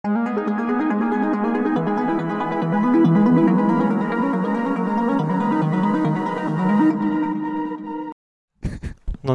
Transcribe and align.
No 0.00 0.08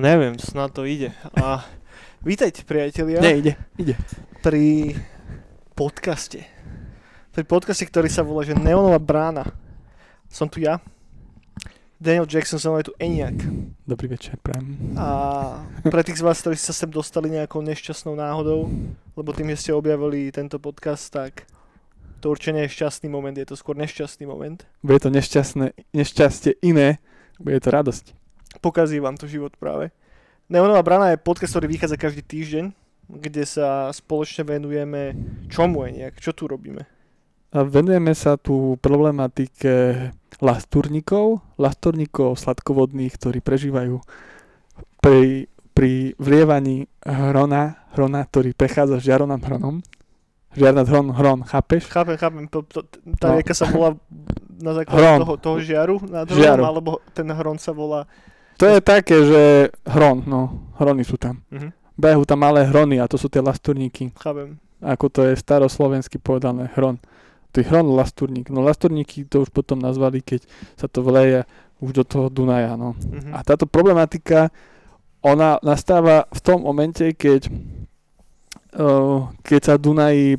neviem, 0.02 0.34
snad 0.42 0.74
to 0.74 0.90
ide. 0.90 1.14
A 1.38 1.62
vítajte 2.26 2.66
priatelia 2.66 3.22
Nie, 3.22 3.38
ide, 3.46 3.54
ide. 3.78 3.94
pri 4.42 4.98
podcaste. 5.78 6.42
Pri 7.30 7.46
podcaste, 7.46 7.86
ktorý 7.86 8.10
sa 8.10 8.26
volá, 8.26 8.42
že 8.42 8.58
Neonová 8.58 8.98
brána. 8.98 9.46
Som 10.34 10.50
tu 10.50 10.66
ja, 10.66 10.82
Daniel 11.96 12.28
Jackson, 12.28 12.60
aj 12.76 12.92
tu 12.92 12.94
Eniak. 13.00 13.40
Dobrý 13.88 14.12
večer, 14.12 14.36
prajem. 14.44 14.76
A 15.00 15.64
pre 15.80 16.04
tých 16.04 16.20
z 16.20 16.28
vás, 16.28 16.44
ktorí 16.44 16.60
sa 16.60 16.76
sem 16.76 16.92
dostali 16.92 17.32
nejakou 17.32 17.64
nešťastnou 17.64 18.20
náhodou, 18.20 18.68
lebo 19.16 19.32
tým, 19.32 19.56
že 19.56 19.64
ste 19.64 19.72
objavili 19.72 20.28
tento 20.28 20.60
podcast, 20.60 21.08
tak 21.08 21.48
to 22.20 22.36
určite 22.36 22.52
nie 22.52 22.68
je 22.68 22.76
šťastný 22.76 23.08
moment, 23.08 23.32
je 23.32 23.48
to 23.48 23.56
skôr 23.56 23.80
nešťastný 23.80 24.28
moment. 24.28 24.68
Bude 24.84 25.00
to 25.00 25.08
nešťastné, 25.08 25.96
nešťastie 25.96 26.60
iné, 26.68 27.00
bude 27.40 27.64
to 27.64 27.72
radosť. 27.72 28.12
Pokazí 28.60 29.00
vám 29.00 29.16
to 29.16 29.32
život 29.32 29.56
práve. 29.56 29.96
Neonová 30.52 30.84
brana 30.84 31.16
je 31.16 31.24
podcast, 31.24 31.56
ktorý 31.56 31.80
vychádza 31.80 31.96
každý 31.96 32.28
týždeň, 32.28 32.66
kde 33.08 33.44
sa 33.48 33.88
spoločne 33.96 34.44
venujeme 34.44 35.16
čomu 35.48 35.88
je 35.88 36.04
nejak, 36.04 36.20
čo 36.20 36.36
tu 36.36 36.52
robíme. 36.52 36.84
A 37.56 37.64
venujeme 37.64 38.12
sa 38.12 38.36
tu 38.36 38.76
problematike 38.84 40.12
lastúrnikov, 40.44 41.40
lastúrnikov 41.56 42.36
sladkovodných, 42.36 43.16
ktorí 43.16 43.40
prežívajú 43.40 44.04
pri, 45.00 45.48
pri 45.72 46.20
vlievaní 46.20 46.92
hrona, 47.00 47.80
hrona, 47.96 48.28
ktorý 48.28 48.52
prechádza 48.52 49.00
žiaronom 49.00 49.40
hronom. 49.40 49.76
Žiarnat 50.56 50.88
hron, 50.88 51.08
hron, 51.12 51.40
chápeš? 51.44 51.88
Chápem, 51.88 52.16
chápem, 52.16 52.44
to, 52.48 52.64
to, 52.64 52.80
tá 53.20 53.32
No. 53.32 53.40
rieka 53.40 53.52
sa 53.52 53.68
volá 53.68 53.92
na 54.56 54.72
základe 54.72 55.00
Hron. 55.04 55.20
toho, 55.20 55.36
toho 55.36 55.58
žiaru 55.60 55.96
nad 56.08 56.24
hronom, 56.28 56.40
Žiaru. 56.44 56.64
alebo 56.64 56.92
ten 57.12 57.28
hron 57.28 57.60
sa 57.60 57.76
volá... 57.76 58.08
To 58.56 58.64
je 58.64 58.80
také, 58.80 59.20
že 59.20 59.42
hron, 59.84 60.24
no, 60.24 60.72
hrony 60.80 61.04
sú 61.04 61.20
tam. 61.20 61.44
Mhm, 61.52 61.76
Behu 61.96 62.24
tam 62.24 62.40
malé 62.40 62.64
hrony 62.68 63.00
a 63.00 63.08
to 63.08 63.20
sú 63.20 63.28
tie 63.28 63.44
lastúrniky. 63.44 64.16
chápem. 64.16 64.56
ako 64.80 65.06
to 65.12 65.20
je 65.28 65.36
staroslovensky 65.36 66.20
povedané, 66.20 66.72
hron. 66.76 67.00
To 67.56 67.64
je 67.64 67.70
hron 67.72 67.88
lastúrnik. 67.96 68.52
No 68.52 68.60
lastúrniky 68.60 69.24
to 69.24 69.48
už 69.48 69.50
potom 69.50 69.80
nazvali, 69.80 70.20
keď 70.20 70.44
sa 70.76 70.92
to 70.92 71.00
vleje 71.00 71.48
už 71.80 71.92
do 71.96 72.04
toho 72.04 72.28
Dunaja, 72.28 72.76
no. 72.76 73.00
Mhm. 73.00 73.32
A 73.32 73.40
táto 73.48 73.64
problematika, 73.64 74.52
ona 75.24 75.56
nastáva 75.64 76.28
v 76.30 76.40
tom 76.44 76.68
momente, 76.68 77.16
keď, 77.16 77.48
uh, 78.76 79.32
keď 79.42 79.60
sa 79.64 79.76
Dunaji 79.80 80.38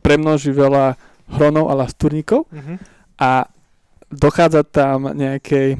premnoží 0.00 0.54
veľa 0.54 0.94
hronov 1.34 1.72
a 1.72 1.74
lastúrnikov 1.74 2.46
Mhm. 2.52 2.74
a 3.18 3.48
dochádza 4.12 4.62
tam 4.62 5.10
nejakej, 5.10 5.74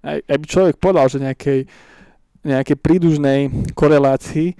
aj, 0.00 0.18
aj 0.24 0.36
by 0.40 0.46
človek 0.46 0.76
povedal, 0.80 1.06
že 1.12 1.18
nejakej, 1.20 1.60
nejakej 2.46 2.76
prídužnej 2.78 3.40
korelácii, 3.74 4.54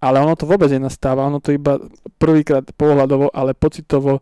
ale 0.00 0.20
ono 0.20 0.34
to 0.34 0.48
vôbec 0.48 0.72
nenastáva, 0.72 1.28
ono 1.28 1.38
to 1.38 1.52
iba 1.52 1.78
prvýkrát 2.16 2.64
pohľadovo, 2.74 3.30
ale 3.30 3.52
pocitovo 3.52 4.18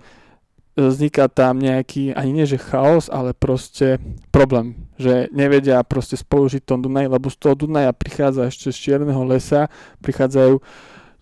vzniká 0.74 1.30
tam 1.30 1.62
nejaký, 1.62 2.14
ani 2.14 2.30
nie 2.34 2.46
že 2.46 2.58
chaos, 2.58 3.06
ale 3.06 3.30
proste 3.34 4.02
problém, 4.34 4.74
že 4.98 5.30
nevedia 5.30 5.78
proste 5.86 6.18
spolužiť 6.18 6.66
tom 6.66 6.82
Dunaji, 6.82 7.06
lebo 7.06 7.30
z 7.30 7.38
toho 7.38 7.54
Dunaja 7.54 7.94
prichádza 7.94 8.50
ešte 8.50 8.74
z 8.74 8.78
Čierneho 8.78 9.22
lesa, 9.22 9.70
prichádzajú 10.02 10.58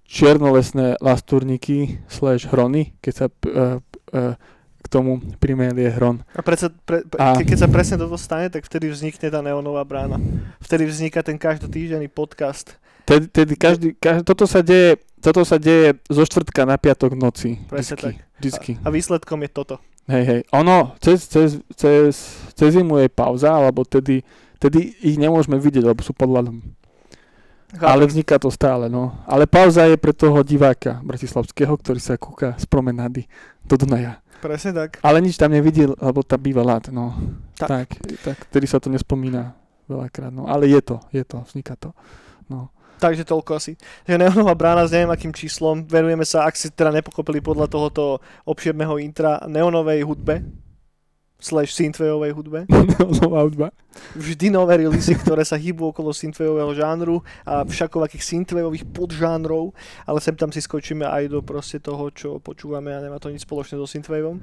čiernovesné 0.09 1.01
lastúrniky 1.01 2.05
slash 2.05 2.45
hrony, 2.53 2.93
keď 3.01 3.13
sa 3.17 3.27
uh, 3.29 3.81
uh, 4.13 4.37
k 4.83 4.87
tomu 4.91 5.23
primelie 5.39 5.89
hron. 5.89 6.21
A 6.37 6.43
predsa, 6.45 6.69
pre, 6.69 7.07
pre, 7.07 7.17
A- 7.17 7.39
ke, 7.39 7.49
keď 7.49 7.59
sa 7.65 7.69
presne 7.71 7.97
toto 7.97 8.19
stane, 8.21 8.53
tak 8.53 8.67
vtedy 8.67 8.93
vznikne 8.93 9.31
tá 9.33 9.41
neonová 9.41 9.81
brána. 9.89 10.21
Vtedy 10.61 10.85
vzniká 10.85 11.25
ten 11.25 11.41
každotýždenný 11.41 12.13
podcast. 12.13 12.77
Tedy, 13.03 13.27
tedy 13.29 13.53
každý, 13.59 13.89
každý, 13.99 14.23
toto 14.23 14.45
sa 14.47 14.63
deje, 14.63 15.03
toto 15.19 15.43
sa 15.43 15.59
deje 15.59 15.99
zo 16.07 16.23
štvrtka 16.23 16.63
na 16.63 16.79
piatok 16.79 17.15
v 17.15 17.19
noci. 17.19 17.51
Presne 17.67 17.99
Vždycky, 17.99 18.13
vždycky. 18.39 18.73
A, 18.83 18.91
a 18.91 18.95
výsledkom 18.95 19.39
je 19.43 19.51
toto. 19.51 19.77
Hej, 20.11 20.25
hej. 20.27 20.41
Ono, 20.51 20.99
cez, 20.99 21.27
cez, 21.31 21.63
cez, 21.79 22.15
cez 22.55 22.69
zimu 22.75 22.99
je 23.03 23.09
pauza, 23.11 23.55
alebo 23.55 23.87
tedy, 23.87 24.27
tedy 24.59 24.99
ich 24.99 25.15
nemôžeme 25.15 25.59
vidieť, 25.59 25.87
lebo 25.87 26.03
sú 26.03 26.11
pod 26.11 26.31
ľadom. 26.31 26.59
Ale 27.81 28.05
vzniká 28.05 28.37
to 28.37 28.53
stále, 28.53 28.93
no. 28.93 29.17
Ale 29.25 29.49
pauza 29.49 29.89
je 29.89 29.97
pre 29.97 30.13
toho 30.13 30.45
diváka 30.45 31.01
bratislavského, 31.01 31.73
ktorý 31.73 32.01
sa 32.03 32.21
kúka 32.21 32.53
z 32.61 32.69
promenády 32.69 33.25
do 33.65 33.81
Dunaja. 33.81 34.21
Presne 34.43 34.75
tak. 34.75 34.99
Ale 35.01 35.23
nič 35.23 35.39
tam 35.39 35.55
nevidí, 35.55 35.87
lebo 35.87 36.21
tam 36.27 36.43
býva 36.43 36.67
ľad, 36.67 36.91
no. 36.91 37.15
Tak. 37.57 37.71
Tak, 37.71 37.89
tak, 38.27 38.39
tedy 38.51 38.67
sa 38.67 38.83
to 38.83 38.91
nespomína 38.91 39.55
veľakrát, 39.87 40.35
no. 40.35 40.51
Ale 40.51 40.69
je 40.69 40.83
to, 40.83 41.01
je 41.15 41.23
to, 41.25 41.47
vzniká 41.47 41.79
to. 41.79 41.95
No. 42.51 42.75
Takže 43.03 43.27
toľko 43.27 43.59
asi. 43.59 43.75
Takže 44.07 44.15
neonová 44.15 44.55
brána 44.55 44.87
s 44.87 44.95
neviem 44.95 45.11
akým 45.11 45.35
číslom. 45.35 45.83
Venujeme 45.83 46.23
sa, 46.23 46.47
ak 46.47 46.55
si 46.55 46.71
teda 46.71 46.95
nepokopili 46.95 47.43
podľa 47.43 47.67
tohoto 47.67 48.23
obširného 48.47 48.95
intra, 49.03 49.43
neonovej 49.51 50.07
hudbe 50.07 50.47
slash 51.43 51.75
synthwaveovej 51.75 52.33
hudbe. 52.33 52.61
Nová 53.21 53.43
hudba. 53.43 53.75
Vždy 54.15 54.49
nové 54.55 54.87
releasy, 54.87 55.19
ktoré 55.19 55.43
sa 55.43 55.59
hýbu 55.59 55.91
okolo 55.91 56.15
synthwaveového 56.15 56.73
žánru 56.73 57.21
a 57.43 57.67
všakovakých 57.67 58.23
synthwaveových 58.23 58.89
podžánrov, 58.95 59.75
ale 60.07 60.19
sem 60.23 60.33
tam 60.39 60.55
si 60.55 60.63
skočíme 60.63 61.05
aj 61.05 61.29
do 61.29 61.43
proste 61.43 61.83
toho, 61.83 62.09
čo 62.15 62.39
počúvame 62.39 62.95
a 62.95 63.03
nemá 63.03 63.19
to 63.19 63.29
nič 63.29 63.43
spoločné 63.43 63.77
so 63.77 63.85
synthwaveom. 63.85 64.39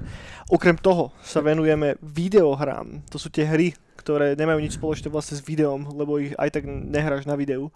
Okrem 0.52 0.76
toho 0.76 1.10
sa 1.24 1.40
venujeme 1.40 1.96
videohrám. 2.04 3.02
To 3.10 3.16
sú 3.16 3.32
tie 3.32 3.48
hry, 3.48 3.74
ktoré 3.98 4.36
nemajú 4.36 4.60
nič 4.60 4.76
spoločné 4.76 5.08
vlastne 5.08 5.40
s 5.40 5.42
videom, 5.42 5.88
lebo 5.96 6.20
ich 6.20 6.36
aj 6.36 6.60
tak 6.60 6.64
nehráš 6.68 7.24
na 7.24 7.34
videu. 7.34 7.72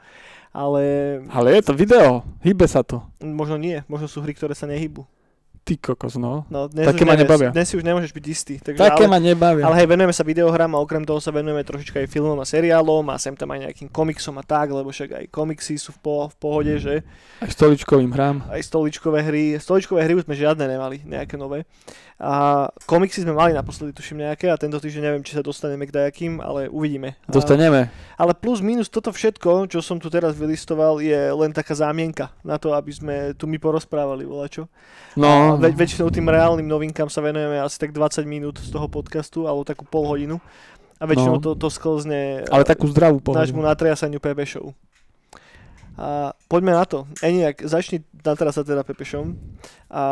Ale 0.54 1.18
Ale 1.34 1.58
je 1.58 1.62
to 1.66 1.74
video, 1.74 2.22
hýbe 2.46 2.70
sa 2.70 2.86
to. 2.86 3.02
možno 3.18 3.58
nie, 3.58 3.82
možno 3.90 4.06
sú 4.06 4.22
hry, 4.22 4.30
ktoré 4.36 4.54
sa 4.54 4.70
nehybu. 4.70 5.02
Ty 5.64 5.80
kokos, 5.80 6.20
no. 6.20 6.44
No, 6.52 6.68
dnes 6.68 6.84
Také 6.84 7.02
už 7.02 7.08
ma 7.08 7.16
nebavia. 7.16 7.48
Dnes 7.48 7.64
si 7.64 7.80
už 7.80 7.88
nemôžeš 7.88 8.12
byť 8.12 8.24
istý. 8.28 8.54
Takže, 8.60 8.76
Také 8.76 9.08
ale, 9.08 9.10
ma 9.10 9.16
nebavia. 9.16 9.64
ale 9.64 9.80
hej, 9.80 9.88
venujeme 9.88 10.12
sa 10.12 10.20
videohrám 10.20 10.76
a 10.76 10.78
okrem 10.78 11.08
toho 11.08 11.24
sa 11.24 11.32
venujeme 11.32 11.64
trošička 11.64 12.04
aj 12.04 12.12
filmom 12.12 12.36
a 12.36 12.44
seriálom 12.44 13.00
a 13.08 13.16
sem 13.16 13.32
tam 13.32 13.48
aj 13.48 13.72
nejakým 13.72 13.88
komiksom 13.88 14.36
a 14.36 14.44
tak, 14.44 14.68
lebo 14.68 14.92
však 14.92 15.16
aj 15.16 15.24
komiksy 15.32 15.80
sú 15.80 15.96
v, 15.96 15.98
po, 16.04 16.14
v 16.28 16.36
pohode, 16.36 16.76
že 16.76 17.00
Aj 17.40 17.48
stoličkovým 17.48 18.12
hrám. 18.12 18.44
aj 18.52 18.60
stoličkové 18.60 19.24
hry. 19.24 19.56
Stoličkové 19.56 20.04
hry 20.04 20.12
už 20.12 20.28
sme 20.28 20.36
žiadne 20.36 20.68
nemali, 20.68 21.00
nejaké 21.00 21.40
nové. 21.40 21.64
A 22.14 22.68
komiksy 22.86 23.24
sme 23.24 23.34
mali 23.34 23.50
naposledy, 23.50 23.90
tuším 23.90 24.22
nejaké 24.22 24.46
a 24.46 24.54
tento 24.54 24.78
týždeň 24.78 25.02
neviem, 25.02 25.24
či 25.26 25.34
sa 25.34 25.42
dostaneme 25.42 25.82
k 25.82 25.96
dajakým, 25.96 26.38
ale 26.38 26.70
uvidíme. 26.70 27.18
A, 27.26 27.32
Dostaneme. 27.32 27.90
ale 28.14 28.36
plus 28.38 28.62
minus 28.62 28.86
toto 28.86 29.10
všetko, 29.10 29.66
čo 29.66 29.82
som 29.82 29.98
tu 29.98 30.06
teraz 30.12 30.36
vylistoval, 30.38 31.02
je 31.02 31.34
len 31.34 31.50
taká 31.50 31.74
zámienka 31.74 32.30
na 32.46 32.54
to, 32.54 32.70
aby 32.70 32.92
sme 32.94 33.14
tu 33.34 33.50
mi 33.50 33.58
porozprávali 33.58 34.22
volačo. 34.22 34.70
No, 35.18 35.53
Ve- 35.56 35.76
väčšinou 35.76 36.08
tým 36.08 36.24
reálnym 36.24 36.64
novinkám 36.64 37.06
sa 37.06 37.18
venujeme 37.18 37.56
asi 37.56 37.76
tak 37.76 37.90
20 37.90 38.22
minút 38.24 38.56
z 38.56 38.68
toho 38.68 38.86
podcastu, 38.86 39.44
alebo 39.44 39.62
takú 39.62 39.84
pol 39.84 40.06
hodinu. 40.06 40.36
A 40.96 41.04
väčšinou 41.04 41.36
No. 41.36 41.42
to, 41.42 41.50
to 41.54 41.68
sklzne 41.68 42.46
ale 42.46 42.62
takú 42.62 42.86
zdravú 42.86 43.18
nášmu 43.20 43.58
pohľadu. 43.58 43.66
natriasaniu 43.66 44.18
Pepešov. 44.18 44.72
A 45.94 46.32
poďme 46.44 46.72
na 46.72 46.82
to. 46.82 47.06
Eniak, 47.20 47.62
začni 47.62 48.02
natrasať 48.16 48.66
teda 48.66 48.82
Pepešom. 48.82 49.38
A 49.88 50.02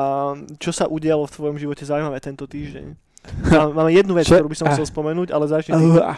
čo 0.56 0.70
sa 0.70 0.86
udialo 0.86 1.24
v 1.24 1.32
tvojom 1.32 1.56
živote 1.56 1.82
zaujímavé 1.82 2.18
tento 2.18 2.46
týždeň? 2.46 2.86
Mám- 3.52 3.74
Máme 3.74 3.90
jednu 3.90 4.14
vec, 4.14 4.26
ktorú 4.26 4.46
by 4.46 4.56
som 4.56 4.68
ah. 4.68 4.74
chcel 4.74 4.86
spomenúť, 4.86 5.30
ale 5.30 5.44
začni 5.46 5.72
ty. 5.72 5.86
Uh, 5.92 6.14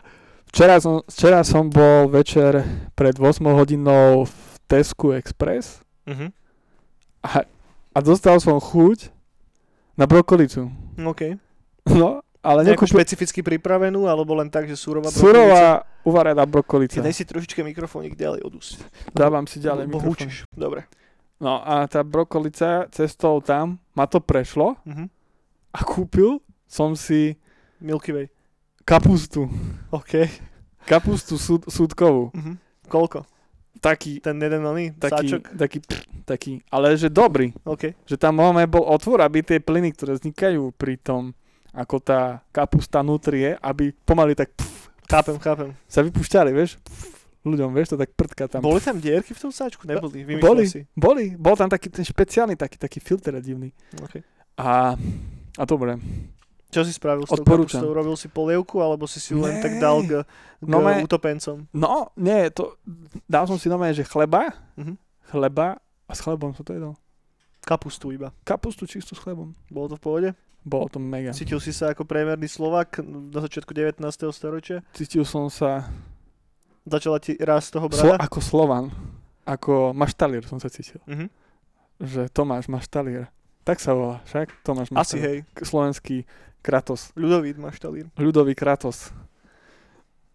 Včera 0.46 0.78
som, 0.78 1.00
včera 1.04 1.40
som 1.40 1.66
bol 1.66 2.06
večer 2.06 2.62
pred 2.92 3.16
8 3.16 3.24
hodinou 3.50 4.24
v 4.24 4.34
Tesku 4.64 5.12
Express 5.12 5.80
Uh-huh. 6.04 6.28
a, 7.22 7.48
a 7.90 7.98
dostal 7.98 8.36
som 8.36 8.60
chuť 8.60 9.08
na 9.94 10.04
brokolicu. 10.04 10.68
OK. 10.96 11.38
No, 11.86 12.20
ale 12.40 12.60
Nejakú 12.64 12.84
nekúpil... 12.84 12.94
špecificky 13.00 13.40
pripravenú, 13.40 14.04
alebo 14.04 14.34
len 14.34 14.48
tak, 14.48 14.66
že 14.66 14.74
surová? 14.74 15.08
Surová 15.08 15.84
uvarená 16.02 16.44
brokolica. 16.44 17.00
daj 17.00 17.12
si 17.12 17.24
trošička 17.24 17.60
mikrofónik 17.60 18.12
ďalej 18.14 18.40
od 18.44 18.52
úst. 18.56 18.80
Dávam 19.10 19.44
si 19.44 19.60
ďalej 19.60 19.88
Bo 19.88 20.00
mikrofón. 20.00 20.28
hučíš. 20.28 20.36
Dobre. 20.52 20.84
No 21.40 21.60
a 21.60 21.84
tá 21.84 22.00
brokolica 22.00 22.86
cestou 22.88 23.40
tam, 23.40 23.76
ma 23.92 24.06
to 24.06 24.20
prešlo 24.20 24.76
Uh-huh. 24.86 25.06
a 25.72 25.80
kúpil 25.82 26.38
som 26.64 26.94
si 26.94 27.36
Milky 27.80 28.12
Way. 28.12 28.26
kapustu. 28.84 29.48
OK. 29.90 30.28
Kapustu 30.84 31.36
súd, 31.36 31.64
súdkovú. 31.66 32.28
Uh-huh. 32.30 32.54
Koľko? 32.88 33.24
Taký, 33.84 34.12
Ten 34.18 34.40
jeden 34.40 34.64
oný 34.64 34.96
taký, 34.96 35.28
sáčok? 35.28 35.42
taký, 35.52 35.78
taký, 36.24 36.52
ale 36.72 36.96
že 36.96 37.12
dobrý. 37.12 37.52
OK. 37.68 37.92
Že 38.08 38.16
tam 38.16 38.40
máme 38.40 38.64
bol 38.64 38.80
otvor, 38.80 39.20
aby 39.20 39.44
tie 39.44 39.60
plyny, 39.60 39.92
ktoré 39.92 40.16
vznikajú 40.16 40.72
pri 40.72 40.96
tom, 40.96 41.36
ako 41.70 42.00
tá 42.00 42.40
kapusta 42.48 43.04
nutrie, 43.04 43.60
aby 43.60 43.92
pomaly 44.04 44.32
tak 44.32 44.56
pf, 44.56 44.88
Chápem, 45.04 45.36
chápem. 45.36 45.68
sa 45.84 46.00
vypúšťali, 46.00 46.50
vieš? 46.50 46.80
Pf, 46.80 47.12
ľuďom, 47.44 47.76
vieš, 47.76 47.92
to 47.92 48.00
tak 48.00 48.08
prtka 48.16 48.48
tam. 48.48 48.64
Boli 48.64 48.80
tam 48.80 48.96
dierky 48.96 49.36
v 49.36 49.40
tom 49.44 49.52
sáčku? 49.52 49.84
Neboli, 49.84 50.24
vymýšľal 50.24 50.48
Boli, 50.48 50.64
si. 50.64 50.80
boli, 50.96 51.24
bol 51.36 51.52
tam 51.52 51.68
taký 51.68 51.92
ten 51.92 52.00
špeciálny, 52.00 52.56
taký, 52.56 52.80
taký 52.80 53.04
filter 53.04 53.36
divný. 53.36 53.68
Okay. 54.00 54.24
A, 54.56 54.96
a 55.54 55.62
dobre, 55.68 56.00
Čo 56.74 56.82
si 56.82 56.90
spravil 56.90 57.22
s 57.22 57.30
tou 57.30 57.40
kapustou? 57.40 57.86
Robil 57.88 58.14
si 58.14 58.26
polievku, 58.26 58.76
alebo 58.78 59.06
si 59.06 59.16
si 59.16 59.30
ju 59.30 59.38
len 59.38 59.62
tak 59.62 59.78
dal 59.78 60.02
k, 60.02 60.26
k 60.56 60.66
No 60.66 60.80
me- 60.80 60.98
utopencom? 61.00 61.70
no, 61.70 62.10
nie, 62.14 62.50
to, 62.50 62.74
dal 63.24 63.46
som 63.46 63.54
si 63.54 63.66
normálne, 63.66 63.92
že 63.92 64.02
chleba, 64.02 64.50
Mhm. 64.74 64.94
chleba 65.30 65.78
a 66.04 66.12
s 66.12 66.20
chlebom 66.20 66.50
som 66.50 66.60
to 66.60 66.72
jedol. 66.72 66.94
Kapustu 67.60 68.10
iba. 68.10 68.34
Kapustu 68.42 68.84
čisto 68.84 69.14
s 69.14 69.20
chlebom. 69.20 69.54
Bolo 69.66 69.88
to 69.88 69.96
v 69.96 70.02
pohode? 70.02 70.30
Bolo 70.60 70.84
to 70.86 70.98
mega. 70.98 71.30
Cítil 71.30 71.56
si 71.58 71.70
sa 71.70 71.88
ako 71.88 72.02
priemerný 72.02 72.44
Slovak 72.44 72.98
na 72.98 73.38
začiatku 73.38 73.70
19. 73.70 74.00
storočia? 74.30 74.82
Cítil 74.90 75.22
som 75.22 75.46
sa 75.46 75.86
Začala 76.84 77.16
ti 77.16 77.32
raz 77.38 77.68
toho 77.68 77.86
slo- 77.86 78.12
brada? 78.12 78.20
ako 78.20 78.38
Slovan, 78.38 78.92
ako 79.42 79.92
maštalier 79.92 80.44
som 80.44 80.56
sa 80.56 80.68
cítil. 80.68 81.00
Mhm. 81.04 81.28
Že 81.96 82.28
Tomáš 82.28 82.66
maštalier. 82.66 83.32
Tak 83.64 83.80
sa 83.80 83.96
volá, 83.96 84.20
však? 84.28 84.52
Tomáš 84.60 84.92
Asi 84.92 85.16
maštalier. 85.16 85.24
hej. 85.24 85.36
Slovenský 85.64 86.16
Kratos. 86.60 87.12
Ľudovít 87.16 87.56
maštalír. 87.56 88.08
ľudový 88.16 88.52
Kratos. 88.52 89.08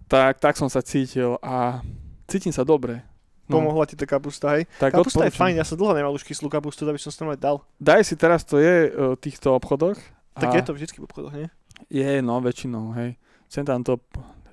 Tak, 0.09 0.41
tak 0.41 0.57
som 0.57 0.65
sa 0.65 0.81
cítil 0.81 1.37
a 1.41 1.85
cítim 2.25 2.49
sa 2.49 2.65
dobre. 2.65 3.05
No, 3.45 3.61
Pomohla 3.61 3.85
ti 3.89 3.97
tá 3.97 4.05
kapusta, 4.05 4.57
hej? 4.57 4.65
tak 4.77 4.93
Kapusta 4.93 5.25
je 5.25 5.33
odporúčam. 5.33 5.41
fajn, 5.41 5.53
ja 5.57 5.65
som 5.65 5.77
dlho 5.77 5.93
nemal 5.97 6.13
už 6.13 6.21
kyslú 6.21 6.49
kapustu, 6.53 6.85
aby 6.85 7.01
som 7.01 7.09
normálne 7.17 7.41
dal. 7.41 7.57
Daj 7.81 8.01
si 8.05 8.13
teraz, 8.13 8.45
to 8.45 8.61
je 8.61 8.93
uh, 8.93 9.17
v 9.17 9.21
týchto 9.21 9.57
obchodoch. 9.57 9.97
Tak 10.37 10.53
a 10.53 10.57
je 10.61 10.63
to 10.69 10.73
vždycky 10.77 11.01
v 11.01 11.05
obchodoch, 11.09 11.33
nie? 11.33 11.49
Je, 11.89 12.21
no, 12.21 12.37
väčšinou, 12.41 12.93
hej. 12.93 13.17
Sem 13.49 13.65
tam 13.65 13.81
to 13.81 13.97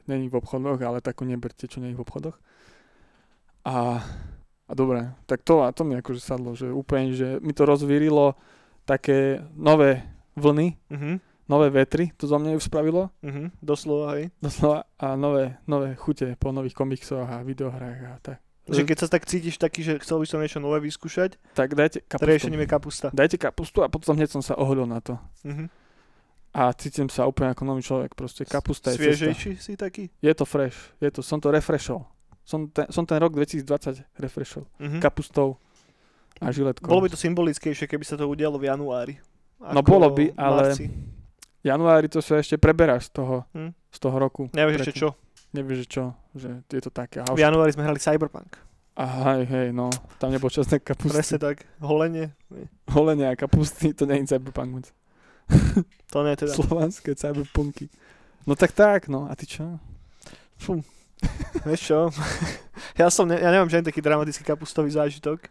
není 0.09 0.33
v 0.33 0.41
obchodoch, 0.41 0.81
ale 0.81 1.05
takú 1.05 1.29
neberte, 1.29 1.69
čo 1.69 1.81
není 1.85 1.93
v 1.93 2.05
obchodoch. 2.09 2.41
A, 3.69 4.01
a 4.65 4.73
dobre, 4.73 5.13
tak 5.29 5.45
to, 5.45 5.61
a 5.61 5.73
to 5.77 5.85
mi 5.85 6.01
akože 6.01 6.21
sadlo, 6.21 6.57
že 6.57 6.73
úplne, 6.73 7.13
že 7.13 7.37
mi 7.45 7.53
to 7.53 7.69
rozvírilo 7.69 8.33
také 8.87 9.43
nové 9.53 10.03
vlny, 10.37 10.77
Mhm. 10.91 11.19
nové 11.49 11.71
vetry, 11.71 12.11
to 12.17 12.27
zo 12.27 12.39
mňa 12.39 12.57
už 12.57 12.65
spravilo, 12.65 13.11
Mhm. 13.23 13.51
Doslova, 13.63 14.15
hej. 14.15 14.31
doslova, 14.39 14.87
a 14.97 15.17
nové, 15.17 15.59
nové 15.67 15.95
chute 15.95 16.37
po 16.39 16.53
nových 16.53 16.75
komiksoch 16.75 17.27
a 17.27 17.43
videohrách 17.43 18.01
a 18.05 18.19
tak. 18.23 18.39
Že 18.67 18.83
keď 18.83 18.99
sa 18.99 19.07
tak 19.07 19.23
cítiš 19.23 19.59
taký, 19.59 19.83
že 19.83 20.03
chcel 20.03 20.19
by 20.19 20.27
som 20.27 20.43
niečo 20.43 20.59
nové 20.59 20.83
vyskúšať, 20.83 21.39
Tak 21.55 21.75
dajte 21.75 22.03
kapustu. 22.03 22.27
riešením 22.27 22.61
je 22.61 22.69
kapusta. 22.69 23.07
Dajte 23.15 23.39
kapustu 23.39 23.79
a 23.79 23.89
potom 23.89 24.19
hneď 24.19 24.27
som 24.29 24.43
sa 24.43 24.55
ohodil 24.55 24.87
na 24.87 24.99
to. 24.99 25.15
Mhm. 25.47 25.71
A 26.51 26.73
cítim 26.73 27.07
sa 27.07 27.29
úplne 27.29 27.53
ako 27.53 27.63
nový 27.63 27.85
človek, 27.85 28.17
proste 28.17 28.43
kapusta 28.43 28.91
je 28.91 28.97
cesta. 28.97 29.07
Sviežejší 29.29 29.53
si 29.61 29.73
taký? 29.77 30.09
Je 30.19 30.33
to 30.35 30.43
fresh, 30.43 30.75
je 30.99 31.11
to, 31.11 31.21
som 31.21 31.37
to 31.37 31.53
refreshol. 31.53 32.09
Som 32.43 32.67
ten, 32.67 32.87
som 32.89 33.05
ten 33.05 33.19
rok 33.19 33.35
2020 33.35 34.03
refreshol. 34.17 34.67
Mhm. 34.79 34.99
Kapustou 34.99 35.61
a 36.39 36.51
žiletkou. 36.51 36.87
Bolo 36.87 37.05
by 37.05 37.11
to 37.11 37.19
symbolickejšie, 37.19 37.87
keby 37.87 38.05
sa 38.05 38.15
to 38.15 38.27
udialo 38.27 38.57
v 38.57 38.69
januári. 38.69 39.15
No 39.59 39.81
bolo 39.81 40.11
by, 40.11 40.37
ale- 40.37 40.73
marci. 40.73 40.87
V 41.61 41.67
januári 41.67 42.07
to 42.07 42.23
sa 42.23 42.39
ešte 42.39 42.55
preberáš 42.57 43.11
z 43.11 43.19
toho, 43.19 43.37
Hm. 43.51 43.75
z 43.91 43.99
toho 43.99 44.17
roku. 44.17 44.47
Nevieš 44.53 44.81
ešte 44.83 44.95
čo. 44.97 45.09
Nevieš, 45.51 45.79
že 45.83 45.87
čo, 45.89 46.05
že 46.37 46.49
je 46.69 46.83
to 46.83 46.91
také. 46.91 47.25
V 47.25 47.41
januári 47.41 47.73
sme 47.73 47.83
hrali 47.83 47.99
Cyberpunk. 47.99 48.55
a 48.97 49.05
hej, 49.37 49.45
hej, 49.45 49.69
no, 49.73 49.93
tam 50.17 50.33
nebol 50.33 50.49
čas 50.49 50.65
na 50.69 50.81
kapusty. 50.81 51.13
Presne 51.13 51.37
tak. 51.37 51.69
Holenie. 51.81 52.33
Nie. 52.49 52.65
Holenia 52.89 53.29
a 53.33 53.37
kapusty, 53.37 53.93
to 53.93 54.09
nie 54.09 54.25
je 54.25 54.33
cyberpunk. 54.33 54.89
To 56.13 56.23
nie 56.23 56.33
teda. 56.33 56.55
Slovanské 56.55 57.13
cyberpunky. 57.13 57.91
No 58.47 58.55
tak 58.55 58.71
tak, 58.73 59.11
no, 59.11 59.27
a 59.27 59.35
ty 59.35 59.45
čo? 59.45 59.77
Fú. 60.57 60.81
Vieš 61.67 61.81
čo? 61.83 61.99
ja 63.01 63.11
som, 63.11 63.27
ne, 63.27 63.37
ja 63.37 63.51
nemám 63.51 63.67
žiadny 63.69 63.91
taký 63.91 64.01
dramatický 64.01 64.47
kapustový 64.47 64.89
zážitok, 64.89 65.45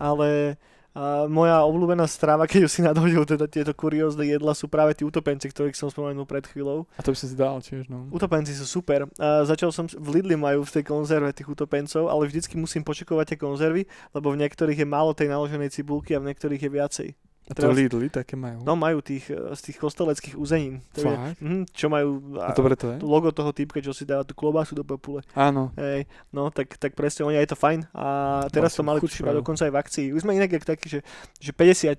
ale 0.00 0.56
a 0.98 1.30
moja 1.30 1.62
obľúbená 1.62 2.10
strava, 2.10 2.42
keď 2.50 2.66
už 2.66 2.72
si 2.74 2.82
nadhodil 2.82 3.22
teda 3.22 3.46
tieto 3.46 3.70
kuriózne 3.70 4.26
jedla, 4.26 4.50
sú 4.50 4.66
práve 4.66 4.98
tí 4.98 5.06
utopenci, 5.06 5.46
ktorých 5.46 5.78
som 5.78 5.86
spomenul 5.86 6.26
pred 6.26 6.42
chvíľou. 6.42 6.90
A 6.98 7.06
to 7.06 7.14
by 7.14 7.16
som 7.22 7.28
si 7.30 7.36
dal 7.38 7.62
tiež, 7.62 7.86
no. 7.86 8.10
Utopenci 8.10 8.50
sú 8.50 8.66
super. 8.66 9.06
A 9.14 9.46
začal 9.46 9.70
som, 9.70 9.86
v 9.86 10.18
Lidli 10.18 10.34
majú 10.34 10.66
v 10.66 10.74
tej 10.74 10.84
konzerve 10.90 11.30
tých 11.30 11.46
utopencov, 11.46 12.10
ale 12.10 12.26
vždycky 12.26 12.58
musím 12.58 12.82
počekovať 12.82 13.30
tie 13.30 13.38
konzervy, 13.38 13.86
lebo 14.10 14.34
v 14.34 14.42
niektorých 14.42 14.82
je 14.82 14.88
málo 14.90 15.14
tej 15.14 15.30
naloženej 15.30 15.70
cibulky 15.70 16.18
a 16.18 16.22
v 16.24 16.34
niektorých 16.34 16.66
je 16.66 16.70
viacej. 16.72 17.08
A 17.48 17.56
to 17.56 17.64
teraz- 17.64 17.76
Lidly 17.76 18.08
také 18.12 18.36
majú. 18.36 18.60
No 18.60 18.76
majú 18.76 19.00
tých, 19.00 19.32
e, 19.32 19.56
z 19.56 19.60
tých 19.72 19.78
kosteleckých 19.80 20.36
uzenín. 20.36 20.84
To 20.92 21.00
je, 21.00 21.14
mhm, 21.40 21.64
čo 21.72 21.88
majú 21.88 22.36
A 22.36 22.52
dobre 22.52 22.76
to 22.76 22.92
je? 22.92 22.96
logo 23.00 23.32
toho 23.32 23.50
typka, 23.56 23.80
čo 23.80 23.96
si 23.96 24.04
dáva 24.04 24.22
tú 24.28 24.36
klobásu 24.36 24.76
do 24.76 24.84
popule. 24.84 25.24
Áno. 25.32 25.72
Hej, 25.80 26.04
no 26.28 26.52
tak, 26.52 26.76
tak 26.76 26.92
presne 26.92 27.24
oni, 27.24 27.40
je 27.40 27.48
to 27.48 27.58
fajn. 27.58 27.88
A 27.96 28.06
teraz 28.52 28.76
to 28.76 28.84
mali 28.84 29.00
chuť 29.00 29.24
dokonca 29.32 29.64
aj 29.64 29.72
v 29.72 29.78
akcii. 29.80 30.06
Už 30.12 30.22
sme 30.28 30.36
inak 30.36 30.52
takí, 30.60 30.88
že, 30.88 31.00
že 31.40 31.50
50 31.56 31.96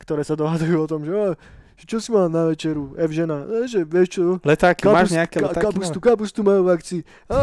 ktoré 0.00 0.26
sa 0.26 0.34
dohadujú 0.34 0.84
o 0.84 0.88
tom, 0.90 1.06
že, 1.06 1.14
"Á, 1.14 1.38
že 1.74 1.84
čo 1.86 1.98
si 2.02 2.10
mal 2.14 2.30
na 2.30 2.50
večeru, 2.50 2.94
F 2.98 3.10
žena, 3.10 3.46
e, 3.46 3.66
že 3.66 3.82
vieš 3.82 4.18
čo, 4.18 4.22
Letáky, 4.42 4.86
máš 4.86 5.10
kapust, 5.10 5.14
nejaké 5.14 5.36
letáky? 5.42 5.64
kapustu, 5.66 5.98
kapustu 5.98 6.40
majú 6.46 6.66
v 6.66 6.70
akcii, 6.74 7.00
a 7.30 7.36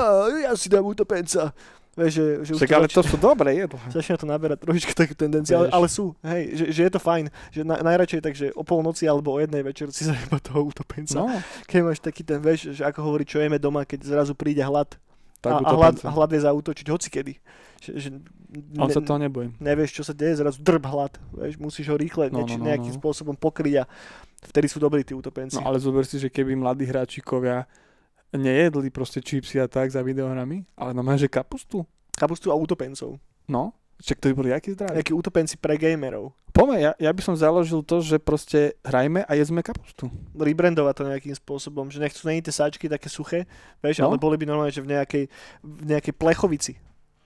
ja 0.47 0.51
si 0.55 0.67
dám 0.71 0.87
utopenca. 0.87 1.51
Vieš, 1.91 2.11
že, 2.15 2.25
že 2.47 2.51
Však, 2.55 2.71
ale 2.71 2.87
to 2.87 3.03
sú 3.03 3.19
dobré 3.19 3.51
jedlá. 3.67 3.83
Začína 3.91 4.15
to 4.15 4.23
naberať 4.23 4.63
trošičku 4.63 4.95
takú 4.95 5.11
tendenciu, 5.11 5.59
ale, 5.59 5.67
ale 5.75 5.87
sú, 5.91 6.15
hej, 6.23 6.55
že, 6.55 6.65
že 6.71 6.81
je 6.87 6.91
to 6.95 7.03
fajn, 7.03 7.27
že 7.51 7.67
na, 7.67 7.83
najradšej 7.83 8.21
tak, 8.23 8.31
že 8.31 8.47
o 8.55 8.63
polnoci 8.63 9.03
alebo 9.11 9.35
o 9.35 9.39
jednej 9.43 9.59
večer 9.59 9.91
si 9.91 10.07
zajeba 10.09 10.39
toho 10.39 10.71
utopenca. 10.71 11.19
No, 11.19 11.27
Keď 11.67 11.79
máš 11.83 11.99
taký 11.99 12.23
ten, 12.23 12.39
vieš, 12.39 12.71
že 12.79 12.87
ako 12.87 13.03
hovorí, 13.03 13.27
čo 13.27 13.43
jeme 13.43 13.59
doma, 13.59 13.83
keď 13.83 14.07
zrazu 14.07 14.31
príde 14.31 14.63
hlad 14.63 14.87
tak 15.41 15.51
a, 15.51 15.59
a, 15.67 15.71
hlad, 15.73 15.95
a 16.05 16.11
hlad 16.13 16.29
vie 16.31 16.41
zautočiť 16.45 16.85
hocikedy. 16.87 17.33
Že, 17.81 17.91
že 17.97 18.09
On 18.77 18.87
sa 18.87 19.01
toho 19.01 19.17
nebojím. 19.17 19.57
nevieš, 19.57 19.97
čo 19.97 20.03
sa 20.05 20.13
deje, 20.13 20.37
zrazu 20.37 20.61
drb 20.61 20.85
hlad. 20.85 21.17
Vieš, 21.33 21.57
musíš 21.57 21.89
ho 21.89 21.97
rýchle 21.97 22.29
No, 22.29 22.45
nieč, 22.45 22.55
no, 22.55 22.61
no, 22.61 22.65
nejakým 22.69 22.93
no. 22.93 22.97
spôsobom 23.01 23.33
pokryť 23.33 23.81
a 23.81 23.89
vtedy 24.47 24.69
sú 24.69 24.77
dobrí 24.77 25.01
tí 25.01 25.17
utopenci. 25.17 25.57
No 25.57 25.65
ale 25.65 25.81
zober 25.81 26.05
si, 26.05 26.21
že 26.21 26.29
keby 26.29 26.53
mladí 26.53 26.85
hráčikovia 26.85 27.65
nejedli 28.35 28.89
proste 28.89 29.19
čipsy 29.19 29.59
a 29.59 29.67
tak 29.67 29.91
za 29.91 30.01
videohrami, 30.01 30.63
ale 30.75 30.91
no 30.95 31.01
že 31.17 31.27
kapustu. 31.27 31.83
Kapustu 32.15 32.51
a 32.51 32.55
utopencov. 32.55 33.19
No, 33.47 33.73
však 34.01 34.17
to 34.17 34.25
by 34.31 34.33
boli 34.33 34.49
akí 34.49 34.73
zdraví. 34.73 34.97
Nejakí 34.97 35.13
utopenci 35.13 35.55
pre 35.61 35.77
gamerov. 35.77 36.33
Poďme, 36.51 36.83
ja, 36.83 36.91
ja 36.99 37.11
by 37.15 37.21
som 37.23 37.35
založil 37.37 37.79
to, 37.79 38.03
že 38.03 38.19
proste 38.19 38.75
hrajme 38.83 39.23
a 39.23 39.31
jedzme 39.39 39.63
kapustu. 39.63 40.11
Rebrandovať 40.35 40.93
to 40.99 41.03
nejakým 41.07 41.35
spôsobom, 41.37 41.87
že 41.87 42.03
nechcú 42.03 42.27
není 42.27 42.43
tie 42.43 42.51
sáčky 42.51 42.91
také 42.91 43.07
suché, 43.07 43.47
vieš, 43.79 44.03
No. 44.03 44.11
ale 44.11 44.19
boli 44.19 44.35
by 44.35 44.45
normálne, 44.51 44.73
že 44.73 44.83
v 44.83 44.91
nejakej, 44.91 45.23
v 45.63 45.83
nejakej 45.87 46.13
plechovici. 46.17 46.75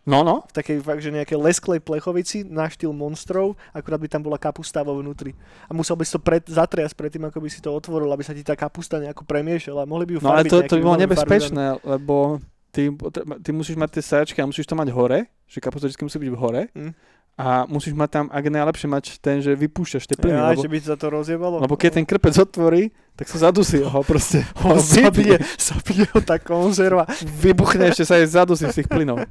No, 0.05 0.21
no. 0.21 0.45
V 0.45 0.53
takej 0.53 0.77
fakt, 0.79 1.01
že 1.01 1.09
nejakej 1.09 1.33
lesklej 1.33 1.81
plechovici 1.81 2.45
na 2.45 2.69
štýl 2.69 2.93
monstrov, 2.93 3.57
akurát 3.73 3.97
by 3.97 4.05
tam 4.05 4.21
bola 4.21 4.37
kapusta 4.37 4.85
vo 4.85 4.93
vnútri. 4.95 5.33
A 5.65 5.73
musel 5.73 5.97
by 5.97 6.05
si 6.05 6.13
to 6.13 6.21
pred, 6.21 6.45
zatriasť 6.45 6.93
predtým, 6.93 7.25
ako 7.25 7.41
by 7.41 7.49
si 7.49 7.57
to 7.57 7.73
otvoril, 7.73 8.13
aby 8.13 8.21
sa 8.21 8.31
ti 8.31 8.45
tá 8.45 8.53
kapusta 8.53 9.01
nejako 9.01 9.25
premiešala. 9.25 9.89
Mohli 9.89 10.05
by 10.05 10.11
ju 10.13 10.19
No 10.21 10.29
ale 10.29 10.45
farbiť 10.45 10.51
to, 10.53 10.57
to 10.61 10.75
by 10.77 10.83
bolo 10.85 10.97
nebezpečné, 11.01 11.63
lebo 11.81 12.37
ty, 12.69 12.93
ty 13.41 13.49
musíš 13.49 13.73
mať 13.75 13.89
tie 13.97 14.03
sáčky 14.05 14.37
a 14.37 14.45
musíš 14.45 14.69
to 14.69 14.77
mať 14.77 14.93
hore, 14.93 15.25
že 15.49 15.57
kapusta 15.57 15.89
vždy 15.89 16.05
musí 16.05 16.17
byť 16.21 16.29
v 16.29 16.37
hore 16.37 16.61
Mm. 16.77 16.93
a 17.35 17.65
musíš 17.65 17.97
mať 17.97 18.09
tam, 18.13 18.25
ak 18.29 18.45
najlepšie 18.45 18.87
mať 18.87 19.05
ten, 19.19 19.41
že 19.41 19.57
vypúšťaš 19.57 20.05
tie 20.05 20.15
plyny, 20.15 20.37
Ja, 20.37 20.53
lebo, 20.53 20.61
že 20.61 20.69
by 20.69 20.77
sa 20.85 20.95
to 20.95 21.09
rozjebalo. 21.09 21.59
lebo 21.65 21.73
keď 21.73 21.97
ten 21.97 22.05
krpec 22.05 22.31
otvorí, 22.37 22.93
tak 23.17 23.25
sa 23.25 23.49
zadusí 23.49 23.81
ho 23.81 23.99
proste. 24.05 24.45
ho 24.61 24.77
zabije, 24.77 25.41
zabije 25.57 26.05
ho 26.13 26.21
tá 26.21 26.37
konzerva. 26.37 27.09
Vybuchne, 27.25 27.89
ešte 27.89 28.05
sa 28.05 28.21
aj 28.21 28.37
zadusí 28.37 28.69
z 28.69 28.85
tých 28.85 28.87
plynov. 28.87 29.25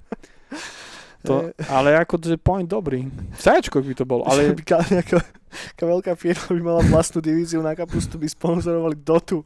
To, 1.24 1.48
Eh, 1.48 1.72
ale 1.72 1.96
ako 1.96 2.20
že 2.20 2.36
point 2.36 2.68
dobrý. 2.68 3.08
V 3.08 3.40
sáčkoch 3.40 3.80
by 3.80 3.94
to 3.96 4.04
bolo, 4.04 4.22
ale... 4.28 4.52
Ka, 4.60 4.84
nejaká, 4.84 5.24
nejaká 5.24 5.84
veľká 5.88 6.12
firma 6.20 6.48
by 6.52 6.60
mala 6.60 6.82
vlastnú 6.84 7.24
divíziu 7.24 7.64
na 7.64 7.72
kapustu, 7.72 8.20
by 8.20 8.28
sponzorovali 8.28 8.96
Dotu. 9.00 9.40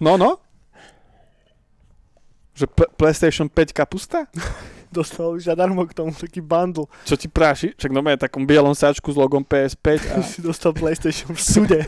no 0.00 0.16
no. 0.16 0.40
Že 2.56 2.66
P- 2.74 2.90
PlayStation 2.96 3.46
5 3.46 3.70
kapusta? 3.76 4.26
Dostal 4.88 5.36
už 5.36 5.52
zadarmo 5.52 5.84
k 5.84 5.92
tomu 5.92 6.16
taký 6.16 6.40
bundle. 6.40 6.88
Čo 7.04 7.20
ti 7.20 7.28
práši? 7.28 7.76
Však 7.76 7.92
no 7.92 8.00
je 8.08 8.16
takom 8.24 8.48
bielom 8.48 8.72
sáčku 8.72 9.12
s 9.12 9.20
logom 9.20 9.44
PS5 9.44 9.86
a, 10.16 10.24
si 10.24 10.40
dostal 10.40 10.72
PlayStation 10.72 11.36
v 11.36 11.40
sude. 11.44 11.80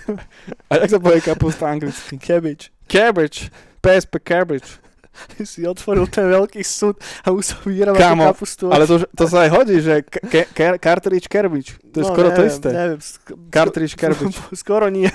a 0.69 0.73
jak 0.85 0.91
sa 0.93 0.99
povie 1.01 1.25
kapusta 1.25 1.65
anglicky? 1.65 2.21
Cabbage. 2.21 2.69
Cabbage. 2.85 3.49
PSP 3.81 4.21
cabbage. 4.21 4.77
si 5.51 5.67
otvoril 5.67 6.07
ten 6.07 6.27
veľký 6.27 6.63
súd 6.63 6.97
a 7.25 7.35
musel 7.35 7.59
vyrábať 7.67 7.99
tú 7.99 8.05
Kámo, 8.05 8.25
kapustu. 8.33 8.65
Ale 8.71 8.85
to, 8.87 9.03
to 9.05 9.25
sa 9.27 9.47
aj 9.47 9.51
hodí, 9.53 9.77
že 9.83 10.03
ka- 10.07 10.49
ka- 10.51 10.79
cartridge 10.79 11.27
cabbage. 11.27 11.77
To 11.93 11.97
je 12.01 12.05
No, 12.07 12.11
skoro 12.15 12.29
to 12.33 12.43
neviem, 12.43 12.53
isté. 12.53 12.69
Neviem, 12.71 13.01
sk- 13.01 13.37
Cartridge 13.51 13.95
cabbage. 13.99 14.37
Skoro 14.63 14.87
nie. 14.89 15.11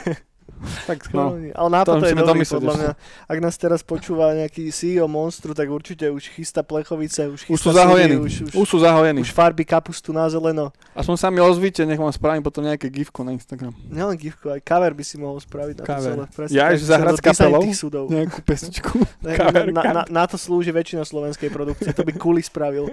Tak 0.89 1.09
no, 1.13 1.37
Ale 1.37 1.69
nápad 1.69 1.93
to 2.01 2.05
je 2.05 2.15
dobrý, 2.15 2.45
podľa 2.45 2.73
mňa. 2.77 2.91
Ak 3.25 3.37
nás 3.41 3.55
teraz 3.57 3.81
počúva 3.81 4.33
nejaký 4.35 4.69
CEO 4.69 5.07
Monstru, 5.09 5.53
tak 5.53 5.69
určite 5.69 6.09
už 6.09 6.29
chystá 6.33 6.61
plechovice, 6.61 7.29
už 7.29 7.33
Už 7.33 7.41
chystá 7.47 7.69
sú 7.69 7.69
zahojení. 7.73 8.15
CD, 8.15 8.21
už, 8.21 8.33
už, 8.49 8.53
už 8.53 8.67
sú 8.67 8.77
zahojení. 8.81 9.19
už 9.21 9.31
farbí 9.31 9.63
kapustu 9.65 10.13
na 10.13 10.29
zeleno. 10.29 10.69
A 10.93 11.01
som 11.01 11.15
sa 11.17 11.29
mi 11.33 11.41
ozvíte, 11.41 11.85
nech 11.85 11.97
vám 11.99 12.11
spravím 12.13 12.43
potom 12.43 12.65
nejaké 12.65 12.89
gifko 12.89 13.23
na 13.23 13.33
Instagram. 13.33 13.73
Nielen 13.89 14.17
gifko, 14.17 14.53
aj 14.53 14.61
cover 14.61 14.91
by 14.93 15.03
si 15.03 15.15
mohol 15.17 15.37
spraviť 15.41 15.75
na 15.81 15.83
to 15.83 15.95
celé. 16.01 16.23
Presne, 16.31 16.53
Ja 16.55 16.65
ešte 16.73 16.87
zahrať 16.89 17.13
s 17.17 17.21
kapelou? 17.21 17.61
Nejakú 18.09 18.39
pesničku. 18.45 18.93
Cover, 19.35 19.65
na, 19.73 19.81
na, 19.83 20.03
na, 20.07 20.23
to 20.29 20.37
slúži 20.37 20.69
väčšina 20.71 21.03
slovenskej 21.03 21.49
produkcie, 21.49 21.91
to 21.91 22.05
by 22.05 22.13
Kuli 22.23 22.41
spravil. 22.45 22.87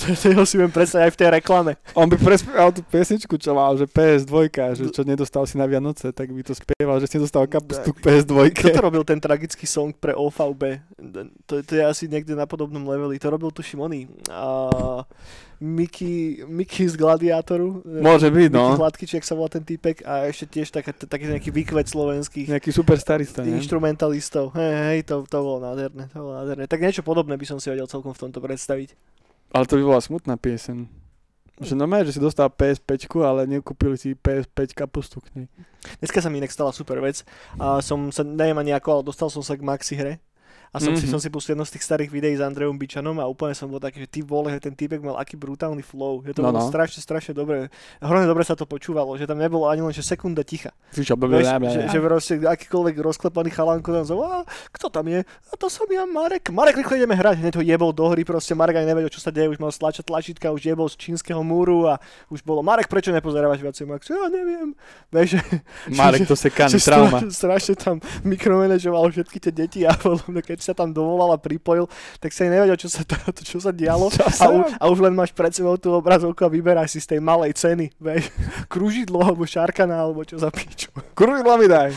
to, 0.00 0.06
to 0.14 0.44
si 0.46 0.56
viem 0.56 0.70
predstaviť 0.70 1.04
aj 1.04 1.12
v 1.12 1.18
tej 1.18 1.28
reklame. 1.42 1.72
On 1.92 2.08
by 2.08 2.16
prespieval 2.16 2.70
tú 2.72 2.80
pesničku, 2.86 3.34
čo 3.36 3.52
mal, 3.52 3.76
že 3.76 3.84
PS2, 3.84 4.50
že 4.78 4.84
čo 4.90 5.02
nedostal 5.04 5.44
si 5.44 5.58
na 5.60 5.68
Vianoce, 5.68 6.10
tak 6.14 6.30
by 6.32 6.40
to 6.42 6.56
spieval, 6.64 6.96
že 6.96 7.06
si 7.12 7.20
nedostal 7.20 7.44
kapustu 7.44 7.92
k 7.92 8.00
PS2. 8.00 8.56
Kto 8.56 8.68
to 8.72 8.80
robil 8.80 9.04
ten 9.04 9.20
tragický 9.20 9.68
song 9.68 9.92
pre 9.92 10.16
OVB? 10.16 10.80
To, 11.44 11.60
to 11.60 11.72
je 11.76 11.84
asi 11.84 12.08
niekde 12.08 12.32
na 12.32 12.48
podobnom 12.48 12.80
leveli. 12.88 13.20
To 13.20 13.28
robil 13.28 13.52
tuším 13.52 13.84
oný. 13.84 14.08
A 14.32 15.04
Mickey, 15.60 16.40
Mickey 16.48 16.88
z 16.88 16.96
Gladiátoru. 16.96 17.84
Môže 17.84 18.32
byť, 18.32 18.48
Mickey 18.48 18.72
no. 18.72 18.80
Hladkyčiak 18.80 19.22
sa 19.22 19.36
volá 19.36 19.52
ten 19.52 19.62
typek 19.62 20.00
a 20.08 20.24
ešte 20.26 20.48
tiež 20.48 20.72
tak, 20.72 20.88
taký 20.96 21.28
nejaký 21.28 21.52
výkvet 21.52 21.86
slovenských 21.86 22.48
Nejaký 22.48 22.72
super 22.72 22.96
starista, 22.96 23.44
ne? 23.44 23.60
instrumentalistov. 23.60 24.56
Hej, 24.56 24.72
hej, 24.72 25.00
to, 25.04 25.28
to 25.28 25.38
bolo 25.38 25.60
nádherné, 25.60 26.08
to 26.08 26.18
bolo 26.20 26.40
nádherné. 26.40 26.64
Tak 26.64 26.80
niečo 26.80 27.04
podobné 27.04 27.36
by 27.36 27.46
som 27.46 27.60
si 27.60 27.68
vedel 27.68 27.84
celkom 27.86 28.16
v 28.16 28.20
tomto 28.28 28.40
predstaviť. 28.40 28.96
Ale 29.54 29.68
to 29.68 29.76
by 29.78 29.82
bola 29.84 30.00
smutná 30.02 30.34
piesen. 30.34 30.90
Že 31.62 31.78
no 31.78 31.86
že 31.86 32.18
si 32.18 32.18
dostal 32.18 32.50
PS5, 32.50 33.06
ale 33.22 33.46
nekúpili 33.46 33.94
si 33.94 34.18
PS5 34.18 34.74
kapustu 34.74 35.22
k 35.22 35.30
nej. 35.38 35.46
Dneska 36.02 36.18
sa 36.18 36.26
mi 36.26 36.42
inak 36.42 36.50
stala 36.50 36.74
super 36.74 36.98
vec. 36.98 37.22
A 37.62 37.78
som 37.78 38.10
sa, 38.10 38.26
neviem 38.26 38.58
ani 38.58 38.74
ako, 38.74 38.88
ale 38.90 39.02
dostal 39.06 39.30
som 39.30 39.38
sa 39.38 39.54
k 39.54 39.62
Maxi 39.62 39.94
hre. 39.94 40.18
A 40.74 40.82
som, 40.82 40.90
mm-hmm. 40.90 40.98
si, 40.98 41.06
Mhm. 41.06 41.12
som 41.14 41.20
si 41.22 41.30
pustil 41.30 41.54
jedno 41.54 41.62
z 41.62 41.78
tých 41.78 41.86
starých 41.86 42.10
videí 42.10 42.34
s 42.34 42.42
Andrejom 42.42 42.74
Bičanom 42.74 43.14
a 43.16 43.30
úplne 43.30 43.54
som 43.54 43.70
bol 43.70 43.78
taký, 43.78 44.02
že 44.02 44.10
ty 44.10 44.20
vole, 44.20 44.50
že 44.50 44.58
ten 44.58 44.74
typek 44.74 44.98
mal 44.98 45.14
aký 45.14 45.38
brutálny 45.38 45.80
flow. 45.80 46.26
Že 46.26 46.34
to 46.34 46.42
No, 46.42 46.50
bolo 46.50 46.60
no. 46.60 46.66
strašne, 46.66 46.98
strašne 46.98 47.30
dobre. 47.30 47.70
Hrozne 48.02 48.26
dobre 48.26 48.42
sa 48.42 48.58
to 48.58 48.66
počúvalo, 48.66 49.14
že 49.14 49.24
tam 49.24 49.38
nebolo 49.38 49.70
ani 49.70 49.86
len 49.86 49.94
že 49.94 50.02
sekunda 50.02 50.42
ticha. 50.42 50.74
Čo, 50.90 51.14
Vieš, 51.14 51.46
že, 51.46 51.80
že 51.88 51.98
proste 52.02 52.34
akýkoľvek 52.42 52.94
rozklepaný 52.98 53.54
chalánko 53.54 53.94
tam 53.94 54.02
zavolá, 54.02 54.42
kto 54.74 54.90
tam 54.90 55.06
je? 55.06 55.22
A 55.22 55.52
to 55.54 55.70
som 55.70 55.86
ja, 55.86 56.02
Marek. 56.04 56.50
Marek, 56.50 56.82
rýchlo 56.82 56.98
ideme 56.98 57.14
hrať. 57.14 57.38
Hneď 57.38 57.54
ho 57.54 57.62
jebol 57.62 57.94
do 57.94 58.10
hry, 58.10 58.26
proste 58.26 58.58
Marek 58.58 58.74
ani 58.74 58.90
nevedel, 58.90 59.14
čo 59.14 59.22
sa 59.22 59.30
deje, 59.30 59.54
už 59.54 59.62
mal 59.62 59.70
stlačať 59.70 60.02
tlačítka, 60.02 60.50
už 60.50 60.66
jebol 60.66 60.90
z 60.90 60.98
čínskeho 60.98 61.38
múru 61.38 61.86
a 61.86 62.02
už 62.34 62.42
bolo, 62.42 62.66
Marek, 62.66 62.90
prečo 62.90 63.14
nepozerávaš 63.14 63.62
viacej 63.62 63.86
Max? 63.86 64.10
Ja 64.10 64.26
neviem. 64.26 64.74
Vieš, 65.14 65.38
že, 65.38 65.40
Marek 65.94 66.26
to 66.30 66.34
sekaný, 66.34 66.74
že 66.74 66.82
trauma. 66.82 67.22
strašne, 67.22 67.30
strašne 67.30 67.74
tam 67.78 67.96
mikromanažoval 68.26 69.06
všetky 69.14 69.38
tie 69.38 69.52
deti 69.54 69.80
a 69.86 69.94
potom, 70.02 70.34
keď 70.42 70.63
sa 70.64 70.72
tam 70.72 70.88
dovolal 70.88 71.36
a 71.36 71.38
pripojil, 71.38 71.84
tak 72.16 72.32
sa 72.32 72.48
nevedel, 72.48 72.80
čo 72.80 72.88
sa, 72.88 73.04
to, 73.04 73.14
čo 73.44 73.60
sa 73.60 73.68
dialo. 73.68 74.08
Čo 74.08 74.24
A, 74.24 74.46
u, 74.48 74.58
a 74.64 74.84
už 74.88 75.04
len 75.04 75.12
máš 75.12 75.36
pred 75.36 75.52
sebou 75.52 75.76
tú 75.76 75.92
obrazovku 75.92 76.40
a 76.40 76.48
vyberáš 76.48 76.96
si 76.96 77.00
z 77.04 77.16
tej 77.16 77.20
malej 77.20 77.52
ceny, 77.52 77.92
vieš, 78.00 78.32
kružidlo 78.72 79.20
alebo 79.20 79.44
šarkana 79.44 80.00
alebo 80.00 80.24
čo 80.24 80.40
za 80.40 80.48
piču. 80.48 80.88
Kurvila 81.12 81.60
mi 81.60 81.68
daj. 81.68 81.92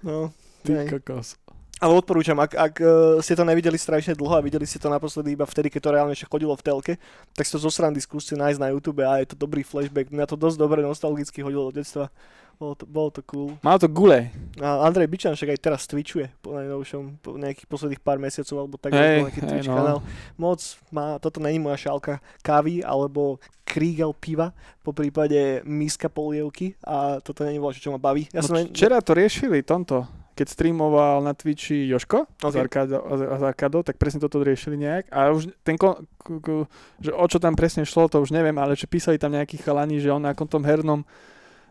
No, 0.00 0.32
Ty 0.64 0.88
kokos. 0.96 1.36
ale 1.76 1.92
odporúčam, 1.92 2.38
ak, 2.40 2.56
ak 2.56 2.74
uh, 2.80 2.88
ste 3.20 3.36
to 3.36 3.44
nevideli 3.44 3.76
strašne 3.76 4.16
dlho 4.16 4.32
a 4.38 4.44
videli 4.44 4.64
ste 4.64 4.80
to 4.80 4.88
naposledy 4.88 5.36
iba 5.36 5.44
vtedy, 5.44 5.68
keď 5.68 5.80
to 5.82 5.90
reálne 5.92 6.12
ešte 6.16 6.30
chodilo 6.30 6.56
v 6.56 6.64
telke, 6.64 6.92
tak 7.36 7.44
si 7.44 7.52
to 7.52 7.60
zo 7.60 7.68
srandy 7.68 8.00
skúste 8.00 8.32
nájsť 8.32 8.60
na 8.60 8.72
YouTube 8.72 9.04
a 9.04 9.20
je 9.20 9.34
to 9.34 9.36
dobrý 9.36 9.60
flashback. 9.60 10.08
Mňa 10.08 10.24
to 10.24 10.40
dosť 10.40 10.56
dobre 10.56 10.80
nostalgicky 10.80 11.44
hodilo 11.44 11.68
do 11.68 11.76
detstva. 11.76 12.08
Bolo 12.56 12.72
to, 12.72 12.84
bolo 12.88 13.12
to 13.12 13.20
cool. 13.28 13.52
Má 13.60 13.76
to 13.76 13.84
gule. 13.84 14.32
A 14.64 14.88
Andrej 14.88 15.12
Bičan 15.12 15.36
však 15.36 15.52
aj 15.52 15.60
teraz 15.60 15.84
twitchuje 15.84 16.32
po 16.40 16.56
najnovšom, 16.56 17.20
po 17.20 17.36
nejakých 17.36 17.68
posledných 17.68 18.00
pár 18.00 18.16
mesiacov 18.16 18.56
alebo 18.56 18.80
tak, 18.80 18.96
bol 18.96 19.28
nejaký 19.28 19.42
hej, 19.44 19.48
Twitch 19.52 19.68
no. 19.68 19.76
kanál. 19.76 19.98
Moc 20.40 20.60
má, 20.88 21.20
toto 21.20 21.36
není 21.44 21.60
moja 21.60 21.76
šálka 21.76 22.24
kávy 22.40 22.80
alebo 22.80 23.36
krígel 23.68 24.16
piva, 24.16 24.56
po 24.80 24.96
prípade 24.96 25.60
miska 25.68 26.08
polievky 26.08 26.72
a 26.80 27.20
toto 27.20 27.44
není 27.44 27.60
voľa, 27.60 27.76
čo 27.76 27.92
ma 27.92 28.00
baví. 28.00 28.24
Ja 28.32 28.40
No, 28.40 28.48
som 28.48 28.56
včera 28.72 29.04
to 29.04 29.12
riešili, 29.12 29.60
tomto. 29.60 30.08
Keď 30.36 30.52
streamoval 30.52 31.24
na 31.24 31.32
Twitchi 31.32 31.88
Joško 31.88 32.28
Ok. 32.40 32.52
z, 32.52 32.56
Arkado, 32.60 32.96
z 33.16 33.42
Arkado, 33.44 33.80
tak 33.84 34.00
presne 34.00 34.20
toto 34.20 34.40
riešili 34.44 34.80
nejak. 34.80 35.08
A 35.12 35.32
už 35.32 35.48
ten, 35.60 35.76
kon, 35.76 36.08
že 37.00 37.12
o 37.12 37.24
čo 37.28 37.36
tam 37.36 37.52
presne 37.56 37.84
šlo, 37.88 38.08
to 38.08 38.20
už 38.20 38.32
neviem, 38.32 38.56
ale 38.56 38.76
že 38.76 38.88
písali 38.88 39.20
tam 39.20 39.32
nejakí 39.32 39.60
chalani, 39.60 39.96
že 40.00 40.12
on 40.12 40.24
na 40.24 40.36
tom 40.36 40.64
hernom 40.64 41.04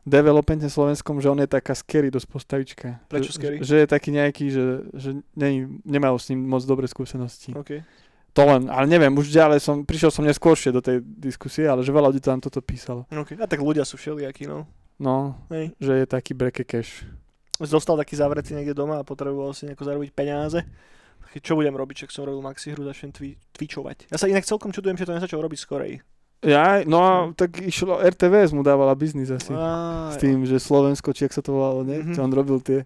developmente 0.05 0.69
slovenskom, 0.69 1.17
že 1.17 1.27
on 1.27 1.41
je 1.41 1.50
taká 1.50 1.74
scary 1.74 2.07
dosť 2.07 2.27
postavička. 2.29 2.88
Prečo 3.09 3.33
Že- 3.33 3.35
scary? 3.35 3.55
Že, 3.59 3.65
že 3.65 3.75
je 3.75 3.88
taký 3.89 4.09
nejaký, 4.13 4.45
že, 4.47 4.63
že 4.93 5.09
nie, 5.33 5.65
nemajú 5.81 6.15
s 6.15 6.29
ním 6.29 6.45
moc 6.45 6.62
dobré 6.63 6.85
skúsenosti. 6.85 7.51
OK. 7.51 7.81
To 8.35 8.41
len, 8.43 8.67
ale 8.67 8.85
neviem, 8.85 9.09
už 9.12 9.31
ďalej 9.31 9.63
som, 9.63 9.81
prišiel 9.81 10.12
som 10.12 10.27
neskôršie 10.27 10.69
do 10.69 10.83
tej 10.83 11.00
diskusie, 11.01 11.65
ale 11.65 11.81
že 11.81 11.89
veľa 11.89 12.12
ľudí 12.12 12.19
tam 12.19 12.38
toto 12.38 12.59
písalo. 12.59 13.07
OK. 13.07 13.39
A 13.39 13.47
tak 13.47 13.59
ľudia 13.59 13.88
sú 13.88 13.95
všelijakí, 13.95 14.45
no. 14.45 14.67
No, 14.95 15.39
Hej. 15.51 15.75
že 15.79 16.03
je 16.03 16.05
taký 16.05 16.31
brekekeš. 16.31 17.03
Zostal 17.59 17.95
taký 17.95 18.15
zavretý 18.19 18.51
niekde 18.51 18.75
doma 18.75 19.00
a 19.00 19.07
potreboval 19.07 19.55
si 19.55 19.63
nejako 19.65 19.88
zarobiť 19.88 20.12
peniaze. 20.12 20.59
Čo 21.35 21.59
budem 21.59 21.75
robiť, 21.75 22.07
čak 22.07 22.15
som 22.15 22.24
robil 22.24 22.39
maxi 22.39 22.71
hru, 22.71 22.88
začnem 22.88 23.12
twi- 23.12 23.35
twitchovať. 23.51 24.07
Ja 24.07 24.15
sa 24.15 24.27
inak 24.27 24.47
celkom 24.47 24.71
čudujem, 24.71 24.95
že 24.95 25.03
to 25.03 25.15
nezačal 25.15 25.43
robiť 25.43 25.59
skorej. 25.59 26.00
Ja, 26.42 26.84
no 26.84 26.98
a 27.00 27.12
tak 27.32 27.58
išlo, 27.58 27.98
RTVS 27.98 28.51
mu 28.51 28.62
dávala 28.62 28.94
biznis 28.94 29.30
asi. 29.30 29.50
Á, 29.50 30.12
S 30.12 30.20
tým, 30.20 30.44
že 30.44 30.58
Slovensko, 30.58 31.10
či 31.12 31.25
ak 31.25 31.34
sa 31.34 31.42
to 31.42 31.54
volalo, 31.54 31.82
ne? 31.82 32.04
Mhm. 32.04 32.13
Čo 32.13 32.20
on 32.22 32.32
robil 32.32 32.60
tie. 32.60 32.84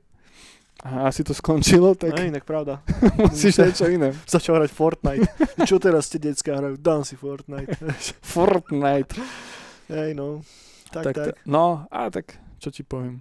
A 0.80 1.12
asi 1.12 1.28
to 1.28 1.36
skončilo, 1.36 1.92
tak 1.92 2.16
Aj, 2.16 2.24
inak 2.24 2.48
pravda. 2.48 2.80
musíš 3.20 3.60
niečo 3.60 3.92
iné. 3.92 4.16
Začal 4.24 4.64
hrať 4.64 4.72
Fortnite. 4.72 5.28
Čo 5.68 5.76
teraz 5.76 6.08
ste 6.08 6.24
decka 6.24 6.56
hrajú? 6.56 6.80
Dám 6.80 7.04
si 7.04 7.20
Fortnite. 7.20 7.76
Fortnite. 8.32 9.12
Hej, 9.92 10.16
no. 10.16 10.40
Tak, 10.96 11.04
tak. 11.04 11.16
tak. 11.16 11.28
No, 11.44 11.84
a 11.92 12.08
tak, 12.08 12.40
čo 12.64 12.72
ti 12.72 12.88
poviem. 12.88 13.20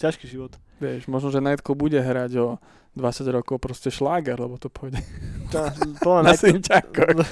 Ťažký 0.00 0.24
život. 0.24 0.56
Vieš, 0.80 1.04
možno, 1.04 1.28
že 1.28 1.44
Nightko 1.44 1.76
bude 1.76 2.00
hrať 2.00 2.32
o 2.40 2.48
20 2.96 3.28
rokov 3.28 3.60
proste 3.60 3.92
šláger, 3.92 4.40
lebo 4.40 4.56
to 4.56 4.72
pôjde 4.72 5.04
Tá, 5.52 5.68
podľa 6.00 6.32
synťakoch. 6.40 7.28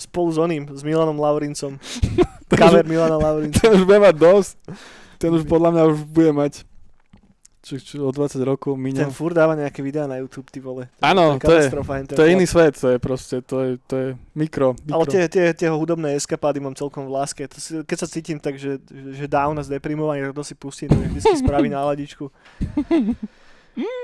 Spolu 0.00 0.28
s 0.32 0.38
oným, 0.38 0.64
s 0.72 0.82
Milanom 0.82 1.18
Laurincom. 1.18 1.76
Cover 2.48 2.84
Milana 2.90 3.16
Laurinca. 3.20 3.60
Ten 3.64 3.76
už 3.76 3.84
bude 3.84 4.00
mať 4.00 4.14
dosť. 4.16 4.54
Ten 5.18 5.30
už 5.34 5.42
podľa 5.44 5.70
mňa 5.74 5.82
už 5.92 5.96
bude 6.08 6.32
mať 6.32 6.52
čo, 7.58 7.76
čo, 7.76 7.94
o 8.06 8.10
20 8.14 8.38
rokov 8.48 8.78
Ten 8.78 8.80
minul. 8.80 9.12
furt 9.12 9.36
dáva 9.36 9.52
nejaké 9.52 9.84
videá 9.84 10.08
na 10.08 10.16
YouTube, 10.22 10.48
ty 10.48 10.56
vole. 10.56 10.88
Áno, 11.04 11.36
to 11.36 11.52
je, 11.52 11.68
ten 11.68 12.16
to 12.16 12.22
je 12.24 12.32
iný 12.32 12.46
svet, 12.48 12.78
to 12.80 12.96
je 12.96 12.98
proste, 13.02 13.44
to 13.44 13.56
je, 13.60 13.70
to 13.84 13.94
je 13.98 14.08
mikro. 14.32 14.72
mikro. 14.72 14.94
Ale 14.94 15.04
tie, 15.04 15.22
tie, 15.28 15.52
tie 15.52 15.68
hudobné 15.68 16.16
eskapády 16.16 16.62
mám 16.64 16.72
celkom 16.72 17.04
v 17.04 17.18
láske. 17.18 17.44
To 17.44 17.58
si, 17.60 17.82
keď 17.84 17.96
sa 17.98 18.08
cítim 18.08 18.38
tak, 18.40 18.56
že, 18.56 18.80
že 18.88 19.26
down 19.28 19.58
a 19.58 19.66
zdeprimovaný, 19.66 20.24
tak 20.30 20.38
to 20.38 20.44
si 20.46 20.54
pustím, 20.56 20.88
to 20.88 20.96
vždy 20.96 21.20
spraví 21.44 21.68
náladičku. 21.76 22.30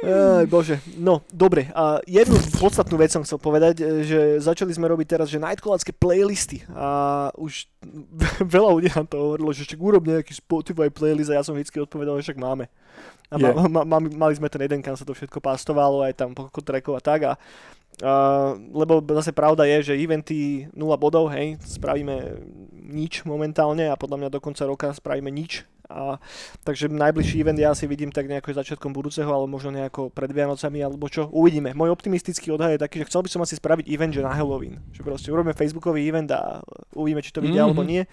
Aj, 0.05 0.45
bože. 0.47 0.79
No, 0.95 1.25
dobre. 1.33 1.73
A 1.75 1.99
jednu 2.07 2.39
podstatnú 2.61 2.95
vec 2.95 3.11
som 3.11 3.25
chcel 3.27 3.43
povedať, 3.43 3.83
e, 3.83 4.07
že 4.07 4.21
začali 4.39 4.71
sme 4.71 4.87
robiť 4.87 5.07
teraz, 5.19 5.27
že 5.27 5.43
Nightcallácké 5.43 5.91
playlisty. 5.91 6.63
A 6.71 7.31
už 7.35 7.67
veľa 8.55 8.71
ľudí 8.71 8.89
nám 8.95 9.09
to 9.11 9.17
hovorilo, 9.19 9.51
že 9.51 9.67
však 9.67 9.81
urob 9.81 10.05
nejaký 10.07 10.33
Spotify 10.37 10.93
playlist 10.93 11.33
a 11.35 11.41
ja 11.41 11.43
som 11.43 11.57
vždy 11.57 11.83
odpovedal, 11.83 12.15
že 12.21 12.31
však 12.31 12.39
máme. 12.39 12.71
A 13.33 13.41
Je. 13.41 13.51
ma, 13.51 13.67
ma, 13.67 13.83
ma, 13.83 13.99
mali 13.99 14.35
sme 14.39 14.47
ten 14.47 14.63
jeden, 14.63 14.85
kam 14.85 14.95
sa 14.95 15.03
to 15.03 15.17
všetko 15.17 15.43
pastovalo, 15.43 16.07
aj 16.07 16.15
tam 16.15 16.37
pokoko 16.37 16.63
trackov 16.63 16.95
a 16.95 17.03
tak. 17.03 17.21
A, 17.25 17.33
a, 18.05 18.13
lebo 18.55 19.03
zase 19.19 19.35
pravda 19.35 19.67
je, 19.67 19.91
že 19.91 19.99
eventy 19.99 20.71
0 20.71 20.95
bodov, 21.01 21.35
hej, 21.35 21.59
spravíme 21.65 22.39
nič 22.95 23.27
momentálne 23.27 23.91
a 23.91 23.99
podľa 23.99 24.23
mňa 24.23 24.29
do 24.31 24.39
konca 24.39 24.63
roka 24.69 24.95
spravíme 24.95 25.33
nič. 25.35 25.67
A, 25.85 26.17
takže 26.65 26.89
najbližší 26.89 27.45
event 27.45 27.61
ja 27.61 27.77
si 27.77 27.85
vidím 27.85 28.09
tak 28.09 28.25
nejako 28.25 28.57
začiatkom 28.57 28.97
budúceho, 28.97 29.29
ale 29.29 29.45
možno 29.45 29.69
nejako 29.69 30.09
pred 30.09 30.33
Vianocami 30.33 30.81
alebo 30.81 31.13
čo. 31.13 31.29
Uvidíme. 31.29 31.77
Môj 31.77 31.93
optimistický 31.93 32.49
odhad 32.57 32.73
je 32.73 32.81
taký, 32.81 33.05
že 33.05 33.13
chcel 33.13 33.21
by 33.21 33.29
som 33.29 33.41
asi 33.45 33.61
spraviť 33.61 33.93
event, 33.93 34.17
že 34.17 34.25
na 34.25 34.33
Halloween. 34.33 34.81
Že 34.97 35.01
proste 35.05 35.29
urobíme 35.29 35.53
Facebookový 35.53 36.09
event 36.09 36.33
a 36.33 36.65
uvidíme, 36.97 37.21
či 37.21 37.37
to 37.37 37.45
vidia 37.45 37.63
Mhm. 37.63 37.67
alebo 37.69 37.83
nie. 37.85 38.09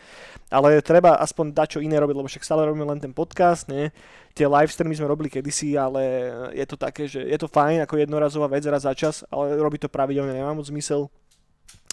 Ale 0.51 0.83
treba 0.83 1.15
aspoň 1.23 1.55
dať 1.55 1.67
čo 1.75 1.79
iné 1.79 1.95
robiť, 1.95 2.15
lebo 2.19 2.27
však 2.27 2.43
stále 2.43 2.67
robíme 2.67 2.83
len 2.83 2.99
ten 2.99 3.15
podcast, 3.15 3.71
nie? 3.71 3.87
Tie 4.35 4.43
live 4.43 4.71
streamy 4.71 4.95
sme 4.99 5.07
robili 5.07 5.31
kedysi, 5.31 5.79
ale 5.79 6.03
je 6.51 6.65
to 6.67 6.75
také, 6.75 7.07
že 7.07 7.23
je 7.23 7.37
to 7.39 7.47
fajn 7.47 7.87
ako 7.87 7.99
jednorazová 7.99 8.51
vec 8.51 8.67
raz 8.67 8.83
za 8.83 8.91
čas, 8.91 9.23
ale 9.31 9.55
robiť 9.55 9.87
to 9.87 9.89
pravidelne 9.91 10.35
nemá 10.35 10.51
moc 10.51 10.67
zmysel. 10.67 11.07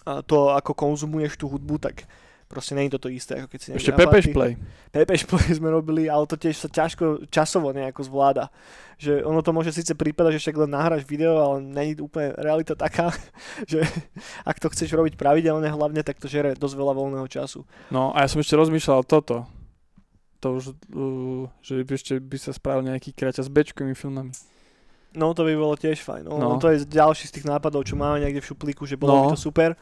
A 0.07 0.23
to, 0.27 0.51
ako 0.51 0.75
konzumuješ 0.75 1.39
tú 1.39 1.47
hudbu, 1.47 1.79
tak 1.79 2.07
proste 2.49 2.73
je 2.73 2.91
to 2.91 2.99
to 2.99 3.09
isté, 3.09 3.37
ako 3.37 3.47
keď 3.47 3.61
si 3.61 3.69
Ešte 3.71 3.93
party- 3.93 4.33
Play. 4.33 4.53
Pepeš 4.89 5.23
Play 5.25 5.53
sme 5.61 5.69
robili, 5.69 6.09
ale 6.09 6.25
to 6.25 6.35
tiež 6.35 6.57
sa 6.57 6.69
ťažko 6.69 7.29
časovo 7.29 7.71
nejako 7.71 8.03
zvláda. 8.03 8.49
Že 8.97 9.23
ono 9.23 9.45
to 9.45 9.53
môže 9.53 9.71
síce 9.71 9.93
prípadať, 9.93 10.35
že 10.35 10.43
však 10.43 10.57
len 10.59 10.73
nahráš 10.73 11.05
video, 11.05 11.37
ale 11.37 11.61
není 11.61 11.95
úplne 11.95 12.33
realita 12.35 12.73
taká, 12.73 13.13
že 13.71 13.85
ak 14.43 14.57
to 14.57 14.67
chceš 14.69 14.91
robiť 14.91 15.15
pravidelne 15.15 15.69
hlavne, 15.69 16.01
tak 16.01 16.17
to 16.17 16.27
žere 16.27 16.57
dosť 16.57 16.75
veľa 16.75 16.93
voľného 16.93 17.29
času. 17.29 17.63
No 17.89 18.11
a 18.11 18.25
ja 18.25 18.29
som 18.29 18.41
ešte 18.41 18.57
rozmýšľal 18.57 19.05
toto, 19.05 19.45
to 20.39 20.55
už, 20.55 20.65
uh, 20.89 21.47
že 21.61 21.83
by 21.83 21.93
ešte 21.93 22.13
by 22.17 22.37
sa 22.37 22.51
spravil 22.51 22.87
nejaký 22.87 23.11
kraťa 23.11 23.43
s 23.43 23.51
bečkovými 23.51 23.93
filmami. 23.93 24.31
No 25.11 25.33
to 25.33 25.43
by 25.43 25.53
bolo 25.53 25.75
tiež 25.75 25.99
fajn. 25.99 26.25
No, 26.25 26.37
No. 26.37 26.49
no. 26.49 26.59
To 26.59 26.69
je 26.69 26.85
ďalší 26.85 27.27
z 27.27 27.35
tých 27.35 27.47
nápadov, 27.47 27.83
čo 27.83 27.95
máme 27.95 28.19
niekde 28.19 28.39
v 28.39 28.49
šuplíku, 28.49 28.85
že 28.85 28.95
bolo 28.95 29.11
No. 29.11 29.19
by 29.25 29.27
to 29.33 29.41
super. 29.41 29.75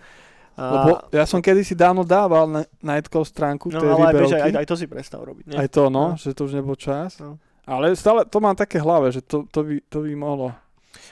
Lebo 0.56 1.04
ja 1.12 1.28
som 1.28 1.44
kedysi 1.44 1.76
dávno 1.76 2.00
dával 2.00 2.48
na 2.48 2.60
Nightkov 2.80 3.28
stránku 3.28 3.68
no, 3.68 3.76
ale 3.76 4.16
aj, 4.24 4.32
aj, 4.40 4.52
aj, 4.56 4.66
to 4.66 4.76
si 4.76 4.88
prestal 4.88 5.20
robiť. 5.20 5.52
Nie? 5.52 5.56
Aj 5.60 5.68
to, 5.68 5.92
no, 5.92 6.16
No. 6.16 6.16
že 6.16 6.32
to 6.32 6.48
už 6.48 6.56
nebol 6.56 6.72
čas. 6.72 7.20
No. 7.20 7.36
Ale 7.68 7.92
stále 7.92 8.24
to 8.24 8.40
mám 8.40 8.56
také 8.56 8.80
hlave, 8.80 9.12
že 9.12 9.20
to, 9.20 9.44
to, 9.52 9.60
by, 9.60 9.76
to 9.92 9.98
by 10.00 10.12
mohlo. 10.16 10.56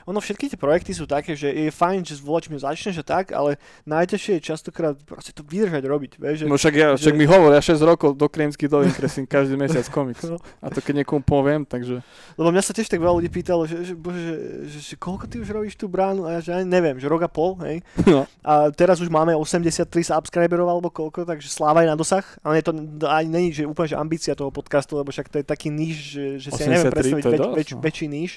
Ono 0.05 0.21
všetky 0.21 0.53
tie 0.53 0.59
projekty 0.61 0.93
sú 0.93 1.09
také, 1.09 1.33
že 1.33 1.49
je 1.49 1.73
fajn, 1.73 2.05
že 2.05 2.19
s 2.19 2.23
volačím 2.23 2.61
začneš 2.61 3.01
a 3.01 3.05
tak, 3.05 3.33
ale 3.33 3.57
najťažšie 3.89 4.37
je 4.37 4.43
častokrát 4.43 4.95
proste 5.05 5.33
to 5.33 5.41
vydržať 5.41 5.85
robiť. 5.85 6.13
Vieš, 6.21 6.37
že, 6.41 6.45
No 6.45 6.61
však, 6.61 6.75
ja, 6.77 6.89
že- 6.95 7.09
však 7.09 7.15
mi 7.17 7.25
hovoria 7.25 7.61
6 7.61 7.81
rokov 7.81 8.15
do 8.15 8.29
Kriemsky 8.29 8.69
do 8.69 8.85
kreslím 8.93 9.25
každý 9.25 9.57
mesiac 9.57 9.89
komiks. 9.89 10.25
No. 10.29 10.37
A 10.61 10.69
to 10.69 10.85
keď 10.85 11.05
niekomu 11.05 11.25
poviem, 11.25 11.65
takže... 11.65 12.05
Lebo 12.37 12.49
mňa 12.53 12.63
sa 12.63 12.77
tiež 12.77 12.89
tak 12.89 13.01
veľa 13.01 13.17
ľudí 13.21 13.31
pýtalo, 13.33 13.65
že, 13.65 13.81
že, 13.81 13.95
bože, 13.97 14.21
že, 14.21 14.37
že, 14.69 14.79
že 14.93 14.95
koľko 15.01 15.25
ty 15.25 15.41
už 15.41 15.49
robíš 15.49 15.75
tú 15.81 15.89
bránu? 15.89 16.29
A 16.29 16.37
ja 16.37 16.41
že 16.45 16.51
ani 16.53 16.69
neviem, 16.69 17.01
že 17.01 17.09
rok 17.09 17.25
a 17.25 17.31
pol, 17.31 17.57
hej. 17.65 17.81
No. 18.05 18.29
A 18.45 18.69
teraz 18.69 19.01
už 19.01 19.09
máme 19.09 19.33
83 19.33 19.89
subscriberov 19.89 20.69
alebo 20.69 20.93
koľko, 20.93 21.25
takže 21.25 21.49
sláva 21.49 21.81
je 21.81 21.89
na 21.89 21.97
dosah. 21.97 22.25
Ale 22.45 22.61
je 22.61 22.65
to 22.69 22.73
ani 23.09 23.29
není, 23.29 23.49
že 23.53 23.65
úplne 23.65 23.89
že 23.89 23.97
ambícia 23.97 24.37
toho 24.37 24.53
podcastu, 24.53 24.97
lebo 25.01 25.09
však 25.09 25.33
to 25.33 25.41
je 25.41 25.47
taký 25.47 25.69
níž, 25.73 25.97
že, 25.97 26.25
že 26.39 26.49
si 26.53 26.63
ja 26.69 26.77
neviem 26.77 26.93
83, 26.93 26.95
predstaviť 26.95 27.25
väč, 27.25 27.41
väč, 27.57 27.69
no. 27.73 27.81
väčší 27.81 28.07
níž. 28.11 28.33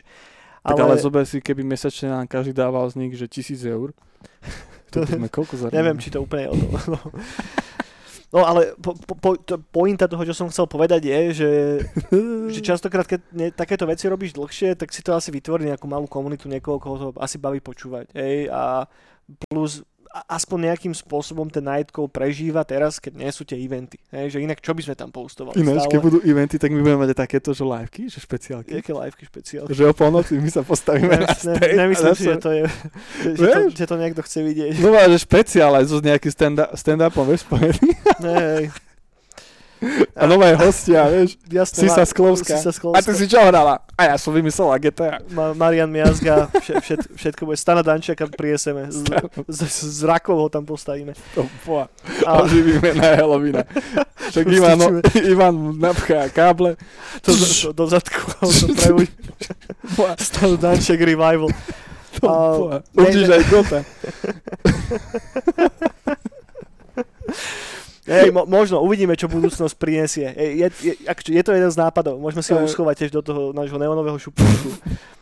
Tak 0.67 0.75
ale, 0.83 0.99
ale 0.99 1.03
zober 1.03 1.23
si, 1.23 1.39
keby 1.39 1.63
mesačne 1.63 2.11
nám 2.11 2.27
každý 2.27 2.51
dával 2.51 2.83
z 2.91 2.99
nich, 2.99 3.15
že 3.15 3.31
tisíc 3.31 3.63
eur. 3.63 3.95
To 4.87 5.03
by 5.03 5.19
sme 5.19 5.27
koľko 5.27 5.53
zaradili? 5.59 5.83
Neviem, 5.83 5.99
či 5.99 6.09
to 6.15 6.23
úplne 6.23 6.47
je 6.47 6.49
o 6.51 6.55
tom. 6.55 6.71
No. 6.95 6.99
No 8.27 8.43
ale 8.43 8.75
po, 8.79 8.91
po, 8.95 9.15
po, 9.15 9.29
to 9.39 9.55
pointa 9.55 10.03
toho, 10.07 10.23
čo 10.27 10.35
som 10.35 10.51
chcel 10.51 10.67
povedať 10.67 11.07
je, 11.07 11.19
že, 11.31 11.51
že 12.55 12.59
častokrát, 12.59 13.07
keď 13.07 13.19
ne, 13.31 13.47
takéto 13.55 13.87
veci 13.87 14.07
robíš 14.11 14.35
dlhšie, 14.35 14.75
tak 14.75 14.91
si 14.91 14.99
to 14.99 15.15
asi 15.15 15.31
vytvorí 15.31 15.67
nejakú 15.67 15.87
malú 15.87 16.11
komunitu, 16.11 16.51
niekoho, 16.51 16.79
koho 16.79 16.95
to 16.99 17.07
asi 17.19 17.39
baví 17.39 17.63
počúvať. 17.63 18.11
Hej? 18.15 18.51
A 18.51 18.83
plus 19.47 19.83
aspoň 20.27 20.71
nejakým 20.73 20.93
spôsobom 20.95 21.47
ten 21.51 21.63
Night 21.63 21.91
Call 21.91 22.07
prežíva 22.07 22.63
teraz, 22.63 22.97
keď 22.97 23.13
nie 23.19 23.31
sú 23.31 23.43
tie 23.43 23.59
eventy. 23.59 23.99
Hej? 24.09 24.37
Že 24.37 24.37
inak 24.47 24.59
čo 24.63 24.71
by 24.73 24.81
sme 24.83 24.95
tam 24.95 25.09
postovali? 25.11 25.59
Ináč, 25.59 25.85
keď 25.91 25.99
budú 25.99 26.17
eventy, 26.23 26.55
tak 26.57 26.71
my 26.71 26.79
budeme 26.81 27.05
mať 27.05 27.17
takéto, 27.17 27.51
že 27.51 27.63
liveky, 27.63 28.09
že 28.09 28.17
špeciálky. 28.23 28.71
Jaké 28.79 28.91
liveky 28.95 29.23
špeciálne? 29.27 29.69
Že 29.69 29.83
o 29.89 29.93
polnoci 29.93 30.39
my 30.39 30.49
sa 30.49 30.61
postavíme 30.63 31.07
Ne, 31.07 31.23
na 31.23 31.33
ne, 31.33 31.67
nemyslím 31.85 32.13
si, 32.13 32.23
že 32.29 32.37
to 32.37 32.49
je, 32.53 32.63
že, 33.35 33.45
to, 33.47 33.59
že 33.73 33.85
to 33.87 33.95
niekto 33.95 34.21
chce 34.21 34.39
vidieť. 34.43 34.71
No 34.79 34.93
ale 34.93 35.15
že 35.17 35.25
špeciál 35.25 35.71
aj 35.77 35.85
so 35.89 35.97
nejakým 35.99 36.31
stand- 36.31 36.71
stand-upom, 36.77 37.25
vieš, 37.25 37.47
spojený. 37.47 37.89
Ne. 38.21 38.69
A 40.17 40.25
nové 40.25 40.57
hostia, 40.57 41.05
vieš. 41.05 41.37
Jasné, 41.45 41.85
Sisa 41.85 42.01
Ma- 42.01 42.09
Sklovská. 42.09 42.57
A 42.93 42.99
ty 43.05 43.13
si 43.13 43.29
čo 43.29 43.37
hrala? 43.37 43.85
A 43.93 44.09
ja 44.09 44.15
som 44.17 44.33
vymyslel 44.33 44.73
GTA. 44.81 45.21
Ma- 45.29 45.53
Marian 45.53 45.85
Miazga, 45.85 46.49
všet, 46.49 46.81
všet, 46.81 46.99
všetko 47.13 47.45
bude. 47.45 47.57
Stana 47.57 47.85
Dančaka 47.85 48.25
prieseme. 48.25 48.89
Z, 48.89 49.05
z, 49.45 49.59
z 49.69 50.01
rakov 50.03 50.41
ho 50.41 50.49
tam 50.49 50.65
postavíme. 50.65 51.13
To 51.37 51.45
boha. 51.61 51.93
A 52.25 52.41
Oživíme 52.41 52.97
na 52.97 53.21
Halloweena. 53.21 53.63
Však 54.33 54.45
Ivan, 54.57 54.79
Ivan 55.13 55.55
napchá 55.77 56.25
káble. 56.33 56.73
to, 57.21 57.37
to, 57.37 57.69
do 57.77 57.85
zadku 57.85 58.17
to 58.41 58.73
prebuď. 58.73 59.09
Stana 60.17 60.57
Danček 60.57 60.97
revival. 60.97 61.53
to 62.17 62.25
boha. 62.25 62.81
ne- 62.97 63.29
aj 63.29 63.43
Gota. 63.45 63.85
Hej, 68.07 68.31
mo, 68.31 68.47
možno, 68.47 68.79
uvidíme, 68.79 69.19
čo 69.19 69.27
budúcnosť 69.27 69.75
prinesie. 69.75 70.31
Je, 70.31 70.71
je, 70.71 70.93
akože 71.03 71.31
je 71.35 71.43
to 71.43 71.51
jeden 71.51 71.67
z 71.67 71.75
nápadov, 71.75 72.15
môžeme 72.15 72.39
si 72.39 72.55
ho 72.55 72.63
uschovať 72.63 73.03
tiež 73.03 73.11
do 73.11 73.19
toho 73.19 73.51
nášho 73.51 73.75
neonového 73.75 74.15
šuplíku. 74.15 74.71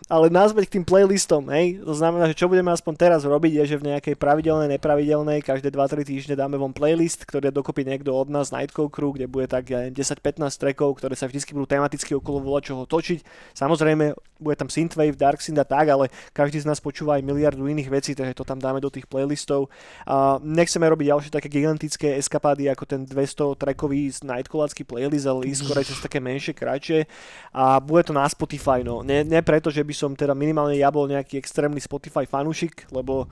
Ale 0.05 0.29
nazvať 0.29 0.69
k 0.69 0.73
tým 0.77 0.85
playlistom, 0.85 1.49
hej, 1.49 1.81
to 1.81 1.97
znamená, 1.97 2.29
že 2.29 2.37
čo 2.37 2.45
budeme 2.45 2.69
aspoň 2.69 2.93
teraz 2.93 3.25
robiť, 3.25 3.57
je, 3.57 3.73
že 3.73 3.81
v 3.81 3.89
nejakej 3.89 4.13
pravidelnej, 4.21 4.77
nepravidelnej, 4.77 5.41
každé 5.41 5.73
2-3 5.73 6.05
týždne 6.05 6.37
dáme 6.37 6.61
von 6.61 6.77
playlist, 6.77 7.25
ktorý 7.25 7.49
dokopy 7.49 7.89
niekto 7.89 8.13
od 8.13 8.29
nás, 8.29 8.53
Nightcall 8.53 8.93
Crew, 8.93 9.17
kde 9.17 9.25
bude 9.25 9.49
tak 9.49 9.65
ja 9.65 9.81
neviem, 9.81 9.97
10-15 9.97 10.45
trackov, 10.61 11.01
ktoré 11.01 11.17
sa 11.17 11.25
vždy 11.25 11.41
budú 11.57 11.65
tematicky 11.65 12.13
okolo 12.13 12.37
volačoho 12.37 12.85
točiť. 12.85 13.25
Samozrejme, 13.57 14.13
bude 14.37 14.55
tam 14.59 14.69
Synthwave, 14.69 15.17
Dark 15.17 15.41
Synth 15.41 15.63
a 15.63 15.65
tak, 15.65 15.89
ale 15.89 16.13
každý 16.37 16.61
z 16.61 16.69
nás 16.69 16.77
počúva 16.77 17.17
aj 17.17 17.25
miliardu 17.25 17.65
iných 17.65 17.89
vecí, 17.89 18.11
takže 18.13 18.37
to 18.37 18.45
tam 18.45 18.61
dáme 18.61 18.77
do 18.77 18.93
tých 18.93 19.09
playlistov. 19.09 19.73
A 20.05 20.37
nechceme 20.37 20.85
robiť 20.85 21.17
ďalšie 21.17 21.31
také 21.33 21.49
gigantické 21.49 22.13
eskapády 22.19 22.69
ako 22.75 22.85
ten 22.85 23.01
200 23.07 23.55
trackový 23.55 24.11
Nightcallácky 24.11 24.83
playlist, 24.83 25.25
ale 25.25 25.47
ísť 25.47 25.59
skôr 25.63 25.79
cez 25.81 25.99
také 26.03 26.19
menšie, 26.19 26.51
kratšie. 26.51 27.07
A 27.55 27.79
bude 27.79 28.03
to 28.03 28.11
na 28.11 28.27
Spotify, 28.27 28.83
no. 28.83 29.01
Nie, 29.01 29.23
nie 29.23 29.39
preto, 29.41 29.71
že 29.71 29.81
by 29.81 29.93
som 29.95 30.11
teda 30.13 30.35
minimálne 30.35 30.75
ja 30.75 30.91
bol 30.91 31.07
nejaký 31.07 31.39
extrémny 31.39 31.79
Spotify 31.79 32.27
fanúšik, 32.27 32.91
lebo 32.91 33.31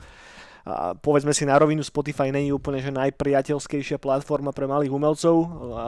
a 0.63 0.95
povedzme 0.95 1.35
si 1.35 1.43
na 1.43 1.59
rovinu, 1.59 1.83
Spotify 1.83 2.31
není 2.31 2.55
úplne 2.55 2.79
že 2.79 2.87
najpriateľskejšia 2.87 3.99
platforma 3.99 4.55
pre 4.55 4.63
malých 4.63 4.95
umelcov. 4.95 5.35
A 5.75 5.87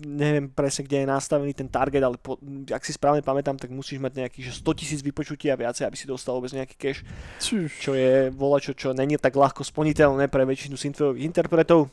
neviem 0.00 0.48
presne, 0.48 0.88
kde 0.88 1.04
je 1.04 1.12
nastavený 1.12 1.52
ten 1.52 1.68
target, 1.68 2.00
ale 2.00 2.16
po, 2.16 2.40
ak 2.72 2.80
si 2.80 2.96
správne 2.96 3.20
pamätám, 3.20 3.60
tak 3.60 3.68
musíš 3.68 4.00
mať 4.00 4.24
nejakých 4.24 4.44
že 4.48 4.64
100 4.64 4.80
tisíc 4.80 5.00
vypočutí 5.04 5.52
a 5.52 5.60
viacej, 5.60 5.84
aby 5.84 5.96
si 6.00 6.08
dostal 6.08 6.32
vôbec 6.32 6.48
nejaký 6.56 6.80
cash 6.80 7.04
čo 7.68 7.92
je 7.92 8.32
volačo, 8.32 8.72
čo 8.72 8.96
není 8.96 9.20
tak 9.20 9.36
ľahko 9.36 9.60
splniteľné 9.68 10.32
pre 10.32 10.48
väčšinu 10.48 10.80
synthwaveových 10.80 11.28
interpretov. 11.28 11.92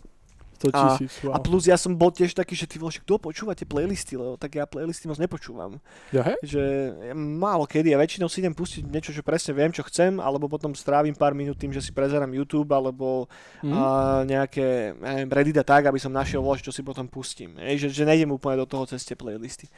100 0.58 0.74
A- 0.74 0.98
tisíc, 0.98 1.14
A 1.24 1.38
wow. 1.38 1.40
plus 1.40 1.70
ja 1.70 1.78
som 1.78 1.94
bol 1.94 2.10
tiež 2.10 2.34
taký, 2.34 2.58
že 2.58 2.66
ty 2.66 2.82
vole, 2.82 2.90
kto 2.90 3.22
počúvate 3.22 3.64
playlisty, 3.64 4.18
lebo 4.18 4.36
tak 4.36 4.58
ja 4.58 4.66
playlisty 4.66 5.06
moc 5.06 5.22
nepočúvam. 5.22 5.78
Ja, 6.10 6.26
hej? 6.26 6.38
Že 6.42 6.62
ja 7.08 7.16
málo 7.16 7.70
kedy, 7.70 7.94
ja 7.94 8.02
väčšinou 8.02 8.26
si 8.26 8.42
idem 8.42 8.52
pustiť 8.52 8.90
niečo, 8.90 9.14
že 9.14 9.22
presne 9.22 9.54
viem, 9.54 9.70
čo 9.70 9.86
chcem, 9.86 10.18
alebo 10.18 10.50
potom 10.50 10.74
strávim 10.74 11.14
pár 11.14 11.38
minút 11.38 11.62
tým, 11.62 11.70
že 11.70 11.80
si 11.80 11.94
prezerám 11.94 12.34
YouTube, 12.34 12.74
alebo 12.74 13.30
Hm? 13.62 13.72
a 13.72 13.82
nejaké 14.26 14.98
ja 14.98 15.12
neviem, 15.14 15.30
Reddit 15.30 15.58
a 15.62 15.66
tak, 15.66 15.86
aby 15.86 16.02
som 16.02 16.10
našiel 16.10 16.42
volač, 16.42 16.66
čo 16.66 16.74
si 16.74 16.82
potom 16.82 17.06
pustím. 17.06 17.54
Ej, 17.62 17.86
že, 17.86 18.02
že 18.02 18.04
nejdem 18.10 18.34
úplne 18.34 18.58
do 18.58 18.66
toho 18.66 18.90
cez 18.90 19.06
tie 19.06 19.14
playlisty. 19.14 19.70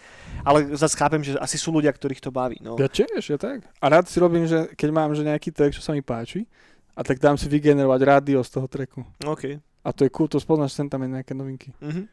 Ale 0.47 0.71
zase 0.79 0.95
chápem, 0.95 1.19
že 1.19 1.35
asi 1.35 1.59
sú 1.59 1.75
ľudia, 1.75 1.91
ktorých 1.91 2.23
to 2.23 2.31
baví. 2.31 2.55
No. 2.63 2.79
Ja 2.79 2.87
tiež, 2.87 3.19
ja 3.27 3.35
tak. 3.35 3.67
A 3.81 3.85
rád 3.89 4.07
si 4.07 4.15
robím, 4.19 4.47
že 4.47 4.71
keď 4.77 4.89
mám 4.95 5.11
že 5.11 5.25
nejaký 5.25 5.51
track, 5.51 5.75
čo 5.75 5.83
sa 5.83 5.91
mi 5.91 5.99
páči, 5.99 6.47
a 6.95 7.03
tak 7.03 7.19
dám 7.19 7.39
si 7.39 7.47
vygenerovať 7.47 8.01
rádio 8.03 8.43
z 8.43 8.49
toho 8.51 8.67
tracku. 8.67 9.03
OK. 9.23 9.59
A 9.89 9.93
to 9.93 10.05
je 10.05 10.13
cool, 10.13 10.29
to 10.29 10.37
spoznáš 10.37 10.77
sem 10.77 10.85
tam 10.85 11.01
aj 11.01 11.09
nejaké 11.09 11.33
novinky. 11.33 11.73
Mhm. 11.81 12.05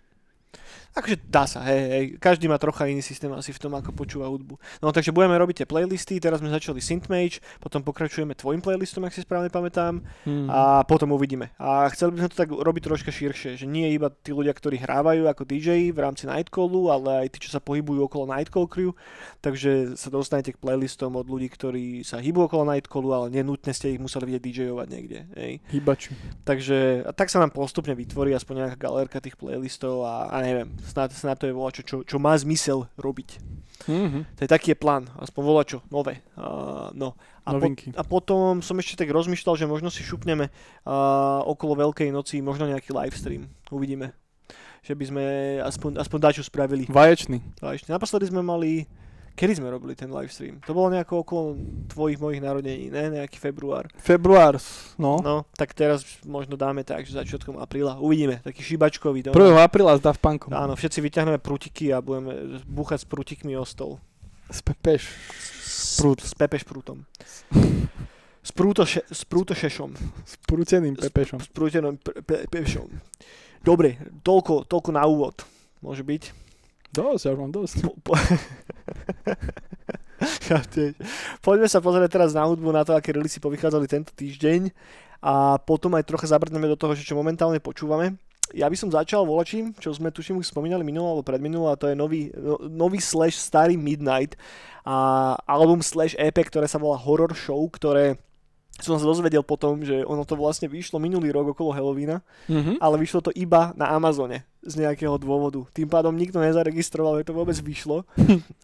Akože 0.96 1.16
dá 1.28 1.44
sa, 1.44 1.60
hej, 1.68 1.82
hej. 1.92 2.04
Každý 2.16 2.48
má 2.48 2.56
trocha 2.56 2.88
iný 2.88 3.04
systém 3.04 3.28
asi 3.32 3.52
v 3.52 3.60
tom, 3.60 3.72
ako 3.76 3.92
počúva 3.92 4.32
hudbu. 4.32 4.56
No 4.80 4.88
takže 4.90 5.12
budeme 5.12 5.36
robiť 5.36 5.62
tie 5.62 5.68
playlisty, 5.68 6.16
teraz 6.16 6.40
sme 6.40 6.48
začali 6.48 6.80
Synthmage, 6.80 7.44
potom 7.60 7.84
pokračujeme 7.84 8.32
tvojim 8.32 8.64
playlistom, 8.64 9.04
ak 9.04 9.12
si 9.12 9.20
správne 9.20 9.52
pamätám, 9.52 10.00
Hmm. 10.24 10.48
a 10.48 10.82
potom 10.82 11.12
uvidíme. 11.12 11.52
A 11.60 11.86
chceli 11.92 12.16
by 12.16 12.24
sme 12.24 12.30
to 12.32 12.40
tak 12.40 12.50
robiť 12.50 12.82
troška 12.82 13.10
širšie, 13.12 13.60
že 13.60 13.66
nie 13.68 13.92
iba 13.92 14.08
tí 14.08 14.32
ľudia, 14.32 14.50
ktorí 14.50 14.80
hrávajú 14.80 15.28
ako 15.28 15.44
DJ 15.44 15.92
v 15.92 15.98
rámci 16.00 16.24
Nightcallu, 16.24 16.88
ale 16.88 17.26
aj 17.26 17.36
tí, 17.36 17.38
čo 17.44 17.52
sa 17.52 17.60
pohybujú 17.60 18.08
okolo 18.08 18.32
Nightcall 18.32 18.64
crew, 18.66 18.96
takže 19.40 19.94
sa 19.94 20.08
dostanete 20.08 20.56
k 20.56 20.60
playlistom 20.60 21.12
od 21.14 21.26
ľudí, 21.26 21.48
ktorí 21.48 22.02
sa 22.02 22.18
hýbu 22.18 22.48
okolo 22.48 22.72
Nightcallu, 22.72 23.10
ale 23.12 23.26
nenutne 23.30 23.70
ste 23.70 23.94
ich 23.94 24.00
museli 24.00 24.32
vidieť 24.32 24.42
DJovať 24.42 24.88
niekde. 24.90 25.18
Hej. 25.36 25.52
Hýbači. 25.70 26.10
Takže 26.42 27.04
a 27.04 27.10
tak 27.12 27.28
sa 27.28 27.38
nám 27.38 27.52
postupne 27.52 27.92
vytvorí 27.92 28.32
aspoň 28.32 28.54
nejaká 28.64 28.76
galérka 28.78 29.18
tých 29.20 29.36
playlistov 29.36 30.02
a, 30.02 30.30
a 30.30 30.36
neviem, 30.42 30.65
snad, 30.82 31.10
snad 31.12 31.36
to 31.38 31.46
je 31.48 31.54
volačo, 31.54 31.82
čo, 31.82 32.02
čo 32.02 32.16
má 32.18 32.36
zmysel 32.36 32.88
robiť. 32.96 33.40
Mhm. 33.86 34.20
To 34.36 34.40
je 34.42 34.50
taký 34.50 34.74
je 34.74 34.78
plán, 34.78 35.06
aspoň 35.20 35.42
volačo, 35.44 35.78
nové. 35.92 36.24
Uh, 36.34 36.90
no. 36.96 37.14
A, 37.46 37.54
po, 37.54 37.62
Novinky. 37.62 37.94
a 37.94 38.02
potom 38.02 38.58
som 38.58 38.74
ešte 38.82 38.98
tak 38.98 39.14
rozmýšľal, 39.14 39.54
že 39.54 39.70
možno 39.70 39.86
si 39.86 40.02
šupneme 40.02 40.50
uh, 40.50 41.40
okolo 41.46 41.78
Veľkej 41.78 42.10
noci 42.10 42.42
možno 42.42 42.66
nejaký 42.66 42.90
livestream. 42.90 43.46
Uvidíme. 43.70 44.10
Že 44.82 44.94
by 44.98 45.04
sme 45.06 45.24
aspoň, 45.62 45.90
aspoň 46.02 46.18
dačo 46.18 46.42
spravili. 46.42 46.90
Vaječný. 46.90 47.38
Ešte 47.62 47.94
naposledy 47.94 48.26
sme 48.30 48.42
mali... 48.42 48.90
Kedy 49.36 49.60
sme 49.60 49.68
robili 49.68 49.92
ten 49.92 50.08
livestream? 50.08 50.64
To 50.64 50.72
bolo 50.72 50.88
nejako 50.96 51.20
okolo 51.20 51.60
tvojich 51.92 52.16
mojich 52.16 52.40
narodení, 52.40 52.88
ne? 52.88 53.20
Nejaký 53.20 53.36
február. 53.36 53.84
Február, 54.00 54.56
no. 54.96 55.20
No, 55.20 55.44
tak 55.52 55.76
teraz 55.76 56.08
možno 56.24 56.56
dáme 56.56 56.80
tak, 56.88 57.04
že 57.04 57.20
začiatkom 57.20 57.60
apríla. 57.60 58.00
Uvidíme, 58.00 58.40
taký 58.40 58.64
šibačkový. 58.64 59.28
1. 59.28 59.36
No. 59.36 59.60
apríla 59.60 59.92
s 59.92 60.00
Daft 60.00 60.24
Punkom. 60.24 60.56
Áno, 60.56 60.72
všetci 60.72 61.04
vyťahneme 61.04 61.36
prutiky 61.36 61.92
a 61.92 62.00
budeme 62.00 62.64
búchať 62.64 63.04
s 63.04 63.06
prutikmi 63.12 63.52
o 63.60 63.64
stol. 63.68 64.00
S, 64.48 64.64
Prút. 66.00 66.24
s 66.24 66.32
pepeš 66.32 66.64
prútom. 66.64 67.04
S, 68.40 68.50
prúto 68.56 68.88
še, 68.88 69.04
s 69.04 69.20
prútošešom. 69.28 69.90
S 70.24 70.34
prúteným 70.48 70.96
pepešom. 70.96 71.44
S 71.44 71.52
pe, 71.52 72.24
pe, 72.24 72.48
pepešom. 72.48 72.88
Dobre, 73.60 74.00
toľko, 74.24 74.64
toľko 74.64 74.90
na 74.96 75.04
úvod. 75.04 75.44
Môže 75.84 76.06
byť. 76.06 76.45
Dosť, 76.96 77.22
ja 77.22 77.32
už 77.32 77.38
mám 77.38 77.52
dosť. 77.52 77.76
Po, 77.84 77.92
po... 78.00 78.12
ja 80.48 80.58
tiež. 80.64 80.96
Poďme 81.44 81.68
sa 81.68 81.78
pozrieť 81.78 82.10
teraz 82.10 82.32
na 82.32 82.48
hudbu, 82.48 82.72
na 82.72 82.82
to, 82.82 82.96
aké 82.96 83.12
releasy 83.12 83.36
povychádzali 83.36 83.86
tento 83.86 84.10
týždeň 84.16 84.72
a 85.20 85.60
potom 85.60 85.92
aj 85.96 86.08
trocha 86.08 86.28
zabrdneme 86.28 86.66
do 86.66 86.76
toho, 86.76 86.96
že 86.96 87.04
čo 87.04 87.16
momentálne 87.16 87.60
počúvame. 87.60 88.16
ja 88.54 88.70
by 88.70 88.76
som 88.78 88.88
začal 88.88 89.26
volačím, 89.26 89.74
čo 89.76 89.90
sme 89.90 90.14
tuším 90.14 90.38
už 90.38 90.54
spomínali 90.54 90.86
minulé 90.86 91.10
alebo 91.10 91.26
predminulé, 91.26 91.74
a 91.74 91.80
to 91.80 91.90
je 91.90 91.98
nový, 91.98 92.30
no, 92.30 92.62
nový 92.62 93.02
slash 93.02 93.34
starý 93.34 93.74
Midnight 93.74 94.38
a 94.86 95.34
album 95.50 95.82
slash 95.82 96.14
EP, 96.14 96.36
ktoré 96.46 96.70
sa 96.70 96.78
volá 96.78 96.94
Horror 96.94 97.34
Show, 97.34 97.58
ktoré 97.74 98.22
som 98.76 99.00
sa 99.00 99.08
dozvedel 99.08 99.40
potom, 99.40 99.80
že 99.82 100.04
ono 100.04 100.22
to 100.22 100.36
vlastne 100.36 100.68
vyšlo 100.68 101.00
minulý 101.00 101.32
rok 101.32 101.56
okolo 101.56 101.72
Halloweena, 101.72 102.20
Mhm. 102.46 102.78
ale 102.78 103.00
vyšlo 103.00 103.24
to 103.24 103.32
iba 103.34 103.72
na 103.74 103.90
Amazone 103.90 104.46
z 104.66 104.74
nejakého 104.82 105.14
dôvodu. 105.16 105.62
Tým 105.70 105.86
pádom 105.86 106.12
nikto 106.12 106.42
nezaregistroval, 106.42 107.22
že 107.22 107.30
to 107.30 107.38
vôbec 107.38 107.54
vyšlo 107.56 108.02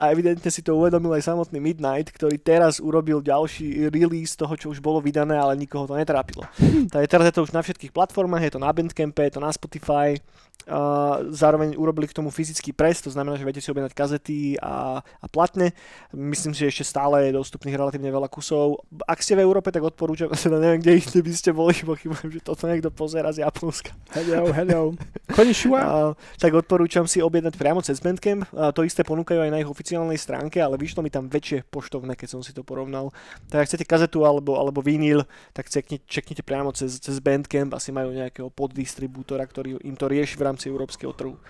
a 0.02 0.04
evidentne 0.10 0.50
si 0.50 0.60
to 0.60 0.74
uvedomil 0.74 1.14
aj 1.14 1.30
samotný 1.30 1.62
Midnight, 1.62 2.10
ktorý 2.10 2.36
teraz 2.42 2.82
urobil 2.82 3.22
ďalší 3.22 3.88
release 3.88 4.34
toho, 4.34 4.52
čo 4.58 4.74
už 4.74 4.82
bolo 4.82 4.98
vydané, 4.98 5.38
ale 5.38 5.54
nikoho 5.54 5.86
to 5.86 5.94
netrápilo. 5.94 6.42
Takže 6.92 7.08
teraz 7.08 7.24
je 7.30 7.34
to 7.38 7.46
už 7.46 7.54
na 7.54 7.62
všetkých 7.62 7.94
platformách, 7.94 8.50
je 8.50 8.52
to 8.58 8.60
na 8.60 8.74
Bandcampe, 8.74 9.30
je 9.30 9.34
to 9.38 9.40
na 9.40 9.54
Spotify, 9.54 10.18
zároveň 11.32 11.74
urobili 11.74 12.06
k 12.08 12.16
tomu 12.16 12.30
fyzický 12.30 12.72
pres, 12.72 13.02
to 13.02 13.10
znamená, 13.10 13.34
že 13.36 13.46
viete 13.46 13.62
si 13.62 13.70
objednať 13.70 13.94
kazety 13.94 14.56
a, 14.58 15.00
a 15.02 15.26
platne. 15.28 15.74
Myslím 16.14 16.54
si, 16.54 16.66
že 16.66 16.70
ešte 16.70 16.84
stále 16.94 17.28
je 17.28 17.38
dostupných 17.38 17.74
relatívne 17.74 18.10
veľa 18.12 18.28
kusov. 18.30 18.84
Ak 19.04 19.22
ste 19.24 19.34
v 19.34 19.44
Európe, 19.44 19.74
tak 19.74 19.82
odporúčam, 19.82 20.30
teda 20.36 20.58
neviem, 20.58 20.80
kde 20.82 21.02
inde 21.02 21.20
by 21.22 21.32
ste 21.32 21.50
boli, 21.50 21.74
pochybujem, 21.74 22.28
že 22.38 22.40
toto 22.44 22.68
niekto 22.70 22.92
pozera 22.92 23.32
z 23.34 23.42
Japonska. 23.42 23.94
Hello, 24.14 24.50
hello. 24.54 24.80
Konnichiwa. 25.32 25.80
A, 25.80 25.96
tak 26.38 26.52
odporúčam 26.54 27.08
si 27.08 27.18
objednať 27.18 27.54
priamo 27.56 27.80
cez 27.80 27.98
Bandcamp. 27.98 28.46
A 28.54 28.70
to 28.70 28.86
isté 28.86 29.02
ponúkajú 29.02 29.42
aj 29.42 29.50
na 29.50 29.60
ich 29.60 29.68
oficiálnej 29.68 30.20
stránke, 30.20 30.60
ale 30.60 30.78
vyšlo 30.78 31.02
mi 31.02 31.10
tam 31.10 31.26
väčšie 31.26 31.66
poštovné, 31.68 32.14
keď 32.14 32.38
som 32.38 32.40
si 32.44 32.52
to 32.52 32.62
porovnal. 32.62 33.10
Tak 33.48 33.64
ak 33.64 33.66
chcete 33.68 33.88
kazetu 33.88 34.24
alebo, 34.28 34.56
alebo 34.56 34.84
vinyl, 34.84 35.24
tak 35.56 35.68
čeknite 36.06 36.44
priamo 36.44 36.70
cez, 36.76 37.00
cez 37.00 37.16
Bandcamp. 37.18 37.74
Asi 37.74 37.90
majú 37.90 38.12
nejakého 38.12 38.52
poddistribútora, 38.52 39.44
ktorý 39.48 39.80
im 39.82 39.96
to 39.96 40.06
rieši 40.06 40.36
v 40.36 40.44
rámci 40.52 40.68
európskeho 40.68 41.16
trhu. 41.16 41.40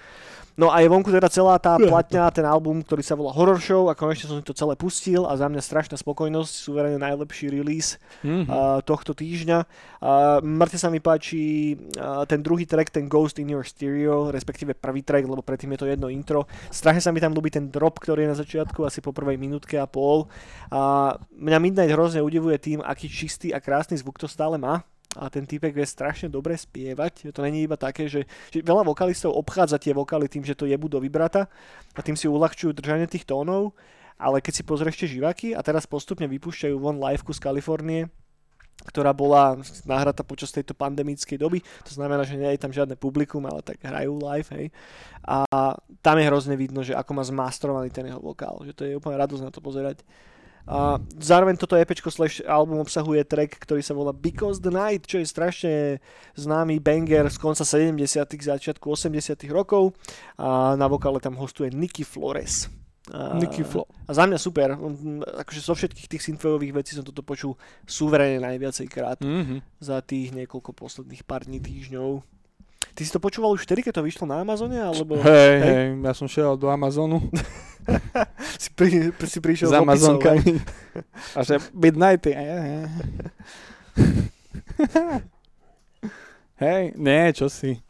No 0.53 0.69
a 0.69 0.85
je 0.85 0.88
vonku 0.93 1.09
teda 1.09 1.33
celá 1.33 1.57
tá 1.57 1.81
platňa, 1.81 2.29
ten 2.29 2.45
album, 2.45 2.85
ktorý 2.85 3.01
sa 3.01 3.17
volá 3.17 3.33
Horror 3.33 3.57
Show 3.57 3.88
a 3.88 3.97
konečne 3.97 4.29
som 4.29 4.37
si 4.37 4.45
to 4.45 4.53
celé 4.53 4.77
pustil 4.77 5.25
a 5.25 5.33
za 5.33 5.49
mňa 5.49 5.65
strašná 5.65 5.97
spokojnosť, 5.97 6.53
suverene 6.53 7.01
najlepší 7.01 7.49
release 7.49 7.97
Mhm. 8.21 8.53
uh, 8.53 8.79
tohto 8.85 9.17
týždňa. 9.17 9.65
Uh, 10.05 10.45
mŕte 10.45 10.77
sa 10.77 10.93
mi 10.93 11.01
páči 11.01 11.73
uh, 11.97 12.29
ten 12.29 12.45
druhý 12.45 12.69
track, 12.69 12.93
ten 12.93 13.09
Ghost 13.09 13.41
in 13.41 13.49
Your 13.49 13.65
Stereo, 13.65 14.29
respektíve 14.29 14.77
prvý 14.77 15.01
track, 15.01 15.25
lebo 15.25 15.41
predtým 15.41 15.73
je 15.73 15.81
to 15.81 15.87
jedno 15.88 16.12
intro. 16.12 16.45
Strašne 16.69 17.01
sa 17.01 17.17
mi 17.17 17.25
tam 17.25 17.33
ľúbi 17.33 17.49
ten 17.49 17.73
drop, 17.73 17.97
ktorý 17.97 18.29
je 18.29 18.33
na 18.37 18.37
začiatku, 18.37 18.85
asi 18.85 19.01
po 19.01 19.17
prvej 19.17 19.41
minútke 19.41 19.81
a 19.81 19.88
pol. 19.88 20.29
A 20.69 21.17
mňa 21.33 21.59
Midnight 21.65 21.97
hrozne 21.97 22.21
udivuje 22.21 22.61
tým, 22.61 22.85
aký 22.85 23.09
čistý 23.09 23.57
a 23.57 23.59
krásny 23.59 23.97
zvuk 23.97 24.21
to 24.21 24.29
stále 24.29 24.61
má 24.61 24.85
a 25.16 25.29
ten 25.29 25.44
typek 25.44 25.77
vie 25.77 25.85
strašne 25.85 26.33
dobre 26.33 26.57
spievať. 26.57 27.33
To 27.37 27.44
není 27.44 27.68
iba 27.68 27.77
také, 27.77 28.09
že, 28.09 28.25
že 28.48 28.64
veľa 28.64 28.88
vokalistov 28.88 29.37
obchádza 29.37 29.77
tie 29.77 29.92
vokály 29.92 30.29
tým, 30.29 30.44
že 30.44 30.57
to 30.57 30.64
jebú 30.64 30.88
do 30.88 30.96
vibrata 31.01 31.53
a 31.92 32.01
tým 32.01 32.16
si 32.16 32.25
uľahčujú 32.29 32.72
držanie 32.72 33.05
tých 33.05 33.29
tónov, 33.29 33.77
ale 34.16 34.40
keď 34.40 34.53
si 34.57 34.62
pozrieš 34.64 34.96
tie 35.05 35.09
živaky 35.18 35.53
a 35.53 35.61
teraz 35.61 35.85
postupne 35.85 36.25
vypúšťajú 36.25 36.77
von 36.81 36.96
liveku 36.96 37.37
z 37.37 37.42
Kalifornie, 37.42 38.09
ktorá 38.83 39.14
bola 39.14 39.61
nahratá 39.87 40.27
počas 40.27 40.51
tejto 40.51 40.75
pandemickej 40.75 41.38
doby, 41.38 41.62
to 41.87 41.92
znamená, 41.94 42.27
že 42.27 42.35
nie 42.35 42.51
je 42.57 42.62
tam 42.62 42.75
žiadne 42.75 42.98
publikum, 42.98 43.44
ale 43.46 43.62
tak 43.62 43.79
hrajú 43.79 44.18
live, 44.18 44.48
hej. 44.59 44.66
A 45.22 45.46
tam 46.03 46.16
je 46.18 46.27
hrozne 46.27 46.57
vidno, 46.59 46.83
že 46.83 46.96
ako 46.96 47.11
má 47.14 47.22
zmastrovaný 47.22 47.94
ten 47.94 48.11
jeho 48.11 48.18
vokál, 48.18 48.59
že 48.66 48.75
to 48.75 48.83
je 48.83 48.98
úplne 48.98 49.20
radosť 49.22 49.44
na 49.44 49.53
to 49.55 49.62
pozerať. 49.62 50.03
A 50.62 50.96
zároveň 51.18 51.59
toto 51.59 51.75
EPčko 51.75 52.07
slash 52.07 52.38
album 52.46 52.79
obsahuje 52.79 53.27
track, 53.27 53.59
ktorý 53.59 53.83
sa 53.83 53.98
volá 53.98 54.14
Because 54.14 54.62
the 54.62 54.70
Night, 54.70 55.11
čo 55.11 55.18
je 55.18 55.27
strašne 55.27 55.75
známy 56.38 56.79
banger 56.79 57.27
z 57.27 57.37
konca 57.37 57.66
70 57.66 57.98
začiatku 58.31 58.87
80 58.87 59.42
rokov. 59.51 59.98
A 60.38 60.79
na 60.79 60.87
vokále 60.87 61.18
tam 61.18 61.35
hostuje 61.35 61.75
Nicky 61.75 62.07
Flores. 62.07 62.70
A, 63.11 63.35
Nicky 63.35 63.66
Flo. 63.66 63.90
a 64.07 64.14
za 64.14 64.31
mňa 64.31 64.38
super. 64.38 64.79
Akože 65.42 65.59
zo 65.59 65.75
všetkých 65.75 66.07
tých 66.07 66.22
synthwaveových 66.22 66.70
vecí 66.79 66.94
som 66.94 67.03
toto 67.03 67.27
počul 67.27 67.59
suverene 67.83 68.38
najviacej 68.38 68.87
krát 68.87 69.18
Mhm. 69.18 69.83
za 69.83 69.98
tých 70.07 70.31
niekoľko 70.31 70.70
posledných 70.70 71.27
pár 71.27 71.42
dní, 71.42 71.59
týždňov. 71.59 72.22
Ty 72.92 73.03
si 73.07 73.11
to 73.14 73.21
počúval 73.23 73.55
už 73.57 73.64
vtedy, 73.64 73.81
keď 73.87 74.01
to 74.01 74.07
vyšlo 74.07 74.27
na 74.29 74.42
Amazone? 74.42 74.77
Alebo 74.77 75.16
Hej, 75.23 75.55
hej, 75.62 75.87
ja 76.03 76.12
som 76.12 76.29
šiel 76.29 76.59
do 76.61 76.68
Amazonu 76.68 77.25
si, 78.62 78.68
pri, 78.75 79.11
si 79.27 79.38
prišiel 79.40 79.68
s 79.71 79.75
hej? 79.75 79.83
Amazonkami. 79.83 80.61
A 81.37 81.40
že 81.42 81.59
Midnighty. 81.73 82.37
Hej, 86.62 86.95
nie, 86.95 87.23
čo 87.35 87.51
si. 87.51 87.83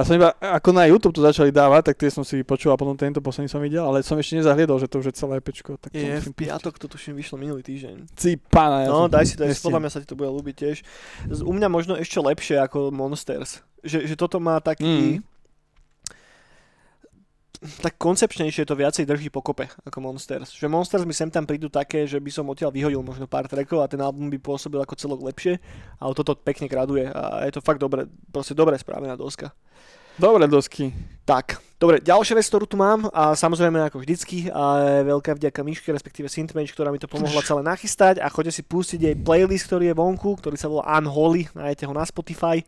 Ja 0.00 0.08
som 0.08 0.16
iba, 0.16 0.32
ako 0.40 0.72
na 0.72 0.88
YouTube 0.88 1.12
to 1.12 1.20
začali 1.20 1.52
dávať, 1.52 1.92
tak 1.92 2.00
tie 2.00 2.08
som 2.08 2.24
si 2.24 2.40
počul 2.40 2.72
a 2.72 2.80
potom 2.80 2.96
tento 2.96 3.20
posledný 3.20 3.52
som 3.52 3.60
videl, 3.60 3.84
ale 3.84 4.00
som 4.00 4.16
ešte 4.16 4.40
nezahliedol, 4.40 4.80
že 4.80 4.88
to 4.88 5.04
už 5.04 5.12
je 5.12 5.14
celé 5.20 5.44
pečko. 5.44 5.76
Tak 5.76 5.92
to 5.92 6.00
Je 6.00 6.24
v 6.24 6.32
piatok, 6.32 6.80
to 6.80 6.88
tuším 6.88 7.20
vyšlo 7.20 7.36
minulý 7.36 7.60
týždeň. 7.60 8.08
pustiť. 8.08 8.16
Cipana, 8.16 8.88
ja 8.88 8.88
No, 8.88 9.12
daj 9.12 9.28
si 9.28 9.36
to, 9.36 9.44
podľa 9.44 9.80
mňa 9.84 9.90
sa 9.92 10.00
ti 10.00 10.08
to 10.08 10.16
bude 10.16 10.32
ľúbiť 10.32 10.54
tiež. 10.56 10.76
U 11.44 11.52
mňa 11.52 11.68
možno 11.68 12.00
ešte 12.00 12.16
lepšie 12.16 12.56
ako 12.64 12.88
Monsters. 12.88 13.60
Že, 13.84 14.08
že 14.08 14.14
toto 14.16 14.40
má 14.40 14.56
taký... 14.64 15.20
Mm. 15.20 15.29
Tak 17.60 18.00
koncepčnejšie 18.00 18.64
to 18.64 18.72
viacej 18.72 19.04
drží 19.04 19.28
pokope 19.28 19.68
ako 19.84 20.00
Monsters. 20.00 20.56
Že 20.56 20.72
Monsters 20.72 21.04
mi 21.04 21.12
sem 21.12 21.28
tam 21.28 21.44
prídu 21.44 21.68
také, 21.68 22.08
že 22.08 22.16
by 22.16 22.32
som 22.32 22.48
odtiaľ 22.48 22.72
vyhodil 22.72 23.04
možno 23.04 23.28
pár 23.28 23.44
trackov 23.44 23.84
a 23.84 23.90
ten 23.90 24.00
album 24.00 24.32
by 24.32 24.40
pôsobil 24.40 24.80
ako 24.80 24.96
celok 24.96 25.20
lepšie, 25.28 25.60
ale 26.00 26.12
toto 26.16 26.32
pekne 26.40 26.72
graduje 26.72 27.04
a 27.12 27.44
je 27.44 27.52
to 27.52 27.60
fakt 27.60 27.76
dobre, 27.76 28.08
proste 28.32 28.56
dobre 28.56 28.80
správená 28.80 29.12
doska. 29.12 29.52
Dobre 30.20 30.48
dosky. 30.48 30.92
Tak, 31.24 31.60
dobre, 31.80 32.00
ďalšia 32.00 32.36
vec, 32.36 32.44
ktorú 32.48 32.64
tu 32.68 32.76
mám 32.80 33.08
a 33.08 33.32
samozrejme 33.32 33.78
ako 33.88 34.04
vždycky 34.04 34.52
a 34.52 35.00
veľká 35.04 35.36
vďaka 35.36 35.60
Miške, 35.64 35.88
respektíve 35.92 36.32
Synthmage, 36.32 36.76
ktorá 36.76 36.92
mi 36.92 37.00
to 37.00 37.08
pomohla 37.08 37.40
celé 37.40 37.64
nachystať 37.64 38.20
a 38.20 38.28
chodte 38.28 38.52
si 38.52 38.60
pustiť 38.60 39.00
jej 39.00 39.16
playlist, 39.16 39.68
ktorý 39.68 39.92
je 39.92 39.96
vonku, 39.96 40.36
ktorý 40.40 40.56
sa 40.60 40.68
volá 40.68 40.84
Unholy, 40.96 41.48
nájdete 41.56 41.88
ho 41.88 41.94
na 41.96 42.04
Spotify 42.04 42.60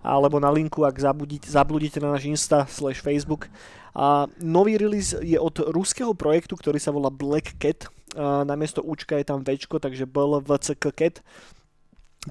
alebo 0.00 0.36
na 0.40 0.48
linku, 0.48 0.84
ak 0.84 0.96
zabludíte, 0.96 1.48
zabludíte 1.48 2.00
na 2.00 2.12
náš 2.12 2.24
Insta 2.28 2.68
slash 2.68 3.04
Facebook. 3.04 3.48
A 3.94 4.26
nový 4.42 4.74
release 4.74 5.14
je 5.22 5.38
od 5.38 5.54
ruského 5.70 6.10
projektu, 6.18 6.58
ktorý 6.58 6.82
sa 6.82 6.90
volá 6.90 7.14
Black 7.14 7.54
Cat. 7.62 7.86
A 8.14 8.42
namiesto 8.42 8.82
Učka 8.82 9.18
je 9.18 9.26
tam 9.26 9.46
Včko, 9.46 9.78
takže 9.78 10.10
BLVCK 10.10 10.84
Cat. 10.90 11.22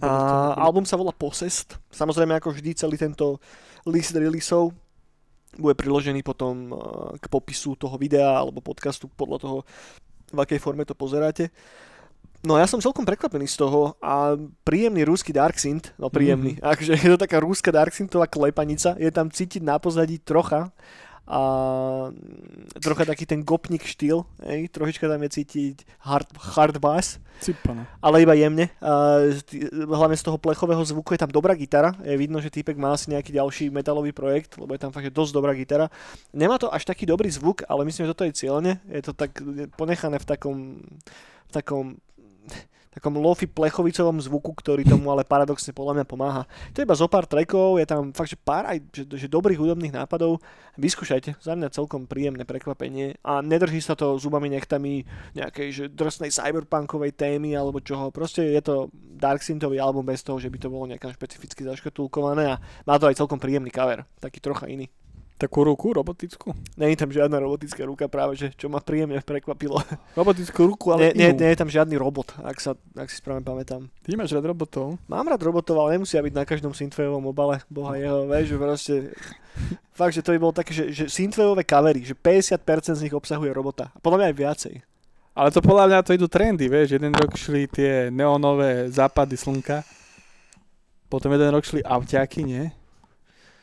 A 0.04 0.10
album 0.60 0.84
sa 0.84 1.00
volá 1.00 1.16
Possessed. 1.16 1.80
Samozrejme, 1.94 2.36
ako 2.36 2.52
vždy, 2.52 2.76
celý 2.76 3.00
tento 3.00 3.40
list 3.88 4.12
releaseov 4.12 4.74
bude 5.58 5.78
priložený 5.78 6.26
potom 6.26 6.74
eh, 6.74 6.78
k 7.22 7.26
popisu 7.30 7.78
toho 7.78 7.96
videa 7.98 8.42
alebo 8.42 8.64
podcastu 8.64 9.06
podľa 9.06 9.38
toho, 9.38 9.58
v 10.34 10.40
akej 10.42 10.58
forme 10.58 10.82
to 10.86 10.98
pozeráte. 10.98 11.54
No 12.44 12.60
ja 12.60 12.68
som 12.68 12.84
celkom 12.84 13.08
prekvapený 13.08 13.48
z 13.48 13.56
toho 13.56 13.96
a 14.04 14.36
príjemný 14.68 15.08
rúsky 15.08 15.32
Dark 15.32 15.56
Synth, 15.56 15.96
no 15.96 16.12
príjemný, 16.12 16.56
mm-hmm. 16.60 16.72
akože 16.76 16.94
je 17.00 17.10
to 17.16 17.20
taká 17.22 17.38
rúska 17.40 17.72
Dark 17.72 17.96
Synthová 17.96 18.28
klepanica, 18.28 19.00
je 19.00 19.08
tam 19.14 19.32
cítiť 19.32 19.64
na 19.64 19.80
pozadí 19.80 20.20
trocha 20.20 20.74
a 21.24 21.40
mm, 22.12 22.84
trocha 22.84 23.08
taký 23.08 23.24
ten 23.24 23.48
gopnik 23.48 23.88
štýl, 23.88 24.28
hej, 24.44 24.68
trošička 24.68 25.08
tam 25.08 25.24
je 25.24 25.30
cítiť 25.40 25.76
hard, 26.04 26.28
hard 26.36 26.76
bass, 26.84 27.24
Cipana. 27.40 27.88
ale 28.04 28.28
iba 28.28 28.36
jemne. 28.36 28.68
A 28.84 29.32
t- 29.40 29.72
hlavne 29.72 30.20
z 30.20 30.24
toho 30.28 30.36
plechového 30.36 30.84
zvuku 30.84 31.16
je 31.16 31.24
tam 31.24 31.32
dobrá 31.32 31.56
gitara. 31.56 31.96
Je 32.04 32.20
vidno, 32.20 32.44
že 32.44 32.52
týpek 32.52 32.76
má 32.76 32.92
asi 32.92 33.12
nejaký 33.16 33.32
ďalší 33.32 33.72
metalový 33.72 34.12
projekt, 34.12 34.60
lebo 34.60 34.76
je 34.76 34.84
tam 34.84 34.92
fakt 34.92 35.08
že 35.08 35.16
dosť 35.16 35.32
dobrá 35.32 35.56
gitara. 35.56 35.88
Nemá 36.36 36.60
to 36.60 36.68
až 36.68 36.84
taký 36.84 37.08
dobrý 37.08 37.32
zvuk, 37.32 37.64
ale 37.72 37.88
myslím, 37.88 38.04
že 38.04 38.12
toto 38.12 38.28
je 38.28 38.36
cieľne. 38.36 38.84
Je 38.92 39.04
to 39.04 39.16
tak 39.16 39.40
ponechané 39.80 40.20
v 40.20 40.28
takom, 40.28 40.58
v 41.48 41.52
takom 41.52 41.86
takom 42.94 43.18
lofi 43.18 43.50
plechovicovom 43.50 44.22
zvuku, 44.22 44.54
ktorý 44.54 44.86
tomu 44.86 45.10
ale 45.10 45.26
paradoxne 45.26 45.74
podľa 45.74 46.02
mňa 46.02 46.06
pomáha. 46.06 46.44
To 46.74 46.82
je 46.82 46.86
iba 46.86 46.98
zo 46.98 47.10
pár 47.10 47.26
trackov, 47.26 47.82
je 47.82 47.88
tam 47.90 48.14
fakt, 48.14 48.32
že 48.32 48.38
pár 48.38 48.70
aj 48.70 48.78
že, 48.94 49.04
že 49.10 49.28
dobrých 49.28 49.58
hudobných 49.58 49.94
nápadov. 49.94 50.40
Vyskúšajte, 50.78 51.38
za 51.42 51.54
mňa 51.54 51.74
celkom 51.74 52.10
príjemné 52.10 52.46
prekvapenie 52.46 53.18
a 53.22 53.42
nedrží 53.42 53.82
sa 53.82 53.94
to 53.94 54.18
zubami 54.18 54.50
nechtami 54.50 55.06
nejakej 55.38 55.68
že 55.70 55.86
drsnej 55.90 56.34
cyberpunkovej 56.34 57.14
témy 57.14 57.54
alebo 57.54 57.82
čoho. 57.82 58.10
Proste 58.10 58.46
je 58.54 58.62
to 58.62 58.90
Dark 58.94 59.46
Synthový 59.46 59.78
album 59.78 60.06
bez 60.06 60.26
toho, 60.26 60.42
že 60.42 60.50
by 60.50 60.58
to 60.58 60.74
bolo 60.74 60.90
nejaká 60.90 61.14
špecificky 61.14 61.66
zaškatulkované 61.66 62.58
a 62.58 62.62
má 62.86 62.98
to 62.98 63.06
aj 63.10 63.18
celkom 63.18 63.38
príjemný 63.38 63.70
cover, 63.70 64.06
taký 64.18 64.42
trocha 64.42 64.66
iný. 64.70 64.90
Takú 65.34 65.66
ruku 65.66 65.92
robotickú. 65.92 66.54
Není 66.78 66.96
tam 66.96 67.10
žiadna 67.10 67.42
robotická 67.42 67.84
ruka 67.84 68.06
práve, 68.08 68.38
že 68.38 68.54
čo 68.54 68.70
ma 68.70 68.80
príjemne 68.80 69.18
prekvapilo. 69.20 69.82
Robotickú 70.20 70.70
ruku, 70.70 70.94
ale 70.94 71.12
Nie, 71.12 71.34
nie, 71.34 71.42
nie 71.42 71.50
je 71.52 71.60
tam 71.60 71.68
žiadny 71.68 71.98
robot, 71.98 72.38
ak, 72.40 72.58
sa, 72.62 72.78
ak 72.94 73.10
si 73.10 73.18
správne 73.18 73.42
pamätám. 73.42 73.90
Ty 74.06 74.14
máš 74.14 74.32
rád 74.32 74.54
robotov? 74.54 75.02
Mám 75.10 75.28
rád 75.34 75.42
robotov, 75.42 75.82
ale 75.82 75.98
nemusia 75.98 76.22
byť 76.22 76.34
na 76.38 76.46
každom 76.46 76.72
synthwaveovom 76.72 77.34
obale, 77.34 77.66
boha 77.68 77.98
jeho, 77.98 78.30
vieš, 78.30 78.46
že 78.54 78.58
proste... 78.62 78.94
Fakt, 80.00 80.18
že 80.18 80.26
to 80.26 80.34
by 80.34 80.40
bolo 80.42 80.54
také, 80.54 80.74
že, 80.74 80.90
že 80.90 81.06
synthwaveové 81.10 81.66
covery, 81.66 82.02
že 82.02 82.18
50% 82.18 82.98
z 82.98 83.04
nich 83.06 83.14
obsahuje 83.14 83.54
robota. 83.54 83.94
A 83.94 84.02
podľa 84.02 84.18
mňa 84.22 84.28
aj 84.30 84.38
viacej. 84.38 84.74
Ale 85.34 85.50
to 85.50 85.66
podľa 85.66 85.86
mňa 85.90 86.06
to 86.06 86.14
idú 86.14 86.28
trendy, 86.30 86.70
vieš. 86.70 86.94
Jeden 86.94 87.14
rok 87.14 87.34
šli 87.34 87.66
tie 87.66 88.14
neonové 88.14 88.90
západy 88.94 89.34
slnka. 89.34 89.82
Potom 91.10 91.34
jeden 91.34 91.50
rok 91.50 91.66
šli 91.66 91.82
avťáky, 91.82 92.46
nie? 92.46 92.70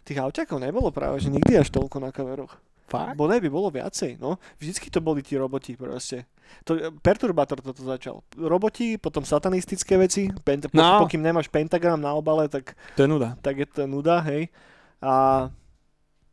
Tých 0.02 0.18
auťakov 0.18 0.58
nebolo 0.58 0.88
práve, 0.90 1.20
že 1.20 1.28
nikdy 1.28 1.56
až 1.56 1.70
toľko 1.70 1.96
na 1.98 2.10
kaveroch. 2.10 2.56
Fakt? 2.90 3.14
Bo 3.14 3.30
by 3.30 3.46
bolo 3.46 3.70
viacej, 3.70 4.18
no. 4.18 4.42
Vždycky 4.58 4.90
to 4.90 4.98
boli 4.98 5.22
tí 5.22 5.38
roboti 5.38 5.78
proste. 5.78 6.26
To, 6.66 6.74
Perturbátor 6.98 7.62
toto 7.62 7.86
začal. 7.86 8.26
Roboti, 8.34 8.98
potom 8.98 9.22
satanistické 9.22 9.94
veci, 9.94 10.26
pent- 10.42 10.66
No. 10.74 10.98
pokým 10.98 11.22
nemáš 11.22 11.46
pentagram 11.46 12.02
na 12.02 12.10
obale, 12.18 12.50
tak, 12.50 12.74
To 12.98 13.06
je 13.06 13.08
nuda. 13.08 13.38
tak 13.38 13.62
je 13.62 13.66
to 13.70 13.86
nuda, 13.86 14.18
hej. 14.26 14.50
A 14.98 15.46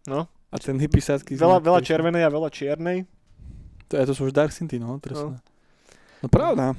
no, 0.10 0.26
A 0.50 0.56
ten 0.58 0.80
hippiesácky 0.82 1.38
veľa, 1.38 1.62
veľa 1.62 1.80
červenej 1.86 2.26
a 2.26 2.34
veľa 2.34 2.50
čiernej. 2.50 3.06
To, 3.88 3.94
je, 3.94 4.04
to 4.04 4.14
sú 4.18 4.26
už 4.26 4.34
Dark 4.34 4.50
Synthi, 4.50 4.82
no, 4.82 4.98
presne. 4.98 5.38
No 5.38 5.57
pravda. 6.26 6.74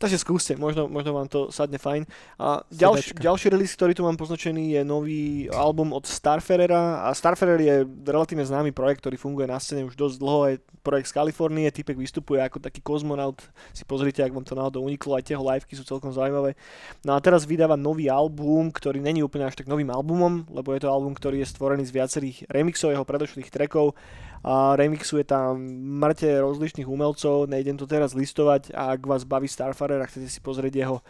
Takže 0.00 0.16
skúste, 0.16 0.56
možno, 0.56 0.88
možno 0.88 1.12
vám 1.12 1.28
to 1.28 1.52
sadne 1.52 1.76
fajn. 1.76 2.08
A 2.40 2.64
Sedačka. 2.72 3.20
ďalší 3.20 3.46
release, 3.52 3.76
ktorý 3.76 3.92
tu 3.92 4.00
mám 4.00 4.16
poznačený, 4.16 4.80
je 4.80 4.82
nový 4.82 5.52
album 5.52 5.92
od 5.92 6.08
Starferera. 6.08 7.04
A 7.04 7.12
Starferer 7.12 7.60
je 7.60 7.84
relatívne 8.08 8.48
známy 8.48 8.72
projekt, 8.72 9.04
ktorý 9.04 9.20
funguje 9.20 9.44
na 9.44 9.60
scéne 9.60 9.84
už 9.84 9.94
dosť 9.94 10.16
dlho. 10.16 10.40
Je 10.48 10.54
projekt 10.80 11.12
z 11.12 11.16
Kalifornie, 11.16 11.68
typek 11.68 11.96
vystupuje 11.96 12.40
ako 12.40 12.60
taký 12.60 12.80
kozmonaut. 12.80 13.40
Si 13.76 13.84
pozrite, 13.84 14.24
ak 14.24 14.32
vám 14.32 14.44
to 14.48 14.56
náhodou 14.56 14.84
uniklo, 14.84 15.16
aj 15.16 15.28
jeho 15.28 15.44
liveky 15.44 15.76
sú 15.76 15.84
celkom 15.84 16.12
zaujímavé. 16.12 16.56
No 17.04 17.16
a 17.16 17.20
teraz 17.20 17.44
vydáva 17.44 17.76
nový 17.76 18.08
album, 18.08 18.72
ktorý 18.72 19.00
není 19.00 19.20
úplne 19.20 19.48
až 19.48 19.60
tak 19.60 19.68
novým 19.68 19.92
albumom, 19.92 20.48
lebo 20.48 20.72
je 20.72 20.84
to 20.84 20.92
album, 20.92 21.12
ktorý 21.12 21.44
je 21.44 21.52
stvorený 21.52 21.84
z 21.88 21.96
viacerých 21.96 22.36
remixov 22.48 22.92
jeho 22.92 23.04
predošlých 23.04 23.52
trackov 23.52 23.96
a 24.44 24.76
remixuje 24.76 25.24
tam 25.24 25.56
mŕte 26.04 26.28
rozličných 26.44 26.84
umelcov, 26.84 27.48
nejdem 27.48 27.80
to 27.80 27.88
teraz 27.88 28.12
listovať 28.12 28.76
a 28.76 28.92
ak 28.92 29.08
vás 29.08 29.24
baví 29.24 29.48
Starfarer 29.48 29.98
a 29.98 30.08
chcete 30.08 30.28
si 30.28 30.44
pozrieť 30.44 30.84
jeho 30.84 31.00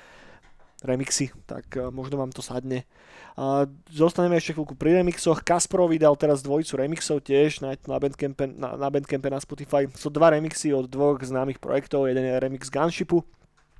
remixy, 0.87 1.35
tak 1.51 1.67
uh, 1.75 1.91
možno 1.91 2.21
vám 2.21 2.31
to 2.31 2.45
sadne. 2.45 2.87
A 3.35 3.67
zostaneme 3.91 4.39
ešte 4.39 4.55
chvíľku 4.55 4.79
pri 4.79 5.03
remixoch. 5.03 5.43
Kaspro 5.43 5.91
vydal 5.91 6.15
teraz 6.15 6.47
dvojicu 6.47 6.79
remixov 6.79 7.19
tiež 7.27 7.67
na, 7.67 7.75
na, 7.91 7.99
Bandcampe, 7.99 8.47
na, 8.47 8.79
na 8.79 8.89
Bandcampe 8.93 9.27
na 9.27 9.43
Spotify. 9.43 9.91
Sú 9.99 10.07
dva 10.07 10.31
remixy 10.31 10.71
od 10.71 10.87
dvoch 10.87 11.19
známych 11.19 11.59
projektov. 11.59 12.07
Jeden 12.07 12.23
je 12.23 12.39
remix 12.39 12.71
Gunshipu 12.71 13.27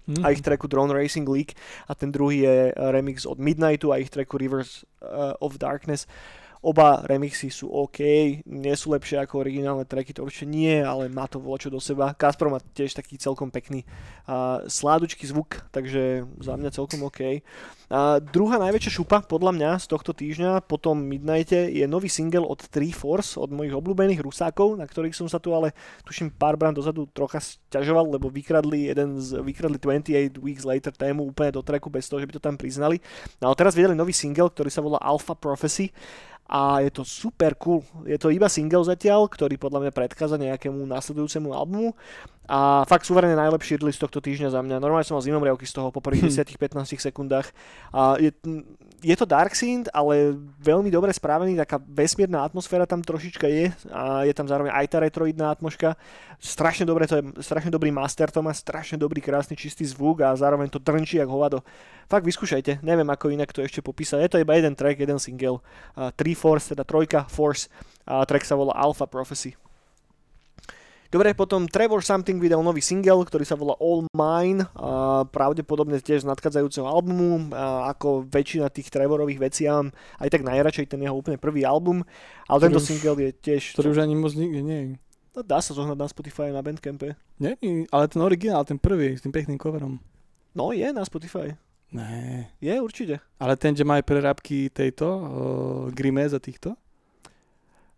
Hm. 0.05 0.21
a 0.21 0.37
ich 0.37 0.45
tracku 0.45 0.69
Drone 0.69 0.93
Racing 0.93 1.25
League 1.25 1.57
a 1.89 1.97
ten 1.97 2.13
druhý 2.13 2.45
je 2.45 2.77
remix 2.77 3.25
od 3.25 3.41
Midnightu 3.41 3.89
a 3.89 3.97
ich 3.97 4.13
tracku 4.13 4.37
Rivers 4.37 4.85
uh, 5.01 5.33
of 5.41 5.57
Darkness. 5.57 6.05
Oba 6.65 7.05
remixy 7.05 7.53
sú 7.53 7.69
OK, 7.69 8.01
nie 8.49 8.73
sú 8.73 8.97
lepšie 8.97 9.21
ako 9.21 9.45
originálne 9.45 9.85
tracky, 9.85 10.17
to 10.17 10.25
určite 10.25 10.49
nie, 10.49 10.81
ale 10.81 11.13
má 11.13 11.29
to 11.29 11.37
voľačo 11.37 11.69
do 11.69 11.77
seba. 11.77 12.17
Kaspro 12.17 12.49
má 12.49 12.57
tiež 12.73 12.97
taký 12.97 13.21
celkom 13.21 13.53
pekný 13.53 13.85
uh, 14.25 14.65
sládučký 14.65 15.29
zvuk, 15.29 15.61
takže 15.69 16.25
za 16.41 16.57
mňa 16.57 16.73
celkom 16.73 17.05
OK. 17.05 17.45
A 17.93 18.17
druhá 18.17 18.57
najväčšia 18.57 18.97
šupa 18.97 19.21
podľa 19.29 19.53
mňa 19.53 19.71
z 19.77 19.87
tohto 19.93 20.17
týždňa 20.17 20.65
po 20.65 20.81
tom 20.81 21.05
Midnighte 21.05 21.69
je 21.69 21.85
nový 21.85 22.09
single 22.09 22.49
od 22.49 22.65
Three 22.73 22.97
Force, 22.97 23.37
od 23.37 23.53
mojich 23.53 23.77
obľúbených 23.77 24.25
Rusákov, 24.25 24.81
na 24.81 24.89
ktorých 24.89 25.13
som 25.13 25.29
sa 25.29 25.37
tu 25.37 25.53
ale 25.53 25.77
tuším 26.09 26.33
pár 26.33 26.57
brán 26.57 26.73
dozadu 26.73 27.05
trocha 27.13 27.45
sťažoval, 27.45 28.17
lebo 28.17 28.33
vykradli 28.33 28.89
jeden 28.89 29.21
z, 29.21 29.37
vykradli 29.45 29.77
28 29.77 30.41
Weeks 30.41 30.65
Later 30.65 30.97
tému 30.97 31.29
úplne 31.29 31.53
do 31.53 31.61
tracku 31.61 31.93
bez 31.93 32.09
toho, 32.09 32.25
že 32.25 32.27
by 32.27 32.35
to 32.41 32.43
tam 32.43 32.57
priznali. 32.57 33.05
No 33.39 33.53
ale 33.53 33.57
teraz 33.61 33.77
vydali 33.77 33.93
nový 33.93 34.17
single, 34.17 34.49
ktorý 34.49 34.73
sa 34.73 34.81
volá 34.81 34.97
Alpha 35.05 35.37
Prophecy 35.37 35.93
a 36.45 36.85
je 36.85 36.91
to 36.93 37.03
super 37.09 37.57
cool. 37.57 37.81
Je 38.05 38.21
to 38.21 38.29
iba 38.29 38.53
single 38.53 38.85
zatiaľ, 38.85 39.25
ktorý 39.33 39.57
podľa 39.57 39.89
mňa 39.89 39.93
predchádza 39.97 40.37
nejakému 40.37 40.77
následujúcemu 40.85 41.49
albumu 41.57 41.97
a 42.45 42.85
fakt 42.85 43.09
suverene 43.09 43.33
najlepší 43.33 43.81
release 43.81 43.97
tohto 43.97 44.21
týždňa 44.21 44.53
za 44.53 44.61
mňa. 44.61 44.77
Normálne 44.77 45.09
som 45.09 45.17
mal 45.17 45.25
zimomriavky 45.25 45.65
z 45.65 45.81
toho 45.81 45.89
po 45.89 46.05
prvých 46.05 46.29
10-15 46.45 46.85
sekundách. 47.01 47.49
A 47.89 48.21
je, 48.21 48.29
je 49.01 49.17
to 49.17 49.25
Dark 49.25 49.57
Synth, 49.57 49.89
ale 49.97 50.37
veľmi 50.61 50.93
dobre 50.93 51.09
správený, 51.17 51.57
taká 51.57 51.81
vesmírna 51.81 52.45
atmosféra 52.45 52.85
tam 52.85 53.01
trošička 53.01 53.49
je 53.49 53.73
a 53.89 54.29
je 54.29 54.33
tam 54.37 54.45
zároveň 54.45 54.77
aj 54.77 54.87
tá 54.93 55.01
retroidná 55.01 55.57
atmoška. 55.57 55.97
Strašne 56.37 56.85
dobre, 56.85 57.09
to 57.09 57.17
je 57.17 57.25
strašne 57.41 57.73
dobrý 57.73 57.89
master, 57.89 58.29
to 58.29 58.45
má 58.45 58.53
strašne 58.53 59.01
dobrý, 59.01 59.25
krásny, 59.25 59.57
čistý 59.57 59.89
zvuk 59.89 60.21
a 60.21 60.37
zároveň 60.37 60.69
to 60.69 60.77
trnčí 60.77 61.17
jak 61.17 61.29
hovado. 61.33 61.65
Fakt 62.13 62.29
vyskúšajte, 62.29 62.85
neviem 62.85 63.09
ako 63.09 63.33
inak 63.33 63.49
to 63.57 63.65
ešte 63.65 63.81
popísať. 63.81 64.21
Je 64.21 64.31
to 64.37 64.43
iba 64.45 64.53
jeden 64.53 64.77
track, 64.77 65.01
jeden 65.01 65.17
single. 65.17 65.65
Uh, 65.97 66.13
Three 66.13 66.37
Force, 66.45 66.77
teda 66.77 66.85
trojka 66.85 67.25
Force 67.25 67.73
a 68.05 68.29
track 68.29 68.45
sa 68.45 68.53
volá 68.53 68.77
Alpha 68.77 69.09
Prophecy. 69.09 69.57
Dobre, 71.09 71.31
potom 71.31 71.71
Trevor 71.71 72.03
Something 72.03 72.43
vydal 72.43 72.59
nový 72.59 72.83
single, 72.83 73.23
ktorý 73.23 73.47
sa 73.47 73.55
volá 73.55 73.79
All 73.79 74.03
Mine, 74.11 74.67
a 74.75 75.23
pravdepodobne 75.23 76.03
tiež 76.03 76.27
z 76.27 76.29
nadchádzajúceho 76.29 76.83
albumu, 76.91 77.55
a 77.55 77.95
ako 77.95 78.27
väčšina 78.27 78.67
tých 78.67 78.91
Trevorových 78.91 79.39
vecí 79.39 79.71
ja 79.71 79.79
mám 79.79 79.95
aj 80.19 80.29
tak 80.29 80.43
najradšej 80.43 80.91
ten 80.91 80.99
jeho 80.99 81.15
úplne 81.15 81.39
prvý 81.39 81.63
album, 81.63 82.03
ale 82.51 82.59
tento 82.67 82.83
už- 82.83 82.89
single 82.91 83.15
je 83.23 83.31
tiež, 83.31 83.79
Ktorý 83.79 83.95
už 83.95 84.03
ani 84.03 84.19
moc 84.19 84.35
nikde 84.35 84.61
nie 84.61 84.81
je. 84.83 84.91
no, 85.39 85.47
dá 85.47 85.63
sa 85.63 85.71
zohnať 85.71 85.95
na 85.95 86.09
Spotify 86.11 86.51
na 86.51 86.67
Bandcampe. 86.67 87.15
Nie, 87.39 87.55
ale 87.95 88.05
ten 88.11 88.19
originál, 88.19 88.67
ten 88.67 88.83
prvý, 88.83 89.15
s 89.15 89.23
tým 89.23 89.31
pekným 89.31 89.57
coverom. 89.57 90.03
No 90.51 90.75
je 90.75 90.91
na 90.91 91.07
Spotify, 91.07 91.55
Ne. 91.95 92.51
je 92.59 92.75
určite. 92.83 93.23
Ale 93.39 93.55
ten, 93.55 93.71
že 93.71 93.87
má 93.87 94.03
aj 94.03 94.05
prerábky 94.05 94.67
tejto, 94.67 95.07
uh, 95.07 95.25
Grimez 95.95 96.35
a 96.35 96.43
týchto? 96.43 96.75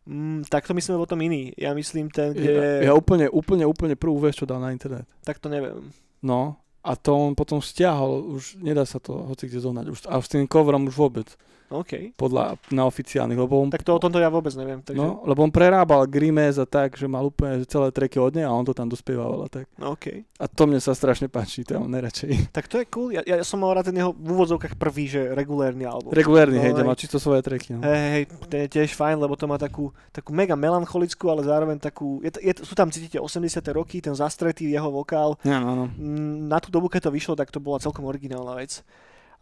Mm, 0.06 0.44
tak 0.46 0.68
to 0.68 0.76
myslíme 0.76 1.00
o 1.00 1.08
tom 1.08 1.18
iný, 1.24 1.50
ja 1.58 1.74
myslím 1.74 2.12
ten, 2.12 2.30
kde, 2.30 2.84
Ja, 2.84 2.92
ja 2.92 2.92
úplne, 2.94 3.26
úplne, 3.26 3.66
úplne 3.66 3.98
prvú 3.98 4.22
vec, 4.22 4.38
čo 4.38 4.46
dal 4.46 4.62
na 4.62 4.70
internet. 4.70 5.08
tak 5.24 5.40
to 5.42 5.48
neviem. 5.48 5.90
No, 6.22 6.60
a 6.86 6.94
to 6.94 7.10
on 7.16 7.34
potom 7.34 7.58
stiahol, 7.58 8.38
už 8.38 8.62
nedá 8.62 8.86
sa 8.86 9.02
to 9.02 9.26
hoci 9.26 9.50
kde 9.50 9.58
zohnať. 9.58 9.86
Už, 9.90 9.98
a 10.06 10.22
s 10.22 10.30
tým 10.30 10.46
coverom 10.46 10.86
už 10.86 10.94
vôbec, 10.94 11.26
OK, 11.66 12.14
podľa, 12.14 12.54
na 12.70 12.86
oficiálnych, 12.86 13.34
lebo 13.34 13.58
on, 13.58 13.74
tak 13.74 13.82
to 13.82 13.90
o 13.90 13.98
tomto 13.98 14.22
ja 14.22 14.30
vôbec 14.30 14.54
neviem, 14.54 14.78
takže 14.78 15.02
no, 15.02 15.26
lebo 15.26 15.42
on 15.42 15.50
prerábal 15.50 16.06
Grimez 16.06 16.56
a 16.56 16.64
tak, 16.64 16.94
že 16.94 17.10
mal 17.10 17.26
úplne 17.26 17.66
celé 17.66 17.90
treky 17.90 18.22
od 18.22 18.30
nej 18.30 18.46
a 18.46 18.54
on 18.54 18.62
to 18.62 18.70
tam 18.70 18.86
dospieval 18.86 19.42
a 19.42 19.48
tak. 19.50 19.66
OK. 19.74 20.22
A 20.38 20.46
to 20.46 20.62
mne 20.64 20.78
sa 20.78 20.94
strašne 20.94 21.26
páči, 21.26 21.66
to 21.66 21.74
ja 21.74 21.82
mám 21.82 21.90
najradšej. 21.90 22.30
Tak 22.56 22.70
to 22.70 22.78
je 22.78 22.86
cool, 22.86 23.10
ja, 23.10 23.26
ja 23.26 23.42
som 23.42 23.58
mal 23.58 23.74
rád 23.74 23.90
ten 23.90 23.98
jeho 23.98 24.14
v 24.14 24.28
úvodzovkách 24.30 24.78
prvý, 24.78 25.10
že 25.10 25.26
regulérny 25.34 25.82
album. 25.82 26.14
Regulérny, 26.14 26.54
No, 26.56 26.62
hej, 26.62 26.72
hej. 26.72 26.86
má 26.86 26.94
čisto 26.94 27.18
svoje 27.18 27.42
treky. 27.42 27.74
No. 27.74 27.82
Hej, 27.82 27.98
hej, 28.14 28.24
ten 28.46 28.58
je 28.64 28.68
tiež 28.70 28.94
fajn, 28.94 29.18
lebo 29.18 29.34
to 29.34 29.50
má 29.50 29.58
takú, 29.58 29.90
takú 30.14 30.30
mega 30.30 30.54
melancholickú, 30.54 31.26
ale 31.28 31.42
zároveň 31.42 31.82
takú, 31.82 32.22
je, 32.22 32.30
je, 32.46 32.62
sú 32.62 32.78
tam, 32.78 32.94
cítite, 32.94 33.18
80. 33.18 33.42
roky, 33.74 33.98
ten 33.98 34.14
zastretý 34.14 34.70
jeho 34.70 34.86
vokál. 34.86 35.34
Ja, 35.42 35.58
no, 35.58 35.74
no. 35.74 35.84
Mm, 35.90 36.46
Na 36.46 36.62
tú 36.62 36.70
dobu, 36.70 36.86
keď 36.86 37.10
to 37.10 37.14
vyšlo, 37.14 37.34
tak 37.34 37.50
to 37.50 37.58
bola 37.58 37.82
celkom 37.82 38.06
originálna 38.06 38.54
vec. 38.54 38.86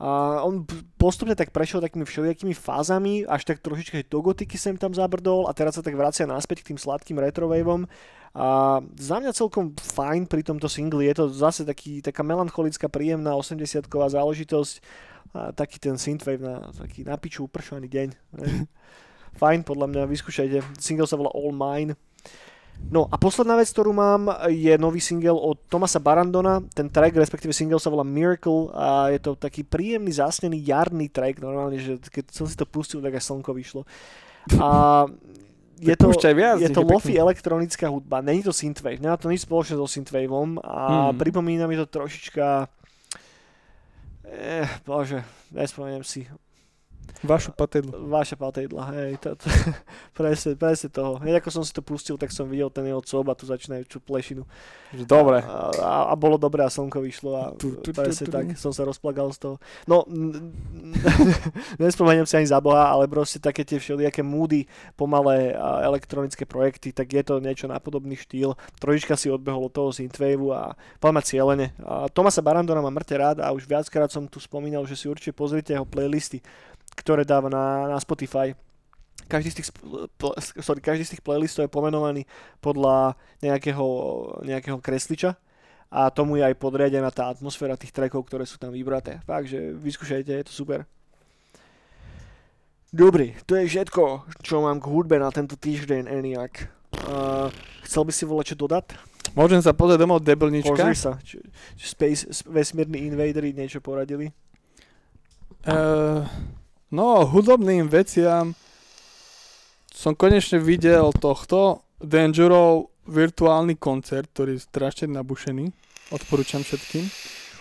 A 0.03 0.43
on 0.43 0.67
postupne 0.99 1.39
tak 1.39 1.55
prešiel 1.55 1.79
takými 1.79 2.03
všelijakými 2.03 2.55
fázami, 2.55 3.23
až 3.31 3.47
tak 3.47 3.63
trošička 3.63 4.11
do 4.11 4.21
gotiky 4.21 4.59
sem 4.59 4.75
tam 4.75 4.91
zabrdol 4.91 5.47
a 5.47 5.55
teraz 5.55 5.79
sa 5.79 5.87
tak 5.87 5.95
vracia 5.95 6.27
naspäť 6.27 6.67
k 6.67 6.75
tým 6.75 6.79
sladkým 6.83 7.23
retrowaveom. 7.23 7.87
A 8.35 8.83
za 8.99 9.23
mňa 9.23 9.31
celkom 9.31 9.79
fajn 9.79 10.27
pri 10.27 10.43
tomto 10.43 10.67
singli, 10.67 11.07
je 11.07 11.23
to 11.23 11.25
zase 11.31 11.63
taký, 11.63 12.03
taká 12.03 12.27
melancholická, 12.27 12.91
príjemná 12.91 13.39
80-ková 13.39 14.11
záležitosť 14.11 14.83
a 15.35 15.51
taký 15.55 15.79
ten 15.79 15.99
synthwave 15.99 16.43
na 16.43 16.71
taký 16.75 17.07
na 17.07 17.15
piču 17.15 17.47
upršaný 17.47 17.87
deň. 17.91 18.09
Fajn, 19.41 19.67
podľa 19.67 19.87
mňa, 19.91 20.03
vyskúšajte. 20.07 20.79
Single 20.79 21.11
sa 21.11 21.19
volá 21.19 21.31
All 21.35 21.51
Mine. 21.51 21.99
No 22.85 23.09
a 23.11 23.17
posledná 23.17 23.57
vec, 23.57 23.73
ktorú 23.73 23.97
mám, 23.97 24.29
je 24.53 24.77
nový 24.77 25.01
single 25.01 25.35
od 25.35 25.57
Tomasa 25.67 25.99
Barandona. 25.99 26.61
Ten 26.77 26.93
track, 26.93 27.17
respektíve 27.17 27.51
single 27.51 27.81
sa 27.81 27.91
volá 27.91 28.05
Miracle 28.05 28.71
a 28.71 29.09
je 29.11 29.19
to 29.19 29.35
taký 29.35 29.65
príjemný, 29.65 30.13
zásnený 30.13 30.63
jarný 30.63 31.09
track. 31.09 31.41
Normálne, 31.41 31.81
že 31.81 31.97
keď 31.99 32.31
som 32.31 32.47
si 32.47 32.55
to 32.55 32.69
pustil, 32.69 33.01
tak 33.01 33.17
aj 33.17 33.25
slnko 33.25 33.51
vyšlo. 33.57 33.83
A 34.61 35.09
je 35.81 35.97
to, 35.97 36.13
viac, 36.37 36.61
je 36.63 36.71
to 36.71 36.87
lofi 36.87 37.19
elektronická 37.19 37.91
hudba, 37.91 38.23
není 38.23 38.47
to 38.47 38.55
synthwave, 38.55 39.03
nemá 39.03 39.19
to 39.19 39.27
nič 39.27 39.43
spoločné 39.43 39.75
so 39.75 39.91
synthwaveom 39.91 40.63
a 40.63 41.11
Hmm. 41.11 41.19
pripomína 41.19 41.67
mi 41.67 41.75
to 41.75 41.89
trošička 41.91 42.69
Eh, 44.35 44.67
bože, 44.87 45.23
nespomeniem 45.55 46.03
si. 46.03 46.27
Vašu 47.25 47.57
patedlu. 47.57 48.05
Vaša 48.13 48.37
patejdla, 48.37 48.83
hej, 48.93 49.17
to, 49.17 49.33
to, 49.33 49.49
presne, 50.19 50.61
presne 50.61 50.93
toho. 50.93 51.17
Hneď 51.17 51.41
ako 51.41 51.49
som 51.51 51.65
si 51.65 51.73
to 51.73 51.81
pustil, 51.81 52.21
tak 52.21 52.29
som 52.29 52.45
videl 52.45 52.69
ten 52.69 52.85
jeho 52.85 53.01
cob 53.01 53.25
a 53.29 53.39
tu 53.39 53.49
začínajú 53.49 53.89
čo 53.89 53.99
plešinu. 53.99 54.45
Dobre. 55.09 55.41
A, 55.41 55.73
a, 55.73 55.93
a 56.13 56.15
bolo 56.15 56.37
dobré 56.37 56.63
a 56.63 56.71
slnko 56.71 57.01
vyšlo 57.01 57.31
a 57.33 57.43
Tu, 57.57 57.81
tu, 57.81 57.91
tu, 57.91 57.91
presne 57.97 58.29
tu. 58.29 58.33
tak, 58.33 58.45
som 58.61 58.71
sa 58.71 58.85
rozplagal 58.85 59.33
z 59.33 59.39
toho. 59.41 59.55
No, 59.89 60.05
n- 60.05 60.53
n- 60.69 60.93
nespomeniem 61.83 62.29
si 62.29 62.37
ani 62.37 62.47
za 62.47 62.61
Boha, 62.61 62.93
ale 62.93 63.09
proste 63.09 63.41
také 63.41 63.65
tie 63.65 63.81
všelijaké 63.81 64.21
múdy, 64.21 64.69
pomalé 64.95 65.57
a 65.57 65.81
elektronické 65.83 66.45
projekty, 66.45 66.93
tak 66.93 67.09
je 67.09 67.25
to 67.25 67.41
niečo 67.41 67.67
na 67.67 67.81
podobný 67.81 68.15
štýl. 68.15 68.53
Trojička 68.79 69.17
si 69.17 69.33
odbehol 69.33 69.67
od 69.67 69.73
toho 69.73 69.91
synthwaveu 69.91 70.53
a 70.53 70.77
poďme 71.01 71.23
cieľene. 71.25 71.67
A 71.83 72.07
Tomasa 72.13 72.45
Barandona 72.45 72.85
mám 72.85 72.95
mŕte 72.95 73.17
rád 73.17 73.41
a 73.41 73.51
už 73.51 73.65
viackrát 73.65 74.13
som 74.13 74.29
tu 74.29 74.39
spomínal, 74.39 74.85
že 74.85 74.95
si 74.95 75.09
určite 75.09 75.33
pozrite 75.33 75.73
jeho 75.73 75.89
playlisty, 75.89 76.45
ktoré 76.95 77.27
dáva 77.27 77.51
na, 77.51 77.91
na 77.91 77.99
Spotify. 78.01 78.55
Každý 79.25 79.51
z, 79.51 79.57
tých, 79.61 79.69
pl- 80.21 80.37
sorry, 80.61 80.81
každý 80.85 81.05
z 81.07 81.13
tých 81.17 81.25
playlistov 81.25 81.65
je 81.65 81.73
pomenovaný 81.73 82.29
podľa 82.61 83.17
nejakého, 83.41 83.87
nejakého 84.45 84.79
kresliča 84.83 85.39
a 85.89 86.11
tomu 86.11 86.37
je 86.37 86.45
aj 86.45 86.59
podriadená 86.59 87.09
tá 87.15 87.31
atmosféra 87.31 87.79
tých 87.79 87.95
trackov, 87.95 88.27
ktoré 88.27 88.45
sú 88.45 88.59
tam 88.59 88.75
vybraté. 88.75 89.23
Fakt, 89.25 89.49
že 89.49 89.73
vyskúšajte, 89.79 90.33
je 90.35 90.47
to 90.51 90.53
super. 90.53 90.85
Dobre, 92.95 93.35
to 93.47 93.59
je 93.59 93.67
všetko, 93.67 94.29
čo 94.43 94.63
mám 94.63 94.79
k 94.79 94.87
hudbe 94.87 95.19
na 95.19 95.31
tento 95.35 95.59
týždeň, 95.59 96.07
Eniak. 96.07 96.71
Uh, 96.95 97.51
chcel 97.83 98.07
by 98.07 98.13
si 98.15 98.23
volať 98.23 98.55
čo 98.55 98.57
dodať? 98.67 98.95
Môžem 99.35 99.59
sa 99.59 99.75
pozrieť 99.75 100.07
domov 100.07 100.23
debilnička? 100.23 100.79
Pozri 100.79 100.95
sa. 100.95 101.19
Či, 101.19 101.43
či 101.75 101.85
Space, 101.91 102.47
vesmírni 102.47 103.11
invadery 103.11 103.51
niečo 103.51 103.83
poradili? 103.83 104.31
Uh, 105.67 106.23
no, 106.95 107.27
hudobným 107.27 107.91
veciam 107.91 108.55
som 109.91 110.15
konečne 110.15 110.63
videl 110.63 111.11
tohto 111.19 111.83
Dangerov 111.99 112.95
virtuálny 113.11 113.75
koncert, 113.75 114.31
ktorý 114.31 114.57
je 114.57 114.67
strašne 114.67 115.11
nabušený. 115.11 115.75
Odporúčam 116.15 116.63
všetkým. 116.63 117.05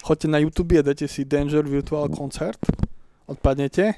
Choďte 0.03 0.27
na 0.29 0.39
YouTube 0.39 0.77
a 0.77 0.85
dajte 0.85 1.07
si 1.07 1.25
Danger 1.25 1.65
Virtual 1.65 2.11
Concert. 2.11 2.59
Odpadnete. 3.25 3.97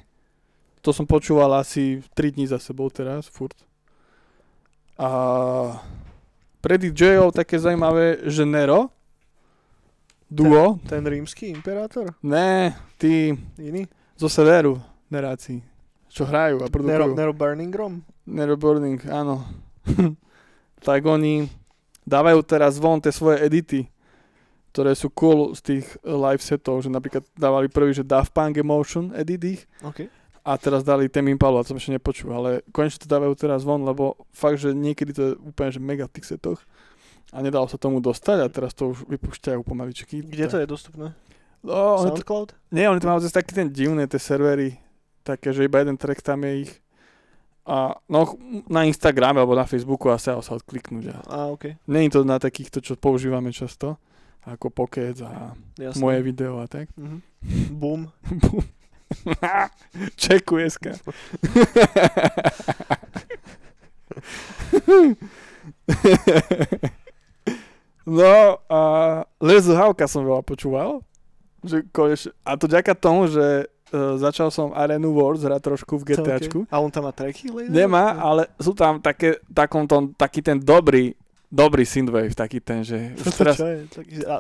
To 0.85 0.93
som 0.93 1.09
počúval 1.09 1.49
asi 1.57 2.05
3 2.13 2.37
dní 2.37 2.45
za 2.45 2.61
sebou 2.61 2.93
teraz, 2.93 3.25
furt. 3.25 3.57
A 5.01 5.09
pre 6.61 6.77
DJ-ov 6.77 7.33
také 7.33 7.57
zaujímavé, 7.57 8.21
že 8.29 8.45
Nero, 8.45 8.93
duo, 10.29 10.77
Ten 10.85 11.05
rímsky 11.05 11.49
imperátor? 11.49 12.13
ne, 12.21 12.77
tí 12.97 13.33
Iný? 13.57 13.89
zo 14.17 14.29
severu 14.29 14.77
neráci, 15.15 15.63
čo 16.11 16.27
hrajú 16.27 16.59
a 16.59 16.67
Nero, 16.67 16.73
produkujú. 16.75 17.15
Nero 17.15 17.33
Burning 17.33 17.73
Rom? 17.75 17.93
Nero 18.27 18.55
Burning, 18.59 18.99
áno. 19.07 19.47
tak 20.85 21.01
oni 21.03 21.49
dávajú 22.05 22.39
teraz 22.45 22.77
von 22.77 23.01
tie 23.01 23.11
svoje 23.11 23.41
edity, 23.41 23.89
ktoré 24.71 24.93
sú 24.93 25.09
cool 25.11 25.55
z 25.57 25.61
tých 25.63 25.85
live 26.05 26.43
setov, 26.43 26.83
že 26.85 26.93
napríklad 26.93 27.25
dávali 27.33 27.71
prvý, 27.71 27.95
že 27.95 28.05
Daft 28.05 28.35
Punk 28.35 28.59
Emotion 28.59 29.15
edit 29.17 29.41
ich 29.43 29.61
OK. 29.81 30.05
a 30.45 30.51
teraz 30.59 30.85
dali 30.85 31.09
Tame 31.09 31.33
Impala, 31.33 31.65
to 31.65 31.73
som 31.73 31.79
ešte 31.79 31.95
nepočul, 31.95 32.29
ale 32.35 32.61
konečne 32.69 33.03
to 33.03 33.09
dávajú 33.09 33.33
teraz 33.39 33.65
von, 33.65 33.81
lebo 33.81 34.19
fakt, 34.35 34.61
že 34.61 34.75
niekedy 34.75 35.11
to 35.15 35.21
je 35.23 35.31
úplne 35.41 35.71
že 35.73 35.81
mega 35.81 36.05
v 36.05 36.15
tých 36.19 36.37
setoch 36.37 36.61
a 37.33 37.41
nedalo 37.41 37.65
sa 37.65 37.81
tomu 37.81 37.97
dostať 37.99 38.37
a 38.45 38.47
teraz 38.47 38.71
to 38.77 38.93
už 38.93 39.09
vypúšťajú 39.09 39.59
pomaličky. 39.65 40.21
Kde 40.21 40.45
to 40.45 40.57
je 40.61 40.67
dostupné? 40.69 41.17
No, 41.65 41.97
to, 41.97 42.13
Soundcloud? 42.13 42.53
nie, 42.69 42.85
oni 42.85 43.01
to 43.01 43.09
majú 43.09 43.19
zase 43.25 43.33
taký 43.33 43.57
ten 43.57 43.73
divné, 43.73 44.05
tie 44.05 44.21
servery, 44.21 44.77
také, 45.25 45.49
že 45.49 45.65
iba 45.65 45.81
jeden 45.81 45.97
track 45.97 46.21
tam 46.21 46.45
je 46.45 46.69
ich. 46.69 46.73
A 47.65 47.97
no, 48.05 48.37
na 48.69 48.85
Instagrame 48.85 49.41
alebo 49.41 49.57
na 49.57 49.65
Facebooku 49.65 50.13
asi 50.13 50.29
sa 50.29 50.53
odkliknúť. 50.53 51.05
A 51.09 51.17
Á, 51.25 51.37
OK. 51.49 51.73
není 51.89 52.13
to 52.13 52.21
na 52.21 52.37
takýchto, 52.37 52.77
čo 52.77 52.93
používame 52.93 53.49
často, 53.49 53.97
ako 54.45 54.69
Pocket 54.69 55.17
a 55.25 55.57
Jasné. 55.73 55.97
moje 55.97 56.19
video 56.21 56.61
a 56.61 56.69
tak. 56.69 56.93
Mhm. 56.93 57.17
Boom. 57.73 58.13
Čekujeska. 60.21 60.93
no 68.05 68.33
a 68.69 68.79
Lezu 69.41 69.73
Havka 69.73 70.05
som 70.07 70.25
veľa 70.25 70.45
počúval. 70.45 71.01
Že 71.65 71.81
konečne, 71.89 72.31
a 72.45 72.53
to 72.61 72.69
ďaká 72.69 72.93
tomu, 72.93 73.25
že 73.25 73.65
uh, 73.91 74.17
začal 74.17 74.49
som 74.49 74.73
Arenu 74.73 75.13
Wars 75.13 75.45
hrať 75.45 75.61
trošku 75.61 76.01
v 76.01 76.13
GTAčku. 76.13 76.59
Okay. 76.65 76.73
A 76.73 76.81
on 76.81 76.89
tam 76.89 77.05
má 77.05 77.11
tracky? 77.13 77.51
Laser? 77.51 77.69
Nemá, 77.69 78.17
ale 78.17 78.49
sú 78.57 78.73
tam 78.73 78.97
také, 78.97 79.37
takom 79.51 79.85
tom, 79.85 80.13
taký 80.15 80.41
ten 80.41 80.57
dobrý, 80.57 81.13
dobrý 81.51 81.85
synthwave, 81.85 82.33
taký 82.33 82.59
ten, 82.63 82.81
že 82.81 83.13
už 83.21 83.33
teraz? 83.37 83.57
Taký, 83.91 84.13
a, 84.25 84.35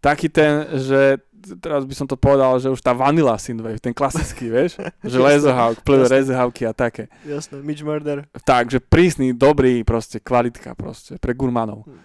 taký 0.00 0.26
ten, 0.32 0.64
že 0.80 1.20
teraz 1.60 1.86
by 1.86 1.94
som 1.94 2.06
to 2.08 2.18
povedal, 2.18 2.58
že 2.58 2.72
už 2.72 2.80
tá 2.82 2.90
vanilla 2.90 3.38
synthwave, 3.38 3.78
ten 3.78 3.94
klasický, 3.94 4.50
vieš, 4.54 4.80
že 5.04 5.18
Laserhawk, 5.20 5.84
plné 5.86 6.08
Jasné. 6.08 6.14
Laserhawky 6.18 6.62
a 6.66 6.72
také. 6.72 7.04
jasné, 7.22 7.62
Mitch 7.62 7.84
Murder. 7.84 8.26
Takže 8.42 8.82
prísny, 8.82 9.36
dobrý, 9.36 9.84
proste 9.86 10.18
kvalitka 10.18 10.74
proste, 10.74 11.20
pre 11.20 11.36
gurmanov. 11.36 11.86
Hm. 11.86 12.00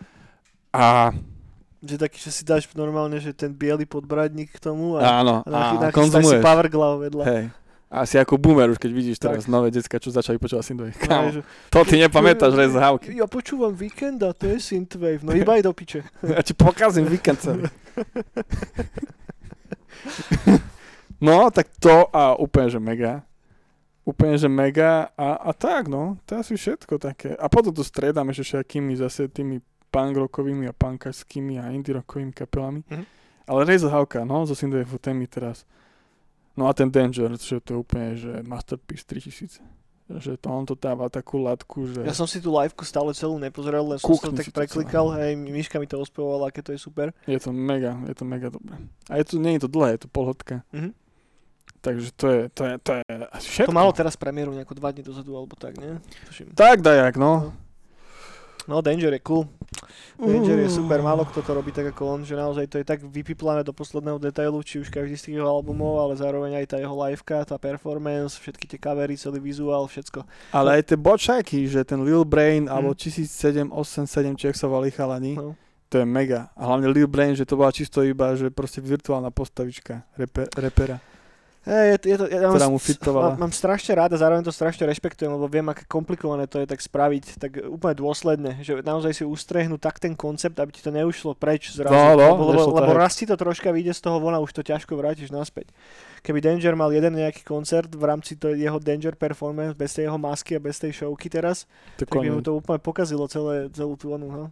A 0.72 1.12
Že 1.82 1.96
taký, 1.98 2.18
že 2.18 2.30
si 2.30 2.44
dáš 2.44 2.70
normálne, 2.72 3.18
že 3.18 3.32
ten 3.32 3.50
biely 3.50 3.84
podbradník 3.84 4.54
k 4.54 4.60
tomu 4.62 5.02
a, 5.02 5.20
áno, 5.20 5.42
a, 5.42 5.50
nachy- 5.50 5.78
a 5.78 5.82
nachystáš 5.84 5.90
si 5.90 5.98
konzumuješ. 5.98 6.42
power 6.42 6.68
glove 6.70 6.98
vedľa. 7.04 7.24
Hej. 7.26 7.46
Asi 7.92 8.16
ako 8.16 8.40
boomer 8.40 8.70
už, 8.70 8.80
keď 8.80 8.92
vidíš 8.94 9.18
Tak. 9.18 9.36
teraz 9.36 9.44
nové 9.46 9.68
decka, 9.68 9.98
čo 9.98 10.08
začali 10.08 10.38
počúvať 10.38 10.64
synthwave. 10.64 10.94
No, 10.94 11.04
Kámo, 11.04 11.28
že- 11.34 11.44
to 11.68 11.80
ty 11.84 12.00
nepamätáš 12.00 12.54
Laserhawky. 12.54 13.12
Ja 13.12 13.28
počúvam 13.28 13.74
Weekenda, 13.74 14.32
to 14.32 14.48
je 14.48 14.64
synthwave, 14.64 15.20
no 15.20 15.34
iba 15.34 15.58
aj 15.58 15.64
do 15.66 15.74
piče. 15.74 16.06
Ja 16.24 16.40
ti 16.40 16.54
pokazím 16.54 17.04
víkend 17.06 17.42
celý. 17.42 17.66
No, 21.20 21.54
tak 21.54 21.70
to 21.78 22.10
a 22.10 22.34
úplne, 22.34 22.66
že 22.68 22.80
mega. 22.80 23.22
Úplne, 24.02 24.34
že 24.34 24.50
mega 24.50 25.14
a, 25.14 25.38
a 25.40 25.54
tak, 25.54 25.86
no. 25.86 26.18
To 26.26 26.34
je 26.34 26.42
asi 26.42 26.54
všetko 26.58 26.98
také. 26.98 27.38
A 27.38 27.46
potom 27.46 27.70
to 27.70 27.86
striedam 27.86 28.26
ešte 28.26 28.58
všetkými 28.58 28.98
zase 28.98 29.30
tými 29.30 29.62
punk 29.92 30.18
rockovými 30.18 30.66
a 30.66 30.74
punkačskými 30.74 31.60
a 31.60 31.70
indie 31.76 31.94
rockovými 31.94 32.32
kapelami. 32.32 32.82
Mhm. 32.88 33.06
Ale 33.52 33.68
Razor 33.68 33.92
Hawka, 33.92 34.24
no, 34.24 34.48
zo 34.48 34.56
Synthwave 34.56 34.96
témy 35.02 35.28
teraz. 35.28 35.68
No 36.56 36.68
a 36.68 36.74
ten 36.74 36.88
Danger, 36.92 37.36
že 37.36 37.60
to 37.60 37.70
je 37.76 37.78
úplne, 37.80 38.16
že 38.16 38.44
Masterpiece 38.48 39.04
3000. 39.04 39.60
Že 40.12 40.36
to 40.44 40.48
on 40.52 40.68
to 40.68 40.76
dáva 40.76 41.08
takú 41.08 41.40
latku, 41.40 41.88
že... 41.88 42.04
Ja 42.04 42.12
som 42.12 42.28
si 42.28 42.44
tú 42.44 42.52
liveku 42.52 42.84
stále 42.84 43.16
celú 43.16 43.40
nepozeral, 43.40 43.88
len 43.88 43.96
som 43.96 44.12
to 44.20 44.36
tak 44.36 44.44
si 44.44 44.52
to 44.52 44.60
preklikal, 44.60 45.16
hej, 45.16 45.40
Miška 45.40 45.80
mi 45.80 45.88
to 45.88 46.04
ospevovala, 46.04 46.52
aké 46.52 46.60
to 46.60 46.76
je 46.76 46.80
super. 46.84 47.16
Je 47.24 47.40
to 47.40 47.56
mega, 47.56 47.96
je 48.04 48.16
to 48.16 48.28
mega 48.28 48.52
dobré. 48.52 48.76
A 49.08 49.24
je 49.24 49.24
to, 49.24 49.40
nie 49.40 49.56
je 49.56 49.64
to 49.64 49.70
dlhé, 49.72 49.96
je 49.96 50.02
to 50.04 50.10
polhodka. 50.12 50.68
Mhm. 50.76 50.92
Takže 51.82 52.14
to 52.14 52.26
je, 52.30 52.42
to 52.54 52.62
je, 52.68 52.74
to 52.78 52.92
je 52.94 53.04
všetko. 53.42 53.74
To 53.74 53.80
malo 53.80 53.90
teraz 53.90 54.14
premiéru 54.14 54.54
nejako 54.54 54.78
dva 54.78 54.94
dní 54.94 55.02
dozadu, 55.02 55.34
alebo 55.34 55.58
tak, 55.58 55.82
nie? 55.82 55.98
Tuším. 56.30 56.54
Tak 56.54 56.86
dajak, 56.86 57.18
no. 57.18 57.50
No, 57.50 57.54
Danger 58.68 59.14
je 59.14 59.22
cool. 59.26 59.50
Danger 60.22 60.60
je 60.62 60.70
super, 60.70 61.02
málo 61.02 61.26
kto 61.26 61.42
to 61.42 61.52
robí 61.56 61.74
tak 61.74 61.96
ako 61.96 62.04
on, 62.06 62.20
že 62.22 62.38
naozaj 62.38 62.70
to 62.70 62.78
je 62.78 62.86
tak 62.86 63.02
vypiplané 63.02 63.66
do 63.66 63.74
posledného 63.74 64.22
detailu, 64.22 64.62
či 64.62 64.78
už 64.84 64.94
každý 64.94 65.18
z 65.18 65.24
tých 65.32 65.36
jeho 65.42 65.50
albumov, 65.50 65.98
ale 65.98 66.14
zároveň 66.14 66.62
aj 66.62 66.66
tá 66.70 66.78
jeho 66.78 66.94
liveka, 66.94 67.42
tá 67.48 67.58
performance, 67.58 68.38
všetky 68.38 68.70
tie 68.70 68.78
kavery, 68.78 69.18
celý 69.18 69.42
vizuál, 69.42 69.90
všetko. 69.90 70.28
Ale 70.54 70.78
aj 70.78 70.94
tie 70.94 70.98
bočajky, 71.00 71.66
že 71.66 71.82
ten 71.82 72.06
Lil 72.06 72.22
Brain, 72.22 72.68
Mhm. 72.68 72.72
alebo 72.72 72.94
1787, 72.94 74.38
či 74.38 74.52
ak 74.52 74.56
sa 74.60 74.70
chalani, 74.70 75.34
No. 75.40 75.56
to 75.90 75.98
je 75.98 76.06
mega. 76.06 76.54
A 76.54 76.70
hlavne 76.70 76.92
Lil 76.94 77.08
Brain, 77.08 77.34
že 77.34 77.48
to 77.48 77.58
bola 77.58 77.72
čisto 77.74 78.06
iba, 78.06 78.36
že 78.38 78.54
proste 78.54 78.84
virtuálna 78.84 79.32
postavička 79.34 80.06
reper, 80.20 80.48
repera. 80.60 81.02
Je, 81.62 81.94
je 81.94 82.18
to, 82.18 82.26
ja 82.26 82.50
Ktorá 82.50 82.66
mám, 82.66 82.74
mu 82.74 82.82
fitovala. 82.82 83.26
Mám, 83.38 83.46
mám 83.46 83.54
strašne 83.54 83.94
rád 83.94 84.18
a 84.18 84.18
zároveň 84.18 84.42
to 84.42 84.50
strašne 84.50 84.82
rešpektujem, 84.90 85.30
lebo 85.30 85.46
viem, 85.46 85.70
aké 85.70 85.86
komplikované 85.86 86.50
to 86.50 86.58
je 86.58 86.66
tak 86.66 86.82
spraviť, 86.82 87.38
tak 87.38 87.52
úplne 87.70 87.94
dôsledne, 87.94 88.52
že 88.66 88.82
naozaj 88.82 89.22
si 89.22 89.24
ustrehnú 89.30 89.78
tak 89.78 90.02
ten 90.02 90.18
koncept, 90.18 90.58
aby 90.58 90.74
ti 90.74 90.82
to 90.82 90.90
neušlo 90.90 91.38
preč 91.38 91.70
zrazu. 91.70 91.94
No, 91.94 92.18
no, 92.18 92.34
lebo, 92.34 92.44
lebo, 92.50 92.62
lebo 92.82 92.94
tak. 92.98 93.02
raz 93.06 93.14
ti 93.14 93.30
to 93.30 93.38
troška 93.38 93.70
vyjde 93.70 93.94
z 93.94 94.02
toho 94.02 94.18
von 94.18 94.34
a 94.34 94.42
už 94.42 94.58
to 94.58 94.66
ťažko 94.66 94.98
vrátiš 94.98 95.30
naspäť. 95.30 95.70
Keby 96.26 96.42
Danger 96.42 96.74
mal 96.74 96.90
jeden 96.90 97.14
nejaký 97.14 97.46
koncert 97.46 97.94
v 97.94 98.10
rámci 98.10 98.42
to 98.42 98.58
jeho 98.58 98.82
Danger 98.82 99.14
performance, 99.14 99.78
bez 99.78 99.94
tej 99.94 100.10
jeho 100.10 100.18
masky 100.18 100.58
a 100.58 100.62
bez 100.62 100.82
tej 100.82 100.98
showky 100.98 101.30
teraz, 101.30 101.70
To 102.02 102.06
je 102.06 102.10
tak 102.10 102.26
by 102.26 102.30
mu 102.34 102.42
to 102.42 102.58
úplne 102.58 102.82
pokazilo 102.82 103.30
celé, 103.30 103.70
celú 103.70 103.94
tú 103.94 104.18
onu, 104.18 104.34
no. 104.34 104.46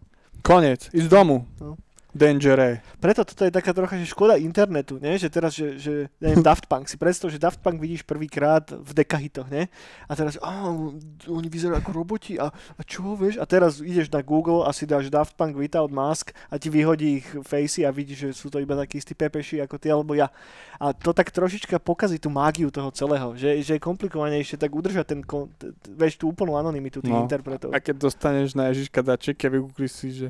Koniec, 0.46 0.94
ísť 0.94 1.10
domu. 1.10 1.50
No. 1.58 1.74
Dangere. 2.10 2.82
Preto 2.98 3.22
toto 3.22 3.46
je 3.46 3.54
taká 3.54 3.70
trocha, 3.70 3.94
že 3.94 4.10
škoda 4.10 4.34
internetu, 4.34 4.98
nie? 4.98 5.14
že 5.16 5.30
teraz, 5.30 5.54
že, 5.54 5.78
že 5.78 5.94
ja 6.18 6.34
neviem, 6.34 6.42
Daft 6.42 6.66
Punk, 6.66 6.90
si 6.90 6.98
predstav, 6.98 7.30
že 7.30 7.38
Daft 7.38 7.62
Punk 7.62 7.78
vidíš 7.78 8.02
prvýkrát 8.02 8.66
v 8.66 8.92
dekahitoch, 8.98 9.46
nie? 9.46 9.70
A 10.10 10.18
teraz, 10.18 10.42
á, 10.42 10.74
oni 11.30 11.48
vyzerajú 11.48 11.78
ako 11.78 11.92
roboti 11.94 12.42
a, 12.42 12.50
a 12.50 12.82
čo, 12.82 13.14
vieš? 13.14 13.38
A 13.38 13.46
teraz 13.46 13.78
ideš 13.78 14.10
na 14.10 14.26
Google 14.26 14.66
a 14.66 14.74
si 14.74 14.90
dáš 14.90 15.14
Daft 15.14 15.38
Punk 15.38 15.54
without 15.54 15.94
mask 15.94 16.34
a 16.50 16.58
ti 16.58 16.74
vyhodí 16.74 17.22
ich 17.22 17.28
facey 17.46 17.86
a 17.86 17.94
vidíš, 17.94 18.18
že 18.18 18.30
sú 18.34 18.50
to 18.50 18.58
iba 18.58 18.74
takí 18.74 18.98
istí 18.98 19.14
pepeši 19.14 19.62
ako 19.62 19.78
ty 19.78 19.94
alebo 19.94 20.18
ja. 20.18 20.34
A 20.82 20.98
to 20.98 21.14
tak 21.14 21.30
trošička 21.30 21.78
pokazí 21.78 22.18
tú 22.18 22.34
mágiu 22.34 22.74
toho 22.74 22.90
celého, 22.90 23.38
že, 23.38 23.62
že 23.62 23.78
je 23.78 23.82
komplikovanejšie 23.86 24.58
tak 24.58 24.74
udržať 24.74 25.06
ten, 25.06 25.22
vieš, 25.94 26.18
tú 26.18 26.34
úplnú 26.34 26.58
anonymitu 26.58 27.06
tých 27.06 27.14
No. 27.14 27.22
interpretov. 27.22 27.70
A 27.70 27.78
keď 27.78 28.02
dostaneš 28.02 28.58
na 28.58 28.74
Ježiška 28.74 29.06
dačeky 29.06 29.46
a 29.46 29.54
vygoogliš 29.54 29.92
si, 29.94 30.10
že 30.10 30.28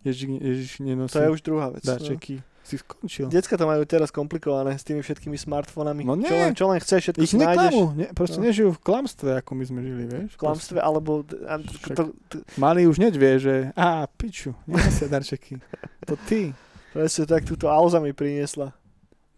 Ježiš, 0.00 0.26
Ježiš 0.40 0.70
nenosí 0.80 1.12
To 1.12 1.20
je 1.20 1.30
už 1.30 1.40
druhá 1.42 1.68
vec. 1.68 1.84
no. 1.84 1.92
dačeky, 1.92 2.40
si 2.60 2.76
skončil. 2.76 3.26
Decka 3.28 3.56
to 3.56 3.66
majú 3.66 3.82
teraz 3.84 4.08
komplikované 4.08 4.72
s 4.72 4.84
tými 4.84 5.00
všetkými 5.00 5.34
smartfónami. 5.34 6.04
No 6.04 6.16
nie. 6.16 6.24
Čo 6.24 6.34
len, 6.36 6.52
čo 6.54 6.64
len 6.68 6.78
chceš, 6.78 7.00
všetko 7.04 7.20
Ich 7.20 7.30
si 7.30 7.36
nájdeš 7.36 7.74
ne, 7.92 8.06
proste 8.14 8.38
No. 8.38 8.44
nežijú 8.46 8.68
v 8.70 8.80
klamstve, 8.80 9.30
ako 9.38 9.50
my 9.52 9.64
sme 9.64 9.80
žili, 9.82 10.04
vieš. 10.06 10.28
v 10.32 10.38
klamstve, 10.38 10.78
alebo... 10.78 11.20
A, 11.44 11.60
to, 11.92 12.02
to, 12.28 12.36
Malý 12.56 12.86
už 12.86 12.96
hneď 12.96 13.14
vie, 13.16 13.32
že 13.38 13.54
á, 13.74 14.06
piču, 14.08 14.56
nenosia 14.64 15.04
darčeky. 15.04 15.60
To 16.06 16.14
ty. 16.24 16.54
presne 16.90 17.26
tak, 17.26 17.44
túto 17.44 17.68
Alza 17.68 17.98
mi 17.98 18.12
priniesla. 18.12 18.72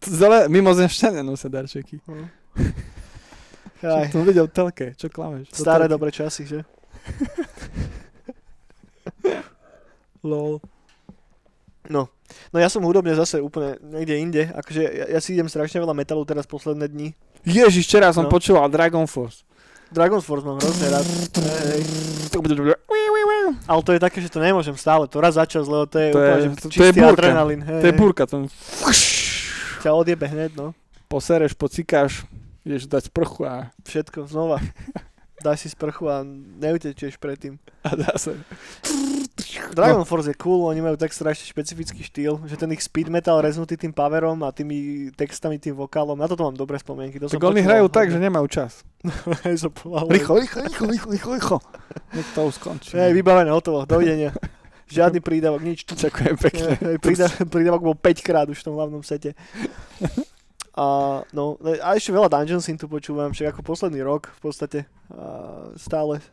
Zele, 0.03 0.47
mimozemšťania 0.47 1.23
nosia 1.23 1.47
darčeky. 1.49 2.03
No. 2.07 2.27
Aj. 3.83 4.07
Aj, 4.07 4.15
Som 4.15 4.23
videl 4.23 4.47
v 4.47 4.55
telke, 4.55 4.87
čo 4.95 5.11
klameš? 5.11 5.51
Staré 5.51 5.87
telky. 5.87 5.95
dobré 5.95 6.11
časy, 6.15 6.43
že? 6.47 6.61
Lol. 10.23 10.59
No. 11.87 12.07
No 12.49 12.57
ja 12.57 12.71
som 12.71 12.81
hudobne 12.83 13.13
zase 13.13 13.43
úplne 13.43 13.77
niekde 13.83 14.15
inde. 14.17 14.43
Akože 14.49 14.83
ja, 14.83 15.05
ja 15.11 15.21
si 15.21 15.35
idem 15.35 15.51
strašne 15.51 15.79
veľa 15.79 15.93
metalu 15.93 16.23
teraz 16.25 16.47
posledné 16.47 16.87
dni. 16.87 17.09
Ježiš, 17.43 17.85
včera 17.85 18.15
som 18.15 18.25
No. 18.25 18.31
počúval 18.31 18.71
Dragon 18.71 19.05
Force. 19.05 19.43
Dragon 19.91 20.23
Force 20.23 20.47
mám 20.47 20.57
hrozne 20.57 20.89
rád. 20.89 21.05
Hej. 21.69 21.83
Ale 23.69 23.81
to 23.83 23.93
je 23.93 24.01
také, 24.01 24.19
že 24.19 24.33
to 24.33 24.41
nemôžem 24.41 24.73
stále. 24.79 25.05
To 25.05 25.21
raz 25.21 25.35
za 25.37 25.45
čas, 25.45 25.69
lebo 25.69 25.85
to 25.85 25.99
je, 26.01 26.09
To 26.09 26.19
je- 26.19 26.25
úplne, 26.25 26.41
že 26.41 26.49
to- 26.49 26.57
to 26.57 26.67
je 26.67 26.73
čistý 26.73 27.01
búrka. 27.03 27.19
adrenalín. 27.21 27.61
Hej, 27.61 27.81
To 27.83 27.87
je 27.87 27.93
hej. 27.93 28.01
búrka, 28.01 28.23
to 28.25 28.37
Ťa 29.83 29.91
odjebe 29.93 30.25
hneď, 30.25 30.51
no. 30.57 30.73
posereš, 31.11 31.53
pocikáš, 31.53 32.25
ideš 32.65 32.87
dať 32.87 33.11
sprchu 33.11 33.43
a, 33.45 33.69
Všetko, 33.85 34.25
znova. 34.25 34.63
Dáš 35.43 35.59
si 35.61 35.69
sprchu 35.69 36.07
a 36.07 36.23
neutečieš 36.57 37.19
predtým. 37.19 37.59
a 37.83 37.91
zase. 37.93 38.39
Dragon 39.73 40.05
Force 40.05 40.31
je 40.31 40.39
cool, 40.39 40.65
oni 40.65 40.79
majú 40.79 40.95
tak 40.95 41.11
strašne 41.11 41.43
špecifický 41.45 42.01
štýl, 42.01 42.39
že 42.47 42.55
ten 42.55 42.71
ich 42.71 42.81
speed 42.81 43.09
metal 43.09 43.43
reznutý 43.43 43.75
tým 43.75 43.91
powerom 43.91 44.39
a 44.43 44.55
tými 44.55 45.11
textami, 45.13 45.59
tým 45.59 45.75
vokálom, 45.75 46.15
na 46.15 46.31
toto 46.31 46.45
mám 46.45 46.55
dobré 46.55 46.79
spomienky. 46.79 47.19
To 47.19 47.27
Tak 47.27 47.43
oni 47.43 47.61
hrajú 47.61 47.87
tak, 47.89 48.09
že 48.09 48.19
nemajú 48.19 48.47
čas. 48.47 48.87
Rýchlo, 49.43 50.39
rýchlo, 50.39 50.63
rýchlo, 50.63 50.87
rýchlo, 50.87 51.11
rýchlo, 51.11 51.33
rýchlo. 51.35 51.59
Nech 52.15 52.29
to 52.33 52.47
skončí. 52.49 52.95
Hej, 52.95 53.11
vybavené, 53.13 53.51
hotovo, 53.51 53.83
dovidenia. 53.83 54.31
Žiadny 54.87 55.19
prídavok, 55.19 55.65
nič. 55.65 55.89
Ďakujem 55.89 56.37
pekne. 56.39 56.69
Hej, 56.79 56.97
prída- 57.01 57.33
prídavok 57.49 57.83
bol 57.83 57.97
5 57.97 58.21
krát 58.21 58.47
už 58.47 58.61
v 58.61 58.67
tom 58.69 58.75
hlavnom 58.77 59.03
sete. 59.03 59.33
A, 60.73 61.21
no, 61.37 61.61
a 61.61 61.89
ešte 61.93 62.17
veľa 62.17 62.33
Dungeon 62.33 62.65
tu 62.65 62.89
počúvam, 62.89 63.29
však 63.29 63.53
ako 63.53 63.61
posledný 63.61 64.01
rok 64.01 64.33
v 64.33 64.41
podstate. 64.41 64.79
A 65.13 65.69
stále. 65.77 66.25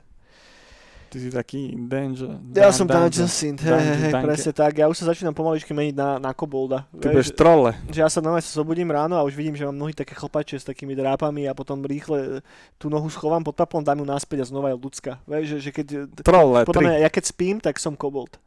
Ty 1.09 1.17
si 1.17 1.33
taký 1.33 1.73
danger. 1.73 2.37
Ja 2.53 2.69
dan- 2.69 2.77
som 2.77 2.85
danger. 2.85 3.09
Dungeon 3.09 3.27
Synth, 3.33 3.65
hej, 3.65 3.71
Dungeon 3.73 3.89
hej, 3.89 3.99
hej, 3.99 4.11
Dungeon. 4.13 4.27
presne 4.29 4.51
tak. 4.53 4.73
Ja 4.77 4.85
už 4.85 4.95
sa 5.01 5.05
začínam 5.09 5.33
pomaličky 5.33 5.73
meniť 5.73 5.95
na, 5.97 6.21
na 6.21 6.31
kobolda. 6.37 6.85
Ty 6.93 7.09
budeš 7.09 7.33
trole. 7.33 7.73
že 7.89 7.99
ja 8.05 8.07
sa 8.07 8.21
normálne 8.21 8.45
sa 8.45 8.53
zobudím 8.61 8.93
ráno 8.93 9.17
a 9.17 9.25
už 9.25 9.33
vidím, 9.33 9.57
že 9.57 9.65
mám 9.65 9.75
nohy 9.75 9.97
také 9.97 10.13
chlpače 10.13 10.61
s 10.61 10.63
takými 10.69 10.93
drápami 10.93 11.49
a 11.49 11.57
potom 11.57 11.81
rýchle 11.81 12.45
tú 12.77 12.93
nohu 12.93 13.09
schovám 13.09 13.41
pod 13.41 13.57
papom, 13.57 13.81
dám 13.81 13.99
ju 13.99 14.05
naspäť 14.05 14.45
a 14.45 14.49
znova 14.53 14.69
je 14.69 14.77
ľudská. 14.77 15.17
Vieš, 15.25 15.45
že, 15.49 15.57
že 15.57 15.69
keď, 15.73 15.87
Trole, 16.21 16.63
podľa 16.69 16.81
mňa, 16.85 17.01
ja 17.01 17.09
keď 17.09 17.23
spím, 17.25 17.57
tak 17.57 17.81
som 17.81 17.97
kobold. 17.97 18.37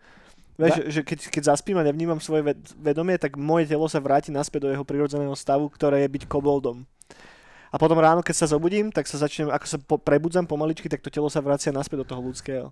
Vieš, 0.60 0.92
že, 0.92 1.00
keď, 1.00 1.18
keď 1.32 1.42
zaspím 1.56 1.80
a 1.80 1.86
nevnímam 1.86 2.20
svoje 2.20 2.52
ved- 2.52 2.72
vedomie, 2.76 3.16
tak 3.16 3.40
moje 3.40 3.64
telo 3.64 3.88
sa 3.88 3.98
vráti 4.04 4.28
naspäť 4.28 4.68
do 4.68 4.72
jeho 4.72 4.84
prirodzeného 4.84 5.32
stavu, 5.32 5.72
ktoré 5.72 6.04
je 6.04 6.12
byť 6.12 6.22
koboldom. 6.28 6.84
A 7.72 7.80
potom 7.80 7.96
ráno, 7.96 8.20
keď 8.20 8.44
sa 8.44 8.52
zobudím, 8.52 8.92
tak 8.92 9.08
sa 9.08 9.16
začnem, 9.16 9.48
ako 9.48 9.64
sa 9.64 9.76
po, 9.80 9.96
prebudzam 9.96 10.44
pomaličky, 10.44 10.92
tak 10.92 11.00
to 11.00 11.08
telo 11.08 11.32
sa 11.32 11.40
vracia 11.40 11.72
naspäť 11.72 12.04
do 12.04 12.06
toho 12.12 12.20
ľudského. 12.20 12.68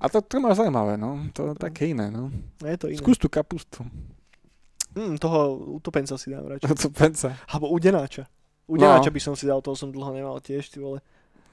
A 0.00 0.08
to, 0.08 0.24
to 0.24 0.40
máš 0.40 0.60
zaujímavé, 0.64 0.96
no. 0.96 1.28
To 1.36 1.52
je 1.52 1.60
také 1.60 1.92
iné, 1.92 2.08
no. 2.08 2.32
A 2.64 2.72
je 2.72 2.78
to 2.80 2.86
iné. 2.88 3.00
Skús 3.00 3.20
tú 3.20 3.28
kapustu. 3.28 3.84
Mm, 4.96 5.20
toho 5.20 5.60
utopenca 5.76 6.16
si 6.16 6.32
dám 6.32 6.56
radšej. 6.56 6.72
To 6.84 6.88
penca. 6.88 7.36
Alebo 7.52 7.68
udenáča. 7.68 8.24
No. 8.64 8.80
Udenáča 8.80 9.12
by 9.12 9.20
som 9.20 9.36
si 9.36 9.44
dal, 9.44 9.60
toho 9.60 9.76
som 9.76 9.92
dlho 9.92 10.08
nemal 10.12 10.40
tiež, 10.40 10.72
ty 10.72 10.80
vole. 10.80 11.04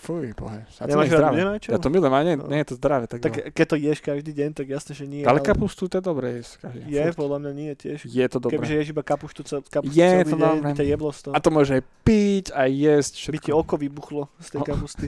Fuj, 0.04 0.36
bohe. 0.36 0.68
A 0.68 0.84
to 0.84 0.90
Nemáš 0.90 1.00
nie 1.00 1.08
je 1.08 1.16
zdravé. 1.16 1.34
udenáča? 1.34 1.70
Ja 1.70 1.78
to 1.78 1.88
milujem, 1.88 2.12
ale 2.12 2.24
nie, 2.26 2.36
No. 2.36 2.44
nie 2.46 2.60
je 2.60 2.68
to 2.68 2.76
zdravé. 2.76 3.06
Tak, 3.06 3.20
Tak 3.20 3.32
tak 3.32 3.44
keď 3.50 3.66
to 3.66 3.76
ješ 3.78 4.00
každý 4.00 4.32
deň, 4.34 4.50
tak 4.52 4.68
jasne, 4.68 4.92
že 4.92 5.06
nie. 5.06 5.24
ale 5.24 5.40
kapustu 5.40 5.88
to 5.88 5.96
je 5.96 6.04
dobré 6.04 6.28
jesť. 6.38 6.52
každý 6.62 6.80
deň, 6.82 6.90
Je, 6.90 7.04
furt. 7.06 7.16
podľa 7.18 7.38
mňa 7.40 7.52
nie 7.54 7.70
tiež. 7.74 8.00
Je 8.04 8.26
to 8.26 8.38
dobré. 8.38 8.54
Kebyže 8.54 8.74
ješ 8.76 8.88
iba 8.90 9.00
kapuštu, 9.02 9.42
cel, 9.42 9.60
kapuštu 9.64 9.96
Je 9.96 10.04
celý 10.04 10.24
to 10.26 10.36
deň, 10.36 10.56
by 10.60 10.72
ťa 10.74 10.86
jeblo 10.86 11.10
z 11.10 11.20
toho. 11.22 11.34
A 11.34 11.40
to 11.40 11.50
môže 11.50 11.72
aj 11.74 11.84
piť, 12.04 12.46
aj 12.52 12.70
jesť, 12.70 13.14
By 13.14 13.20
všetko. 13.32 13.42
ti 13.42 13.52
oko 13.54 13.74
vybuchlo 13.80 14.24
z 14.38 14.48
tej 14.50 14.60
No. 14.60 14.66
kapusty. 14.68 15.08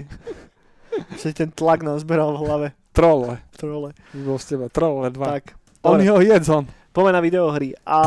Sa 1.17 1.27
ten 1.29 1.51
tlak 1.51 1.83
nazberal 1.83 2.31
v 2.31 2.39
hlave. 2.41 2.67
Trole. 2.89 3.43
Trole. 3.51 3.91
By 4.09 4.21
bol 4.23 4.39
z 4.39 4.45
teba. 4.47 4.65
Trole 4.69 5.11
2. 5.11 5.19
Tak. 5.29 5.43
On 5.83 5.99
ho 5.99 6.17
jedz 6.17 6.47
on. 6.47 6.63
poďme 6.89 7.11
na 7.11 7.19
videohry. 7.19 7.75
A... 7.83 7.99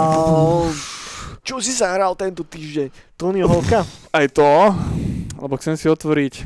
Čo 1.40 1.60
si 1.60 1.70
zahral 1.70 2.12
tento 2.14 2.40
týždeň? 2.42 2.88
Tony 3.14 3.40
Hawka? 3.40 3.84
Aj 4.10 4.26
to, 4.26 4.44
lebo 5.36 5.54
chcem 5.56 5.74
si 5.74 5.84
otvoriť, 5.84 6.44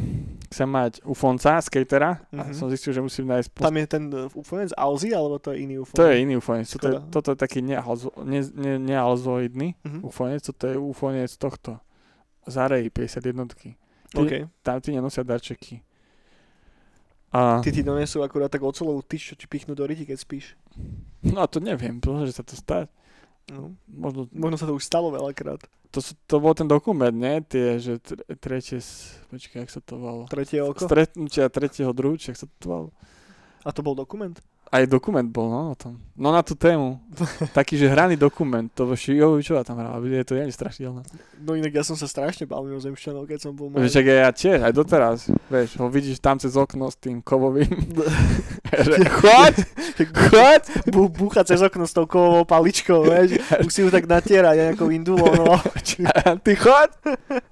chcem 0.53 0.65
mať 0.65 1.01
ufonca, 1.03 1.59
skatera, 1.59 2.21
a 2.31 2.43
Mhm. 2.45 2.53
som 2.53 2.69
zistil, 2.69 2.93
že 2.93 3.01
musím 3.01 3.27
nájsť... 3.27 3.49
Po... 3.51 3.61
Tam 3.63 3.75
je 3.75 3.87
ten 3.87 4.05
uh, 4.07 4.29
ufonec 4.33 4.71
Alzi, 4.73 5.11
alebo 5.11 5.37
to 5.37 5.51
je 5.51 5.59
iný 5.61 5.81
ufonec? 5.81 5.97
To 5.97 6.05
je 6.05 6.17
iný 6.19 6.35
ufonec. 6.37 6.69
Toto 6.69 6.87
je, 6.87 6.97
toto 7.11 7.29
je 7.31 7.39
taký 7.39 7.59
nealzo, 7.59 8.13
ne, 8.21 8.41
ne, 8.53 8.73
nealzoidný 8.79 9.75
Mhm. 9.81 10.01
ufonec, 10.03 10.41
toto 10.43 10.65
je 10.65 10.77
ufonec 10.77 11.33
tohto. 11.33 11.81
Zarej 12.45 12.89
51. 12.89 13.49
Ty, 13.49 13.75
OK. 14.15 14.33
Tam 14.61 14.77
ti 14.79 14.91
nenosia 14.91 15.23
darčeky. 15.23 15.81
A, 17.33 17.59
Ty 17.59 17.71
ti 17.71 17.81
donesú 17.81 18.21
akurát 18.21 18.47
tak 18.47 18.61
ocelovú 18.61 19.01
tyč, 19.01 19.23
čo 19.25 19.35
ti 19.35 19.47
pichnú 19.47 19.73
do 19.73 19.83
ryti, 19.83 20.05
keď 20.05 20.19
spíš. 20.19 20.53
no 21.23 21.41
a 21.41 21.47
to 21.47 21.59
neviem, 21.59 21.97
môže 21.99 22.33
sa 22.33 22.43
to 22.43 22.53
stať. 22.53 22.93
No. 23.53 23.77
Možno, 23.85 24.33
Možno 24.33 24.57
sa 24.57 24.65
to 24.65 24.73
už 24.73 24.85
stalo 24.85 25.13
veľakrát. 25.13 25.61
to, 25.93 26.01
to 26.01 26.37
bol 26.41 26.57
ten 26.57 26.65
dokument, 26.65 27.13
nie? 27.13 27.45
Tie, 27.45 27.77
že 27.77 28.01
tre, 28.01 28.25
tretie, 28.41 28.81
počkaj, 29.29 29.69
jak 29.69 29.71
sa 29.71 29.81
to 29.85 30.01
volalo? 30.01 30.25
Tretie 30.25 30.65
oko. 30.65 30.89
Stretnutia 30.89 31.53
tretieho 31.53 31.93
druhu, 31.93 32.17
jak 32.17 32.33
sa 32.33 32.49
to 32.49 32.65
volalo? 32.65 32.91
A 33.63 33.69
to 33.71 33.85
bol 33.85 33.93
dokument? 33.93 34.41
Aj 34.73 34.89
dokument 34.89 35.29
bol, 35.29 35.53
no, 35.53 35.61
o 35.73 35.77
tom. 35.77 36.01
No 36.17 36.33
na 36.33 36.41
tú 36.41 36.57
tému. 36.57 36.97
Taký, 37.57 37.77
že 37.77 37.93
hraný 37.93 38.17
dokument. 38.17 38.69
To 38.73 38.89
Jovovičová 38.97 39.69
tam 39.69 39.77
hrala. 39.77 40.01
Je 40.01 40.25
to 40.25 40.33
je 40.33 40.49
strašidelné. 40.49 41.05
No 41.45 41.53
inak 41.53 41.77
ja 41.77 41.85
som 41.85 41.93
sa 41.93 42.09
strašne 42.09 42.49
bál 42.49 42.65
mimozemšťanov, 42.65 43.29
keď 43.29 43.39
som 43.45 43.53
bol 43.53 43.69
malý. 43.69 43.85
Vieš, 43.85 44.01
ak 44.01 44.07
ja 44.09 44.31
tiež, 44.33 44.59
aj 44.65 44.73
doteraz. 44.73 45.29
Vieš, 45.53 45.77
ho 45.77 45.93
vidíš 45.93 46.25
tam 46.25 46.41
cez 46.41 46.57
okno 46.57 46.89
s 46.89 46.97
tým 46.97 47.21
kovovým. 47.21 47.69
choď, 49.21 49.55
choď. 50.33 50.63
Bú, 50.89 51.13
búcha 51.13 51.45
cez 51.45 51.61
okno 51.61 51.85
s 51.85 51.93
tou 51.93 52.09
kovovou 52.09 52.49
paličkou, 52.49 53.09
vieš. 53.09 53.41
Už 53.61 53.73
si 53.73 53.81
ju 53.85 53.93
tak 53.93 54.09
natiera 54.09 54.57
nejakou 54.57 54.89
indulou, 54.89 55.33
no. 55.37 55.61
Ty 56.45 56.53
choď. 56.57 56.91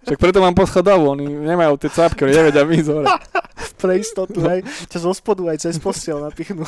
Však 0.09 0.17
preto 0.21 0.41
mám 0.41 0.57
poschodovú, 0.57 1.13
oni 1.13 1.29
nemajú 1.29 1.77
tie 1.81 1.93
cápky, 1.93 2.25
oni 2.25 2.33
nevedia 2.33 2.65
výjsť 2.65 2.89
hore. 2.89 3.09
Pre 3.81 3.95
istotu, 3.97 4.41
hej. 4.45 4.61
Ťa 4.93 4.99
zo 5.05 5.13
spodu 5.17 5.49
aj 5.49 5.65
cez 5.65 5.81
postiel 5.81 6.21
napichnú. 6.21 6.65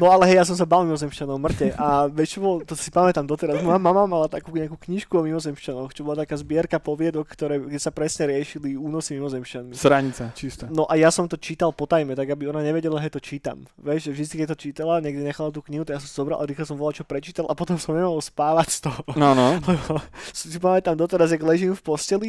No 0.00 0.08
ale 0.10 0.30
hej, 0.30 0.42
ja 0.42 0.44
som 0.46 0.56
sa 0.56 0.66
bal 0.68 0.84
mimozemšťanov 0.88 1.36
mŕte 1.36 1.74
a 1.76 2.08
vieš 2.08 2.38
čo 2.38 2.40
bolo, 2.40 2.56
to 2.64 2.74
si 2.78 2.88
pamätám 2.88 3.26
doteraz, 3.28 3.60
moja 3.60 3.78
mama 3.78 4.08
mala 4.08 4.26
takú 4.30 4.54
nejakú 4.54 4.78
knižku 4.78 5.12
o 5.18 5.22
mimozemšťanoch, 5.26 5.92
čo 5.92 6.02
bola 6.06 6.24
taká 6.24 6.38
zbierka 6.38 6.80
poviedok, 6.80 7.28
ktoré, 7.28 7.60
kde 7.60 7.80
sa 7.80 7.92
presne 7.92 8.32
riešili 8.32 8.74
únosy 8.78 9.18
mimozemšťanmi. 9.20 9.72
Sranica, 9.76 10.32
čistá. 10.32 10.66
No 10.72 10.88
a 10.88 10.96
ja 10.96 11.12
som 11.12 11.28
to 11.28 11.36
čítal 11.36 11.70
po 11.74 11.84
tajme, 11.84 12.16
tak 12.16 12.28
aby 12.32 12.48
ona 12.48 12.64
nevedela, 12.64 12.98
že 13.00 13.12
to 13.12 13.20
čítam. 13.20 13.68
Vieš, 13.78 14.12
vždy, 14.12 14.44
keď 14.44 14.48
to 14.54 14.58
čítala, 14.58 15.02
niekde 15.04 15.22
nechala 15.22 15.52
tú 15.52 15.60
knihu, 15.68 15.84
to 15.84 15.92
ja 15.92 16.00
som 16.00 16.24
zobral 16.24 16.40
a 16.40 16.48
rýchlo 16.48 16.64
som 16.64 16.78
volal, 16.78 16.96
čo 16.96 17.04
prečítal 17.04 17.44
a 17.50 17.54
potom 17.54 17.76
som 17.76 17.92
nemohol 17.92 18.22
spávať 18.22 18.68
z 18.72 18.78
toho. 18.88 19.02
No, 19.18 19.36
no. 19.36 19.58
Lebo 19.68 19.98
si 20.32 20.58
pamätám 20.58 20.96
doteraz, 20.96 21.30
jak 21.34 21.42
ležím 21.42 21.74
v 21.76 21.82
posteli 21.82 22.28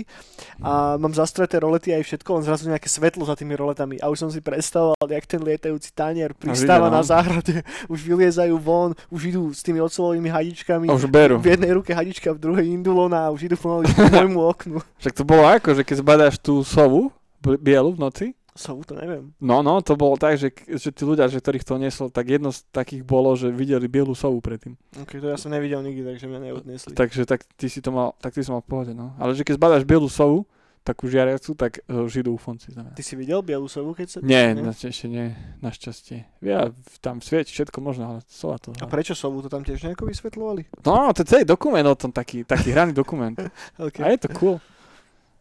a 0.59 0.97
mám 0.97 1.13
zastreté 1.13 1.61
rolety 1.61 1.93
aj 1.95 2.03
všetko, 2.05 2.29
len 2.41 2.43
zrazu 2.43 2.67
nejaké 2.67 2.89
svetlo 2.89 3.23
za 3.23 3.37
tými 3.37 3.53
roletami 3.53 4.01
a 4.01 4.09
už 4.09 4.27
som 4.27 4.29
si 4.33 4.41
predstavoval, 4.41 5.07
jak 5.07 5.25
ten 5.29 5.41
lietajúci 5.41 5.93
tanier 5.93 6.33
pristáva 6.33 6.72
no. 6.77 6.97
na 6.97 7.01
záhrade, 7.03 7.61
už 7.93 7.99
vyliezajú 8.01 8.55
von, 8.57 8.97
už 9.11 9.35
idú 9.35 9.53
s 9.53 9.61
tými 9.61 9.81
ocelovými 9.81 10.29
hadičkami, 10.29 10.89
A 10.89 10.93
už 10.93 11.05
berú. 11.09 11.37
v 11.37 11.53
jednej 11.53 11.71
ruke 11.73 11.93
hadička, 11.93 12.33
v 12.33 12.39
druhej 12.39 12.67
indulona 12.71 13.27
a 13.27 13.33
už 13.33 13.51
idú 13.51 13.55
pomaly 13.59 13.89
k 13.89 14.09
môjmu 14.09 14.41
oknu. 14.41 14.77
Však 15.01 15.13
to 15.13 15.23
bolo 15.27 15.43
ako, 15.45 15.77
že 15.77 15.83
keď 15.85 15.95
zbadáš 16.01 16.35
tú 16.41 16.63
sovu, 16.65 17.13
bielu 17.43 17.91
v 17.93 17.99
noci, 17.99 18.27
Sovu 18.53 18.85
to 18.85 18.93
neviem. 18.93 19.33
No, 19.41 19.65
no, 19.65 19.81
to 19.81 19.97
bolo 19.97 20.13
tak, 20.13 20.37
že, 20.37 20.53
že 20.53 20.93
tí 20.93 21.01
ľudia, 21.01 21.25
že 21.25 21.41
ktorých 21.41 21.65
to 21.65 21.81
neslo, 21.81 22.13
tak 22.13 22.29
jedno 22.29 22.53
z 22.53 22.61
takých 22.69 23.01
bolo, 23.01 23.33
že 23.33 23.49
videli 23.49 23.89
bielu 23.89 24.13
sovu 24.13 24.45
predtým. 24.45 24.77
Ok, 25.01 25.17
to 25.17 25.25
ja 25.25 25.41
som 25.41 25.49
nevidel 25.49 25.81
nikdy, 25.81 26.05
takže 26.05 26.29
mňa 26.29 26.39
neodnesli. 26.53 26.93
Takže 26.93 27.25
tak 27.25 27.49
ty 27.57 27.65
si 27.65 27.81
to 27.81 27.89
mal, 27.89 28.13
tak 28.21 28.37
ty 28.37 28.45
si 28.45 28.53
mal 28.53 28.61
v 28.61 28.69
pohode, 28.69 28.93
no. 28.93 29.17
Ale 29.17 29.33
že 29.33 29.41
keď 29.41 29.57
zbadáš 29.57 29.83
bielu 29.89 30.05
sovu, 30.05 30.45
takú 30.83 31.07
žiariacu, 31.07 31.55
tak 31.55 31.79
uh, 31.87 32.03
už 32.03 32.21
idú 32.21 32.35
ufonci 32.35 32.69
znamená. 32.69 32.91
Ty 32.91 33.03
si 33.03 33.15
videl 33.15 33.39
bielu 33.39 33.63
sovu, 33.65 33.95
keď 33.95 34.07
sa... 34.07 34.17
Nie, 34.19 34.51
Ne? 34.51 34.61
našťastie 34.67 35.07
nie, 35.07 35.31
našťastie. 35.63 36.27
Ja 36.43 36.69
tam 36.99 37.23
svieti 37.23 37.55
všetko 37.55 37.79
možno, 37.79 38.03
ale 38.05 38.19
sova 38.27 38.59
to. 38.59 38.75
A 38.77 38.85
prečo 38.85 39.15
sovu 39.15 39.39
to 39.39 39.47
tam 39.47 39.63
tiež 39.63 39.79
nejako 39.81 40.05
vysvetľovali? 40.05 40.83
No, 40.83 41.09
to 41.15 41.23
je 41.23 41.31
celý 41.31 41.43
dokument 41.47 41.87
o 41.87 41.95
tom, 41.95 42.11
taký, 42.11 42.43
taký 42.43 42.75
hraný 42.75 42.91
dokument. 42.91 43.33
Okay. 43.79 44.03
A 44.03 44.11
je 44.11 44.27
to 44.27 44.29
cool. 44.35 44.55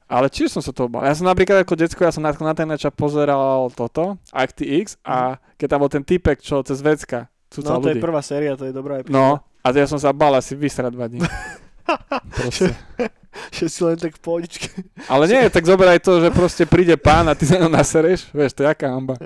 Ale 0.07 0.29
tiež 0.29 0.53
som 0.53 0.61
sa 0.61 0.71
toho 0.71 0.87
bal. 0.93 1.03
Ja 1.03 1.17
som 1.17 1.25
napríklad 1.25 1.65
ako 1.65 1.73
decko, 1.75 2.05
ja 2.05 2.13
som 2.13 2.21
na, 2.21 2.31
na 2.31 2.53
Teneča 2.53 2.93
pozeral 2.93 3.73
toto, 3.73 4.21
Acti 4.29 4.69
X 4.85 5.01
a 5.03 5.41
keď 5.57 5.67
tam 5.69 5.79
bol 5.81 5.91
ten 5.91 6.05
typek, 6.05 6.39
čo 6.39 6.61
cez 6.63 6.79
vecka, 6.81 7.33
No 7.61 7.81
to 7.81 7.93
je 7.93 7.97
ľudí. 7.97 8.01
prvá 8.01 8.21
séria, 8.25 8.57
to 8.57 8.65
je 8.65 8.73
dobrá 8.73 9.01
epizóda. 9.01 9.13
No, 9.13 9.27
a 9.61 9.67
ja 9.69 9.85
som 9.85 10.01
sa 10.01 10.13
bal 10.13 10.33
asi 10.33 10.57
vysrať 10.57 10.93
dva 10.93 11.05
dní. 11.09 11.21
Proste. 12.37 12.73
Že 13.57 13.65
si 13.69 13.81
len 13.85 13.97
tak 13.97 14.21
pohodičke. 14.21 14.69
Ale 15.09 15.25
nie, 15.29 15.49
tak 15.49 15.65
zoberaj 15.65 16.05
to, 16.05 16.21
že 16.21 16.29
proste 16.33 16.65
príde 16.69 16.97
pán 17.01 17.25
a 17.29 17.35
ty 17.37 17.49
sa 17.49 17.57
ňo 17.57 17.73
nasereš, 17.73 18.29
vieš, 18.33 18.53
to 18.53 18.65
je 18.65 18.69
jaká 18.69 18.93
hamba. 18.93 19.17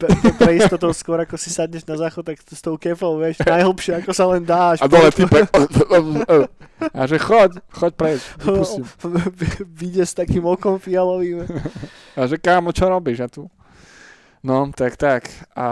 Pre, 0.00 0.08
pre 0.40 0.50
istotou 0.56 0.90
skôr 0.96 1.20
ako 1.22 1.36
si 1.36 1.52
sadneš 1.52 1.84
na 1.84 2.00
záchod, 2.00 2.24
tak 2.24 2.40
s 2.40 2.60
tou 2.64 2.80
kefou, 2.80 3.20
vieš, 3.20 3.40
najhlbšie 3.44 4.00
ako 4.00 4.10
sa 4.16 4.24
len 4.32 4.42
dá. 4.44 4.76
A 4.80 4.86
dole 4.88 5.12
typek, 5.12 5.48
a 6.92 7.00
že 7.06 7.16
choď, 7.20 7.50
choď 7.70 7.92
preč, 7.94 8.20
vypustím. 8.40 8.84
Vyjde 9.78 10.04
s 10.04 10.14
takým 10.16 10.44
okom 10.44 10.76
fialovým. 10.82 11.46
A 12.18 12.26
že 12.26 12.36
kámo, 12.36 12.74
čo 12.74 12.90
robíš 12.90 13.24
a 13.24 13.28
tu? 13.30 13.46
No, 14.44 14.68
tak, 14.74 14.96
tak. 15.00 15.30
A 15.56 15.66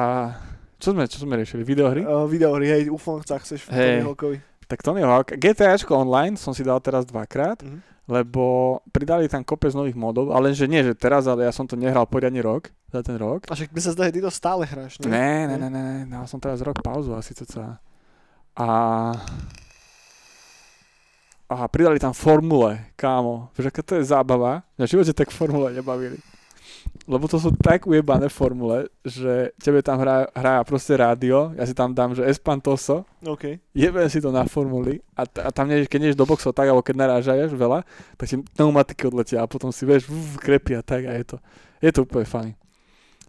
čo 0.80 0.96
sme, 0.96 1.04
čo 1.04 1.20
sme 1.20 1.36
riešili? 1.36 1.66
Videohry? 1.66 2.02
Uh, 2.06 2.24
videohry, 2.24 2.66
hej, 2.70 2.82
ufonca 2.88 3.36
chceš 3.36 3.68
v 3.68 3.76
Hej. 3.76 4.42
Tak 4.72 4.80
Tony 4.80 5.04
Hawk. 5.04 5.36
GTAčko 5.36 5.92
online 5.92 6.40
som 6.40 6.56
si 6.56 6.64
dal 6.64 6.80
teraz 6.80 7.04
dvakrát, 7.04 7.60
Mhm. 7.60 8.08
lebo 8.08 8.80
pridali 8.88 9.28
tam 9.28 9.44
kopec 9.44 9.76
nových 9.76 10.00
modov, 10.00 10.32
ale 10.32 10.56
že 10.56 10.64
nie, 10.64 10.80
že 10.80 10.96
teraz, 10.96 11.28
ale 11.28 11.44
ja 11.44 11.52
som 11.52 11.68
to 11.68 11.76
nehral 11.76 12.08
poriadne 12.08 12.40
rok, 12.40 12.72
za 12.88 13.04
ten 13.04 13.20
rok. 13.20 13.44
A 13.46 13.54
však 13.54 13.68
by 13.68 13.80
sa 13.84 13.92
zdá, 13.92 14.08
že 14.08 14.16
ty 14.16 14.20
to 14.24 14.32
stále 14.32 14.64
hráš, 14.64 14.96
ne? 15.04 15.12
Ne, 15.12 15.32
ne, 15.44 15.56
ne, 15.60 15.68
ne, 15.68 15.84
ne, 16.08 16.16
som 16.24 16.40
teraz 16.40 16.64
rok 16.64 16.80
pauzu 16.80 17.12
asi 17.12 17.36
cca. 17.36 17.84
A... 18.56 18.66
A 21.52 21.68
pridali 21.68 22.00
tam 22.00 22.16
formule, 22.16 22.96
kámo. 22.96 23.52
Aká 23.60 23.84
to 23.84 24.00
je 24.00 24.08
zábava? 24.08 24.64
V 24.80 24.88
živote 24.88 25.12
tak 25.12 25.28
formule 25.28 25.68
nebavili. 25.76 26.16
Lebo 27.10 27.26
to 27.26 27.34
sú 27.34 27.50
tak 27.58 27.86
ujebané 27.90 28.30
formule, 28.30 28.86
že 29.02 29.50
tebe 29.58 29.82
tam 29.82 29.98
hrá, 29.98 30.30
hrá 30.30 30.62
proste 30.62 30.94
rádio, 30.94 31.50
ja 31.58 31.66
si 31.66 31.74
tam 31.74 31.90
dám, 31.90 32.14
že 32.14 32.22
Espantoso, 32.22 33.02
OK. 33.26 33.58
jebem 33.74 34.06
si 34.06 34.22
to 34.22 34.30
na 34.30 34.46
formuli 34.46 35.02
a, 35.18 35.26
t- 35.26 35.42
a 35.42 35.50
tam 35.50 35.66
nie, 35.66 35.82
keď 35.82 35.98
nejdeš 35.98 36.18
do 36.22 36.26
boxov 36.30 36.54
tak, 36.54 36.70
alebo 36.70 36.86
keď 36.86 36.94
narážaš 36.94 37.50
veľa, 37.50 37.82
tak 38.14 38.26
ti 38.30 38.38
pneumatiky 38.38 39.02
odletia 39.10 39.42
a 39.42 39.50
potom 39.50 39.74
si 39.74 39.82
vieš, 39.82 40.06
v, 40.06 40.38
krepia 40.38 40.78
tak 40.78 41.10
a 41.10 41.12
je 41.18 41.24
to, 41.26 41.36
je 41.82 41.90
to 41.90 42.06
úplne 42.06 42.26
funny. 42.26 42.52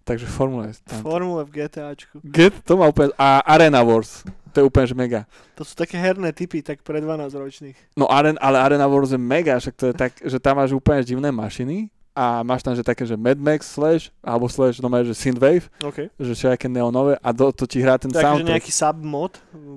Takže 0.03 0.27
formule 0.27 0.67
tam. 0.83 0.99
Formule 0.99 1.41
v 1.47 1.63
GTAčku. 1.63 2.19
Get, 2.27 2.53
to 2.67 2.75
má 2.75 2.91
úplne, 2.91 3.15
a 3.15 3.39
Arena 3.41 3.81
Wars, 3.81 4.27
to 4.51 4.61
je 4.61 4.65
úplne 4.67 4.85
že 4.85 4.93
mega. 4.93 5.21
To 5.57 5.63
sú 5.65 5.73
také 5.73 5.95
herné 5.97 6.29
typy, 6.35 6.61
tak 6.61 6.83
pre 6.85 6.99
12 7.01 7.31
ročných. 7.33 7.77
No 7.97 8.05
Aren, 8.11 8.35
ale 8.37 8.61
Arena 8.61 8.85
Wars 8.85 9.15
je 9.15 9.17
mega, 9.17 9.57
však 9.57 9.75
to 9.79 9.85
je 9.89 9.93
tak, 9.95 10.11
že 10.19 10.37
tam 10.37 10.61
máš 10.61 10.75
úplne 10.75 11.01
divné 11.01 11.31
mašiny 11.33 11.89
a 12.13 12.45
máš 12.45 12.61
tam, 12.61 12.77
že 12.77 12.85
také, 12.85 13.03
že 13.03 13.17
Mad 13.17 13.41
Max 13.41 13.73
slash, 13.73 14.13
alebo 14.21 14.45
slash, 14.45 14.77
no 14.77 14.87
že 15.03 15.13
Synthwave, 15.13 15.65
OK. 15.81 16.13
že 16.13 16.31
všetké 16.33 16.69
neonové 16.69 17.17
a 17.17 17.29
do 17.33 17.49
to 17.49 17.65
ti 17.65 17.81
hrá 17.81 17.97
ten 17.97 18.13
Takže 18.13 18.21
soundtrack. 18.21 18.49
nejaký 18.53 18.71
submod 18.71 19.31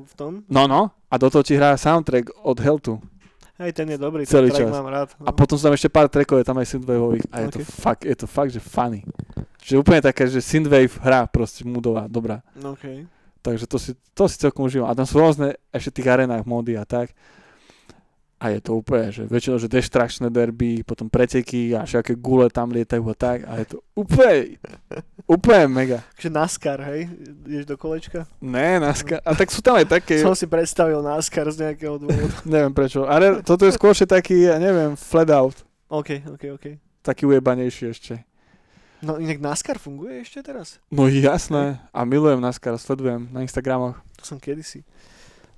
v 0.04 0.12
tom. 0.14 0.32
No, 0.46 0.68
no, 0.68 0.92
a 1.08 1.14
do 1.16 1.26
toho 1.32 1.40
ti 1.40 1.56
hrá 1.56 1.72
soundtrack 1.74 2.30
od 2.44 2.58
Heltu. 2.60 3.00
Hej, 3.56 3.72
ten 3.72 3.88
je 3.88 3.96
dobrý, 3.96 4.28
Celý 4.28 4.52
ten 4.52 4.68
track 4.68 4.68
čas. 4.68 4.76
mám 4.76 4.88
rád. 4.92 5.08
A 5.16 5.32
No. 5.32 5.32
potom 5.32 5.56
sú 5.56 5.64
tam 5.64 5.72
ešte 5.72 5.88
pár 5.88 6.12
trackov, 6.12 6.36
je 6.36 6.44
tam 6.44 6.60
aj 6.60 6.68
synthwaveových 6.76 7.24
a 7.32 7.36
je 7.40 7.48
to 7.56 7.60
fakt, 7.64 8.04
je 8.04 8.12
to 8.12 8.26
fakt, 8.28 8.52
že 8.52 8.60
funny. 8.60 9.00
Že 9.64 9.80
úplne 9.80 10.04
také, 10.04 10.28
že 10.28 10.44
synthwave 10.44 10.92
hra 11.00 11.24
proste 11.24 11.64
moodová, 11.64 12.04
dobrá. 12.04 12.44
No, 12.52 12.76
OK. 12.76 13.08
Takže 13.40 13.64
to 13.64 13.80
si, 13.80 13.96
to 14.12 14.28
si 14.28 14.36
celkom 14.36 14.68
užívam. 14.68 14.90
A 14.90 14.94
tam 14.94 15.08
sú 15.08 15.16
rôzne 15.16 15.56
ešte 15.72 15.98
tých 15.98 16.10
arenách 16.10 16.44
mody 16.44 16.76
a 16.76 16.84
tak. 16.84 17.16
A 18.36 18.52
je 18.52 18.60
to 18.60 18.76
úplne, 18.76 19.08
že 19.08 19.24
väčšinou, 19.24 19.56
že 19.56 19.64
deštrakčné 19.64 20.28
derby, 20.28 20.84
potom 20.84 21.08
preteky 21.08 21.72
a 21.72 21.88
všetké 21.88 22.20
gule 22.20 22.52
tam 22.52 22.68
lietajú 22.68 23.00
a 23.08 23.16
tak. 23.16 23.48
A 23.48 23.64
je 23.64 23.66
to 23.72 23.76
úplne, 23.96 24.60
úplne 25.24 25.64
mega. 25.72 26.04
Takže 26.20 26.28
NASCAR, 26.28 26.78
hej? 26.84 27.08
Ideš 27.48 27.64
do 27.64 27.80
kolečka? 27.80 28.28
Ne, 28.44 28.76
NASCAR. 28.76 29.24
A 29.24 29.32
tak 29.32 29.48
sú 29.48 29.64
tam 29.64 29.80
aj 29.80 29.88
také, 29.88 30.20
Som 30.20 30.36
si 30.36 30.44
predstavil 30.44 31.00
NASCAR 31.00 31.48
z 31.48 31.64
nejakého 31.64 31.96
dôvodu. 31.96 32.36
neviem 32.52 32.76
prečo. 32.76 33.08
Ale 33.08 33.40
toto 33.40 33.64
je 33.64 33.72
skôr 33.72 33.96
taký, 33.96 34.52
ja 34.52 34.60
neviem, 34.60 34.92
flat 35.00 35.32
out. 35.32 35.56
OK, 35.88 36.28
OK, 36.36 36.60
OK. 36.60 36.66
Taký 37.00 37.24
ujebanejší 37.24 37.88
ešte. 37.88 38.20
No 39.00 39.16
inak 39.16 39.40
NASCAR 39.40 39.80
funguje 39.80 40.20
ešte 40.20 40.44
teraz? 40.44 40.76
No 40.92 41.08
jasné. 41.08 41.80
A 41.88 42.04
milujem 42.04 42.36
NASCAR, 42.36 42.76
sledujem 42.76 43.32
na 43.32 43.40
Instagramoch. 43.40 43.96
To 44.20 44.24
som 44.28 44.36
kedysi. 44.36 44.84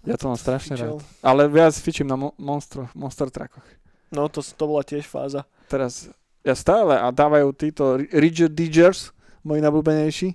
Ja 0.08 0.16
to 0.16 0.26
mám 0.26 0.36
strašne 0.36 0.74
Fičal. 0.74 0.96
rád. 0.96 1.04
Ale 1.20 1.42
viac 1.46 1.74
fičím 1.74 2.04
na 2.04 2.16
mo- 2.16 2.34
monstro, 2.34 2.88
monster 2.92 3.26
truckoch. 3.26 3.64
No 4.08 4.24
to, 4.26 4.40
to 4.40 4.64
bola 4.64 4.80
tiež 4.80 5.04
fáza. 5.04 5.44
Teraz 5.66 6.08
ja 6.40 6.52
stále 6.52 6.96
a 6.96 7.08
dávajú 7.08 7.52
títo 7.52 7.94
Ri- 7.94 8.08
Ridger 8.10 8.48
Digers, 8.48 9.12
moji 9.40 9.60
najblúbenejší, 9.60 10.32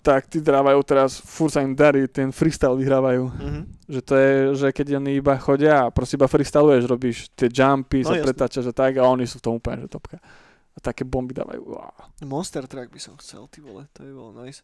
tak 0.00 0.28
tí 0.28 0.38
dávajú 0.38 0.78
teraz, 0.82 1.18
furt 1.18 1.50
sa 1.50 1.60
im 1.60 1.74
darí, 1.74 2.06
ten 2.06 2.30
freestyle 2.30 2.76
vyhrávajú. 2.76 3.26
Mhm. 3.26 3.60
Že 3.88 4.00
to 4.02 4.14
je, 4.14 4.30
že 4.54 4.68
keď 4.70 4.86
oni 4.96 5.10
iba 5.16 5.34
chodia 5.36 5.82
a 5.82 5.90
proste 5.90 6.14
iba 6.14 6.26
freestyluješ, 6.26 6.84
robíš 6.84 7.16
tie 7.32 7.48
jumpy, 7.48 8.00
No, 8.00 8.06
sa 8.06 8.14
jasné. 8.14 8.24
pretáčaš 8.24 8.66
a 8.66 8.74
tak 8.76 8.92
a 8.94 9.04
oni 9.04 9.24
sú 9.24 9.38
v 9.38 9.44
tom 9.44 9.54
úplne, 9.56 9.82
že 9.82 9.90
topka. 9.90 10.22
A 10.70 10.78
také 10.78 11.02
bomby 11.02 11.32
dávajú. 11.32 11.58
Wow. 11.64 11.90
Monster 12.22 12.62
Truck 12.64 12.92
by 12.92 13.00
som 13.00 13.16
chcel, 13.16 13.48
ty 13.48 13.58
vole, 13.58 13.88
to 13.90 14.04
je 14.04 14.12
bolo 14.12 14.36
nice. 14.36 14.62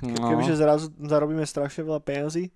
Ke- 0.00 0.10
No, 0.10 0.26
Kebyže 0.26 0.56
zrazu 0.56 0.88
zarobíme 0.96 1.44
strašne 1.44 1.84
veľa 1.84 2.00
peniazy, 2.00 2.48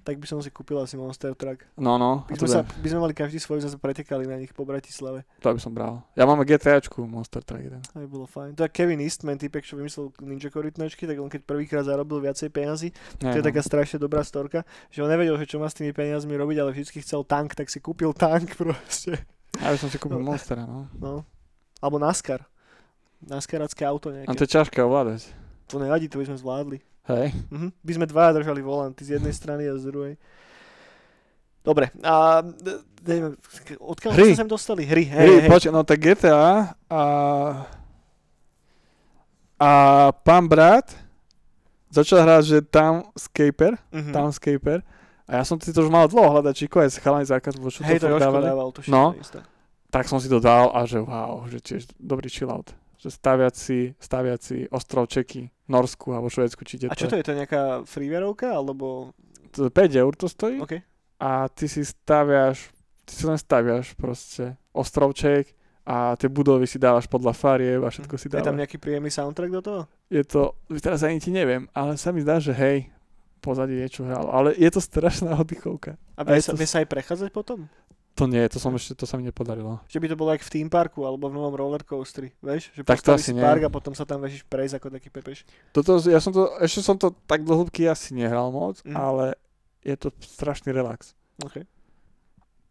tak 0.00 0.16
by 0.16 0.26
som 0.26 0.40
si 0.40 0.48
kúpil 0.48 0.80
asi 0.80 0.96
Monster 0.96 1.36
Truck. 1.36 1.66
no, 1.76 2.00
no, 2.00 2.24
By 2.24 2.34
a 2.34 2.38
sme, 2.40 2.48
sa, 2.48 2.60
by... 2.64 2.88
sme 2.88 3.00
mali 3.04 3.12
každý 3.12 3.36
svoj, 3.36 3.60
zase 3.60 3.76
pretekali 3.76 4.24
na 4.24 4.40
nich 4.40 4.54
po 4.56 4.64
Bratislave. 4.64 5.28
to 5.42 5.52
by 5.52 5.60
som 5.60 5.76
bral. 5.76 6.00
Ja 6.16 6.24
mám 6.24 6.40
GTAčku, 6.40 7.04
Monster 7.04 7.44
Truck 7.44 7.60
1. 7.60 7.92
To 7.92 8.00
by 8.00 8.08
bolo 8.08 8.24
fajn. 8.24 8.56
To 8.56 8.64
je 8.64 8.70
Kevin 8.72 9.02
Eastman, 9.04 9.36
typek, 9.36 9.60
čo 9.66 9.76
vymyslel 9.76 10.14
Ninja 10.24 10.48
korytnačky, 10.48 11.04
tak 11.04 11.20
on 11.20 11.28
keď 11.28 11.44
prvýkrát 11.44 11.84
zarobil 11.84 12.22
viacej 12.24 12.48
peniazy, 12.48 12.88
to 13.20 13.28
je 13.28 13.42
no. 13.42 13.46
taká 13.46 13.60
strašne 13.60 14.00
dobrá 14.00 14.24
storka, 14.24 14.64
že 14.88 15.04
on 15.04 15.10
nevedel, 15.12 15.36
že 15.36 15.44
čo 15.50 15.60
má 15.60 15.68
s 15.68 15.76
tými 15.76 15.92
peniazmi 15.92 16.32
robiť, 16.38 16.56
ale 16.64 16.70
vždy 16.72 17.02
chcel 17.04 17.20
tank, 17.26 17.52
tak 17.52 17.68
si 17.68 17.82
kúpil 17.82 18.16
tank 18.16 18.56
proste. 18.60 19.20
Ja 19.60 19.68
by 19.68 19.78
som 19.78 19.90
si 19.92 19.98
kúpil 20.00 20.22
No. 20.22 20.32
Monstera, 20.32 20.64
no. 20.64 20.88
No. 20.96 21.26
Alebo 21.82 22.00
NASCAR. 22.00 22.46
NASCARacké 23.20 23.84
auto 23.84 24.08
A 24.08 24.24
nejaké. 24.24 24.32
to 24.32 24.44
je 24.48 24.52
ťažké 24.56 24.80
ovládať. 24.80 25.28
To 25.68 25.76
nevadí, 25.76 26.08
to 26.08 26.16
by 26.16 26.24
sme 26.24 26.40
zvládli. 26.40 26.78
Hej. 27.02 27.32
Mhm. 27.48 27.68
By 27.76 27.92
sme 27.92 28.06
dvaja 28.06 28.30
držali 28.34 28.60
volant, 28.60 28.92
ty 28.92 29.02
z 29.02 29.16
jednej 29.16 29.32
strany 29.32 29.64
a 29.64 29.74
z 29.74 29.86
druhej. 29.86 30.14
Dobre, 31.60 31.92
a 32.00 32.40
odkiaľ 33.78 34.10
Hry. 34.10 34.26
sme 34.26 34.34
sa 34.34 34.42
sem 34.42 34.48
dostali? 34.48 34.82
Hry, 34.82 35.04
hej, 35.04 35.20
Hej, 35.20 35.36
hej. 35.40 35.50
počkaj, 35.50 35.70
no 35.70 35.82
tak 35.82 35.98
GTA 35.98 36.72
a... 36.86 37.02
A 39.58 39.70
pán 40.18 40.48
brat 40.48 40.88
začal 41.90 42.24
hrať, 42.24 42.42
že 42.46 42.58
Townscaper, 42.62 43.76
Mhm. 43.92 44.08
Townscaper. 44.10 44.80
A 45.26 45.36
ja 45.36 45.44
som 45.44 45.60
si 45.60 45.68
to 45.68 45.84
už 45.84 45.90
mal 45.90 46.08
dlho 46.08 46.26
hľadať, 46.32 46.54
číko 46.56 46.80
aj 46.80 46.90
z 46.90 46.98
chalani 46.98 47.22
zákaz, 47.24 47.54
čo 47.54 47.84
Hej, 47.84 48.00
to 48.00 48.08
dával, 48.08 48.72
to 48.72 48.80
No. 48.88 49.12
isté. 49.14 49.44
Tak 49.86 50.06
som 50.06 50.16
si 50.16 50.26
to 50.26 50.38
dal 50.38 50.70
a 50.70 50.82
že 50.84 50.98
wow, 50.98 51.44
že 51.44 51.58
tiež 51.58 51.92
dobrý 51.94 52.26
chillout. 52.26 52.72
Že 53.00 53.08
staviať 53.10 53.54
si, 53.56 53.78
staviať 53.96 54.40
si 54.40 54.56
ostrovčeky, 54.68 55.48
Norsku 55.66 56.12
alebo 56.12 56.28
Švedsku, 56.28 56.60
či 56.62 56.84
A 56.84 56.92
čo 56.92 57.08
to 57.08 57.16
je, 57.16 57.24
to 57.24 57.32
je 57.32 57.40
nejaká 57.40 57.62
freewareovka, 57.88 58.52
alebo... 58.52 59.16
To 59.50 59.66
5 59.66 59.74
eur 59.96 60.12
to 60.14 60.28
stojí 60.28 60.60
OK. 60.60 60.78
a 61.18 61.48
ty 61.48 61.66
si 61.66 61.82
staviaš, 61.82 62.70
ty 63.02 63.12
si 63.16 63.24
len 63.26 63.34
staviaš 63.34 63.96
proste 63.96 64.54
ostrovček 64.70 65.50
a 65.82 66.14
tie 66.14 66.28
budovy 66.30 66.68
si 66.68 66.78
dávaš 66.78 67.10
podľa 67.10 67.32
farieb 67.34 67.82
a 67.82 67.90
všetko 67.90 68.14
si 68.14 68.28
Je 68.28 68.36
tam 68.36 68.54
dávaš. 68.54 68.60
nejaký 68.62 68.76
príjemný 68.78 69.10
soundtrack 69.10 69.50
do 69.50 69.62
toho? 69.64 69.80
Je 70.06 70.22
to, 70.22 70.54
teraz 70.78 71.02
ani 71.02 71.18
ti 71.18 71.32
neviem, 71.32 71.66
ale 71.72 71.98
sa 71.98 72.14
mi 72.14 72.22
zdá, 72.22 72.38
že 72.38 72.52
hej, 72.52 72.86
pozadí 73.40 73.74
niečo 73.74 74.04
hralo, 74.04 74.28
ale 74.30 74.52
je 74.54 74.70
to 74.70 74.78
strašná 74.78 75.34
oddychovka. 75.34 75.96
A 76.14 76.22
vie, 76.22 76.38
sa, 76.38 76.52
to- 76.52 76.60
vie 76.60 76.68
sa 76.68 76.84
aj 76.84 76.88
prechádzať 76.92 77.30
potom? 77.32 77.64
To 78.20 78.28
nie, 78.28 78.44
to 78.46 78.60
som 78.60 78.68
ešte, 78.70 78.92
to 78.92 79.02
sa 79.02 79.16
mi 79.16 79.24
nepodarilo. 79.24 79.80
Že 79.86 79.96
by 79.96 80.06
to 80.06 80.16
bolo 80.16 80.30
jak 80.30 80.42
v 80.42 80.52
theme 80.52 80.68
parku, 80.68 81.00
alebo 81.02 81.26
v 81.26 81.34
novom 81.34 81.56
rollercoasteri, 81.56 82.36
vieš? 82.38 82.68
Že 82.70 82.84
Tak 82.84 83.00
to 83.00 83.16
asi 83.16 83.24
si 83.24 83.32
nie. 83.32 83.40
park 83.40 83.64
a 83.64 83.72
potom 83.72 83.90
sa 83.90 84.04
tam 84.04 84.20
vežíš 84.20 84.44
prejsť 84.44 84.76
ako 84.76 84.86
taký 84.92 85.08
pepeš. 85.08 85.48
Toto, 85.72 85.96
ja 86.04 86.18
som 86.18 86.28
to, 86.28 86.52
ešte 86.60 86.80
som 86.82 86.94
to 86.94 87.16
tak 87.24 87.40
do 87.40 87.56
hĺbky 87.56 87.88
asi 87.88 88.12
nehral 88.12 88.48
moc, 88.50 88.76
Mhm. 88.82 88.92
ale 88.92 89.40
je 89.80 89.96
to 89.96 90.12
strašný 90.20 90.68
relax. 90.70 91.16
OK. 91.40 91.64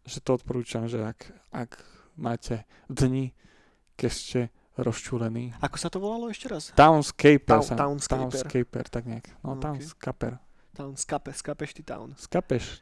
Že 0.02 0.18
to 0.20 0.30
odporúčam, 0.32 0.86
že 0.86 1.02
ak, 1.02 1.18
ak 1.50 1.82
máte 2.14 2.62
dni, 2.86 3.34
keď 3.94 4.10
ste 4.12 4.40
rozčúlení. 4.76 5.52
Ako 5.58 5.76
sa 5.76 5.88
to 5.88 5.98
volalo 5.98 6.30
ešte 6.30 6.46
raz? 6.46 6.70
Townscaper. 6.72 7.58
Town- 7.58 7.66
sa, 7.66 7.74
Townscaper. 7.76 8.22
Townscaper, 8.30 8.84
tak 8.86 9.02
nejak. 9.04 9.26
No, 9.40 9.52
Ok. 9.52 9.66
Townscaper. 9.66 10.38
Town, 10.72 10.94
skape, 10.94 11.34
skapeš 11.34 11.74
ty 11.74 11.82
town. 11.82 12.14
Skapeš. 12.16 12.80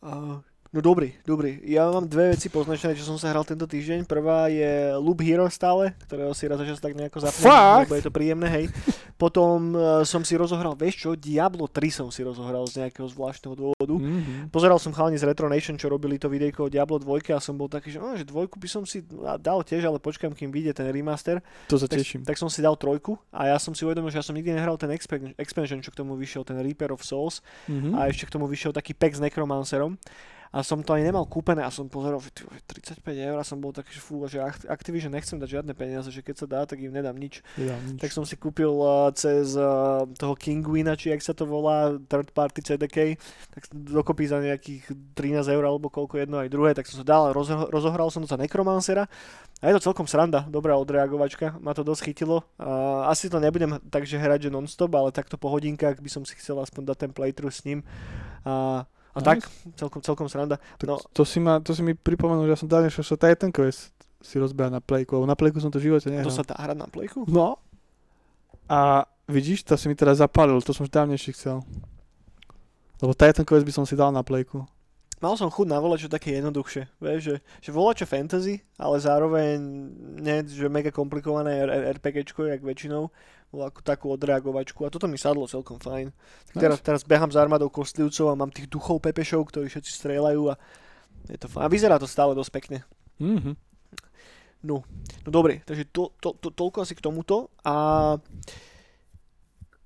Uh, 0.00 0.42
no 0.68 0.80
dobrý, 0.80 1.16
dobrý. 1.24 1.58
Ja 1.64 1.88
mám 1.88 2.04
dve 2.04 2.36
veci 2.36 2.52
poznačené, 2.52 2.92
čo 2.92 3.04
som 3.04 3.16
sa 3.16 3.32
hral 3.32 3.42
tento 3.42 3.64
týždeň. 3.64 4.04
Prvá 4.04 4.52
je 4.52 4.92
Loop 5.00 5.24
Hero 5.24 5.48
stále, 5.48 5.96
ktorého 6.04 6.32
si 6.36 6.44
raz 6.44 6.60
sa 6.60 6.84
tak 6.84 6.92
nejako 6.92 7.18
zapnem, 7.24 7.48
lebo 7.84 7.94
je 7.96 8.04
to 8.04 8.12
príjemné, 8.12 8.48
hej. 8.52 8.64
Potom 9.18 9.74
uh, 9.74 10.06
som 10.06 10.22
si 10.22 10.38
rozohral, 10.38 10.78
vieš 10.78 11.02
čo, 11.02 11.10
Diablo 11.18 11.66
3 11.66 11.90
som 11.90 12.08
si 12.12 12.22
rozohral 12.22 12.62
z 12.70 12.86
nejakého 12.86 13.08
zvláštneho 13.10 13.54
dôvodu. 13.58 13.94
Mm-hmm. 13.98 14.54
Pozeral 14.54 14.78
som 14.78 14.94
chalani 14.94 15.18
z 15.18 15.26
Retro 15.26 15.50
Nation, 15.50 15.74
čo 15.74 15.90
robili 15.90 16.20
to 16.22 16.30
videjko 16.30 16.66
o 16.66 16.70
Diablo 16.70 17.02
2 17.02 17.34
a 17.34 17.42
som 17.42 17.58
bol 17.58 17.66
taký, 17.66 17.90
že, 17.90 17.98
že 17.98 18.22
dvojku 18.22 18.62
by 18.62 18.68
som 18.70 18.86
si 18.86 19.02
dal 19.42 19.66
tiež, 19.66 19.90
ale 19.90 19.98
počkam, 19.98 20.30
kým 20.30 20.54
vyjde 20.54 20.78
ten 20.78 20.86
remaster. 20.86 21.42
To 21.66 21.74
sa 21.74 21.90
Tak, 21.90 21.98
teším. 21.98 22.22
tak 22.22 22.38
som 22.38 22.46
si 22.46 22.62
dal 22.62 22.78
trojku 22.78 23.18
a 23.34 23.50
ja 23.50 23.56
som 23.58 23.74
si 23.74 23.82
uvedomil, 23.82 24.14
že 24.14 24.22
ja 24.22 24.26
som 24.26 24.38
nikdy 24.38 24.54
nehral 24.54 24.78
ten 24.78 24.94
expan- 24.94 25.34
expansion, 25.34 25.82
čo 25.82 25.90
k 25.90 25.98
tomu 25.98 26.14
vyšiel, 26.14 26.46
ten 26.46 26.60
Reaper 26.62 26.94
of 26.94 27.02
Souls 27.02 27.40
Mm-hmm. 27.68 27.92
a 27.96 28.08
ešte 28.08 28.24
k 28.28 28.32
tomu 28.38 28.46
vyšiel 28.48 28.72
taký 28.72 28.92
pack 28.96 29.18
s 29.18 29.20
Necromancerom 29.20 29.98
a 30.48 30.64
som 30.64 30.80
to 30.80 30.96
ani 30.96 31.04
nemal 31.04 31.28
kúpené 31.28 31.60
a 31.60 31.68
som 31.68 31.92
pozeral, 31.92 32.20
že 32.24 32.32
ty 32.32 32.40
vole, 32.48 32.56
35 32.64 33.04
eur 33.04 33.36
a 33.36 33.44
som 33.44 33.60
bol 33.60 33.68
taký, 33.72 33.92
že 33.92 34.00
fú, 34.00 34.24
že 34.24 34.40
Act- 34.40 34.64
Activision 34.64 35.12
nechcem 35.12 35.36
dať 35.36 35.60
žiadne 35.60 35.72
peniaze, 35.76 36.08
že 36.08 36.24
keď 36.24 36.34
sa 36.40 36.46
dá, 36.48 36.60
tak 36.64 36.80
im 36.80 36.88
nedám 36.88 37.16
nič. 37.16 37.44
Tak 38.00 38.10
som 38.16 38.24
si 38.24 38.40
kúpil 38.40 38.72
uh, 38.72 39.12
cez 39.12 39.52
uh, 39.60 40.08
toho 40.16 40.32
Kinguina, 40.32 40.96
či 40.96 41.12
jak 41.12 41.20
sa 41.20 41.36
to 41.36 41.44
volá, 41.44 42.00
third 42.08 42.32
party 42.32 42.64
CDK, 42.64 43.20
tak 43.52 43.68
dokopy 43.72 44.24
za 44.24 44.40
nejakých 44.40 44.88
13 45.12 45.44
eur 45.52 45.64
alebo 45.68 45.92
koľko 45.92 46.16
jedno 46.16 46.40
aj 46.40 46.48
druhé, 46.48 46.72
tak 46.72 46.88
som 46.88 47.00
sa 47.00 47.06
dal, 47.06 47.36
rozo- 47.36 47.68
rozohral 47.68 48.08
som 48.08 48.24
to 48.24 48.28
za 48.32 48.40
Necromancera 48.40 49.04
a 49.58 49.64
je 49.68 49.74
to 49.74 49.90
celkom 49.90 50.06
sranda, 50.06 50.46
dobrá 50.46 50.78
odreagovačka, 50.78 51.58
ma 51.58 51.74
to 51.74 51.82
dosť 51.82 52.08
chytilo. 52.08 52.46
Uh, 52.62 53.10
asi 53.10 53.26
to 53.26 53.42
nebudem 53.42 53.82
takže 53.90 54.14
hrať, 54.14 54.46
že 54.46 54.54
non-stop, 54.54 54.94
ale 54.94 55.10
takto 55.10 55.34
po 55.34 55.50
hodinkách 55.50 55.98
by 55.98 56.06
som 56.06 56.22
si 56.22 56.38
chcel 56.38 56.62
aspoň 56.62 56.94
dať 56.94 56.96
ten 57.02 57.10
playthrough 57.10 57.50
s 57.50 57.66
ním. 57.66 57.82
A 58.46 58.86
A 59.10 59.18
Nice. 59.18 59.24
tak, 59.24 59.38
celkom, 59.74 60.00
celkom 60.00 60.26
sranda. 60.26 60.56
Tak 60.76 60.84
No, 60.84 61.00
to, 61.02 61.22
si 61.22 61.38
ma, 61.38 61.58
to 61.58 61.70
si 61.70 61.80
mi 61.80 61.92
pripomenul, 61.92 62.44
že 62.44 62.52
ja 62.52 62.58
som 62.58 62.68
dávnejšie 62.68 63.02
sa 63.02 63.16
Titan 63.16 63.50
Quest 63.50 63.90
si 64.18 64.36
rozbehal 64.36 64.68
na 64.68 64.78
Playku, 64.78 65.14
lebo 65.14 65.24
na 65.24 65.34
Playku 65.34 65.58
som 65.58 65.68
to 65.68 65.78
v 65.78 65.88
živote 65.88 66.06
nehral. 66.06 66.24
to 66.24 66.32
sa 66.32 66.42
dá 66.42 66.54
hrať 66.56 66.74
na 66.76 66.86
plejku? 66.86 67.22
No. 67.26 67.56
A 68.66 69.02
vidíš, 69.24 69.62
to 69.62 69.74
si 69.74 69.86
mi 69.86 69.94
teraz 69.94 70.18
zapálil, 70.18 70.58
to 70.60 70.70
som 70.70 70.82
už 70.82 70.92
dávnejšie 70.92 71.32
chcel. 71.32 71.62
Lebo 72.98 73.14
Titan 73.14 73.44
Quest 73.44 73.62
by 73.62 73.72
som 73.72 73.84
si 73.84 73.94
dal 73.94 74.10
na 74.10 74.20
Playku. 74.20 74.66
Mal 75.18 75.34
som 75.34 75.50
chuť 75.50 75.66
na 75.66 75.78
volačo 75.78 76.06
také 76.06 76.34
jednoduchšie, 76.34 76.94
vieš, 76.98 77.20
že, 77.20 77.34
že 77.58 77.70
volačo 77.70 78.06
fantasy, 78.06 78.62
ale 78.76 78.98
zároveň 78.98 79.58
nie, 80.16 80.46
že 80.46 80.70
mega 80.70 80.90
komplikované 80.90 81.58
R- 81.58 81.98
RPGčko, 81.98 82.46
jak 82.46 82.62
väčšinou, 82.62 83.10
ako 83.52 83.80
takú 83.80 84.12
odreagovačku 84.12 84.84
a 84.84 84.92
toto 84.92 85.08
mi 85.08 85.16
sadlo 85.16 85.48
celkom 85.48 85.80
fajn. 85.80 86.12
Tak 86.52 86.56
teraz, 86.60 86.78
teraz 86.84 87.02
behám 87.04 87.32
s 87.32 87.36
armádou 87.40 87.72
kostlivcov 87.72 88.28
a 88.28 88.38
mám 88.38 88.52
tých 88.52 88.68
duchov 88.68 89.00
pepešov, 89.00 89.48
ktorí 89.48 89.72
všetci 89.72 89.88
strieľajú 89.88 90.42
a 90.52 90.54
je 91.32 91.38
to 91.40 91.48
fajn. 91.48 91.62
A 91.64 91.72
vyzerá 91.72 91.96
to 91.96 92.04
stále 92.04 92.36
dosť 92.36 92.52
pekne. 92.52 92.78
Mhm. 93.16 93.56
No 94.58 94.82
dobre, 95.22 95.62
takže 95.62 95.86
to, 95.94 96.10
to, 96.18 96.34
to, 96.34 96.50
toľko 96.50 96.82
asi 96.82 96.98
k 96.98 97.04
tomuto 97.04 97.54
a 97.62 98.18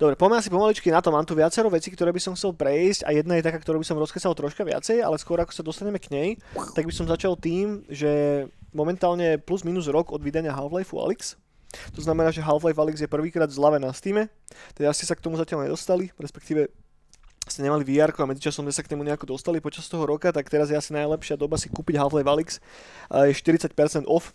Dobre, 0.03 0.19
poďme 0.19 0.43
asi 0.43 0.51
pomaličky 0.51 0.91
na 0.91 0.99
to. 0.99 1.15
Mám 1.15 1.31
tu 1.31 1.39
viacero 1.39 1.71
vecí, 1.71 1.87
ktoré 1.95 2.11
by 2.11 2.19
som 2.19 2.35
chcel 2.35 2.51
prejsť 2.59 3.07
a 3.07 3.15
jedna 3.15 3.39
je 3.39 3.47
taká, 3.47 3.63
ktorú 3.63 3.79
by 3.79 3.87
som 3.87 3.95
rozkesal 4.03 4.35
troška 4.35 4.67
viacej, 4.67 4.99
ale 4.99 5.15
skôr 5.15 5.39
ako 5.39 5.55
sa 5.55 5.63
dostaneme 5.63 6.03
k 6.03 6.11
nej, 6.11 6.29
tak 6.75 6.91
by 6.91 6.91
som 6.91 7.07
začal 7.07 7.39
tým, 7.39 7.87
že 7.87 8.43
momentálne 8.75 9.39
plus 9.39 9.63
minus 9.63 9.87
rok 9.87 10.11
od 10.11 10.19
vydania 10.19 10.51
Half-Life 10.59 10.91
Alyx. 10.91 11.39
To 11.97 12.01
znamená, 12.05 12.31
že 12.31 12.45
Half-Life 12.45 12.79
Alyx 12.79 13.01
je 13.01 13.09
prvýkrát 13.11 13.49
zľave 13.49 13.81
na 13.81 13.91
Steam. 13.97 14.29
Teda 14.77 14.93
ste 14.93 15.09
sa 15.09 15.17
k 15.17 15.25
tomu 15.25 15.41
zatiaľ 15.41 15.67
nedostali, 15.67 16.13
respektíve 16.21 16.69
ste 17.43 17.61
nemali 17.67 17.83
VR 17.83 18.15
a 18.15 18.25
medzičasom 18.29 18.63
sme 18.63 18.71
sa 18.71 18.87
k 18.87 18.95
nemu 18.95 19.03
nejako 19.03 19.35
dostali 19.35 19.59
počas 19.59 19.91
toho 19.91 20.07
roka, 20.07 20.31
tak 20.31 20.47
teraz 20.47 20.71
je 20.71 20.79
asi 20.79 20.95
najlepšia 20.95 21.35
doba 21.35 21.59
si 21.59 21.67
kúpiť 21.67 21.99
Half-Life 21.99 22.31
Alyx. 22.31 22.49
Je 23.27 23.35
40% 23.35 24.07
off, 24.07 24.31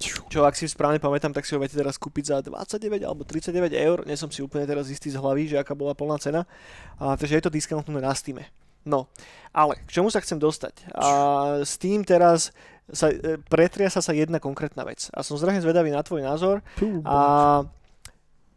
čo 0.00 0.46
ak 0.46 0.54
si 0.54 0.70
správne 0.70 1.02
pamätám, 1.02 1.34
tak 1.34 1.42
si 1.42 1.52
ho 1.52 1.60
viete 1.60 1.74
teraz 1.74 1.98
kúpiť 1.98 2.24
za 2.30 2.36
29 2.40 3.02
alebo 3.02 3.26
39 3.26 3.74
eur. 3.74 3.98
Nie 4.06 4.14
som 4.14 4.30
si 4.30 4.40
úplne 4.46 4.62
teraz 4.62 4.86
istý 4.88 5.10
z 5.10 5.18
hlavy, 5.18 5.50
že 5.50 5.58
aká 5.58 5.74
bola 5.74 5.92
plná 5.92 6.22
cena. 6.22 6.46
A, 7.02 7.18
takže 7.18 7.34
je 7.36 7.42
to 7.42 7.50
discountnuté 7.50 7.98
na 7.98 8.14
Steam. 8.14 8.38
No, 8.86 9.10
ale 9.50 9.82
k 9.84 9.98
čomu 9.98 10.08
sa 10.08 10.22
chcem 10.22 10.38
dostať? 10.38 10.94
A, 10.94 11.06
Steam 11.66 12.06
teraz 12.06 12.54
sa, 12.92 13.12
e, 13.12 13.36
pretriasa 13.48 14.00
sa 14.00 14.12
jedna 14.16 14.40
konkrétna 14.40 14.84
vec. 14.84 15.12
A 15.12 15.20
som 15.20 15.36
zrejme 15.36 15.60
zvedavý 15.60 15.92
na 15.92 16.00
tvoj 16.00 16.24
názor. 16.24 16.64
Pú, 16.76 17.04
A 17.04 17.62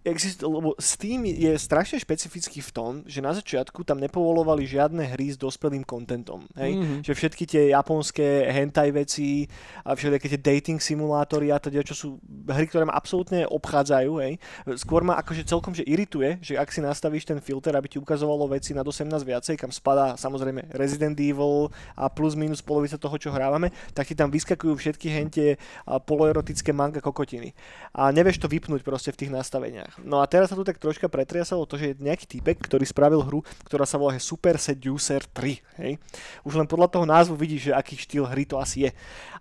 exist, 0.01 0.41
lebo 0.41 0.73
Steam 0.81 1.29
je 1.29 1.53
strašne 1.57 2.01
špecifický 2.01 2.59
v 2.61 2.71
tom, 2.73 2.91
že 3.05 3.21
na 3.21 3.33
začiatku 3.37 3.85
tam 3.85 4.01
nepovolovali 4.01 4.65
žiadne 4.65 5.13
hry 5.13 5.29
s 5.29 5.37
dospelým 5.37 5.85
kontentom. 5.85 6.45
Hej? 6.57 6.71
Mhm. 6.77 6.95
Že 7.05 7.13
všetky 7.13 7.43
tie 7.45 7.63
japonské 7.73 8.49
hentai 8.49 8.89
veci 8.89 9.45
a 9.85 9.93
všetky 9.93 10.27
tie 10.31 10.41
dating 10.41 10.79
simulátory 10.81 11.53
a 11.53 11.61
teda, 11.61 11.85
čo 11.85 11.93
sú 11.93 12.09
hry, 12.49 12.65
ktoré 12.65 12.85
ma 12.85 12.97
absolútne 12.97 13.45
obchádzajú, 13.45 14.11
hej. 14.25 14.33
Skôr 14.81 15.05
ma 15.05 15.17
akože 15.21 15.45
celkom 15.45 15.73
že 15.77 15.85
irituje, 15.85 16.41
že 16.41 16.57
ak 16.57 16.73
si 16.73 16.81
nastavíš 16.81 17.29
ten 17.29 17.39
filter, 17.39 17.73
aby 17.77 17.87
ti 17.87 17.97
ukazovalo 18.01 18.49
veci 18.49 18.73
nad 18.73 18.83
18 18.83 19.07
viacej, 19.23 19.55
kam 19.55 19.71
spadá 19.71 20.17
samozrejme 20.17 20.73
Resident 20.75 21.17
Evil 21.19 21.69
a 21.95 22.09
plus 22.11 22.33
minus 22.35 22.59
polovica 22.59 22.97
toho, 22.97 23.15
čo 23.15 23.29
hrávame, 23.31 23.71
tak 23.95 24.09
ti 24.09 24.15
tam 24.17 24.29
vyskakujú 24.33 24.73
všetky 24.75 25.07
hentie 25.09 25.55
poloerotické 25.85 26.75
manga 26.75 26.99
kokotiny. 26.99 27.55
A 27.95 28.11
nevieš 28.11 28.43
to 28.43 28.47
vypnúť 28.51 28.83
proste 28.83 29.11
v 29.11 29.19
tých 29.25 29.31
nastaveniach. 29.31 29.90
No 29.99 30.23
a 30.23 30.25
teraz 30.25 30.47
sa 30.47 30.55
tu 30.55 30.63
tak 30.63 30.79
troška 30.79 31.11
pretriasalo 31.11 31.67
to, 31.67 31.75
že 31.75 31.91
je 31.91 31.99
nejaký 31.99 32.25
typek, 32.25 32.55
ktorý 32.55 32.87
spravil 32.87 33.19
hru, 33.19 33.43
ktorá 33.67 33.83
sa 33.83 33.99
volá 33.99 34.15
Super 34.15 34.55
Seducer 34.55 35.27
3. 35.27 35.59
Hej. 35.83 35.99
Už 36.47 36.55
len 36.55 36.63
podľa 36.69 36.87
toho 36.87 37.03
názvu 37.03 37.35
vidíš, 37.35 37.69
že 37.69 37.77
aký 37.77 37.99
štýl 37.99 38.23
hry 38.23 38.47
to 38.47 38.55
asi 38.55 38.87
je. 38.87 38.91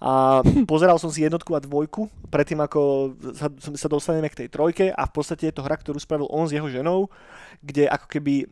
A 0.02 0.42
pozeral 0.70 0.98
som 0.98 1.08
si 1.12 1.22
jednotku 1.22 1.54
a 1.54 1.62
dvojku, 1.62 2.10
predtým 2.28 2.58
ako 2.60 3.12
sa, 3.36 3.46
sa 3.56 3.88
dostaneme 3.88 4.26
k 4.26 4.44
tej 4.44 4.48
trojke 4.50 4.90
a 4.90 5.02
v 5.06 5.12
podstate 5.12 5.50
je 5.50 5.54
to 5.54 5.62
hra, 5.62 5.76
ktorú 5.78 6.00
spravil 6.00 6.26
on 6.32 6.48
s 6.48 6.54
jeho 6.56 6.66
ženou, 6.66 7.12
kde 7.60 7.84
ako 7.86 8.06
keby 8.08 8.34
e, 8.40 8.44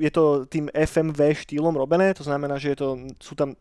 je 0.00 0.10
to 0.10 0.48
tým 0.48 0.72
FMV 0.72 1.20
štýlom 1.44 1.76
robené, 1.76 2.16
to 2.16 2.24
znamená, 2.24 2.56
že 2.56 2.72
je 2.72 2.78
to, 2.80 2.88
sú 3.20 3.36
tam 3.36 3.52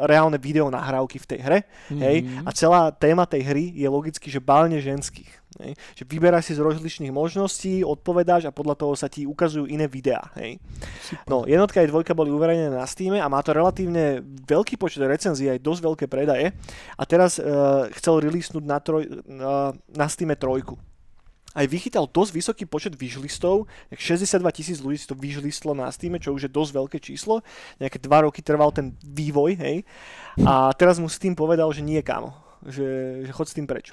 reálne 0.00 0.40
video 0.40 0.72
nahrávky 0.72 1.20
v 1.20 1.28
tej 1.28 1.40
hre, 1.44 1.58
hej, 1.92 2.24
Mhm. 2.24 2.48
a 2.48 2.50
celá 2.56 2.80
téma 2.90 3.28
tej 3.28 3.44
hry 3.44 3.64
je 3.76 3.86
logicky, 3.86 4.30
že 4.32 4.40
bálne 4.40 4.80
ženských. 4.80 5.41
Hej. 5.60 5.76
Že 5.98 6.04
vyberáš 6.08 6.48
si 6.48 6.52
z 6.56 6.64
rozličných 6.64 7.12
možností, 7.12 7.84
odpovedáš 7.84 8.48
a 8.48 8.54
podľa 8.54 8.78
toho 8.78 8.92
sa 8.96 9.12
ti 9.12 9.28
ukazujú 9.28 9.68
iné 9.68 9.84
videá. 9.84 10.32
Hej. 10.40 10.56
No, 11.28 11.44
jednotka 11.44 11.84
aj 11.84 11.92
dvojka 11.92 12.16
boli 12.16 12.32
uverejnené 12.32 12.72
na 12.72 12.88
Steam 12.88 13.12
a 13.20 13.28
má 13.28 13.44
to 13.44 13.52
relatívne 13.52 14.24
veľký 14.24 14.80
počet 14.80 15.04
recenzií, 15.04 15.52
aj 15.52 15.60
dosť 15.60 15.80
veľké 15.84 16.04
predaje. 16.08 16.56
A 16.96 17.02
teraz 17.04 17.36
uh, 17.36 17.90
chcel 18.00 18.24
releasenúť 18.24 18.64
na, 18.64 18.78
troj, 18.80 19.04
uh, 19.04 19.76
na 19.92 20.06
Steam 20.08 20.32
trojku. 20.32 20.80
Aj 21.52 21.68
vychytal 21.68 22.08
dosť 22.08 22.32
vysoký 22.32 22.64
počet 22.64 22.96
vyžlistov, 22.96 23.68
62 23.92 24.40
tisíc 24.56 24.80
ľudí 24.80 24.96
si 24.96 25.04
to 25.04 25.12
vyžlistlo 25.12 25.76
na 25.76 25.84
Steam, 25.92 26.16
čo 26.16 26.32
už 26.32 26.48
je 26.48 26.50
dosť 26.50 26.72
veľké 26.72 26.98
číslo. 27.04 27.44
Nejaké 27.76 28.00
dva 28.00 28.24
roky 28.24 28.40
trval 28.40 28.72
ten 28.72 28.96
vývoj, 29.04 29.60
hej. 29.60 29.84
A 30.48 30.72
teraz 30.72 30.96
mu 30.96 31.12
Steam 31.12 31.36
povedal, 31.36 31.68
že 31.76 31.84
nie, 31.84 32.00
kámo. 32.00 32.32
Že, 32.64 32.88
že 33.28 33.32
chod 33.36 33.52
s 33.52 33.56
tým 33.58 33.68
preč. 33.68 33.92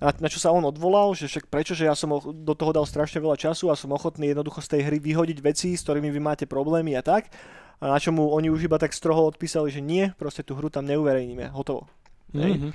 A 0.00 0.12
na 0.20 0.28
čo 0.28 0.36
sa 0.36 0.52
on 0.52 0.64
odvolal, 0.64 1.16
že 1.16 1.28
však 1.28 1.48
prečo, 1.48 1.72
že 1.72 1.88
ja 1.88 1.96
som 1.96 2.12
do 2.20 2.54
toho 2.54 2.72
dal 2.72 2.84
strašne 2.84 3.20
veľa 3.20 3.36
času 3.40 3.72
a 3.72 3.78
som 3.78 3.92
ochotný 3.92 4.32
jednoducho 4.32 4.60
z 4.60 4.76
tej 4.76 4.80
hry 4.92 4.98
vyhodiť 5.00 5.38
veci, 5.40 5.72
s 5.72 5.84
ktorými 5.84 6.12
vy 6.12 6.20
máte 6.20 6.44
problémy 6.44 6.96
a 6.96 7.02
tak. 7.02 7.32
A 7.80 7.92
na 7.92 7.98
čo 8.00 8.12
mu 8.12 8.32
oni 8.32 8.48
už 8.48 8.68
iba 8.68 8.80
tak 8.80 8.96
stroho 8.96 9.24
odpísali, 9.28 9.68
že 9.68 9.84
nie, 9.84 10.08
proste 10.16 10.40
tú 10.40 10.56
hru 10.56 10.72
tam 10.72 10.88
neuverejníme, 10.88 11.52
hotovo. 11.52 11.88
Mhm. 12.32 12.72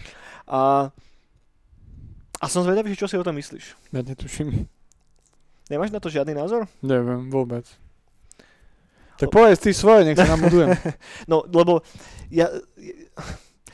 A, 0.49 0.89
a 2.41 2.45
som 2.49 2.65
zvedavý, 2.65 2.93
čo 2.97 3.05
si 3.05 3.17
o 3.17 3.25
tom 3.25 3.37
myslíš. 3.37 3.93
Ja 3.93 4.01
netuším. 4.01 4.65
Nemáš 5.69 5.95
na 5.95 6.03
to 6.03 6.11
žiadny 6.11 6.35
názor? 6.35 6.67
Neviem, 6.83 7.31
vôbec. 7.31 7.63
Tak 9.21 9.29
povedz 9.29 9.61
ty 9.61 9.71
svoje, 9.71 10.03
nech 10.03 10.17
sa 10.17 10.25
nabudujem. 10.25 10.73
No, 11.31 11.45
lebo 11.45 11.85
ja, 12.33 12.49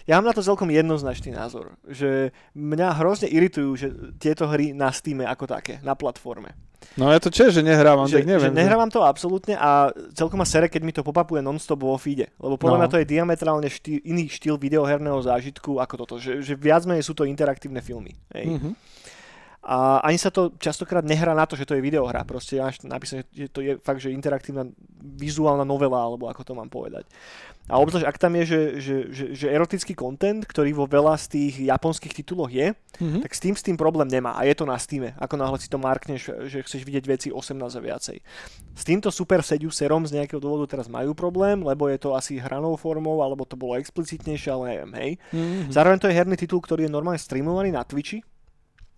ja 0.07 0.17
mám 0.17 0.25
na 0.25 0.35
to 0.35 0.41
celkom 0.41 0.71
jednoznačný 0.71 1.35
názor, 1.35 1.75
že 1.83 2.31
mňa 2.55 2.97
hrozne 2.97 3.27
iritujú 3.27 3.75
že 3.75 3.87
tieto 4.17 4.47
hry 4.47 4.71
na 4.71 4.89
Steam 4.89 5.19
ako 5.21 5.45
také, 5.45 5.83
na 5.83 5.93
platforme. 5.93 6.55
No 6.95 7.09
ja 7.09 7.19
to 7.19 7.27
tiež, 7.27 7.51
že 7.51 7.65
nehrávam, 7.65 8.05
že, 8.07 8.21
tak 8.21 8.29
neviem. 8.29 8.47
že 8.47 8.53
nehrávam 8.53 8.87
to 8.87 9.01
absolútne 9.01 9.57
a 9.57 9.89
celkom 10.13 10.39
ma 10.39 10.47
sere, 10.47 10.69
keď 10.69 10.81
mi 10.81 10.93
to 10.93 11.01
popapuje 11.01 11.41
non-stop 11.41 11.81
vo 11.83 11.97
feede. 11.97 12.29
Lebo 12.37 12.55
podľa 12.55 12.77
No. 12.77 12.81
mňa 12.85 12.89
to 12.89 12.99
je 13.01 13.07
diametrálne 13.09 13.67
štýl, 13.67 13.99
iný 14.05 14.29
štýl 14.29 14.55
videoherného 14.55 15.17
zážitku 15.19 15.77
ako 15.77 15.93
toto. 15.97 16.15
Že, 16.17 16.45
že 16.45 16.53
viac 16.53 16.85
menej 16.85 17.03
sú 17.03 17.17
to 17.17 17.25
interaktívne 17.25 17.81
filmy. 17.81 18.13
Hej. 18.31 18.61
Mhm. 18.61 18.69
A 19.67 19.99
ani 19.99 20.15
sa 20.15 20.31
to 20.31 20.55
častokrát 20.55 21.03
nehrá 21.03 21.35
na 21.35 21.43
to, 21.43 21.59
že 21.59 21.67
to 21.67 21.75
je 21.75 21.83
videohra. 21.83 22.23
Proste 22.23 22.55
máš 22.55 22.79
napísané, 22.87 23.27
že 23.35 23.51
to 23.51 23.59
je 23.59 23.75
fakt, 23.83 23.99
že 23.99 24.15
interaktívna 24.15 24.63
vizuálna 25.03 25.67
novela, 25.67 25.99
alebo 25.99 26.31
ako 26.31 26.41
to 26.47 26.53
mám 26.55 26.71
povedať. 26.71 27.03
A 27.67 27.75
obzvlášť, 27.83 28.07
ak 28.07 28.15
tam 28.15 28.31
je, 28.39 28.43
že, 28.47 28.61
že, 28.79 28.95
že, 29.11 29.25
že 29.35 29.47
erotický 29.51 29.91
content, 29.91 30.39
ktorý 30.47 30.71
vo 30.71 30.87
veľa 30.87 31.19
z 31.19 31.25
tých 31.35 31.53
japonských 31.67 32.15
tituloch 32.15 32.47
je, 32.47 32.71
Mhm. 32.97 33.21
tak 33.21 33.35
s 33.35 33.43
tým 33.43 33.53
s 33.53 33.61
tým 33.61 33.75
problém 33.77 34.07
nemá. 34.07 34.33
A 34.39 34.47
je 34.47 34.55
to 34.55 34.65
na 34.65 34.79
Steam. 34.79 35.11
Ako 35.19 35.35
náhle 35.37 35.59
si 35.61 35.67
to 35.69 35.77
markneš, 35.77 36.31
že 36.49 36.63
chceš 36.63 36.81
vidieť 36.87 37.05
veci 37.05 37.27
18 37.29 37.75
a 37.77 37.81
viacej. 37.83 38.17
S 38.73 38.83
týmto 38.87 39.11
Super 39.13 39.43
Seducerom 39.45 40.07
z 40.07 40.17
nejakého 40.17 40.39
dôvodu 40.41 40.73
teraz 40.73 40.87
majú 40.89 41.11
problém, 41.13 41.59
lebo 41.61 41.91
je 41.91 41.99
to 41.99 42.15
asi 42.15 42.39
hranou 42.39 42.73
formou, 42.79 43.19
alebo 43.21 43.43
to 43.45 43.53
bolo 43.59 43.75
explicitnejšie, 43.77 44.49
ale 44.49 44.63
neviem, 44.73 44.91
hej. 44.95 45.11
Mhm. 45.35 45.75
Zároveň 45.75 45.97
to 45.99 46.07
je 46.09 46.15
herný 46.15 46.35
titul, 46.39 46.63
ktorý 46.63 46.87
je 46.87 46.95
normálne 46.95 47.19
streamovaný 47.19 47.69
na 47.75 47.83
Twitchi, 47.83 48.23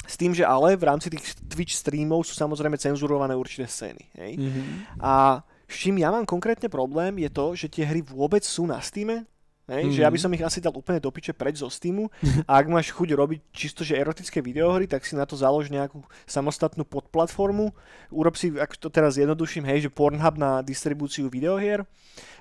s 0.10 0.18
tým, 0.18 0.34
že 0.34 0.42
ale 0.42 0.74
v 0.74 0.90
rámci 0.90 1.14
tých 1.14 1.38
Twitch 1.46 1.78
streamov 1.78 2.26
sú 2.26 2.34
samozrejme 2.34 2.82
cenzurované 2.82 3.38
určité 3.38 3.70
scény. 3.70 4.10
Hej? 4.18 4.42
Mhm. 4.42 4.62
A 5.06 5.46
s 5.70 5.76
čím 5.78 6.02
ja 6.02 6.10
mám 6.10 6.26
konkrétne 6.26 6.66
problém 6.66 7.22
je 7.22 7.30
to, 7.30 7.54
že 7.54 7.70
tie 7.70 7.86
hry 7.86 8.02
vôbec 8.02 8.42
sú 8.42 8.66
na 8.66 8.82
Steame, 8.82 9.30
Hej, 9.70 9.94
že 9.94 10.00
ja 10.02 10.10
by 10.10 10.18
som 10.18 10.34
ich 10.34 10.42
asi 10.42 10.58
dal 10.60 10.74
úplne 10.74 10.98
do 10.98 11.14
piče 11.14 11.32
preč 11.32 11.62
zo 11.62 11.70
Steamu 11.70 12.10
a 12.50 12.58
ak 12.58 12.66
máš 12.68 12.90
chuť 12.90 13.14
robiť 13.14 13.40
čisto 13.54 13.86
že 13.86 13.94
erotické 13.94 14.42
videohry, 14.42 14.90
tak 14.90 15.06
si 15.06 15.14
na 15.14 15.30
to 15.30 15.38
založ 15.38 15.70
nejakú 15.70 16.02
samostatnú 16.26 16.84
podplatformu. 16.84 17.72
Urob 18.10 18.34
si, 18.34 18.50
ak 18.58 18.76
to 18.76 18.90
teraz 18.90 19.16
jednoduším, 19.16 19.64
hej, 19.70 19.86
že 19.86 19.90
Pornhub 19.94 20.36
na 20.36 20.66
distribúciu 20.66 21.30
videohier, 21.30 21.86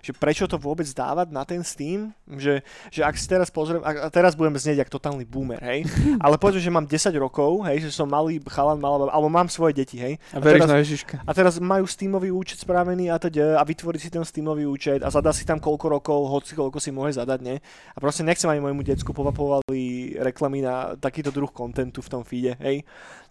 že 0.01 0.16
prečo 0.16 0.49
to 0.49 0.57
vôbec 0.57 0.87
dávať 0.89 1.29
na 1.29 1.45
ten 1.45 1.61
Steam, 1.61 2.16
že, 2.41 2.64
že 2.89 3.05
ak 3.05 3.14
si 3.18 3.29
teraz 3.29 3.53
pozriem, 3.53 3.85
a 3.85 4.09
a 4.09 4.09
teraz 4.09 4.33
budem 4.39 4.55
znieť 4.57 4.87
ako 4.87 4.97
totálny 4.97 5.26
boomer, 5.29 5.61
hej, 5.61 5.85
ale 6.24 6.39
povedzme, 6.41 6.62
že 6.62 6.72
mám 6.72 6.87
10 6.87 7.12
rokov, 7.18 7.66
hej, 7.68 7.85
že 7.85 7.91
som 7.93 8.07
malý 8.09 8.41
chalan, 8.49 8.79
malá, 8.81 9.11
alebo 9.11 9.29
mám 9.29 9.51
svoje 9.51 9.76
deti, 9.76 9.99
hej, 10.01 10.16
A 10.33 10.41
veríš 10.41 10.64
teraz- 10.64 10.70
na 10.70 10.79
Ježiška. 10.81 11.14
a 11.26 11.31
teraz 11.35 11.59
majú 11.59 11.85
Steamový 11.85 12.31
účet 12.33 12.62
spravený 12.62 13.11
a 13.11 13.18
teda 13.18 13.59
a 13.59 13.62
vytvorí 13.66 13.99
si 13.99 14.09
ten 14.09 14.22
Steamový 14.22 14.64
účet 14.64 15.03
a 15.03 15.11
zadá 15.11 15.35
si 15.35 15.43
tam 15.43 15.59
koľko 15.59 15.87
rokov, 15.99 16.18
hoci 16.31 16.55
koľko 16.55 16.79
si 16.79 16.95
môže 16.95 17.18
zadať? 17.19 17.59
A 17.95 17.99
proste 17.99 18.23
nechcem 18.23 18.47
ani 18.47 18.62
môjmu 18.62 18.87
decku 18.87 19.11
povapovali 19.11 20.14
reklamy 20.23 20.62
na 20.62 20.95
takýto 20.95 21.35
druh 21.35 21.51
kontentu 21.51 21.99
v 21.99 22.12
tom 22.12 22.23
feede, 22.23 22.55
hej? 22.62 22.87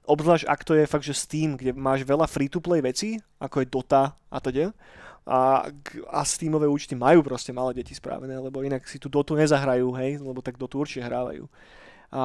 Obzvlášť 0.08 0.48
ak 0.48 0.62
to 0.64 0.74
je 0.76 0.88
fakt, 0.88 1.08
že 1.08 1.16
Steam, 1.16 1.60
kde 1.60 1.76
máš 1.76 2.04
veľa 2.08 2.28
free-to-play 2.28 2.80
vecí, 2.80 3.20
ako 3.40 3.64
je 3.64 3.68
Dota 3.68 4.16
a 4.32 4.38
teda, 4.40 4.72
a, 5.28 5.68
a 6.08 6.20
Steamové 6.24 6.72
účty 6.72 6.96
majú 6.96 7.20
proste 7.20 7.52
malé 7.52 7.76
deti 7.76 7.92
spravené, 7.92 8.40
lebo 8.40 8.64
inak 8.64 8.88
si 8.88 8.96
tú 8.96 9.12
Dotu 9.12 9.36
nezahrajú, 9.36 9.92
hej, 10.00 10.24
lebo 10.24 10.40
tak 10.40 10.56
Dotu 10.56 10.80
určite 10.80 11.04
hrávajú. 11.04 11.52
A 12.16 12.24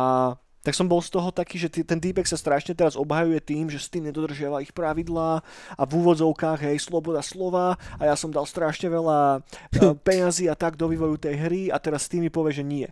tak 0.62 0.78
som 0.78 0.86
bol 0.86 1.02
z 1.02 1.10
toho 1.10 1.34
taký, 1.34 1.58
že 1.58 1.68
ten 1.70 1.98
týpek 1.98 2.22
sa 2.22 2.38
strašne 2.38 2.72
teraz 2.78 2.94
obhajuje 2.94 3.42
tým, 3.42 3.66
že 3.66 3.82
Steam 3.82 4.06
nedodržiava 4.06 4.62
ich 4.62 4.70
pravidlá 4.70 5.42
a 5.74 5.82
v 5.82 5.92
úvodzovkách, 5.98 6.70
hej, 6.70 6.78
sloboda 6.78 7.18
slova 7.18 7.74
a 7.98 8.02
ja 8.06 8.14
som 8.14 8.30
dal 8.30 8.46
strašne 8.46 8.86
veľa 8.86 9.42
uh, 9.42 9.94
peňazí 10.06 10.46
a 10.46 10.54
tak 10.54 10.78
do 10.78 10.86
vývoju 10.86 11.18
tej 11.18 11.34
hry 11.34 11.62
a 11.68 11.82
teraz 11.82 12.06
Steam 12.06 12.22
mi 12.22 12.30
povie, 12.30 12.54
že 12.54 12.64
nie. 12.64 12.88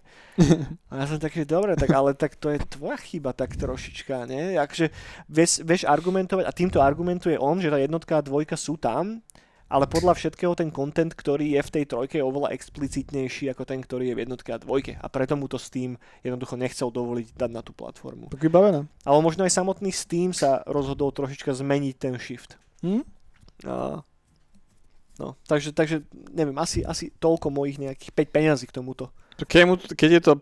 A 0.90 0.92
ja 0.98 1.04
som 1.06 1.22
taký, 1.22 1.46
dobre, 1.46 1.78
tak 1.78 1.94
ale 1.94 2.18
tak 2.18 2.34
to 2.34 2.50
je 2.50 2.58
tvoja 2.58 2.98
chyba 2.98 3.30
tak 3.30 3.54
trošička, 3.54 4.26
nie? 4.26 4.58
Akže 4.58 4.90
vieš, 5.30 5.62
vieš 5.62 5.86
argumentovať 5.86 6.44
a 6.44 6.56
týmto 6.56 6.82
argumentuje 6.82 7.38
on, 7.38 7.62
že 7.62 7.70
tá 7.70 7.78
jednotka 7.78 8.18
a 8.18 8.26
dvojka 8.26 8.58
sú 8.58 8.74
tam, 8.74 9.22
ale 9.70 9.86
podľa 9.86 10.18
všetkého 10.18 10.58
ten 10.58 10.74
content, 10.74 11.14
ktorý 11.14 11.54
je 11.54 11.62
v 11.62 11.70
tej 11.78 11.84
trojke 11.86 12.18
je 12.18 12.26
oveľa 12.26 12.50
explicitnejší 12.58 13.54
ako 13.54 13.62
ten, 13.62 13.78
ktorý 13.78 14.10
je 14.10 14.14
v 14.18 14.22
jednotke 14.26 14.50
a 14.50 14.58
dvojke. 14.58 14.98
A 14.98 15.06
preto 15.06 15.38
mu 15.38 15.46
to 15.46 15.62
Steam 15.62 15.94
jednoducho 16.26 16.58
nechcel 16.58 16.90
dovoliť 16.90 17.38
dať 17.38 17.50
na 17.54 17.62
tú 17.62 17.70
platformu. 17.70 18.34
Tak 18.34 18.42
vybavené. 18.42 18.90
Ale 19.06 19.18
možno 19.22 19.46
aj 19.46 19.54
samotný 19.54 19.94
Steam 19.94 20.34
sa 20.34 20.66
rozhodol 20.66 21.14
trošička 21.14 21.54
zmeniť 21.54 21.94
ten 21.94 22.18
shift. 22.18 22.58
Hm? 22.82 23.06
A, 23.62 24.02
no, 25.22 25.38
takže, 25.46 25.70
takže 25.70 26.02
neviem, 26.34 26.58
asi, 26.58 26.82
asi 26.82 27.14
toľko 27.22 27.54
mojich 27.54 27.78
nejakých 27.78 28.10
5 28.10 28.34
peňazí 28.34 28.66
k 28.66 28.74
tomuto. 28.74 29.14
Keď 29.38 29.62
mu, 29.70 29.78
keď, 29.78 30.10
je 30.18 30.22
to, 30.26 30.32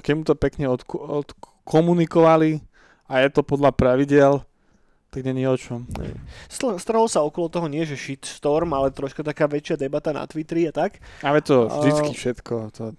keď 0.00 0.12
mu 0.16 0.22
to 0.24 0.34
pekne 0.34 0.72
odku- 0.72 1.04
odkomunikovali 1.22 2.64
a 3.06 3.22
je 3.22 3.28
to 3.28 3.44
podľa 3.44 3.76
pravidel, 3.76 4.40
tak 5.10 5.26
není 5.26 5.42
o 5.42 5.58
čom. 5.58 5.90
Stralo 6.78 7.10
sa 7.10 7.26
okolo 7.26 7.50
toho 7.50 7.66
nie, 7.66 7.82
že 7.82 7.98
shitstorm, 7.98 8.70
ale 8.70 8.94
troška 8.94 9.26
taká 9.26 9.50
väčšia 9.50 9.74
debata 9.74 10.14
na 10.14 10.22
Twitteri 10.22 10.70
a 10.70 10.72
tak. 10.72 11.02
Ale 11.26 11.42
to 11.42 11.66
vždycky 11.66 12.14
všetko. 12.14 12.54
To, 12.78 12.94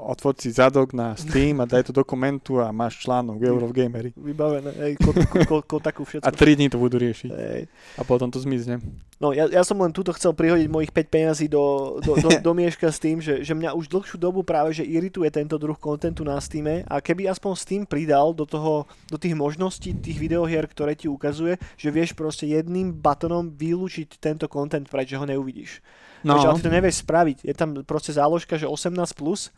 otvor 0.00 0.34
si 0.40 0.48
zadok 0.48 0.96
na 0.96 1.12
Steam 1.14 1.60
a 1.60 1.68
daj 1.68 1.88
to 1.88 1.92
dokumentu 1.92 2.58
a 2.58 2.72
máš 2.72 3.04
článok 3.04 3.38
Eurogamery. 3.38 4.10
Vybavené, 4.16 4.72
hej, 4.88 4.92
ko, 4.98 5.12
ko, 5.12 5.38
ko, 5.44 5.56
ko, 5.62 5.76
takú 5.78 6.02
všetko. 6.02 6.26
A 6.26 6.32
3 6.32 6.58
dní 6.58 6.66
to 6.72 6.80
budú 6.80 6.96
riešiť. 6.96 7.30
Hej. 7.30 7.62
A 8.00 8.02
potom 8.02 8.32
to 8.32 8.40
zmizne. 8.40 8.80
No 9.22 9.30
ja, 9.30 9.46
ja 9.46 9.62
som 9.62 9.78
len 9.78 9.94
túto 9.94 10.10
chcel 10.16 10.34
prihodiť 10.34 10.66
mojich 10.66 10.90
5 10.90 11.14
peňazí 11.14 11.46
do, 11.46 11.96
do, 12.02 12.18
do, 12.18 12.28
do 12.50 12.52
mieška 12.56 12.90
s 12.90 12.98
tým, 12.98 13.22
že, 13.22 13.46
že 13.46 13.52
mňa 13.54 13.76
už 13.78 13.86
dlhšiu 13.92 14.18
dobu 14.18 14.42
práve 14.42 14.74
že 14.74 14.82
irituje 14.82 15.30
tento 15.30 15.60
druh 15.60 15.78
kontentu 15.78 16.26
na 16.26 16.40
Steam 16.42 16.66
a 16.66 16.96
keby 16.98 17.30
aspoň 17.30 17.52
Steam 17.54 17.82
pridal 17.86 18.34
do, 18.34 18.48
toho, 18.48 18.88
do 19.06 19.18
tých 19.20 19.36
možností 19.36 19.94
tých 19.94 20.18
videohier, 20.18 20.66
ktoré 20.66 20.96
ti 20.98 21.06
ukazuje, 21.06 21.60
že 21.76 21.92
vieš 21.92 22.16
proste 22.16 22.48
jedným 22.48 22.90
batonom 22.90 23.50
vylúčiť 23.52 24.18
tento 24.18 24.48
content 24.48 24.88
preč, 24.88 25.14
že 25.14 25.20
ho 25.20 25.26
neuvidíš. 25.26 25.84
No. 26.22 26.38
Vieš, 26.38 26.46
ale 26.46 26.56
ty 26.58 26.62
to 26.62 26.72
nevieš 26.72 26.96
spraviť. 27.02 27.38
Je 27.42 27.54
tam 27.54 27.74
proste 27.82 28.14
záložka, 28.14 28.54
že 28.54 28.70
18+, 28.70 28.94
plus 29.18 29.50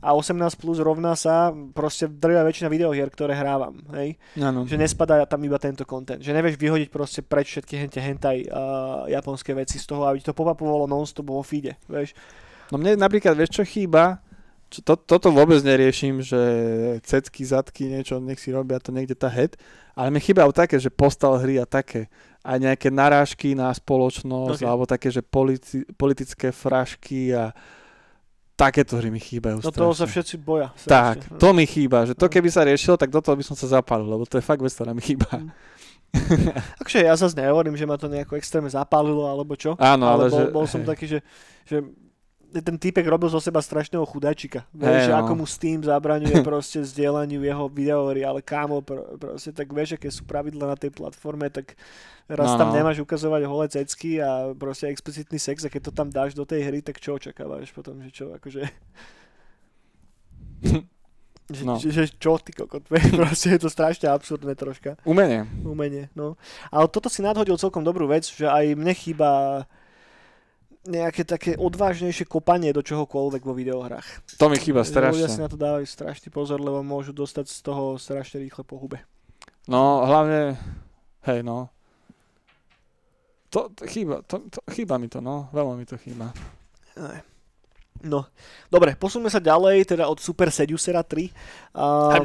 a 0.00 0.16
18 0.16 0.56
plus 0.56 0.80
rovná 0.80 1.12
sa 1.12 1.52
proste 1.76 2.08
drvia 2.08 2.40
väčšina 2.40 2.72
videohier, 2.72 3.12
ktoré 3.12 3.36
hrávam, 3.36 3.84
hej? 3.92 4.16
Ano. 4.40 4.64
Že 4.64 4.80
nespadá 4.80 5.20
tam 5.28 5.44
iba 5.44 5.60
tento 5.60 5.84
content. 5.84 6.24
Že 6.24 6.40
nevieš 6.40 6.56
vyhodiť 6.56 6.88
proste 6.88 7.20
preč 7.20 7.52
všetky 7.52 7.74
hente 7.76 8.00
hentai 8.00 8.48
uh, 8.48 9.04
japonské 9.12 9.52
veci 9.52 9.76
z 9.76 9.84
toho, 9.84 10.08
aby 10.08 10.24
to 10.24 10.32
popapovalo 10.32 10.88
non-stop 10.88 11.28
vo 11.28 11.44
feede, 11.44 11.76
vieš? 11.84 12.16
No 12.72 12.80
mne 12.80 12.96
napríklad, 12.96 13.36
vieš 13.36 13.60
čo 13.60 13.64
chýba? 13.68 14.24
Čo, 14.72 14.80
to, 14.86 14.94
toto 14.96 15.28
vôbec 15.34 15.60
neriešim, 15.60 16.24
že 16.24 16.40
cecky, 17.04 17.42
zadky, 17.44 17.90
niečo, 17.90 18.22
nech 18.22 18.40
si 18.40 18.54
robia 18.54 18.80
to 18.80 18.94
niekde 18.94 19.18
tá 19.18 19.28
head, 19.28 19.58
ale 19.92 20.08
mi 20.08 20.22
chýbajú 20.22 20.54
také, 20.54 20.80
že 20.80 20.88
postal 20.88 21.36
hry 21.42 21.60
a 21.60 21.68
také. 21.68 22.08
Aj 22.40 22.56
nejaké 22.56 22.88
narážky 22.88 23.52
na 23.52 23.68
spoločnosť, 23.68 24.62
okay. 24.62 24.70
alebo 24.70 24.88
také, 24.88 25.12
že 25.12 25.20
politi- 25.20 25.84
politické 25.98 26.54
frašky 26.54 27.36
a 27.36 27.52
takéto 28.60 29.00
hry 29.00 29.08
mi 29.08 29.16
chýbajú. 29.16 29.64
No 29.64 29.72
toho 29.72 29.96
sa 29.96 30.04
všetci 30.04 30.36
boja. 30.36 30.68
Strašne. 30.76 30.92
Tak, 30.92 31.40
to 31.40 31.48
mi 31.56 31.64
chýba, 31.64 32.04
že 32.04 32.12
to 32.12 32.28
keby 32.28 32.52
sa 32.52 32.68
riešilo, 32.68 33.00
tak 33.00 33.08
do 33.08 33.24
toho 33.24 33.32
by 33.32 33.44
som 33.44 33.56
sa 33.56 33.80
zapálil, 33.80 34.04
lebo 34.04 34.28
to 34.28 34.36
je 34.36 34.44
fakt 34.44 34.60
vec, 34.60 34.68
ktorá 34.76 34.92
mi 34.92 35.00
chýba. 35.00 35.24
Mm. 35.32 35.48
Takže 36.82 37.06
ja 37.06 37.14
zase 37.14 37.38
nehovorím, 37.38 37.78
že 37.78 37.86
ma 37.86 37.96
to 37.96 38.10
nejako 38.10 38.36
extrémne 38.36 38.68
zapálilo, 38.68 39.24
alebo 39.30 39.54
čo. 39.56 39.78
Áno, 39.78 40.04
ale, 40.10 40.26
ale 40.26 40.30
bol, 40.30 40.40
že, 40.42 40.44
bol 40.52 40.66
som 40.66 40.82
taký, 40.82 41.06
že, 41.06 41.18
že 41.64 41.86
ten 42.50 42.76
týpek 42.76 43.06
robil 43.06 43.30
zo 43.30 43.38
seba 43.38 43.62
strašného 43.62 44.02
chudáčika. 44.02 44.66
Vieš, 44.74 44.90
hey, 44.90 45.06
že 45.06 45.12
no. 45.14 45.18
ako 45.22 45.32
mu 45.38 45.46
Steam 45.46 45.80
zabraňuje 45.86 46.42
proste 46.50 46.82
zdieľaniu 46.82 47.38
jeho 47.38 47.64
videohry, 47.70 48.26
ale 48.26 48.42
kámo, 48.42 48.82
pr- 48.82 49.14
proste 49.16 49.54
tak 49.54 49.70
vieš, 49.70 49.94
aké 49.94 50.10
sú 50.10 50.26
pravidla 50.26 50.74
na 50.74 50.76
tej 50.76 50.90
platforme, 50.90 51.46
tak 51.46 51.78
raz 52.26 52.54
no, 52.54 52.58
tam 52.58 52.68
no. 52.70 52.76
nemáš 52.76 52.98
ukazovať 52.98 53.42
holé 53.46 53.66
cecky 53.70 54.18
a 54.18 54.50
proste 54.58 54.90
explicitný 54.90 55.38
sex 55.38 55.62
a 55.62 55.70
keď 55.70 55.90
to 55.90 55.92
tam 55.94 56.10
dáš 56.10 56.34
do 56.34 56.42
tej 56.42 56.66
hry, 56.66 56.82
tak 56.82 56.98
čo 56.98 57.14
očakávaš 57.14 57.70
potom, 57.70 58.02
že 58.02 58.10
čo, 58.10 58.34
akože... 58.34 58.66
Že, 61.50 61.66
no. 61.66 61.74
že, 61.82 61.90
že 61.90 62.06
čo 62.14 62.38
ty 62.38 62.54
kokot, 62.54 62.86
proste 63.18 63.58
je 63.58 63.66
to 63.66 63.66
strašne 63.66 64.06
absurdné 64.06 64.54
troška. 64.54 64.94
Umenie. 65.02 65.42
Umenie, 65.66 66.06
no. 66.14 66.38
Ale 66.70 66.86
toto 66.86 67.10
si 67.10 67.26
nadhodil 67.26 67.58
celkom 67.58 67.82
dobrú 67.82 68.06
vec, 68.06 68.22
že 68.22 68.46
aj 68.46 68.78
mne 68.78 68.94
chýba 68.94 69.30
nejaké 70.88 71.28
také 71.28 71.60
odvážnejšie 71.60 72.24
kopanie 72.24 72.72
do 72.72 72.80
čohokoľvek 72.80 73.42
vo 73.44 73.52
videohrách. 73.52 74.06
To 74.40 74.48
mi 74.48 74.56
chýba 74.56 74.80
strašne. 74.80 75.20
Ľudia 75.20 75.28
si 75.28 75.40
na 75.44 75.50
to 75.52 75.60
dávajú 75.60 75.84
strašný 75.84 76.32
pozor, 76.32 76.56
lebo 76.56 76.80
môžu 76.80 77.12
dostať 77.12 77.52
z 77.52 77.58
toho 77.60 78.00
strašne 78.00 78.40
rýchle 78.40 78.64
po 78.64 78.80
hube. 78.80 79.04
No, 79.68 80.08
hlavne, 80.08 80.56
hej 81.28 81.44
no. 81.44 81.68
To, 83.50 83.68
to 83.74 83.84
chýba, 83.84 84.22
to, 84.24 84.46
to, 84.48 84.62
chýba 84.72 84.96
mi 84.96 85.10
to, 85.10 85.20
no. 85.20 85.50
Veľmi 85.52 85.82
mi 85.82 85.86
to 85.86 85.98
chýba. 86.00 86.32
Aj. 86.96 87.20
No, 88.00 88.24
dobre, 88.72 88.96
posúňme 88.96 89.28
sa 89.28 89.44
ďalej, 89.44 89.92
teda 89.92 90.08
od 90.08 90.16
Super 90.16 90.48
Seducera 90.48 91.04
3. 91.04 91.76
A 91.76 92.16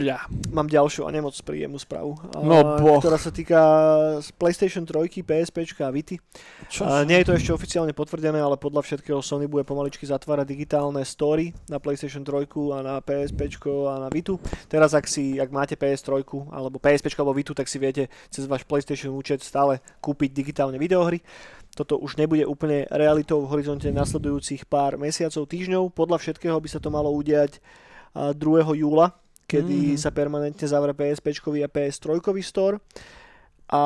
mám 0.55 0.71
ďalšiu 0.71 1.03
a 1.03 1.11
nemoc 1.11 1.35
príjemnú 1.43 1.75
správu. 1.75 2.15
A, 2.31 2.39
no 2.39 2.79
boh. 2.79 3.03
Ktorá 3.03 3.19
sa 3.19 3.27
týka 3.29 3.59
PlayStation 4.39 4.87
3, 4.87 5.21
PSP 5.21 5.67
a 5.83 5.91
Vity. 5.91 6.15
Čo? 6.71 6.87
A, 6.87 7.03
nie 7.03 7.19
je 7.19 7.27
to 7.27 7.35
ešte 7.35 7.51
oficiálne 7.51 7.91
potvrdené, 7.91 8.39
ale 8.39 8.55
podľa 8.55 8.87
všetkého 8.87 9.19
Sony 9.19 9.51
bude 9.51 9.67
pomaličky 9.67 10.07
zatvárať 10.07 10.47
digitálne 10.47 11.03
story 11.03 11.51
na 11.67 11.83
PlayStation 11.83 12.23
3 12.23 12.47
a 12.71 12.77
na 12.79 12.95
PSP 13.03 13.51
a 13.91 14.07
na 14.07 14.09
Vitu. 14.09 14.39
Teraz 14.71 14.95
ak 14.95 15.11
si, 15.11 15.35
ak 15.35 15.51
máte 15.51 15.75
PS3 15.75 16.23
alebo 16.55 16.79
PSP 16.79 17.11
alebo 17.19 17.35
Vitu, 17.35 17.51
tak 17.51 17.67
si 17.67 17.77
viete 17.83 18.07
cez 18.31 18.47
váš 18.47 18.63
PlayStation 18.63 19.11
účet 19.11 19.43
stále 19.43 19.83
kúpiť 19.99 20.31
digitálne 20.31 20.79
videohry 20.79 21.19
toto 21.75 21.99
už 21.99 22.15
nebude 22.15 22.47
úplne 22.47 22.87
realitou 22.87 23.43
v 23.43 23.51
horizonte 23.51 23.91
nasledujúcich 23.91 24.65
pár 24.65 24.95
mesiacov, 24.95 25.43
týždňov. 25.43 25.91
Podľa 25.91 26.17
všetkého 26.23 26.55
by 26.55 26.69
sa 26.71 26.79
to 26.79 26.87
malo 26.87 27.11
udiať 27.11 27.59
2. 28.15 28.39
júla, 28.79 29.11
kedy 29.45 29.93
mm. 29.93 29.99
sa 29.99 30.09
permanentne 30.15 30.65
zavre 30.65 30.95
PSP 30.95 31.35
a 31.35 31.67
PS3 31.67 32.23
store. 32.39 32.79
A, 33.67 33.83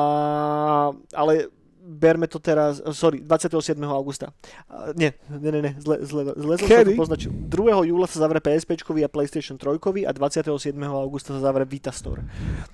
ale 0.94 1.50
berme 1.90 2.30
to 2.30 2.38
teraz, 2.38 2.78
sorry, 2.94 3.18
27. 3.18 3.74
augusta. 3.90 4.30
Uh, 4.70 4.94
nie, 4.94 5.10
nie, 5.26 5.50
nie, 5.50 5.62
nie, 5.66 5.74
zle, 5.82 6.06
zle, 6.06 6.30
zle 6.38 6.54
som 6.62 6.66
sa 6.70 6.86
to 6.86 6.94
poznačil. 6.94 7.30
2. 7.34 7.90
júla 7.90 8.06
sa 8.06 8.22
zavre 8.22 8.38
PSP 8.38 8.78
a 8.78 9.10
PlayStation 9.10 9.58
3 9.58 10.06
a 10.06 10.12
27. 10.14 10.70
augusta 10.86 11.34
sa 11.34 11.40
zavre 11.42 11.66
Vita 11.66 11.90
Store. 11.90 12.22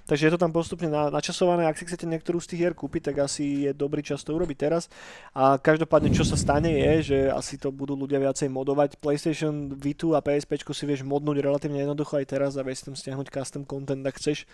Takže 0.05 0.29
je 0.29 0.33
to 0.37 0.41
tam 0.41 0.53
postupne 0.53 0.93
na, 0.93 1.09
načasované. 1.09 1.65
Ak 1.65 1.81
si 1.81 1.89
chcete 1.89 2.05
niektorú 2.05 2.37
z 2.37 2.53
tých 2.53 2.61
hier 2.69 2.75
kúpiť, 2.77 3.13
tak 3.13 3.25
asi 3.25 3.69
je 3.69 3.73
dobrý 3.73 4.05
čas 4.05 4.21
to 4.21 4.37
urobiť 4.37 4.57
teraz. 4.61 4.93
A 5.33 5.57
každopádne, 5.57 6.13
čo 6.13 6.29
sa 6.29 6.37
stane 6.37 6.77
je, 6.77 6.93
že 7.03 7.19
asi 7.33 7.57
to 7.57 7.73
budú 7.73 7.97
ľudia 7.97 8.21
viacej 8.21 8.53
modovať. 8.53 9.01
PlayStation 9.01 9.73
Vitu 9.73 10.13
a 10.13 10.21
PSP 10.21 10.61
si 10.77 10.85
vieš 10.85 11.07
modnúť 11.09 11.41
relatívne 11.41 11.81
jednoducho 11.81 12.21
aj 12.21 12.27
teraz 12.29 12.53
a 12.61 12.67
vieš 12.67 12.85
tam 12.85 12.95
stiahnuť 12.99 13.33
custom 13.33 13.63
content, 13.65 14.05
ak 14.05 14.21
chceš. 14.21 14.45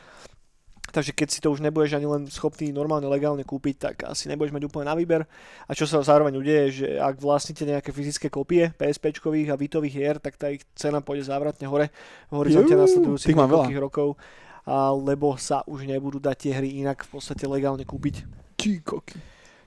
Takže 0.93 1.17
keď 1.17 1.29
si 1.33 1.41
to 1.41 1.49
už 1.49 1.65
nebudeš 1.65 1.97
ani 1.97 2.05
len 2.05 2.29
schopný 2.29 2.69
normálne 2.69 3.09
legálne 3.09 3.41
kúpiť, 3.49 3.77
tak 3.81 3.95
asi 4.05 4.29
nebudeš 4.29 4.53
mať 4.53 4.69
úplne 4.69 4.93
na 4.93 4.95
výber. 4.95 5.25
A 5.65 5.73
čo 5.73 5.89
sa 5.89 6.05
zároveň 6.05 6.37
udeje, 6.37 6.85
že 6.85 6.89
ak 7.01 7.17
vlastníte 7.17 7.65
nejaké 7.65 7.97
fyzické 7.97 8.29
kopie 8.29 8.77
PSP 8.77 9.17
a 9.49 9.57
Vitových 9.57 9.97
hier, 9.97 10.17
tak 10.21 10.37
tá 10.37 10.53
ich 10.53 10.61
cena 10.77 11.01
pôjde 11.01 11.33
závratne 11.33 11.65
hore 11.65 11.89
v 12.29 12.35
horizonte 12.37 12.77
nasledujúcich 12.77 13.33
niekoľkých 13.33 13.81
rokov, 13.81 14.21
a 14.69 14.93
lebo 14.93 15.35
sa 15.41 15.65
už 15.65 15.89
nebudú 15.89 16.21
dať 16.21 16.37
tie 16.37 16.53
hry 16.55 16.85
inak 16.85 17.09
v 17.09 17.19
podstate 17.19 17.49
legálne 17.49 17.89
kúpiť. 17.89 18.29
Tí 18.61 18.79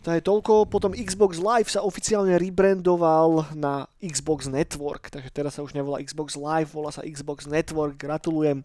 To 0.06 0.14
je 0.14 0.22
toľko. 0.22 0.70
Potom 0.70 0.93
Xbox 0.93 1.41
Live 1.41 1.74
sa 1.74 1.82
oficiálne 1.82 2.38
rebrandoval 2.38 3.49
na 3.58 3.89
Xbox 3.97 4.45
Network, 4.45 5.10
takže 5.10 5.34
teraz 5.34 5.58
sa 5.58 5.66
už 5.66 5.74
nevolá 5.74 5.97
Xbox 5.97 6.38
Live, 6.38 6.78
volá 6.78 6.93
sa 6.93 7.01
Xbox 7.01 7.49
Network. 7.49 7.97
Gratulujem. 7.97 8.62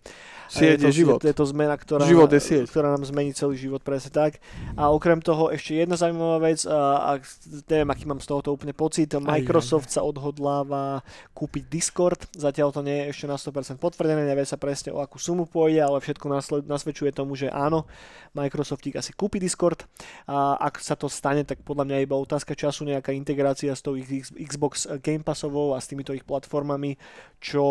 Sieť 0.53 0.85
je, 0.85 0.91
to, 0.91 0.91
život. 0.93 1.19
Je 1.25 1.33
to 1.33 1.47
zmena, 1.49 1.81
ktorá, 1.81 2.05
život 2.05 2.29
je 2.29 2.43
sieť. 2.43 2.69
ktorá 2.69 2.93
nám 2.93 3.09
zmení 3.09 3.33
celý 3.33 3.57
život, 3.57 3.81
presne 3.81 4.13
tak. 4.13 4.43
A 4.77 4.93
okrem 4.93 5.23
toho 5.25 5.49
ešte 5.49 5.79
jedna 5.79 5.97
zaujímavá 5.97 6.43
vec, 6.43 6.67
a, 6.69 7.17
a 7.17 7.23
neviem, 7.71 7.89
aký 7.89 8.05
mám 8.05 8.19
z 8.19 8.27
tohoto 8.27 8.51
úplne 8.51 8.75
pocit, 8.75 9.15
Microsoft 9.15 9.89
aj, 9.89 9.95
aj. 9.95 9.97
sa 9.97 10.03
odhodláva 10.03 11.07
kúpiť 11.39 11.71
Discord, 11.71 12.21
zatiaľ 12.35 12.75
to 12.75 12.83
nie 12.83 13.07
je 13.07 13.15
ešte 13.15 13.31
na 13.31 13.39
100% 13.39 13.79
potvrdené, 13.79 14.27
nevie 14.27 14.43
sa 14.43 14.59
presne 14.59 14.91
o 14.91 14.99
akú 14.99 15.23
sumu 15.23 15.47
pôjde, 15.47 15.87
ale 15.87 16.03
všetko 16.03 16.27
nasled, 16.27 16.63
nasvedčuje 16.67 17.15
tomu, 17.15 17.39
že 17.39 17.47
áno, 17.47 17.87
Microsoft 18.35 18.83
asi 18.91 19.15
kúpi 19.15 19.39
Discord 19.39 19.87
a 20.27 20.59
ak 20.59 20.83
sa 20.83 20.99
to 20.99 21.07
stane, 21.07 21.30
stane, 21.31 21.47
tak 21.47 21.63
podľa 21.63 21.87
mňa 21.87 21.97
je 22.03 22.07
iba 22.11 22.19
otázka 22.19 22.59
času 22.59 22.91
nejaká 22.91 23.15
integrácia 23.15 23.71
s 23.71 23.87
tou 23.87 23.95
ich 23.95 24.11
Xbox 24.35 24.91
Game 24.99 25.23
Passovou 25.23 25.79
a 25.79 25.79
s 25.79 25.87
týmito 25.87 26.11
ich 26.11 26.27
platformami, 26.27 26.99
čo 27.39 27.63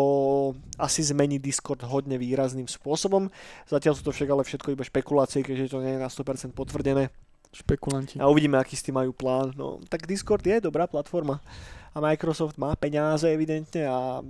asi 0.80 1.04
zmení 1.04 1.36
Discord 1.36 1.84
hodne 1.84 2.16
výrazným 2.16 2.64
spôsobom. 2.64 3.28
Zatiaľ 3.68 4.00
sú 4.00 4.02
to 4.08 4.16
však 4.16 4.32
ale 4.32 4.48
všetko 4.48 4.72
iba 4.72 4.80
špekulácie, 4.80 5.44
keďže 5.44 5.76
to 5.76 5.84
nie 5.84 5.92
je 5.92 6.00
na 6.00 6.08
100% 6.08 6.56
potvrdené. 6.56 7.12
Špekulanti. 7.52 8.16
A 8.16 8.32
uvidíme, 8.32 8.56
aký 8.56 8.80
s 8.80 8.86
tým 8.86 8.96
majú 8.96 9.12
plán. 9.12 9.52
No, 9.60 9.76
tak 9.92 10.08
Discord 10.08 10.40
je 10.40 10.64
dobrá 10.64 10.88
platforma. 10.88 11.44
A 11.92 12.00
Microsoft 12.00 12.56
má 12.56 12.72
peniaze 12.80 13.28
evidentne 13.28 13.84
a 13.84 14.24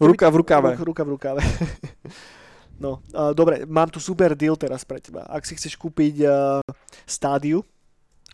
Ruka 0.00 0.32
v 0.32 0.40
rukave. 0.40 0.70
Ruka, 0.72 0.86
ruka 0.86 1.02
v 1.04 1.10
rukave. 1.12 1.42
no, 2.82 3.04
uh, 3.12 3.36
dobre, 3.36 3.68
mám 3.68 3.90
tu 3.92 4.00
super 4.00 4.32
deal 4.32 4.56
teraz 4.56 4.82
pre 4.82 4.98
teba. 4.98 5.26
Ak 5.28 5.44
si 5.46 5.54
chceš 5.54 5.76
kúpiť 5.78 6.24
uh, 6.26 6.58
stádiu, 7.06 7.62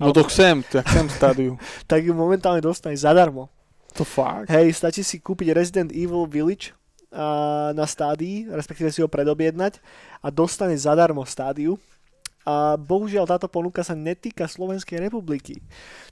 No 0.00 0.16
to 0.16 0.24
chcem, 0.24 0.64
to 0.64 0.80
ja 0.80 0.84
chcem 0.88 1.06
stádiu. 1.12 1.60
tak 1.90 2.00
ju 2.00 2.16
momentálne 2.16 2.64
dostaneš 2.64 3.04
zadarmo. 3.04 3.52
To 3.94 4.06
fakt. 4.06 4.48
Hej, 4.48 4.72
stačí 4.72 5.04
si 5.04 5.20
kúpiť 5.20 5.52
Resident 5.52 5.90
Evil 5.92 6.24
Village 6.24 6.72
uh, 7.12 7.74
na 7.76 7.84
stádii, 7.84 8.48
respektíve 8.48 8.88
si 8.88 9.04
ho 9.04 9.08
predobjednať 9.10 9.82
a 10.24 10.26
dostaneš 10.32 10.88
zadarmo 10.88 11.26
stádiu. 11.28 11.76
A 12.40 12.80
bohužiaľ 12.80 13.28
táto 13.28 13.52
ponuka 13.52 13.84
sa 13.84 13.92
netýka 13.92 14.48
Slovenskej 14.48 14.96
republiky. 14.96 15.60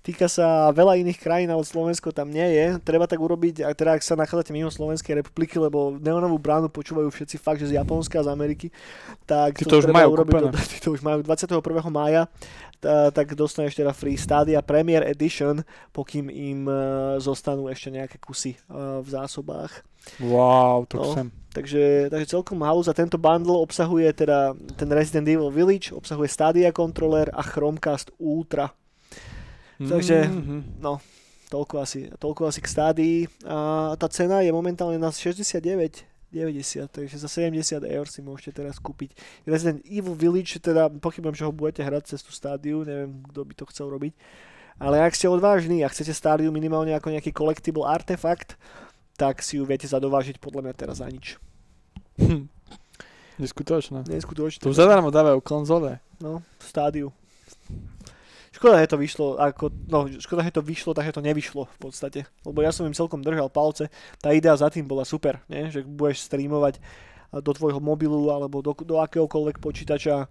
Týka 0.04 0.28
sa 0.28 0.68
veľa 0.76 1.00
iných 1.00 1.16
krajín, 1.16 1.48
ale 1.48 1.64
Slovensko 1.64 2.12
tam 2.12 2.28
nie 2.28 2.44
je. 2.44 2.76
Treba 2.84 3.08
tak 3.08 3.16
urobiť, 3.16 3.64
ak, 3.64 3.72
teda 3.72 3.90
ak 3.96 4.04
sa 4.04 4.12
nachádzate 4.12 4.52
mimo 4.52 4.68
Slovenskej 4.68 5.24
republiky, 5.24 5.56
lebo 5.56 5.96
neonovú 5.96 6.36
bránu 6.36 6.68
počúvajú 6.68 7.08
všetci 7.08 7.40
fakt, 7.40 7.64
že 7.64 7.72
z 7.72 7.80
Japonska, 7.80 8.20
z 8.20 8.28
Ameriky. 8.28 8.68
Tak 9.24 9.56
Tí 9.56 9.64
to 9.64 9.80
už 9.80 9.88
majú 9.88 10.20
urobiť, 10.20 10.52
kúpené. 10.52 10.60
tí 10.76 10.78
to 10.84 10.92
už 10.92 11.00
majú 11.00 11.24
21. 11.24 11.64
mája, 11.88 12.28
tá, 12.78 13.10
tak 13.10 13.34
dostaneš 13.34 13.74
teda 13.74 13.90
Free 13.90 14.14
Stadia 14.14 14.62
Premier 14.62 15.02
Edition, 15.02 15.62
pokým 15.90 16.28
im 16.28 16.64
uh, 16.64 16.76
zostanú 17.18 17.66
ešte 17.66 17.90
nejaké 17.90 18.16
kusy 18.18 18.54
uh, 18.70 19.02
v 19.02 19.08
zásobách. 19.08 19.82
Wow, 20.22 20.86
to 20.86 20.96
No. 20.96 21.04
chcem. 21.10 21.26
Takže, 21.48 22.06
takže 22.08 22.38
celkom 22.38 22.62
halus 22.62 22.86
a 22.86 22.94
tento 22.94 23.18
bundle 23.18 23.58
obsahuje 23.58 24.06
teda 24.14 24.54
ten 24.78 24.86
Resident 24.88 25.26
Evil 25.26 25.50
Village, 25.50 25.90
obsahuje 25.90 26.30
Stadia 26.30 26.70
controller 26.70 27.28
a 27.34 27.42
Chromecast 27.42 28.14
Ultra. 28.16 28.70
Takže- 29.78 30.26
Mhm. 30.26 30.82
Toľko 31.48 31.80
asi, 31.80 32.12
toľko 32.20 32.52
asi 32.52 32.60
k 32.60 32.68
Stadii. 32.68 33.18
A 33.48 33.96
tá 33.96 34.04
cena 34.12 34.44
je 34.44 34.52
momentálne 34.52 35.00
na 35.00 35.08
69 35.08 36.04
90, 36.28 36.88
takže 36.92 37.16
za 37.16 37.28
70 37.28 37.84
eur 37.88 38.06
si 38.06 38.20
môžete 38.20 38.60
teraz 38.60 38.76
kúpiť 38.76 39.16
Resident 39.48 39.80
Evil 39.88 40.12
Village, 40.12 40.60
teda 40.60 40.92
pochybujem, 40.92 41.36
že 41.36 41.46
ho 41.48 41.52
budete 41.52 41.80
hrať 41.80 42.14
cez 42.14 42.20
tú 42.20 42.32
stádiu, 42.36 42.84
neviem, 42.84 43.24
kto 43.32 43.40
by 43.48 43.52
to 43.56 43.64
chcel 43.72 43.86
robiť. 43.88 44.12
Ale 44.78 45.02
ak 45.02 45.16
ste 45.16 45.26
odvážni 45.26 45.82
a 45.82 45.90
chcete 45.90 46.14
stádiu 46.14 46.54
minimálne 46.54 46.94
ako 46.94 47.10
nejaký 47.10 47.34
collectible 47.34 47.82
artefakt, 47.82 48.54
tak 49.18 49.42
si 49.42 49.58
ju 49.58 49.66
viete 49.66 49.90
zadovážiť 49.90 50.38
podľa 50.38 50.70
mňa 50.70 50.74
teraz 50.78 51.02
za 51.02 51.10
nič. 51.10 51.34
Hm. 52.22 52.46
Neskutočné. 53.42 54.06
Neskutočne. 54.06 54.62
Tu 54.62 54.70
zadarmo 54.70 55.10
dávajú 55.10 55.42
konzole. 55.42 55.98
No, 56.22 56.42
stádiu. 56.62 57.10
Škoda, 58.58 58.82
že 58.82 58.90
to 58.90 58.98
vyšlo, 58.98 59.26
ako, 59.38 59.70
no, 59.86 60.10
škoda, 60.18 60.42
že 60.42 60.58
to 60.58 60.66
vyšlo, 60.66 60.90
takže 60.90 61.14
to 61.14 61.22
nevyšlo 61.22 61.70
v 61.70 61.78
podstate. 61.78 62.20
Lebo 62.42 62.58
ja 62.58 62.74
som 62.74 62.90
im 62.90 62.96
celkom 62.96 63.22
držal 63.22 63.46
palce. 63.46 63.86
Tá 64.18 64.34
idea 64.34 64.50
za 64.58 64.66
tým 64.66 64.82
bola 64.82 65.06
super, 65.06 65.38
nie? 65.46 65.70
že 65.70 65.86
budeš 65.86 66.26
streamovať 66.26 66.82
do 67.38 67.52
tvojho 67.54 67.78
mobilu 67.78 68.34
alebo 68.34 68.58
do, 68.58 68.74
do 68.74 68.98
akéhokoľvek 68.98 69.62
počítača 69.62 70.26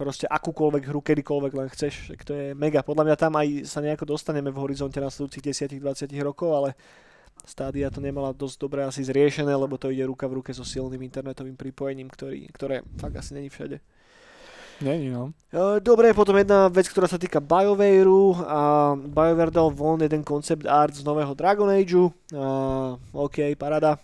proste 0.00 0.24
akúkoľvek 0.30 0.88
hru, 0.88 1.04
kedykoľvek 1.04 1.52
len 1.60 1.68
chceš. 1.68 2.16
Tak 2.16 2.24
to 2.24 2.32
je 2.32 2.46
mega. 2.56 2.80
Podľa 2.80 3.04
mňa 3.04 3.16
tam 3.20 3.36
aj 3.36 3.68
sa 3.68 3.84
nejako 3.84 4.16
dostaneme 4.16 4.48
v 4.48 4.62
horizonte 4.64 4.96
nasledujúcich 4.96 5.76
10-20 5.76 6.08
rokov, 6.24 6.48
ale 6.56 6.70
Stadia 7.44 7.92
to 7.92 8.00
nemala 8.00 8.32
dosť 8.32 8.56
dobre 8.64 8.80
asi 8.80 9.04
zriešené, 9.04 9.52
lebo 9.52 9.76
to 9.76 9.92
ide 9.92 10.08
ruka 10.08 10.24
v 10.24 10.40
ruke 10.40 10.56
so 10.56 10.64
silným 10.64 11.04
internetovým 11.04 11.58
pripojením, 11.58 12.08
ktorý, 12.08 12.48
ktoré 12.48 12.80
fakt 12.96 13.20
asi 13.20 13.36
není 13.36 13.52
všade. 13.52 13.76
Není, 14.80 15.10
no. 15.10 15.32
E, 15.50 15.80
Dobre, 15.80 16.14
potom 16.14 16.36
jedna 16.38 16.68
vec, 16.70 16.86
ktorá 16.86 17.10
sa 17.10 17.18
týka 17.18 17.42
BioWareu 17.42 18.36
a 18.46 18.60
BioWare 18.94 19.50
dal 19.50 19.74
von 19.74 19.98
jeden 19.98 20.22
concept 20.22 20.66
art 20.66 20.94
z 20.94 21.02
nového 21.02 21.34
Dragon 21.34 21.66
Ageu. 21.66 22.14
A, 22.30 22.94
OK, 23.10 23.58
parada. 23.58 23.98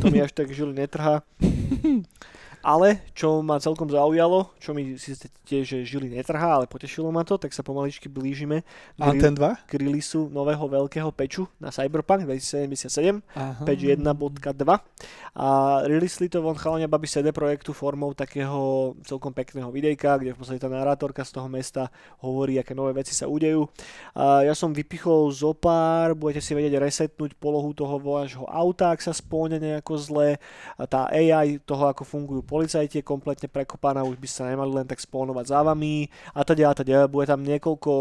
To 0.00 0.06
mi 0.10 0.22
až 0.22 0.30
tak 0.30 0.54
žili 0.54 0.70
netrhá. 0.70 1.26
Ale, 2.64 3.04
čo 3.12 3.44
ma 3.44 3.60
celkom 3.60 3.92
zaujalo, 3.92 4.56
čo 4.56 4.72
mi 4.72 4.96
si 4.96 5.12
tiež 5.44 5.64
že 5.64 5.78
žili 5.84 6.08
netrhá, 6.08 6.56
ale 6.56 6.64
potešilo 6.64 7.12
ma 7.12 7.20
to, 7.20 7.36
tak 7.36 7.52
sa 7.52 7.60
pomaličky 7.60 8.08
blížime 8.08 8.64
k, 8.96 9.04
Anten 9.04 9.36
2? 9.36 9.68
k 9.68 9.72
releaseu 9.76 10.32
nového 10.32 10.64
veľkého 10.64 11.12
peču 11.12 11.44
na 11.60 11.68
Cyberpunk 11.68 12.24
2077 12.24 13.20
Aha. 13.36 13.60
patch 13.68 13.84
1.2 13.84 14.00
a 15.34 15.82
releasli 15.82 16.30
to 16.30 16.38
von 16.38 16.54
chalania 16.54 16.86
babi 16.86 17.10
CD 17.10 17.34
Projektu 17.34 17.74
formou 17.74 18.14
takého 18.14 18.94
celkom 19.02 19.34
pekného 19.34 19.66
videjka, 19.74 20.14
kde 20.22 20.30
v 20.30 20.38
podstate 20.38 20.62
tá 20.62 20.70
narátorka 20.70 21.26
z 21.26 21.34
toho 21.34 21.50
mesta 21.50 21.90
hovorí, 22.22 22.54
aké 22.62 22.70
nové 22.70 22.94
veci 22.94 23.18
sa 23.18 23.26
udejú. 23.26 23.66
A 24.14 24.46
ja 24.46 24.54
som 24.54 24.70
vypichol 24.70 25.34
zo 25.34 25.50
pár, 25.50 26.14
budete 26.14 26.38
si 26.38 26.54
vedieť 26.54 26.78
resetnúť 26.78 27.34
polohu 27.34 27.74
toho 27.74 27.98
vášho 27.98 28.46
auta, 28.46 28.94
ak 28.94 29.02
sa 29.02 29.10
spône 29.10 29.58
nejako 29.58 29.98
zle. 29.98 30.28
Tá 30.86 31.10
AI 31.10 31.58
toho, 31.58 31.90
ako 31.90 32.06
fungujú 32.06 32.46
policajti, 32.54 33.02
je 33.02 33.10
kompletne 33.10 33.50
prekopaná, 33.50 34.06
už 34.06 34.14
by 34.22 34.28
sa 34.30 34.46
nemali 34.46 34.70
len 34.70 34.86
tak 34.86 35.02
spónovať 35.02 35.50
za 35.50 35.66
vami 35.66 36.06
a 36.30 36.46
teda 36.46 36.70
a 36.70 36.74
teda. 36.78 36.98
Bude 37.10 37.26
tam 37.26 37.42
niekoľko 37.42 37.92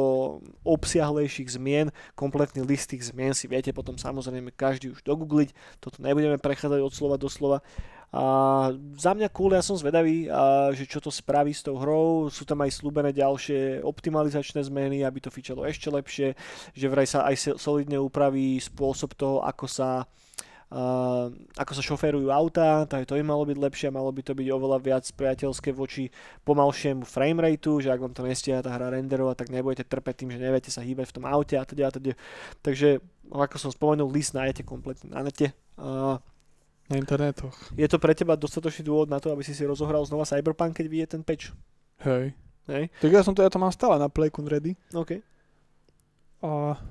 obsiahlejších 0.62 1.58
zmien, 1.58 1.89
kompletný 2.14 2.62
list 2.62 2.93
tých 2.93 3.10
zmien 3.10 3.34
si 3.34 3.49
viete 3.49 3.74
potom 3.74 3.97
samozrejme 3.97 4.54
každý 4.54 4.93
už 4.93 5.01
dogoogliť, 5.01 5.82
toto 5.82 5.97
nebudeme 6.06 6.38
prechádzať 6.38 6.86
od 6.86 6.93
slova 6.93 7.18
do 7.18 7.26
slova. 7.26 7.66
A 8.14 8.70
za 8.93 9.18
mňa 9.18 9.34
cool, 9.34 9.58
ja 9.58 9.66
som 9.66 9.74
zvedavý, 9.74 10.30
a, 10.30 10.70
že 10.70 10.86
čo 10.86 11.01
to 11.01 11.10
spraví 11.10 11.49
s 11.49 11.66
tou 11.66 11.82
hrou. 11.82 12.30
Sú 12.30 12.45
tam 12.45 12.62
aj 12.62 12.78
slúbené 12.78 13.10
ďalšie 13.10 13.82
optimalizačné 13.82 14.62
zmeny, 14.70 15.01
aby 15.01 15.18
to 15.18 15.34
fičalo 15.34 15.66
ešte 15.66 15.89
lepšie, 15.89 16.38
že 16.78 16.86
vraj 16.93 17.10
sa 17.10 17.26
aj 17.26 17.58
solidne 17.58 17.97
upraví 17.97 18.62
spôsob 18.62 19.18
toho, 19.18 19.41
ako 19.41 19.66
sa 19.66 20.06
Uh, 20.74 21.30
ako 21.53 21.78
sa 21.78 21.86
šoférujú 21.86 22.34
autá, 22.34 22.89
takže 22.89 23.05
to 23.05 23.13
by 23.21 23.21
malo 23.21 23.45
byť 23.45 23.57
lepšie, 23.61 23.93
malo 23.93 24.09
by 24.09 24.26
to 24.26 24.34
byť 24.34 24.47
oveľa 24.49 24.82
viac 24.82 25.05
priateľské 25.05 25.69
voči 25.69 26.09
pomalšiemu 26.41 27.05
framerateu, 27.05 27.78
že 27.78 27.93
ak 27.93 28.01
vám 28.01 28.17
to 28.17 28.26
nestíha 28.26 28.57
tá 28.65 28.74
hra 28.74 28.89
renderovať, 28.89 29.38
tak 29.38 29.53
nebudete 29.53 29.86
trpeť 29.86 30.26
tým, 30.26 30.34
že 30.34 30.41
neviete 30.41 30.74
sa 30.74 30.82
hýbať 30.82 31.13
v 31.13 31.15
tom 31.21 31.30
aute 31.30 31.53
a 31.53 31.61
teda 31.61 31.84
a 31.88 31.91
teda. 31.93 32.17
Takže, 32.65 33.05
ako 33.30 33.55
som 33.61 33.69
spomenul, 33.69 34.09
list 34.09 34.34
nájdete 34.34 34.65
kompletne 34.65 35.13
na 35.13 35.21
nete. 35.21 35.53
Uh, 35.78 36.17
Na 36.89 36.97
internetoch. 36.97 37.53
je 37.78 37.86
to 37.86 38.01
pre 38.01 38.17
teba 38.17 38.34
dostatočný 38.34 38.82
dôvod 38.82 39.13
na 39.13 39.21
to, 39.21 39.30
aby 39.30 39.45
si 39.45 39.53
si 39.53 39.61
rozohral 39.69 40.01
znova 40.09 40.26
Cyberpunk, 40.26 40.74
keď 40.74 40.86
vyjde 40.89 41.07
ten 41.13 41.21
patch? 41.21 41.53
Hej. 42.01 42.34
Hej? 42.65 42.89
Tak 42.97 43.13
ja 43.13 43.21
som 43.21 43.38
to, 43.38 43.45
ja 43.45 43.53
to 43.53 43.61
mám 43.61 43.69
stále 43.69 44.01
na 44.01 44.09
Playcon 44.09 44.49
ready. 44.49 44.74
OK. 44.97 45.21
A 46.41 46.82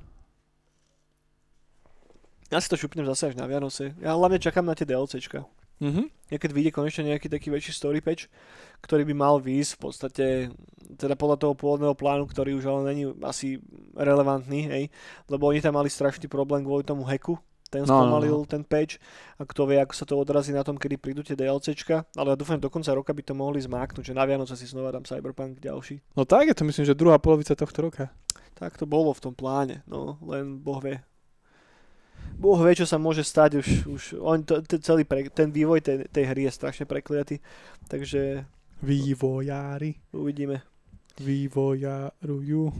Ja 2.53 2.61
si 2.61 2.69
to 2.69 2.77
šupnem 2.77 3.09
zase 3.09 3.33
až 3.33 3.35
na 3.41 3.49
Vianoce. 3.49 3.97
Ja 3.97 4.13
hlavne 4.13 4.37
čakám 4.37 4.69
na 4.69 4.77
tie 4.77 4.85
DLCčka. 4.85 5.49
mhm. 5.81 6.13
Ja 6.29 6.37
keď 6.37 6.51
vyjde 6.53 6.71
konečne 6.73 7.09
nejaký 7.09 7.33
taký 7.33 7.49
väčší 7.49 7.73
story 7.73 8.05
patch, 8.05 8.29
ktorý 8.85 9.09
by 9.09 9.15
mal 9.17 9.37
výjsť 9.41 9.73
v 9.73 9.81
podstate, 9.81 10.25
teda 11.01 11.17
podľa 11.17 11.37
toho 11.41 11.53
pôvodného 11.57 11.97
plánu, 11.97 12.29
ktorý 12.29 12.57
už 12.57 12.65
ale 12.69 12.93
není 12.93 13.05
asi 13.25 13.61
relevantný, 13.97 14.69
hej, 14.69 14.85
lebo 15.29 15.49
oni 15.49 15.61
tam 15.61 15.77
mali 15.77 15.89
strašný 15.89 16.29
problém 16.29 16.65
kvôli 16.65 16.85
tomu 16.85 17.05
hacku, 17.05 17.37
ten 17.73 17.89
No, 17.89 17.89
no, 17.89 17.97
spomalil 18.05 18.45
ten 18.45 18.65
patch 18.69 19.01
a 19.41 19.49
kto 19.49 19.65
vie, 19.65 19.81
ako 19.81 19.95
sa 19.97 20.05
to 20.05 20.21
odrazí 20.21 20.53
na 20.53 20.61
tom, 20.61 20.77
kedy 20.77 21.01
prídu 21.01 21.25
tie 21.25 21.33
DLCčka, 21.33 22.05
ale 22.21 22.33
ja 22.33 22.37
dúfam, 22.37 22.61
do 22.61 22.69
konca 22.69 22.93
roka 22.93 23.17
by 23.17 23.25
to 23.25 23.33
mohli 23.33 23.65
zmáknuť, 23.65 24.13
že 24.13 24.17
na 24.17 24.29
Vianoce 24.29 24.57
si 24.61 24.69
znova 24.69 24.93
dám 24.93 25.09
Cyberpunk 25.09 25.57
ďalší. 25.57 26.05
No 26.13 26.29
tak 26.29 26.53
je 26.53 26.57
to 26.57 26.69
myslím, 26.69 26.85
že 26.85 26.97
druhá 26.97 27.17
polovica 27.17 27.57
tohto 27.57 27.89
roka. 27.89 28.13
Tak 28.61 28.77
to 28.77 28.85
bolo 28.85 29.17
v 29.17 29.25
tom 29.25 29.33
pláne, 29.33 29.81
no, 29.89 30.21
len 30.21 30.61
Boh 30.61 30.81
vie. 30.85 31.01
Boh 32.39 32.59
vie, 32.61 32.79
čo 32.79 32.87
sa 32.89 32.99
môže 32.99 33.25
stať, 33.25 33.61
už, 33.61 33.69
už 33.87 34.03
on, 34.21 34.43
to, 34.43 34.61
to 34.65 34.79
celý 34.81 35.05
pre, 35.05 35.29
ten 35.31 35.53
vývoj 35.53 35.81
tej, 35.81 35.97
tej 36.11 36.25
hry 36.29 36.49
je 36.49 36.53
strašne 36.53 36.85
prekliatý, 36.85 37.39
takže 37.89 38.45
Vývojári. 38.83 39.95
uvidíme. 40.11 40.63
Vývojarujú. 41.23 42.73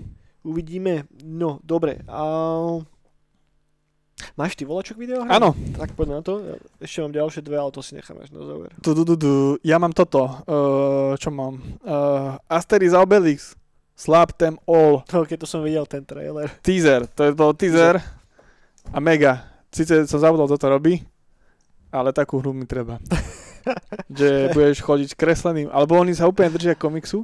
Uvidíme, 0.43 1.07
no, 1.23 1.63
dobre. 1.63 2.03
A... 2.11 2.23
Máš 4.39 4.55
ty 4.55 4.63
volačok 4.63 4.99
video? 4.99 5.27
Áno, 5.27 5.55
Tak 5.79 5.95
poď 5.99 6.19
na 6.19 6.21
to. 6.23 6.59
Ešte 6.79 7.03
mám 7.03 7.15
ďalšie 7.15 7.43
dve, 7.43 7.59
ale 7.59 7.75
to 7.75 7.83
si 7.83 7.99
necháme 7.99 8.23
až 8.23 8.31
na 8.31 8.43
záver. 8.47 8.71
tu, 8.79 8.95
tu, 8.95 9.03
tu, 9.03 9.15
tu. 9.19 9.33
ja 9.67 9.77
mám 9.83 9.91
toto. 9.91 10.43
Uh, 10.47 11.15
čo 11.19 11.31
mám? 11.35 11.59
Uh, 11.83 12.39
Asterix 12.47 12.95
Obelix. 12.95 13.55
Slap 13.99 14.35
them 14.39 14.59
all. 14.67 15.05
To, 15.11 15.23
keď 15.27 15.43
to 15.43 15.47
som 15.47 15.63
videl, 15.63 15.87
ten 15.87 16.03
trailer. 16.03 16.51
Teaser. 16.65 17.07
To 17.19 17.29
je 17.29 17.33
bol 17.35 17.53
teaser. 17.55 18.03
A 18.91 18.99
mega. 18.99 19.47
Sice 19.71 20.05
som 20.11 20.19
zabudol, 20.21 20.51
kto 20.51 20.59
to 20.59 20.69
robí, 20.69 20.95
ale 21.95 22.13
takú 22.13 22.43
hru 22.43 22.53
mi 22.53 22.67
treba. 22.67 22.99
že 24.19 24.51
budeš 24.51 24.83
chodiť 24.83 25.11
kresleným, 25.15 25.71
alebo 25.71 25.95
oni 25.95 26.19
sa 26.19 26.27
úplne 26.27 26.51
držia 26.51 26.75
komiksu 26.75 27.23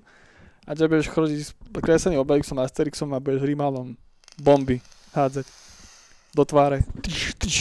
A 0.68 0.76
že 0.76 0.86
budeš 0.86 1.10
chodiť 1.10 1.40
s 1.42 1.50
kresleným 1.74 2.22
Obelixom 2.22 2.62
a 2.62 2.68
Asterixom 2.68 3.10
a 3.16 3.18
budeš 3.18 3.42
Rimalom 3.42 3.98
bomby 4.38 4.78
hádzať 5.16 5.46
do 6.36 6.44
tváre. 6.44 6.84
Tyš, 7.00 7.34
tyš. 7.40 7.56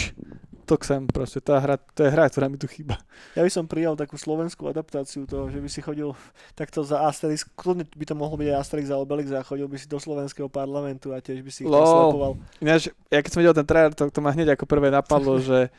To 0.68 0.76
chcem 0.76 1.08
proste, 1.08 1.40
tá 1.40 1.64
hra, 1.64 1.80
to 1.80 2.04
je 2.04 2.12
hra, 2.12 2.28
ktorá 2.28 2.52
mi 2.52 2.60
tu 2.60 2.68
chýba. 2.68 3.00
Ja 3.40 3.48
by 3.48 3.48
som 3.48 3.72
prijal 3.72 3.96
takú 3.96 4.20
slovenskú 4.20 4.68
adaptáciu 4.68 5.24
toho, 5.24 5.48
že 5.48 5.64
by 5.64 5.70
si 5.72 5.80
chodil 5.80 6.12
takto 6.60 6.84
za 6.84 7.08
Asterix, 7.08 7.48
kľudne 7.56 7.88
by 7.88 8.04
to 8.04 8.16
mohol 8.20 8.36
byť 8.36 8.52
aj 8.52 8.58
Asterix 8.60 8.92
a 8.92 9.00
Obelix 9.00 9.32
a 9.32 9.48
chodil 9.48 9.64
by 9.72 9.80
si 9.80 9.88
do 9.88 9.96
slovenského 9.96 10.52
parlamentu 10.52 11.16
a 11.16 11.24
tiež 11.24 11.40
by 11.40 11.52
si 11.56 11.64
ich 11.64 11.72
Lol. 11.72 12.36
Ináč, 12.60 12.92
ja 13.08 13.24
keď 13.24 13.32
som 13.32 13.40
videl 13.40 13.56
ten 13.56 13.64
trailer, 13.64 13.96
to, 13.96 14.12
to 14.12 14.20
ma 14.20 14.36
hneď 14.36 14.60
ako 14.60 14.68
prvé 14.68 14.92
napadlo, 14.92 15.40
že, 15.48 15.72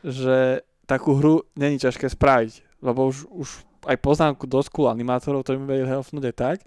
že 0.00 0.64
takú 0.88 1.20
hru 1.20 1.44
není 1.52 1.76
ťažké 1.76 2.08
spraviť, 2.08 2.80
lebo 2.80 3.12
už, 3.12 3.28
už 3.28 3.48
aj 3.84 4.00
poznámku 4.00 4.48
do 4.48 4.64
school 4.64 4.88
animátorov, 4.88 5.44
ktorí 5.44 5.60
mi 5.60 5.68
vedeli 5.68 5.92
helfnúť 5.92 6.32
aj 6.32 6.36
tak. 6.36 6.58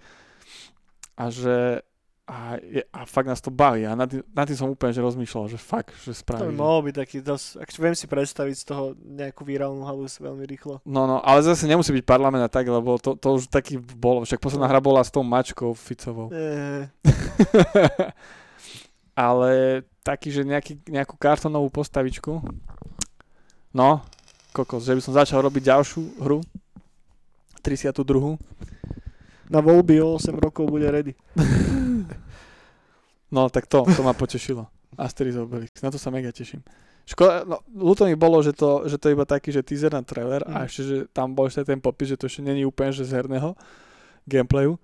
A 1.17 1.33
že 1.33 1.81
a, 2.23 2.55
a 2.95 3.03
fakt 3.03 3.27
nás 3.27 3.43
to 3.43 3.51
baví. 3.51 3.83
A 3.83 3.99
nad, 3.99 4.07
nad 4.07 4.47
tým 4.47 4.55
som 4.55 4.71
úplne 4.71 4.95
že 4.95 5.03
rozmýšľal, 5.03 5.51
že 5.51 5.59
fakt, 5.59 5.91
že 6.07 6.15
To 6.23 6.47
by 6.47 6.55
mohol 6.55 6.87
byť 6.87 6.95
taký 6.95 7.19
dosť, 7.19 7.59
ak 7.59 7.69
viem 7.75 7.95
si 7.99 8.07
predstaviť 8.07 8.55
z 8.55 8.63
toho 8.63 8.95
nejakú 8.95 9.43
virálnu 9.43 9.83
halus 9.83 10.23
veľmi 10.23 10.47
rýchlo. 10.47 10.79
No, 10.87 11.03
no, 11.03 11.19
ale 11.19 11.43
zase 11.43 11.67
nemusí 11.67 11.91
byť 11.91 12.07
parlament 12.07 12.39
a 12.39 12.47
tak, 12.47 12.71
lebo 12.71 12.95
to, 12.95 13.19
to 13.19 13.27
už 13.35 13.51
taký 13.51 13.75
bolo. 13.75 14.23
Však 14.23 14.39
posledná 14.39 14.71
hra 14.71 14.79
bola 14.79 15.03
s 15.03 15.11
tou 15.11 15.19
mačkou 15.19 15.75
Ficovou. 15.75 16.31
E, 16.31 16.87
ale 19.27 19.83
taký, 19.99 20.31
že 20.31 20.47
nejaký, 20.47 20.79
nejakú 20.87 21.19
kartonovú 21.19 21.67
postavičku. 21.75 22.39
No, 23.75 23.99
kokos, 24.55 24.87
že 24.87 24.95
by 24.95 25.01
som 25.03 25.19
začal 25.19 25.43
robiť 25.43 25.75
ďalšiu 25.75 26.23
hru. 26.23 26.39
32. 27.63 27.95
na 29.47 29.63
voľby 29.63 30.03
o 30.03 30.19
8 30.19 30.35
rokov 30.39 30.71
bude 30.71 30.87
ready. 30.87 31.15
No, 33.33 33.49
tak 33.49 33.65
to, 33.65 33.81
to 33.83 34.01
ma 34.01 34.13
potešilo. 34.13 34.69
Asterix 34.93 35.33
Obelix, 35.35 35.81
na 35.81 35.89
to 35.89 35.97
sa 35.97 36.13
mega 36.13 36.29
teším. 36.29 36.61
Škoda, 37.03 37.43
no, 37.43 37.59
ľúto 37.67 38.05
mi 38.05 38.13
bolo, 38.13 38.39
že 38.39 38.53
to, 38.53 38.85
že 38.85 38.95
to 38.95 39.09
je 39.09 39.17
iba 39.17 39.25
taký, 39.25 39.49
že 39.49 39.59
teaser 39.59 39.89
na 39.89 39.99
trailer 39.99 40.45
a 40.45 40.63
Mm. 40.63 40.65
ešte, 40.69 40.81
že 40.81 40.95
tam 41.09 41.33
bol 41.33 41.49
ešte 41.49 41.65
ten 41.65 41.81
popis, 41.81 42.13
že 42.13 42.15
to 42.15 42.29
ešte 42.29 42.39
není 42.39 42.63
úplne, 42.63 42.93
že 42.93 43.03
z 43.03 43.17
herného 43.17 43.57
gameplayu. 44.23 44.77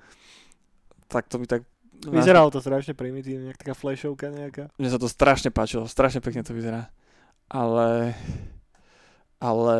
Tak 1.07 1.29
to 1.29 1.37
mi 1.37 1.45
tak... 1.45 1.63
Vyzeralo 2.01 2.49
to 2.49 2.57
strašne 2.57 2.91
primitívne, 2.91 3.51
jak 3.51 3.59
taká 3.59 3.71
flashovka 3.71 4.27
nejaká. 4.27 4.67
Mne 4.75 4.89
sa 4.89 4.97
to 4.97 5.07
strašne 5.07 5.51
páčilo, 5.51 5.85
strašne 5.85 6.19
pekne 6.19 6.41
to 6.41 6.51
vyzerá. 6.51 6.89
Ale... 7.47 8.17
Ale 9.39 9.77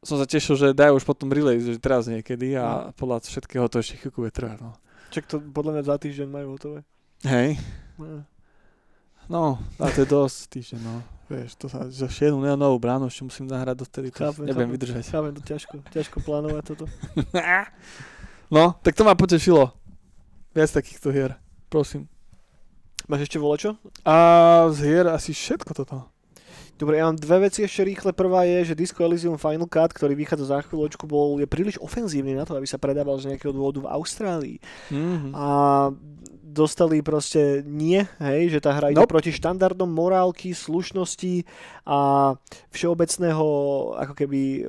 som 0.00 0.16
sa 0.16 0.24
tešil, 0.24 0.56
že 0.56 0.72
dajú 0.72 0.96
už 0.96 1.04
potom 1.04 1.28
release, 1.28 1.64
že 1.64 1.76
teraz 1.76 2.08
niekedy 2.08 2.56
a 2.56 2.92
podľa 2.96 3.20
všetkého 3.20 3.68
to 3.68 3.80
ešte 3.80 4.00
chvíľku 4.00 4.24
bude 4.24 4.32
trvať. 4.32 4.58
No. 4.60 4.72
Čak 5.12 5.24
to 5.28 5.36
podľa 5.40 5.76
mňa 5.76 5.84
za 5.84 5.96
týždeň 5.98 6.28
majú 6.28 6.46
hotové. 6.56 6.78
Hej, 7.24 7.60
No. 7.60 7.83
No, 9.28 9.58
a 9.78 9.84
to 9.90 10.04
je 10.04 10.08
dosť 10.08 10.38
týždeň, 10.50 10.80
no. 10.82 11.02
Vieš, 11.24 11.56
to 11.56 11.66
sa, 11.72 11.88
za 11.88 12.04
jednu 12.04 12.44
neonovú 12.44 12.76
bránu 12.76 13.08
ešte 13.08 13.24
musím 13.24 13.48
nahrať 13.48 13.80
dovtedy, 13.80 14.12
to 14.12 14.20
Chápem, 14.28 14.44
nebudem 14.44 14.68
chápem. 14.68 14.76
vydržať. 14.76 15.02
Chápem, 15.08 15.32
to 15.32 15.42
ťažko, 15.42 15.74
ťažko 15.88 16.16
plánovať 16.20 16.62
toto. 16.68 16.84
no, 18.54 18.76
tak 18.84 18.92
to 18.92 19.02
ma 19.08 19.16
potešilo. 19.16 19.72
Viac 20.52 20.70
takýchto 20.70 21.08
hier, 21.10 21.40
prosím. 21.72 22.06
Máš 23.08 23.28
ešte 23.28 23.40
volečo? 23.40 23.76
A 24.04 24.16
z 24.72 24.78
hier 24.84 25.06
asi 25.08 25.32
všetko 25.32 25.72
toto. 25.76 26.13
Dobre, 26.74 26.98
ja 26.98 27.06
mám 27.06 27.14
dve 27.14 27.46
veci 27.46 27.62
ešte 27.62 27.86
rýchle. 27.86 28.10
Prvá 28.10 28.42
je, 28.42 28.74
že 28.74 28.78
Disco 28.78 28.98
Elysium 29.06 29.38
Final 29.38 29.70
Cut, 29.70 29.94
ktorý 29.94 30.18
vychádza 30.18 30.50
za 30.50 30.58
chvíľočku, 30.66 31.06
bol, 31.06 31.38
je 31.38 31.46
príliš 31.46 31.78
ofenzívny 31.78 32.34
na 32.34 32.42
to, 32.42 32.58
aby 32.58 32.66
sa 32.66 32.82
predával 32.82 33.14
z 33.22 33.30
nejakého 33.30 33.54
dôvodu 33.54 33.86
v 33.86 33.90
Austrálii. 33.94 34.56
Mm-hmm. 34.90 35.30
A 35.38 35.46
dostali 36.54 37.02
proste 37.02 37.66
nie, 37.66 38.02
hej, 38.22 38.54
že 38.54 38.62
tá 38.62 38.74
hra 38.74 38.94
ide 38.94 39.02
Nope. 39.02 39.10
proti 39.10 39.34
štandardom 39.34 39.90
morálky, 39.90 40.54
slušnosti 40.54 41.42
a 41.86 41.98
všeobecného, 42.70 43.46
ako 43.98 44.14
keby, 44.14 44.66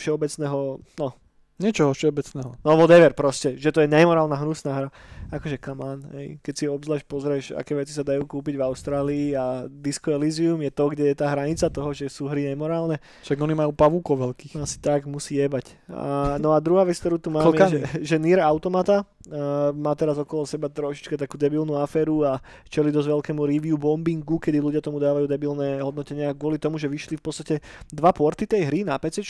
všeobecného, 0.00 0.80
no, 0.80 1.08
Niečoho 1.56 1.96
všeobecného. 1.96 2.52
no 2.60 2.70
whatever 2.76 3.16
proste, 3.16 3.56
že 3.56 3.72
to 3.72 3.80
je 3.80 3.88
nemorálna 3.88 4.36
hnusná 4.36 4.72
hra. 4.76 4.88
Akože 5.28 5.56
come 5.56 5.82
on, 5.82 5.98
hej. 6.12 6.38
Keď 6.40 6.54
si 6.54 6.64
obzvlášť 6.66 7.04
pozrieš, 7.04 7.44
aké 7.52 7.72
veci 7.72 7.90
sa 7.90 8.02
dajú 8.02 8.22
kúpiť 8.22 8.54
v 8.54 8.62
Austrálii 8.62 9.26
a 9.32 9.44
Disco 9.66 10.08
Elysium 10.08 10.58
je 10.58 10.70
to, 10.70 10.84
kde 10.86 11.04
je 11.06 11.16
tá 11.16 11.26
hranica 11.28 11.66
toho, 11.66 11.90
že 11.90 12.06
sú 12.06 12.26
hry 12.26 12.46
nemorálne, 12.46 13.02
Však 13.20 13.36
oni 13.36 13.52
majú 13.52 13.72
pavúkov 13.72 14.16
veľkých. 14.22 14.54
asi 14.56 14.78
tak 14.78 15.04
musí 15.04 15.36
jebať. 15.36 15.74
A, 15.88 16.36
no 16.36 16.50
a 16.50 16.58
druhá 16.58 16.82
vec, 16.82 16.94
ktorú 16.94 17.16
tu 17.16 17.28
máme, 17.28 17.42
je, 17.48 17.66
že, 17.68 17.80
že 18.04 18.16
Nier 18.16 18.38
Automata 18.40 19.02
uh, 19.02 19.70
má 19.72 19.92
teraz 19.92 20.14
okolo 20.16 20.44
seba 20.44 20.68
trošička 20.68 21.16
takú 21.16 21.34
debilnú 21.34 21.74
aféru 21.74 22.22
a 22.22 22.38
čeli 22.66 22.88
dosť 22.88 23.10
veľkému 23.10 23.42
review 23.42 23.74
bombingu, 23.74 24.36
kedy 24.36 24.56
ľudia 24.56 24.78
tomu 24.78 24.96
dávajú 24.96 25.26
debilné 25.26 25.80
hodnotenia 25.80 26.30
kvôli 26.32 26.56
tomu, 26.56 26.76
že 26.76 26.86
vyšli 26.86 27.16
v 27.16 27.24
podstate 27.24 27.54
dva 27.88 28.10
porty 28.10 28.46
tej 28.46 28.62
hry 28.64 28.82
na 28.82 28.94
PC, 28.96 29.26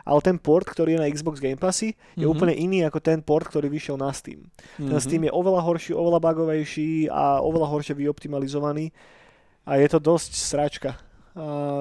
ale 0.00 0.20
ten 0.20 0.36
port, 0.36 0.64
ktorý 0.64 0.94
je 0.94 1.00
na 1.00 1.08
Xbox 1.08 1.38
Game 1.38 1.58
Passy, 1.58 1.90
je 2.14 2.22
Mhm. 2.22 2.30
úplne 2.30 2.54
iný 2.54 2.82
ako 2.82 2.98
ten 2.98 3.18
port, 3.18 3.44
ktorý 3.44 3.66
vyšiel 3.66 3.96
na 3.96 4.10
Steam. 4.10 4.46
Ten 4.76 4.86
Mhm. 4.88 5.00
Steam 5.00 5.22
je 5.24 5.32
oveľa 5.40 5.64
horší, 5.64 5.96
oveľa 5.96 6.20
bugovejší 6.20 7.08
a 7.08 7.40
oveľa 7.40 7.66
horšie 7.72 7.96
vyoptimalizovaný 7.96 8.92
a 9.64 9.80
je 9.80 9.88
to 9.88 9.98
dosť 9.98 10.32
sračka 10.36 11.00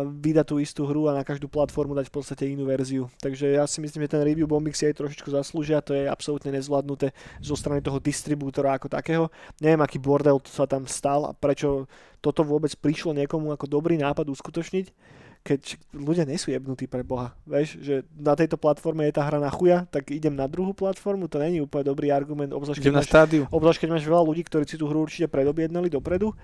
vydať 0.05 0.45
tú 0.45 0.61
istú 0.61 0.85
hru 0.85 1.09
a 1.09 1.17
na 1.17 1.25
každú 1.25 1.49
platformu 1.49 1.97
dať 1.97 2.07
v 2.07 2.13
podstate 2.13 2.45
inú 2.45 2.69
verziu. 2.69 3.09
Takže 3.17 3.57
ja 3.57 3.65
si 3.65 3.81
myslím, 3.81 4.05
že 4.05 4.13
ten 4.13 4.21
review 4.21 4.45
bombing 4.45 4.77
si 4.77 4.85
aj 4.85 5.01
trošičku 5.01 5.25
zaslúžia, 5.33 5.81
to 5.81 5.97
je 5.97 6.05
absolútne 6.05 6.53
nezvládnuté 6.53 7.09
zo 7.41 7.57
strany 7.57 7.81
toho 7.81 7.97
distribútora 7.97 8.77
ako 8.77 8.93
takého. 8.93 9.25
Neviem, 9.57 9.81
aký 9.81 9.97
bordel 9.97 10.37
sa 10.45 10.69
tam 10.69 10.85
stal 10.85 11.25
a 11.25 11.31
prečo 11.33 11.89
toto 12.21 12.45
vôbec 12.45 12.69
prišlo 12.77 13.17
niekomu 13.17 13.49
ako 13.49 13.65
dobrý 13.65 13.97
nápad 13.97 14.29
uskutočniť 14.29 14.93
keď 15.39 15.79
ľudia 15.95 16.27
nie 16.27 16.35
sú 16.35 16.51
jebnutí 16.51 16.85
pre 16.85 17.01
Boha. 17.01 17.33
Vieš, 17.47 17.79
že 17.79 17.95
na 18.13 18.35
tejto 18.35 18.59
platforme 18.59 19.07
je 19.07 19.15
tá 19.15 19.23
hra 19.23 19.39
na 19.39 19.49
chuja, 19.49 19.87
tak 19.87 20.11
idem 20.11 20.35
na 20.35 20.45
druhú 20.45 20.75
platformu, 20.75 21.25
to 21.25 21.39
není 21.39 21.63
úplne 21.63 21.87
dobrý 21.87 22.11
argument, 22.11 22.51
obzvlášť 22.51 22.79
keď 22.83 22.91
máš. 22.93 23.07
Obzvlášť, 23.49 23.79
keď 23.81 23.89
máš 23.95 24.03
veľa 24.05 24.23
ľudí, 24.23 24.43
ktorí 24.45 24.63
si 24.67 24.75
tú 24.75 24.85
hru 24.85 25.01
určite 25.01 25.31
predobjednali 25.31 25.87
dopredu 25.87 26.35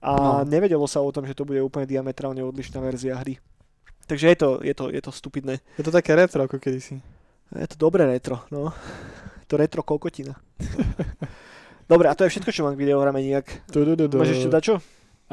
a 0.00 0.12
No. 0.14 0.48
nevedelo 0.48 0.86
sa 0.86 1.02
o 1.02 1.10
tom, 1.12 1.26
že 1.26 1.34
to 1.34 1.44
bude 1.44 1.58
úplne 1.60 1.84
diametrálne 1.84 2.40
odlišná 2.40 2.78
verzia 2.80 3.18
hry. 3.18 3.36
Takže 4.06 4.28
je 4.32 4.36
to, 4.36 4.48
je 4.60 4.74
to, 4.76 4.84
je 4.92 5.00
to 5.00 5.10
stupidné. 5.10 5.64
Je 5.80 5.84
to 5.84 5.92
také 5.92 6.12
retro 6.12 6.44
ako 6.44 6.60
kedysi. 6.60 7.00
Je 7.56 7.68
to 7.68 7.76
dobré 7.76 8.04
retro, 8.04 8.44
no. 8.52 8.72
To 9.48 9.56
retro 9.56 9.80
kokotina. 9.84 10.36
Dobre, 11.84 12.08
a 12.08 12.16
to 12.16 12.24
je 12.24 12.32
všetko, 12.32 12.48
čo 12.48 12.64
mám 12.64 12.76
k 12.76 12.80
videohrame 12.80 13.20
nejak. 13.20 13.68
Máš 14.16 14.40
ešte 14.40 14.48
dačo? 14.48 14.74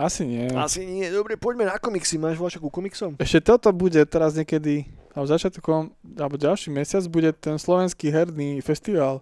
Asi 0.02 0.26
nie. 0.26 0.50
Asi 0.50 0.82
nie. 0.82 1.06
Dobre, 1.08 1.38
poďme 1.38 1.66
na 1.66 1.78
komiksy. 1.78 2.18
Máš 2.18 2.36
voľačo 2.36 2.58
ku 2.58 2.68
komiksom? 2.68 3.14
Ešte 3.16 3.40
toto 3.46 3.70
bude 3.70 4.02
teraz 4.04 4.34
niekedy, 4.34 4.84
alebo 5.14 5.28
začiatkom, 5.28 5.82
alebo 6.18 6.36
ďalší 6.36 6.70
mesiac 6.70 7.06
bude 7.06 7.30
ten 7.34 7.56
slovenský 7.56 8.10
herný 8.10 8.58
festival. 8.60 9.22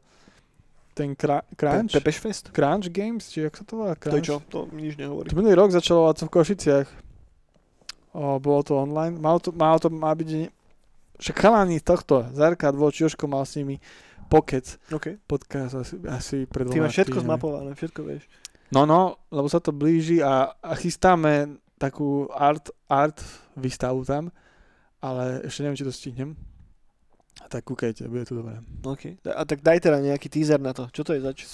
Ten 0.96 1.14
kra- 1.14 1.44
Crunch? 1.54 1.92
Pe- 1.92 2.00
Pepeš 2.00 2.18
Fest? 2.18 2.44
Crunch 2.50 2.88
Games, 2.88 3.28
či 3.28 3.44
jak 3.44 3.54
sa 3.54 3.64
to 3.64 3.76
volá? 3.76 3.94
To 3.94 4.08
je 4.10 4.24
Crunch? 4.24 4.26
čo? 4.26 4.36
To 4.48 4.60
nič 4.72 4.96
nehovorí. 4.96 5.28
To 5.28 5.36
minulý 5.36 5.56
rok 5.56 5.72
začalo 5.72 6.08
v 6.10 6.28
Košiciach. 6.28 6.88
O, 8.10 8.40
bolo 8.40 8.62
to 8.64 8.74
online. 8.74 9.16
Malo 9.16 9.38
to, 9.38 9.52
malo 9.52 9.78
to 9.78 9.88
má 9.88 10.12
byť... 10.12 10.50
Však 11.20 11.36
chalani 11.36 11.78
tohto, 11.78 12.24
Zarka, 12.32 12.72
Dvoč, 12.72 13.04
Joško 13.04 13.28
mal 13.28 13.44
s 13.44 13.60
nimi 13.60 13.76
pokec, 14.32 14.80
OK. 14.88 15.20
podcast 15.28 15.76
asi, 15.76 16.00
asi 16.08 16.48
pred 16.48 16.70
Ty 16.70 16.80
máš 16.80 16.96
všetko 16.96 17.18
týždňami. 17.18 17.28
zmapované, 17.28 17.70
všetko 17.76 18.00
vieš. 18.08 18.24
No, 18.70 18.86
no, 18.86 19.18
lebo 19.34 19.50
sa 19.50 19.58
to 19.58 19.74
blíži 19.74 20.22
a, 20.22 20.54
a 20.62 20.74
chystáme 20.78 21.58
takú 21.82 22.30
art, 22.30 22.70
art 22.86 23.18
výstavu 23.58 24.06
tam, 24.06 24.30
ale 25.02 25.42
ešte 25.48 25.64
neviem, 25.64 25.80
či 25.80 25.88
to 25.88 25.94
stihnem. 25.96 26.38
A 27.40 27.48
tak 27.48 27.64
kúkajte, 27.66 28.06
bude 28.12 28.28
to 28.28 28.36
dobré. 28.36 28.60
OK. 28.84 29.16
A 29.26 29.42
tak 29.48 29.64
daj 29.64 29.80
teda 29.80 30.04
nejaký 30.04 30.28
teaser 30.28 30.60
na 30.60 30.76
to. 30.76 30.92
Čo 30.92 31.08
to 31.08 31.16
je 31.16 31.24
zač? 31.24 31.48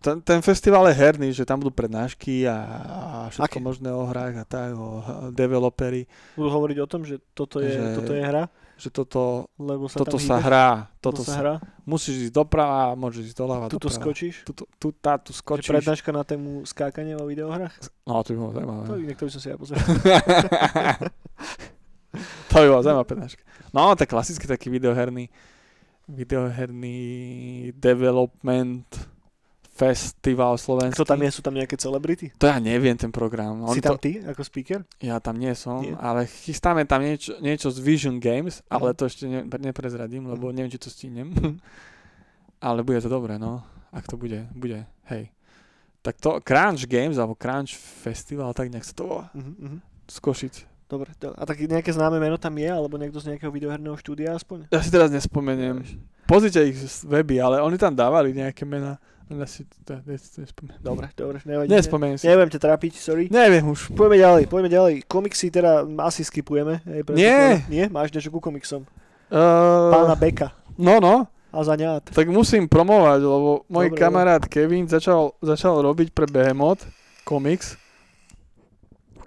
Ten, 0.00 0.20
ten 0.20 0.40
festival 0.40 0.84
je 0.88 0.96
herný, 0.96 1.28
že 1.32 1.44
tam 1.44 1.60
budú 1.60 1.72
prednášky 1.76 2.44
a, 2.48 2.56
a 2.56 3.16
všetko 3.32 3.58
Aké? 3.60 3.64
možné 3.64 3.88
o 3.92 4.04
hrách 4.08 4.36
a 4.36 4.44
tak, 4.48 4.72
o 4.76 5.00
developery, 5.32 6.08
Budú 6.36 6.48
hovoriť 6.48 6.76
o 6.80 6.88
tom, 6.88 7.04
že 7.04 7.20
toto 7.36 7.60
je, 7.60 7.72
Že- 7.72 7.96
toto 8.00 8.12
je 8.16 8.22
hra? 8.24 8.48
Že 8.80 8.88
toto, 8.88 9.44
Lebo 9.54 9.86
sa 9.86 9.98
toto 9.98 10.16
sa 10.16 10.34
hýbeš? 10.34 10.42
hrá, 10.42 10.88
Toto 10.98 11.20
sa 11.20 11.28
sa, 11.28 11.38
hrá? 11.38 11.52
musíš 11.84 12.26
ísť 12.26 12.34
doprava, 12.34 12.94
môžeš 12.94 13.28
ísť 13.28 13.36
doľava, 13.36 13.68
Tuto 13.68 13.86
doprava. 13.86 14.00
skočíš? 14.00 14.34
Tuto, 14.42 14.64
tu, 14.74 14.90
tá, 14.90 15.14
tu 15.14 15.30
Že 15.30 15.36
skočíš. 15.36 15.68
prednáška 15.68 16.10
na 16.10 16.22
tému 16.22 16.64
skákania 16.64 17.14
vo 17.14 17.24
videohrách? 17.24 17.70
No, 18.02 18.18
to 18.20 18.32
by 18.32 18.36
bolo 18.40 18.52
zaujímavé. 18.52 18.82
To, 18.82 18.94
inak 18.96 19.14
to 19.14 19.22
by 19.22 19.30
som 19.30 19.38
si 19.38 19.46
ja 19.46 19.54
pozeral. 19.54 19.84
to 22.48 22.54
by 22.54 22.66
bola 22.66 22.80
zaujímavá 22.80 23.06
prednáška. 23.06 23.42
No, 23.70 23.94
tak 23.94 24.08
klasický 24.08 24.44
taký 24.44 24.68
videoherný 24.68 25.28
videoherný 26.10 27.70
development 27.72 28.84
festival 29.80 30.54
slovenský. 30.54 30.92
Kto 30.94 31.08
tam 31.08 31.20
je? 31.20 31.30
Sú 31.30 31.40
tam 31.40 31.56
nejaké 31.56 31.72
celebrity? 31.74 32.28
To 32.36 32.44
ja 32.44 32.60
neviem, 32.60 32.92
ten 32.94 33.08
program. 33.08 33.64
si 33.72 33.80
to, 33.80 33.90
tam 33.90 33.96
ty 33.96 34.20
ako 34.20 34.42
speaker? 34.42 34.84
Ja 35.00 35.16
tam 35.18 35.34
nie 35.34 35.52
som, 35.54 35.80
Nie? 35.80 35.96
ale 35.96 36.28
chystáme 36.28 36.84
tam 36.84 37.00
niečo, 37.00 37.40
niečo 37.40 37.72
z 37.72 37.80
Vision 37.80 38.20
Games, 38.20 38.60
ale 38.66 38.92
Aha. 38.92 38.94
to 38.94 39.08
ešte 39.08 39.24
ne, 39.24 39.40
neprezradím, 39.48 40.28
lebo 40.28 40.48
Mhm. 40.48 40.54
neviem, 40.54 40.70
či 40.70 40.78
to 40.78 40.88
stihnem. 40.88 41.32
ale 42.60 42.82
bude 42.82 43.00
to 43.00 43.08
dobré, 43.08 43.36
no. 43.36 43.64
ak 43.90 44.06
to 44.06 44.14
bude, 44.14 44.46
bude, 44.52 44.86
hej. 45.08 45.34
Tak 45.98 46.16
to 46.16 46.38
Crunch 46.40 46.86
Games, 46.86 47.18
alebo 47.18 47.34
Crunch 47.34 47.74
Festival, 47.74 48.54
tak 48.54 48.70
nejak 48.70 48.84
sa 48.84 48.94
to 48.94 49.02
volá. 49.02 49.26
Mhm, 49.34 49.52
mhm. 49.58 49.78
Z 50.06 50.16
Košic. 50.18 50.54
Dobre, 50.86 51.10
do- 51.16 51.30
a 51.32 51.42
tak 51.42 51.58
nejaké 51.60 51.90
známe 51.90 52.18
meno 52.18 52.34
tam 52.34 52.50
je, 52.52 52.66
alebo 52.66 52.94
niekto 52.94 53.18
z 53.18 53.30
nejakého 53.30 53.48
videoherného 53.48 53.94
štúdia 53.94 54.34
aspoň? 54.34 54.66
Ja 54.68 54.78
si 54.78 54.90
teraz 54.90 55.06
nespomeniem. 55.08 55.82
Pozrite 56.24 56.62
ich 56.62 56.78
z 56.78 57.02
weby, 57.02 57.38
ale 57.38 57.58
oni 57.58 57.74
tam 57.76 57.90
dávali 57.90 58.30
nejaké 58.30 58.62
mená. 58.62 58.98
Ja 59.30 59.46
si 59.46 59.62
to, 59.86 59.94
to 59.94 60.42
nespomeniem. 60.42 60.82
Dobre, 60.82 61.06
dobre, 61.14 61.38
nevadí. 61.46 61.70
Nespomeniem 61.70 62.18
si. 62.18 62.26
Nebudem 62.26 62.50
ťa 62.50 62.60
trápiť, 62.66 62.92
sorry. 62.98 63.30
Neviem 63.30 63.62
už. 63.70 63.94
Poďme 63.94 64.18
ďalej, 64.18 64.42
poďme 64.50 64.70
ďalej. 64.74 64.94
Komiksy 65.06 65.54
teda 65.54 65.86
asi 66.02 66.26
skipujeme. 66.26 66.82
Hej, 66.82 67.06
Nie. 67.14 67.62
Nie? 67.70 67.86
Máš 67.86 68.10
niečo 68.10 68.34
ku 68.34 68.42
komiksom? 68.42 68.82
Uh, 69.30 69.94
Pána 69.94 70.18
Beka 70.18 70.60
no, 70.80 70.96
no. 70.98 71.14
a 71.52 71.58
zaňát. 71.60 72.02
Tak 72.08 72.26
musím 72.32 72.64
promovať, 72.66 73.20
lebo 73.20 73.68
môj 73.68 73.92
Dobre, 73.92 74.00
kamarát 74.00 74.42
Kevin 74.48 74.88
začal, 74.88 75.36
začal 75.44 75.84
robiť 75.84 76.16
pre 76.16 76.24
Behemoth 76.24 76.88
komiks, 77.28 77.76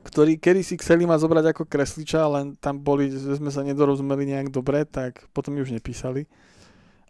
ktorý 0.03 0.41
kedy 0.41 0.65
si 0.65 0.75
chceli 0.81 1.05
ma 1.05 1.15
zobrať 1.15 1.53
ako 1.53 1.69
kresliča, 1.69 2.25
len 2.27 2.57
tam 2.57 2.81
boli, 2.81 3.13
že 3.13 3.37
sme 3.37 3.53
sa 3.53 3.61
nedorozumeli 3.61 4.33
nejak 4.33 4.49
dobre, 4.49 4.83
tak 4.83 5.23
potom 5.31 5.55
mi 5.55 5.61
už 5.61 5.71
nepísali. 5.71 6.25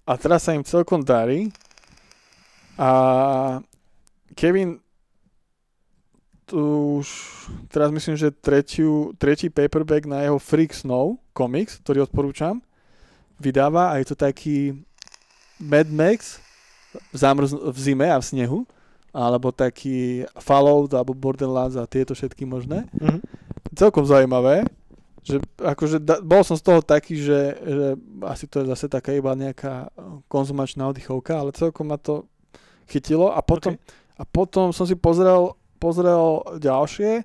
A 0.03 0.19
teraz 0.19 0.43
sa 0.43 0.51
im 0.51 0.67
celkom 0.67 0.99
darí. 0.99 1.47
A 2.77 2.89
Kevin 4.33 4.81
tu 6.45 6.99
už 7.01 7.07
teraz 7.71 7.89
myslím, 7.89 8.15
že 8.19 8.29
tretiu, 8.29 9.15
tretí 9.17 9.49
paperback 9.49 10.05
na 10.05 10.21
jeho 10.21 10.37
Freak 10.37 10.75
Snow 10.75 11.17
komiks, 11.31 11.79
ktorý 11.81 12.03
odporúčam, 12.03 12.59
vydáva 13.39 13.89
a 13.89 13.97
je 14.03 14.13
to 14.13 14.15
taký 14.15 14.85
Mad 15.57 15.87
Max 15.89 16.37
v, 17.09 17.17
zamrz- 17.17 17.57
v 17.57 17.77
zime 17.79 18.07
a 18.11 18.19
v 18.19 18.27
snehu, 18.27 18.59
alebo 19.13 19.53
taký 19.53 20.27
Fallout 20.37 20.93
alebo 20.93 21.17
Borderlands 21.17 21.77
a 21.77 21.89
tieto 21.89 22.13
všetky 22.13 22.45
možné. 22.45 22.85
Mhm. 22.99 23.19
Celkom 23.73 24.05
zaujímavé, 24.05 24.69
že 25.23 25.39
akože 25.57 26.03
da, 26.03 26.19
bol 26.19 26.43
som 26.45 26.59
z 26.59 26.63
toho 26.67 26.83
taký, 26.83 27.17
že, 27.17 27.57
že 27.57 27.87
asi 28.27 28.45
to 28.45 28.61
je 28.61 28.69
zase 28.69 28.85
taká 28.91 29.15
iba 29.15 29.31
nejaká 29.33 29.89
konzumačná 30.27 30.85
oddychovka, 30.91 31.39
ale 31.39 31.55
celkom 31.55 31.89
ma 31.89 31.97
to 31.97 32.27
chytilo 32.89 33.31
a 33.31 33.39
potom, 33.41 33.77
a 34.17 34.23
potom 34.23 34.73
som 34.73 34.85
si 34.87 34.95
pozrel, 34.97 35.55
pozrel 35.77 36.43
ďalšie 36.59 37.23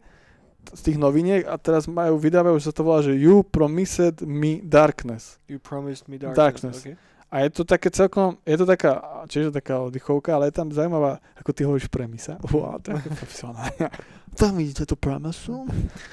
z 0.68 0.80
tých 0.84 0.98
noviniek 1.00 1.48
a 1.48 1.56
teraz 1.56 1.88
majú, 1.88 2.20
vydávajú, 2.20 2.60
že 2.60 2.68
sa 2.68 2.74
to 2.76 2.84
volá, 2.84 3.00
že 3.00 3.16
You 3.16 3.40
Promised 3.46 4.20
Me 4.24 4.60
Darkness. 4.60 5.40
You 5.48 5.56
promised 5.56 6.08
me 6.12 6.20
darkness. 6.20 6.36
Darkness. 6.36 6.78
Okay. 6.84 6.96
A 7.28 7.44
je 7.44 7.50
to 7.52 7.64
také 7.68 7.92
celkom, 7.92 8.40
je 8.40 8.56
to 8.56 8.64
taká, 8.64 9.04
čiže 9.28 9.52
taká 9.52 9.84
oddychovka, 9.84 10.32
ale 10.32 10.48
je 10.48 10.56
tam 10.56 10.72
zaujímavá, 10.72 11.20
ako 11.36 11.50
ty 11.52 11.60
hovoríš 11.68 11.92
premisa. 11.92 12.40
Wow, 12.52 12.80
to 12.80 12.96
je 12.96 13.04
profesionálne. 13.04 13.92
Tam 14.32 14.56
vidíte 14.56 14.88
tú 14.88 14.96
premisu. 14.96 15.68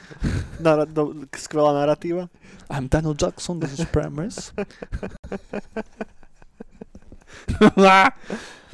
Nara- 0.64 0.84
do, 0.84 1.16
skvelá 1.32 1.72
narratíva. 1.72 2.28
I'm 2.68 2.91
Daniel 2.91 3.16
Jackson, 3.16 3.64
this 3.64 3.80
is 3.80 3.88
premise. 3.88 4.52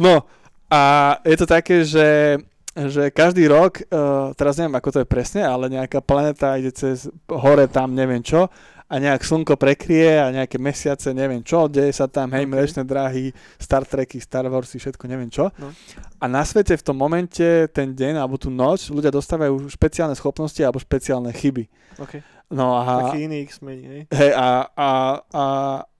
no, 0.02 0.26
a 0.72 0.82
je 1.28 1.36
to 1.36 1.46
také, 1.46 1.84
že, 1.84 2.40
že 2.72 3.12
každý 3.12 3.52
rok, 3.52 3.84
uh, 3.92 4.32
teraz 4.40 4.56
neviem, 4.56 4.80
ako 4.80 4.90
to 4.96 5.00
je 5.04 5.08
presne, 5.12 5.44
ale 5.44 5.68
nejaká 5.68 6.00
planeta 6.00 6.56
ide 6.56 6.72
cez 6.72 7.12
hore 7.28 7.68
tam, 7.68 7.92
neviem 7.92 8.24
čo, 8.24 8.48
a 8.92 9.00
nejak 9.00 9.24
slnko 9.24 9.56
prekrie 9.56 10.20
a 10.20 10.32
nejaké 10.36 10.60
mesiace, 10.60 11.16
neviem 11.16 11.40
čo, 11.40 11.72
deje 11.72 11.96
sa 11.96 12.12
tam, 12.12 12.28
hej, 12.36 12.44
Ok. 12.44 12.52
mlečné 12.52 12.84
dráhy, 12.84 13.32
Star 13.56 13.88
Treky, 13.88 14.20
Star 14.20 14.44
Warsy, 14.52 14.84
všetko, 14.84 15.08
neviem 15.08 15.32
čo. 15.32 15.48
No. 15.56 15.72
A 16.20 16.26
na 16.28 16.44
svete 16.44 16.76
v 16.76 16.84
tom 16.84 17.00
momente, 17.00 17.72
ten 17.72 17.96
deň 17.96 18.20
alebo 18.20 18.36
tú 18.36 18.52
noc, 18.52 18.92
ľudia 18.92 19.08
dostávajú 19.08 19.72
špeciálne 19.72 20.16
schopnosti 20.16 20.60
alebo 20.60 20.84
špeciálne 20.84 21.32
chyby. 21.32 21.72
Okay. 22.04 22.20
No 22.52 22.76
a... 22.76 23.08
Taký 23.08 23.32
iný 23.32 23.48
X-Men, 23.48 23.80
hej. 23.80 24.02
Hej, 24.12 24.32
a, 24.36 24.68
a, 24.76 24.90
a, 25.32 25.44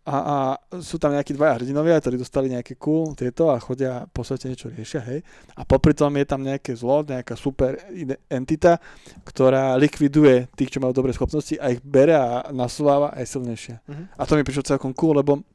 a, 0.02 0.16
a 0.18 0.38
sú 0.82 0.98
tam 0.98 1.14
nejakí 1.14 1.38
dvaja 1.38 1.62
hrdinovia, 1.62 2.02
ktorí 2.02 2.18
dostali 2.18 2.50
nejaké 2.50 2.74
cool 2.82 3.14
tieto 3.14 3.54
a 3.54 3.62
chodia 3.62 4.10
po 4.10 4.26
svete 4.26 4.50
niečo 4.50 4.74
riešia, 4.74 5.02
hej. 5.06 5.22
A 5.54 5.62
popri 5.62 5.94
tom 5.94 6.18
je 6.18 6.26
tam 6.26 6.42
nejaké 6.42 6.74
zlo, 6.74 7.06
nejaká 7.06 7.38
super 7.38 7.78
entita, 8.26 8.82
ktorá 9.22 9.78
likviduje 9.78 10.50
tých, 10.58 10.74
čo 10.74 10.82
majú 10.82 10.98
dobré 10.98 11.14
schopnosti 11.14 11.54
a 11.62 11.70
ich 11.70 11.86
bere 11.86 12.18
a 12.18 12.50
nasúváva 12.50 13.14
aj 13.14 13.26
silnejšie. 13.30 13.76
Mhm. 13.86 14.04
A 14.18 14.22
to 14.26 14.34
mi 14.34 14.42
prišlo 14.42 14.74
celkom 14.74 14.90
cool, 14.98 15.22
lebo 15.22 15.46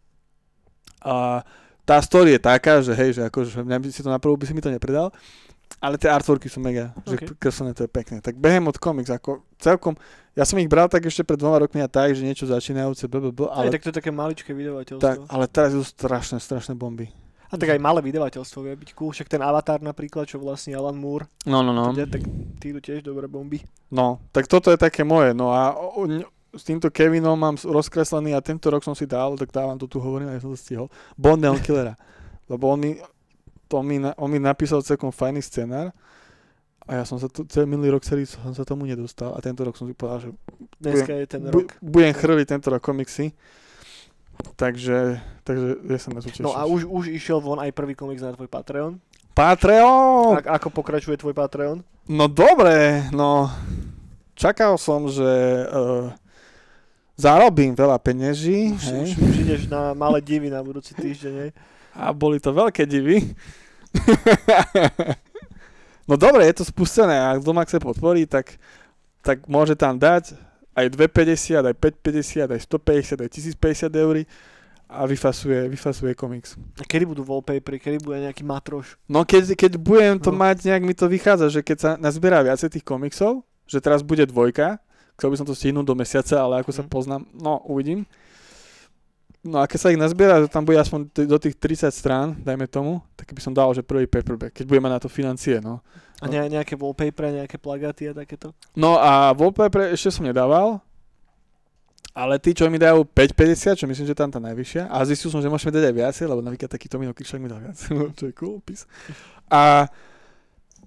a, 1.03 1.43
tá 1.87 2.03
story 2.03 2.39
je 2.39 2.41
taká, 2.43 2.83
že 2.83 2.95
hej, 2.95 3.19
že 3.19 3.23
akože 3.27 3.63
mňa 3.63 3.79
by 3.83 3.87
si 3.91 4.03
to 4.03 4.11
na 4.11 4.19
prvú 4.23 4.39
by 4.39 4.47
si 4.47 4.55
mi 4.55 4.63
to 4.63 4.71
nepredal, 4.71 5.11
ale 5.79 6.01
tie 6.01 6.09
artworky 6.09 6.49
sú 6.49 6.59
mega, 6.59 6.97
že 7.05 7.17
Ok. 7.21 7.37
kreslené 7.37 7.77
to 7.77 7.85
je 7.85 7.91
pekné. 7.91 8.19
Tak 8.25 8.37
Behemoth 8.37 8.81
Comics, 8.81 9.13
ako 9.13 9.45
celkom, 9.61 9.95
ja 10.33 10.45
som 10.49 10.57
ich 10.59 10.69
bral 10.69 10.89
tak 10.89 11.05
ešte 11.05 11.23
pred 11.23 11.37
dvoma 11.37 11.61
rokmi 11.61 11.81
a 11.81 11.89
tak, 11.89 12.17
že 12.17 12.25
niečo 12.25 12.49
začínajúce, 12.49 13.07
blablabla, 13.07 13.53
Ale... 13.53 13.69
ale, 13.69 13.75
tak 13.77 13.83
to 13.85 13.91
je 13.93 13.97
také 14.01 14.11
maličké 14.11 14.51
vydavateľstvo. 14.57 15.05
tak, 15.05 15.17
ale 15.29 15.45
teraz 15.47 15.77
sú 15.77 15.85
strašné, 15.85 16.41
strašné 16.41 16.73
bomby. 16.75 17.09
A 17.47 17.55
tak 17.55 17.71
aj 17.71 17.79
malé 17.79 18.03
vydavateľstvo 18.03 18.59
vie 18.67 18.75
byť 18.75 18.91
cool. 18.99 19.15
Však 19.15 19.31
ten 19.31 19.39
Avatar 19.39 19.79
napríklad, 19.79 20.27
čo 20.27 20.43
vlastne 20.43 20.75
Alan 20.75 20.99
Moore, 20.99 21.31
No, 21.47 21.63
no, 21.63 21.71
no. 21.71 21.95
no. 21.95 22.07
tak 22.11 22.27
tí 22.59 22.75
idú 22.75 22.83
tiež 22.83 23.07
dobré 23.07 23.31
bomby. 23.31 23.63
No, 23.95 24.19
tak 24.35 24.51
toto 24.51 24.75
je 24.75 24.79
také 24.81 25.07
moje, 25.07 25.31
no 25.31 25.55
a 25.55 25.71
o, 25.79 26.11
s 26.57 26.63
týmto 26.67 26.91
Kevinom 26.91 27.39
mám 27.39 27.55
rozkreslený 27.55 28.35
a 28.35 28.43
tento 28.43 28.67
rok 28.67 28.83
som 28.83 28.97
si 28.99 29.07
dal, 29.07 29.39
tak 29.39 29.55
dávam 29.55 29.79
to 29.79 29.87
tu 29.87 30.03
hovorím, 30.03 30.33
aj 30.35 30.43
som 30.43 30.51
to 30.51 30.59
stihol, 30.59 30.89
Bond 31.15 31.45
Killera. 31.63 31.95
Lebo 32.51 32.67
on 32.73 32.79
mi, 32.83 32.99
to 33.67 33.83
mi, 33.83 33.99
na- 33.99 34.15
on 34.17 34.29
mi 34.29 34.39
napísal 34.39 34.81
celkom 34.81 35.11
fajný 35.11 35.41
scenár 35.41 35.91
a 36.87 37.03
ja 37.03 37.05
som 37.05 37.19
sa 37.19 37.27
tu, 37.27 37.43
celý 37.47 37.67
minulý 37.67 37.91
rok 37.91 38.07
celý 38.07 38.23
som 38.25 38.55
sa 38.55 38.63
tomu 38.63 38.87
nedostal 38.87 39.35
a 39.35 39.43
tento 39.43 39.67
rok 39.67 39.75
som 39.75 39.91
si 39.91 39.95
povedal, 39.95 40.19
že 40.21 40.31
Dneska 40.79 41.13
je 41.13 41.27
ten 41.27 41.43
rok. 41.51 41.75
budem 41.83 42.15
chrliť 42.15 42.47
tento 42.47 42.71
rok 42.71 42.79
komiksy. 42.81 43.35
Takže, 44.55 45.17
takže 45.43 45.81
ja 45.89 45.99
sa 45.99 46.09
na 46.13 46.21
to. 46.21 46.29
No 46.39 46.53
a 46.53 46.69
už, 46.69 46.85
už 46.85 47.09
išiel 47.09 47.41
von 47.41 47.57
aj 47.57 47.73
prvý 47.73 47.97
komiks 47.97 48.21
na 48.21 48.37
tvoj 48.37 48.47
Patreon. 48.47 49.01
Patreon! 49.33 50.45
A, 50.45 50.61
ako 50.61 50.69
pokračuje 50.71 51.17
tvoj 51.17 51.33
Patreon? 51.33 51.81
No 52.07 52.29
dobre, 52.29 53.09
no 53.11 53.49
čakal 54.37 54.77
som, 54.77 55.09
že 55.09 55.25
uh, 55.67 56.13
zarobím 57.17 57.73
veľa 57.73 57.97
peňaží, 57.97 58.77
Už, 58.77 58.85
hej, 58.93 59.09
už, 59.09 59.11
už 59.17 59.35
ideš 59.41 59.63
na 59.67 59.97
malé 59.97 60.21
divy 60.21 60.53
na 60.53 60.61
budúci 60.61 60.93
týždeň, 60.93 61.35
hej? 61.41 61.51
A 61.97 62.13
boli 62.13 62.37
to 62.39 62.53
veľké 62.53 62.85
divy. 62.85 63.25
no 66.07 66.15
dobre, 66.15 66.47
je 66.47 66.55
to 66.55 66.65
spustené 66.65 67.17
a 67.17 67.35
kto 67.35 67.51
ma 67.51 67.65
chce 67.65 67.81
podporiť, 67.81 68.27
tak, 68.29 68.47
tak 69.23 69.37
môže 69.47 69.75
tam 69.75 69.97
dať 69.97 70.37
aj 70.77 70.87
250, 70.93 71.65
aj 71.65 71.75
550, 71.75 72.53
aj 72.53 72.61
150, 72.61 73.25
aj 73.25 73.31
1050 73.33 73.97
eur 73.97 74.17
a 74.87 75.03
vyfasuje, 75.03 75.67
vyfasuje 75.67 76.13
komiks. 76.15 76.55
A 76.79 76.85
kedy 76.85 77.09
budú 77.09 77.27
wallpapery, 77.27 77.81
kedy 77.81 77.99
bude 77.99 78.23
nejaký 78.23 78.47
matroš? 78.47 78.95
No 79.09 79.25
keď, 79.25 79.57
keď 79.59 79.73
budem 79.77 80.21
to 80.21 80.31
No. 80.31 80.39
mať, 80.39 80.63
nejak 80.63 80.85
mi 80.85 80.95
to 80.95 81.09
vychádza, 81.09 81.51
že 81.51 81.65
keď 81.65 81.77
sa 81.81 81.91
nazbiera 81.97 82.45
viacej 82.45 82.71
tých 82.71 82.87
komiksov, 82.87 83.43
že 83.67 83.83
teraz 83.83 84.07
bude 84.07 84.23
dvojka, 84.23 84.79
chcel 85.19 85.33
by 85.33 85.37
som 85.43 85.49
to 85.49 85.59
stihnúť 85.59 85.83
do 85.83 85.97
mesiaca, 85.97 86.39
ale 86.39 86.63
ako 86.63 86.71
sa 86.71 86.85
Mhm. 86.87 86.91
poznám, 86.93 87.23
no 87.35 87.59
uvidím. 87.67 88.07
No 89.47 89.63
a 89.63 89.71
keď 89.71 89.79
sa 89.79 89.93
ich 89.95 90.01
nazbiera, 90.01 90.43
že 90.43 90.51
tam 90.51 90.67
bude 90.67 90.77
aspoň 90.77 91.07
t- 91.15 91.29
do 91.31 91.39
tých 91.39 91.55
30 91.55 91.89
strán, 91.95 92.35
dajme 92.43 92.67
tomu, 92.67 92.99
tak 93.15 93.31
by 93.31 93.41
som 93.41 93.55
dal, 93.55 93.71
že 93.71 93.87
prvý 93.87 94.11
paperback, 94.11 94.51
keď 94.59 94.67
budeme 94.67 94.91
na 94.91 94.99
to 94.99 95.07
financie, 95.07 95.63
no. 95.63 95.81
A 96.19 96.27
ne, 96.27 96.43
nejaké 96.51 96.75
wallpapery, 96.75 97.45
nejaké 97.45 97.61
plagáty 97.61 98.11
a 98.11 98.13
takéto? 98.17 98.51
No 98.75 98.99
a 98.99 99.31
wallpaper 99.37 99.93
ešte 99.95 100.11
som 100.11 100.27
nedával, 100.27 100.83
ale 102.17 102.41
tí, 102.41 102.57
čo 102.57 102.65
mi 102.73 102.81
dajú 102.81 103.05
5,50, 103.05 103.77
čo 103.77 103.87
myslím, 103.87 104.07
že 104.09 104.17
tam 104.17 104.33
tá 104.33 104.41
najvyššia, 104.41 104.89
a 104.89 104.97
zistil 105.05 105.29
som, 105.29 105.45
že 105.45 105.53
môžeme 105.53 105.77
dať 105.77 105.85
aj 105.93 105.95
viacej, 105.95 106.25
lebo 106.25 106.41
napríklad 106.41 106.73
taký 106.73 106.89
Tomino 106.89 107.13
Krišák 107.13 107.39
mi 107.39 107.53
dal 107.53 107.61
viac, 107.61 107.77
čo 108.19 108.25
je 108.25 108.33
cool 108.33 108.65
opis. 108.65 108.89
A 109.53 109.85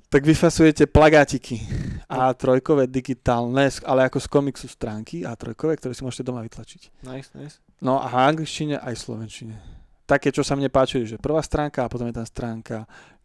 tak 0.10 0.26
vyfasujete 0.26 0.90
plagátiky 0.90 1.62
a 2.10 2.34
trojkové 2.34 2.90
digitálne, 2.90 3.70
ale 3.86 4.10
ako 4.10 4.18
z 4.18 4.28
komiksu 4.28 4.66
stránky 4.66 5.22
a 5.22 5.38
trojkové, 5.38 5.78
ktoré 5.78 5.94
si 5.94 6.02
môžete 6.02 6.26
doma 6.26 6.42
vytlačiť. 6.42 7.06
Nice, 7.06 7.30
nice. 7.38 7.62
No 7.80 8.00
a 8.00 8.08
v 8.12 8.16
angličtine 8.20 8.76
aj 8.78 8.94
v 8.96 9.04
slovenčine. 9.04 9.56
Také, 10.04 10.34
čo 10.34 10.44
sa 10.44 10.58
mne 10.58 10.68
páčili, 10.68 11.06
že 11.06 11.22
prvá 11.22 11.40
stránka 11.40 11.86
a 11.86 11.92
potom 11.92 12.10
je 12.10 12.18
tam 12.18 12.28
stránka, 12.28 12.78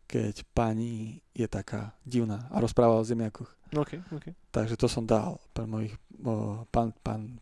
keď 0.05 0.45
pani 0.53 1.19
je 1.33 1.49
taká 1.49 1.97
divná 2.05 2.47
a 2.53 2.61
rozpráva 2.61 3.01
o 3.01 3.07
zemiakoch. 3.07 3.49
OK, 3.75 3.99
OK. 4.15 4.27
Takže 4.53 4.77
to 4.77 4.87
som 4.87 5.03
dal 5.03 5.41
pre 5.57 5.65
mojich 5.67 5.97
o, 6.23 6.63
pán, 6.71 6.95
pán, 7.03 7.41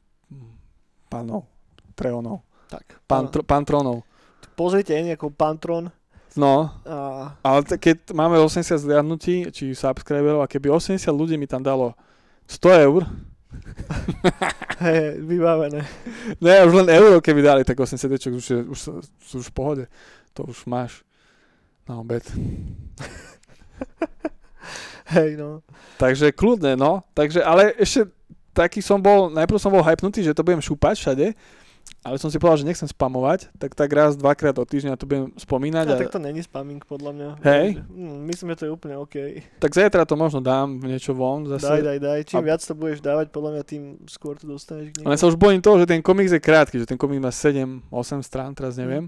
pánov, 1.11 1.45
treonov, 1.93 2.41
Tak. 2.73 3.05
pán, 3.05 3.29
tr, 3.29 3.45
pán 3.45 3.67
trónov. 3.67 4.07
Pozrite 4.57 4.97
nejaký 4.97 5.29
Pantron 5.33 5.93
No, 6.33 6.73
a 6.89 7.37
ale 7.45 7.61
t- 7.61 7.77
keď 7.77 8.09
máme 8.17 8.41
80 8.41 8.81
zliadnutí, 8.81 9.53
či 9.53 9.77
subscriberov, 9.77 10.41
a 10.41 10.49
keby 10.49 10.73
80 10.73 10.97
ľudí 11.13 11.37
mi 11.37 11.45
tam 11.45 11.61
dalo 11.61 11.93
100 12.49 12.89
eur, 12.89 13.05
hej, 14.85 15.21
vybavené. 15.21 15.87
ne, 16.41 16.55
už 16.65 16.73
len 16.85 16.89
euro 16.91 17.21
keby 17.21 17.41
dali, 17.43 17.63
tak 17.65 17.81
80 17.81 18.09
čo 18.19 18.29
už, 18.31 18.45
je, 18.45 18.59
už 18.65 18.79
sú 19.23 19.35
už 19.39 19.47
v 19.49 19.55
pohode. 19.55 19.85
To 20.35 20.49
už 20.49 20.65
máš. 20.65 21.05
na 21.89 21.99
obed. 21.99 22.23
Hej, 25.13 25.37
no. 25.37 25.61
Takže 26.01 26.33
kľudne, 26.33 26.73
no. 26.79 27.05
Takže, 27.13 27.45
ale 27.45 27.77
ešte 27.77 28.09
taký 28.57 28.81
som 28.81 28.97
bol, 28.97 29.29
najprv 29.29 29.61
som 29.61 29.73
bol 29.73 29.85
hypnutý, 29.85 30.25
že 30.25 30.33
to 30.33 30.45
budem 30.45 30.63
šúpať 30.65 30.97
všade, 30.97 31.27
ale 32.03 32.19
som 32.19 32.29
si 32.29 32.37
povedal, 32.37 32.59
že 32.59 32.67
nechcem 32.67 32.85
spamovať, 32.85 33.55
tak 33.57 33.73
tak 33.73 33.87
raz, 33.89 34.15
dvakrát 34.15 34.53
do 34.53 34.63
týždňa 34.63 34.95
to 34.95 35.07
budem 35.07 35.31
spomínať. 35.35 35.85
Ja, 35.85 35.95
A, 35.95 36.01
tak 36.01 36.11
to 36.11 36.19
není 36.19 36.39
spamming 36.39 36.83
podľa 36.83 37.11
mňa. 37.13 37.29
Hej? 37.41 37.67
Hm, 37.81 38.27
Myslím, 38.27 38.47
že 38.51 38.57
to 38.57 38.65
je 38.67 38.73
úplne 38.73 38.95
OK. 38.97 39.15
tak 39.57 39.71
zajtra 39.71 40.03
to 40.03 40.15
možno 40.15 40.39
dám 40.39 40.79
niečo 40.79 41.13
von 41.13 41.47
zase. 41.47 41.63
Daj, 41.65 41.81
daj, 41.81 41.99
daj. 41.99 42.21
Čím 42.27 42.39
A- 42.39 42.47
viac 42.49 42.61
to 42.61 42.75
budeš 42.75 42.99
dávať, 42.99 43.31
podľa 43.31 43.51
mňa 43.55 43.63
tým 43.65 43.83
skôr 44.07 44.35
to 44.35 44.45
dostaneš 44.45 44.91
k 44.91 45.01
niekomu. 45.01 45.15
sa 45.15 45.27
už 45.27 45.39
bojím 45.39 45.61
toho, 45.61 45.79
že 45.79 45.87
ten 45.87 46.01
komiks 46.01 46.31
je 46.31 46.39
krátky, 46.39 46.77
že 46.77 46.85
ten 46.85 46.99
komiks 46.99 47.23
má 47.23 47.31
7-8 47.31 47.87
strán, 48.21 48.51
teraz 48.51 48.75
neviem. 48.75 49.07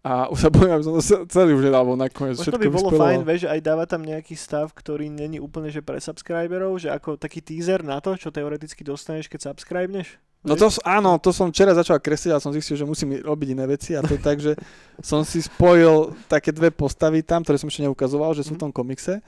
A 0.00 0.30
už 0.30 0.38
sa 0.38 0.50
bojím, 0.54 0.70
aby 0.70 0.84
som 0.86 0.94
to 0.94 1.02
ce- 1.02 1.26
celý 1.26 1.50
už 1.52 1.66
nedal 1.66 1.82
von 1.82 1.98
nakoniec. 1.98 2.38
Možno 2.38 2.46
všetko 2.46 2.62
by 2.62 2.70
bolo 2.70 2.88
vyspelo. 2.88 3.02
fajn, 3.02 3.20
vieš, 3.26 3.40
že 3.42 3.50
aj 3.50 3.60
dáva 3.60 3.84
tam 3.84 4.02
nejaký 4.04 4.34
stav, 4.34 4.70
ktorý 4.70 5.10
není 5.10 5.42
úplne 5.42 5.66
že 5.66 5.82
pre 5.82 5.98
subscriberov, 5.98 6.78
že 6.78 6.94
ako 6.94 7.18
taký 7.18 7.42
teaser 7.42 7.82
na 7.82 7.98
to, 7.98 8.14
čo 8.14 8.30
teoreticky 8.30 8.86
dostaneš, 8.86 9.26
keď 9.26 9.50
subscribneš. 9.50 10.14
No 10.46 10.54
to 10.54 10.70
áno, 10.86 11.18
to 11.18 11.34
som 11.34 11.50
včera 11.50 11.74
začal 11.74 11.98
kresliť 11.98 12.32
a 12.32 12.38
som 12.38 12.54
zistil, 12.54 12.78
že 12.78 12.86
musím 12.86 13.18
robiť 13.18 13.48
iné 13.50 13.66
veci 13.66 13.98
a 13.98 14.00
to 14.00 14.14
je 14.14 14.22
tak, 14.22 14.38
že 14.38 14.54
som 15.02 15.26
si 15.26 15.42
spojil 15.42 16.14
také 16.30 16.54
dve 16.54 16.70
postavy 16.70 17.26
tam, 17.26 17.42
ktoré 17.42 17.58
som 17.58 17.66
ešte 17.66 17.82
neukazoval, 17.82 18.30
že 18.32 18.46
sú 18.46 18.54
v 18.54 18.62
tom 18.62 18.70
komikse. 18.70 19.18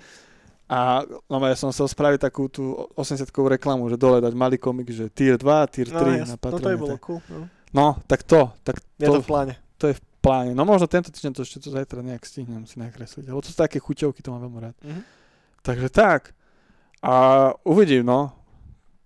A 0.69 1.01
no, 1.27 1.40
ja 1.43 1.57
som 1.57 1.73
chcel 1.73 1.89
spraviť 1.89 2.20
takú 2.28 2.47
tú 2.53 2.77
80-kovú 2.93 3.49
reklamu, 3.57 3.89
že 3.89 3.97
dole 3.97 4.20
dať 4.20 4.36
malý 4.36 4.61
komik, 4.61 4.93
že 4.93 5.09
tier 5.11 5.35
2, 5.40 5.73
tier 5.74 5.89
3 5.89 5.97
No, 5.97 6.05
na 6.07 6.16
jas, 6.23 6.28
no 6.28 6.36
to 6.39 6.61
by 6.61 6.77
bolo 6.77 6.97
tak. 7.01 7.03
cool. 7.03 7.20
No. 7.32 7.49
No, 7.73 7.86
tak 8.05 8.20
to, 8.23 8.53
tak 8.62 8.77
Je 9.01 9.09
to 9.09 9.16
to, 9.16 9.20
v 9.24 9.27
pláne. 9.27 9.53
to 9.81 9.85
je 9.90 9.95
v 9.97 10.03
pláne. 10.20 10.53
No 10.53 10.62
možno 10.69 10.86
tento 10.86 11.09
týždeň 11.11 11.32
to 11.35 11.43
ešte 11.43 11.59
to 11.65 11.73
zajtra 11.73 12.05
nejak 12.05 12.20
stihnem 12.23 12.69
si 12.69 12.77
nakresliť, 12.78 13.27
lebo 13.27 13.40
to 13.40 13.49
sú 13.51 13.57
také 13.57 13.81
chuťovky, 13.81 14.20
to 14.20 14.28
mám 14.31 14.45
veľmi 14.47 14.61
rád. 14.61 14.77
Mhm. 14.85 15.01
Takže 15.65 15.89
tak. 15.90 16.36
A 17.03 17.49
uvidím, 17.65 18.05
no. 18.05 18.38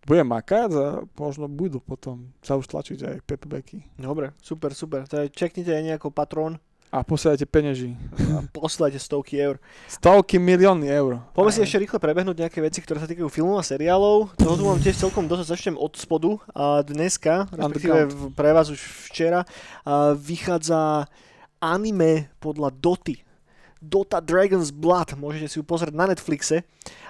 Budem 0.03 0.27
makať 0.27 0.71
a 0.75 0.87
možno 1.15 1.47
budú 1.47 1.79
potom 1.79 2.35
sa 2.43 2.59
už 2.59 2.67
tlačiť 2.67 2.99
aj 3.07 3.17
paperbacky. 3.23 3.87
Dobre, 3.95 4.35
super, 4.43 4.75
super. 4.75 5.07
Je, 5.07 5.31
čeknite 5.31 5.71
aj 5.71 5.83
nejako 5.95 6.11
patrón 6.11 6.59
A 6.91 7.01
posielajte 7.07 7.47
peňaží. 7.49 7.97
a 8.37 8.45
poslajte 8.53 8.99
stovky 9.01 9.41
eur. 9.41 9.57
Stovky 9.89 10.37
milióny 10.43 10.91
eur. 10.91 11.23
Poďme 11.33 11.55
si 11.55 11.65
ešte 11.65 11.81
rýchle 11.81 11.97
prebehnúť 12.03 12.37
nejaké 12.45 12.61
veci, 12.61 12.83
ktoré 12.83 13.01
sa 13.01 13.09
týkajú 13.09 13.31
filmov 13.33 13.63
a 13.63 13.65
seriálov. 13.65 14.37
Toho 14.37 14.55
tu 14.59 14.65
mám 14.67 14.83
tiež 14.83 15.01
celkom 15.01 15.25
dosť, 15.31 15.49
začnem 15.49 15.77
od 15.81 15.95
spodu. 15.97 16.37
A 16.53 16.83
dneska, 16.85 17.49
respektíve 17.49 18.13
pre 18.37 18.53
vás 18.53 18.69
už 18.69 18.83
včera, 19.09 19.47
vychádza 20.19 21.09
anime 21.63 22.29
podľa 22.43 22.75
Doty. 22.75 23.23
Dota 23.83 24.23
Dragon's 24.23 24.71
Blood, 24.71 25.19
môžete 25.19 25.51
si 25.51 25.59
ju 25.59 25.67
pozrieť 25.67 25.91
na 25.91 26.07
Netflixe 26.07 26.63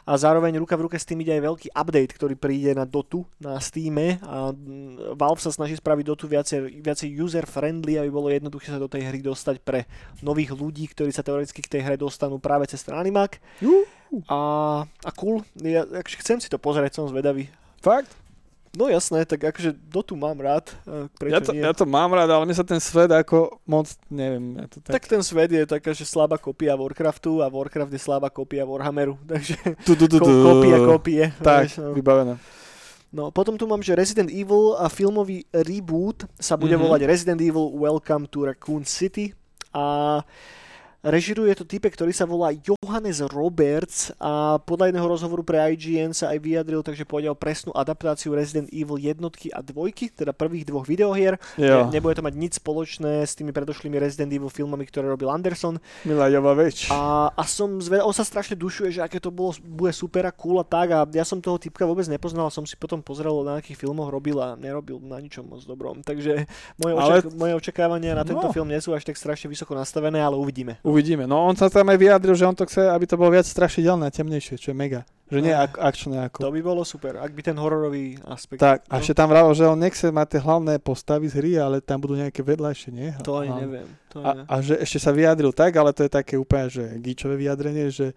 a 0.09 0.17
zároveň 0.17 0.57
ruka 0.57 0.73
v 0.73 0.89
ruke 0.89 0.97
s 0.97 1.05
tým 1.05 1.21
ide 1.21 1.37
aj 1.37 1.45
veľký 1.45 1.69
update, 1.77 2.17
ktorý 2.17 2.35
príde 2.35 2.73
na 2.73 2.89
Dotu 2.89 3.29
na 3.37 3.61
Steame 3.61 4.17
a 4.25 4.57
mm, 4.57 5.13
Valve 5.21 5.45
sa 5.45 5.53
snaží 5.53 5.77
spraviť 5.77 6.05
Dotu 6.09 6.25
viacej, 6.33 6.81
viacej 6.81 7.09
user-friendly, 7.13 8.01
aby 8.01 8.09
bolo 8.09 8.33
jednoduché 8.33 8.73
sa 8.73 8.81
do 8.81 8.89
tej 8.89 9.05
hry 9.05 9.21
dostať 9.21 9.61
pre 9.61 9.85
nových 10.25 10.57
ľudí, 10.57 10.89
ktorí 10.89 11.13
sa 11.13 11.21
teoreticky 11.21 11.61
k 11.61 11.73
tej 11.79 11.81
hre 11.85 12.01
dostanú 12.01 12.41
práve 12.41 12.65
cez 12.73 12.81
ten 12.81 12.97
animák. 12.97 13.37
A, 14.33 14.41
a 14.89 15.11
cool, 15.13 15.45
ja 15.61 15.85
akože 15.85 16.25
chcem 16.25 16.41
si 16.41 16.49
to 16.49 16.57
pozrieť, 16.57 16.97
som 16.97 17.13
zvedavý. 17.13 17.53
Fakt? 17.85 18.22
No 18.73 18.89
jasné, 18.89 19.29
tak 19.29 19.45
akože 19.45 19.77
Dotu 19.85 20.17
mám 20.17 20.41
rád, 20.41 20.73
a 20.89 21.05
prečo 21.21 21.33
Ja 21.33 21.41
to, 21.45 21.53
nie? 21.53 21.61
ja 21.61 21.73
to 21.77 21.85
mám 21.85 22.09
rád, 22.09 22.25
ale 22.27 22.49
mne 22.49 22.57
sa 22.57 22.65
ten 22.65 22.81
svet 22.81 23.13
ako 23.13 23.61
moc, 23.63 23.85
neviem, 24.09 24.57
ja 24.57 24.65
to 24.65 24.81
tak... 24.81 24.93
tak... 24.97 25.05
ten 25.13 25.21
svet 25.21 25.53
je 25.53 25.69
taká, 25.69 25.93
že 25.93 26.09
slabá 26.09 26.41
kopia 26.41 26.73
Warcraftu 26.73 27.45
a 27.45 27.53
Warcraft 27.53 27.93
je 27.93 28.01
slabá 28.01 28.33
kopia 28.33 28.65
Warhammeru, 28.65 29.21
takže 29.29 29.61
Tu, 29.85 29.93
tu, 29.93 30.09
tu, 30.09 30.17
tu. 30.17 30.33
kopie, 30.43 30.77
kopie. 30.81 31.23
Tak, 31.39 31.69
vieš, 31.69 31.85
no. 31.85 31.93
vybavené. 31.93 32.35
No, 33.13 33.29
potom 33.29 33.61
tu 33.61 33.69
mám, 33.69 33.85
že 33.85 33.93
Resident 33.93 34.33
Evil 34.33 34.73
a 34.75 34.89
filmový 34.89 35.45
reboot 35.53 36.25
sa 36.41 36.57
bude 36.57 36.73
Mhm. 36.73 36.81
volať 36.81 37.01
Resident 37.05 37.41
Evil 37.45 37.77
Welcome 37.77 38.25
to 38.27 38.49
Raccoon 38.49 38.89
City 38.89 39.37
a 39.69 40.25
režiruje 41.03 41.51
to 41.53 41.65
type, 41.65 41.85
ktorý 41.85 42.11
sa 42.11 42.25
volá 42.25 42.55
Johannes 42.55 43.19
Roberts 43.21 44.15
a 44.17 44.57
podľa 44.57 44.89
jedného 44.89 45.05
rozhovoru 45.05 45.43
pre 45.43 45.59
IGN 45.75 46.15
sa 46.15 46.31
aj 46.31 46.39
vyjadril, 46.39 46.81
takže 46.81 47.03
o 47.05 47.35
presnú 47.35 47.71
adaptáciu 47.73 48.33
Resident 48.33 48.71
Evil 48.71 48.97
jednotky 48.97 49.51
a 49.51 49.61
dvojky, 49.61 50.09
teda 50.09 50.31
prvých 50.33 50.65
dvoch 50.65 50.87
videohier. 50.87 51.37
Jo, 51.55 51.85
Ne, 51.85 51.93
nebude 51.93 52.15
to 52.15 52.23
mať 52.23 52.35
nič 52.35 52.53
spoločné 52.57 53.23
s 53.23 53.35
tými 53.35 53.51
predošlými 53.51 53.99
Resident 53.99 54.31
Evil 54.31 54.49
filmami, 54.49 54.87
ktoré 54.87 55.07
robil 55.07 55.27
Anderson. 55.27 55.77
milá 56.03 56.31
Jovaveč. 56.31 56.87
A, 56.89 57.29
a 57.29 57.43
som 57.45 57.79
zvedal, 57.79 58.07
on 58.07 58.15
sa 58.15 58.23
strašne 58.23 58.55
dušuje, 58.55 58.93
že 58.93 59.01
aké 59.01 59.19
to 59.19 59.29
bolo, 59.29 59.53
bude 59.61 59.91
super 59.91 60.25
a 60.25 60.33
cool 60.33 60.59
a 60.59 60.65
tak 60.65 60.89
a 60.89 61.03
ja 61.05 61.27
som 61.27 61.39
toho 61.39 61.59
typka 61.59 61.83
vôbec 61.83 62.07
nepoznal 62.07 62.47
som 62.49 62.63
si 62.63 62.75
potom 62.75 63.03
pozrel 63.03 63.35
na 63.43 63.59
akých 63.59 63.77
filmoch 63.77 64.09
robil 64.09 64.39
a 64.39 64.55
nerobil 64.55 64.99
na 64.99 65.19
ničom 65.19 65.45
moc 65.45 65.63
dobrom. 65.63 66.01
Takže 66.01 66.47
moje, 66.79 66.93
Ale- 66.95 67.21
očak- 67.21 67.35
moje 67.35 67.53
očakávania 67.57 68.15
na 68.15 68.23
tento 68.23 68.41
No. 68.43 68.53
film 68.53 68.69
nie 68.69 68.79
sú 68.79 68.91
až 68.91 69.03
tak 69.03 69.15
strašne 69.15 69.47
vysoko 69.47 69.73
nastavené, 69.73 70.19
ale 70.19 70.35
uvidíme. 70.35 70.79
Uvidíme. 70.93 71.25
No 71.25 71.49
on 71.49 71.57
sa 71.57 71.73
tam 71.73 71.89
aj 71.89 71.97
vyjadril, 71.97 72.37
že 72.37 72.45
on 72.45 72.53
to 72.53 72.69
chce, 72.69 72.85
aby 72.93 73.09
to 73.09 73.17
bolo 73.17 73.33
viac 73.33 73.49
strašidelné 73.49 74.13
temnejšie, 74.13 74.61
čo 74.61 74.71
je 74.71 74.77
mega. 74.77 75.09
Že 75.33 75.49
nie 75.49 75.55
ak, 75.57 75.81
akčné 75.81 76.29
ako. 76.29 76.45
To 76.45 76.53
by 76.53 76.61
bolo 76.61 76.85
super, 76.85 77.17
ak 77.17 77.33
by 77.33 77.41
ten 77.41 77.57
hororový 77.57 78.21
aspekt. 78.29 78.61
Tak, 78.61 78.85
a 78.85 78.95
no, 78.95 79.01
ešte 79.01 79.17
tam 79.17 79.33
vravil, 79.33 79.57
že 79.57 79.65
on 79.65 79.81
nechce 79.81 80.13
mať 80.13 80.27
tie 80.37 80.41
hlavné 80.45 80.77
postavy 80.77 81.33
z 81.33 81.41
hry, 81.41 81.53
ale 81.57 81.81
tam 81.81 82.05
budú 82.05 82.21
nejaké 82.21 82.45
vedľajšie, 82.45 82.91
nie? 82.93 83.17
to 83.25 83.41
ani 83.41 83.49
a, 83.49 83.57
neviem. 83.65 83.89
To 84.13 84.21
A, 84.21 84.29
ani 84.37 84.45
a 84.45 84.55
že 84.61 84.77
ešte 84.77 85.01
sa 85.01 85.09
vyjadril 85.09 85.57
tak, 85.57 85.73
ale 85.73 85.97
to 85.97 86.05
je 86.05 86.13
také 86.13 86.37
úplne, 86.37 86.69
že 86.69 86.85
gíčové 87.01 87.41
vyjadrenie, 87.41 87.89
že 87.89 88.13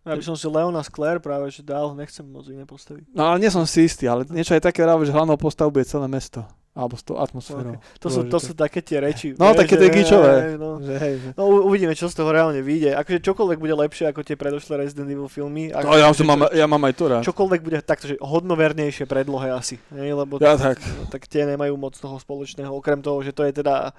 ja 0.00 0.16
by 0.16 0.24
som 0.24 0.36
si 0.36 0.48
Leona 0.48 0.80
Sclair 0.80 1.20
práve 1.20 1.52
že 1.52 1.60
dal, 1.60 1.92
nechcem 1.92 2.24
moc 2.24 2.48
iné 2.48 2.64
postavy. 2.64 3.04
No 3.12 3.32
ale 3.32 3.40
nie 3.40 3.52
som 3.52 3.64
si 3.68 3.84
istý, 3.84 4.08
ale 4.08 4.24
niečo 4.28 4.56
aj 4.56 4.64
také 4.64 4.80
že 4.84 5.12
hlavnou 5.12 5.36
postavou 5.36 5.72
bude 5.72 5.84
celé 5.84 6.08
mesto. 6.08 6.44
Alebo 6.70 6.94
s 6.94 7.02
tou 7.02 7.18
atmosférou. 7.18 7.82
To 7.98 8.06
sú, 8.06 8.22
to 8.24 8.38
sú 8.38 8.54
také 8.54 8.78
tie 8.78 9.02
reči. 9.02 9.34
No, 9.34 9.50
vieš, 9.50 9.58
také 9.58 9.74
tie 9.74 9.90
gíčové. 9.90 10.54
No. 10.54 10.78
Že 10.78 10.94
hej, 10.96 11.14
že... 11.18 11.28
No 11.34 11.66
uvidíme, 11.66 11.98
čo 11.98 12.06
z 12.06 12.14
toho 12.14 12.30
reálne 12.30 12.62
vyjde. 12.62 12.94
Akože 12.94 13.18
čokoľvek 13.20 13.58
bude 13.58 13.74
lepšie 13.74 14.06
ako 14.06 14.22
tie 14.22 14.38
predošlé 14.38 14.78
Resident 14.78 15.10
Evil 15.10 15.26
filmy. 15.26 15.74
No, 15.74 15.98
ja, 15.98 16.06
to 16.08 16.22
mám, 16.22 16.46
ja 16.48 16.70
mám 16.70 16.78
aj 16.86 16.94
to 16.94 17.04
rád. 17.10 17.22
čokoľvek 17.26 17.60
bude 17.60 17.78
takto, 17.82 18.06
že 18.06 18.22
hodnovernejšie 18.22 19.02
predlohe 19.04 19.50
asi. 19.50 19.82
Nie? 19.90 20.14
Lebo 20.14 20.38
Ja 20.38 20.54
tak. 20.54 20.78
tak 21.10 21.26
tie 21.26 21.42
nemajú 21.42 21.74
moc 21.74 21.98
toho 21.98 22.14
spoločného, 22.16 22.70
okrem 22.70 23.02
toho, 23.02 23.18
že 23.20 23.34
to 23.34 23.42
je 23.42 23.52
teda 23.52 23.90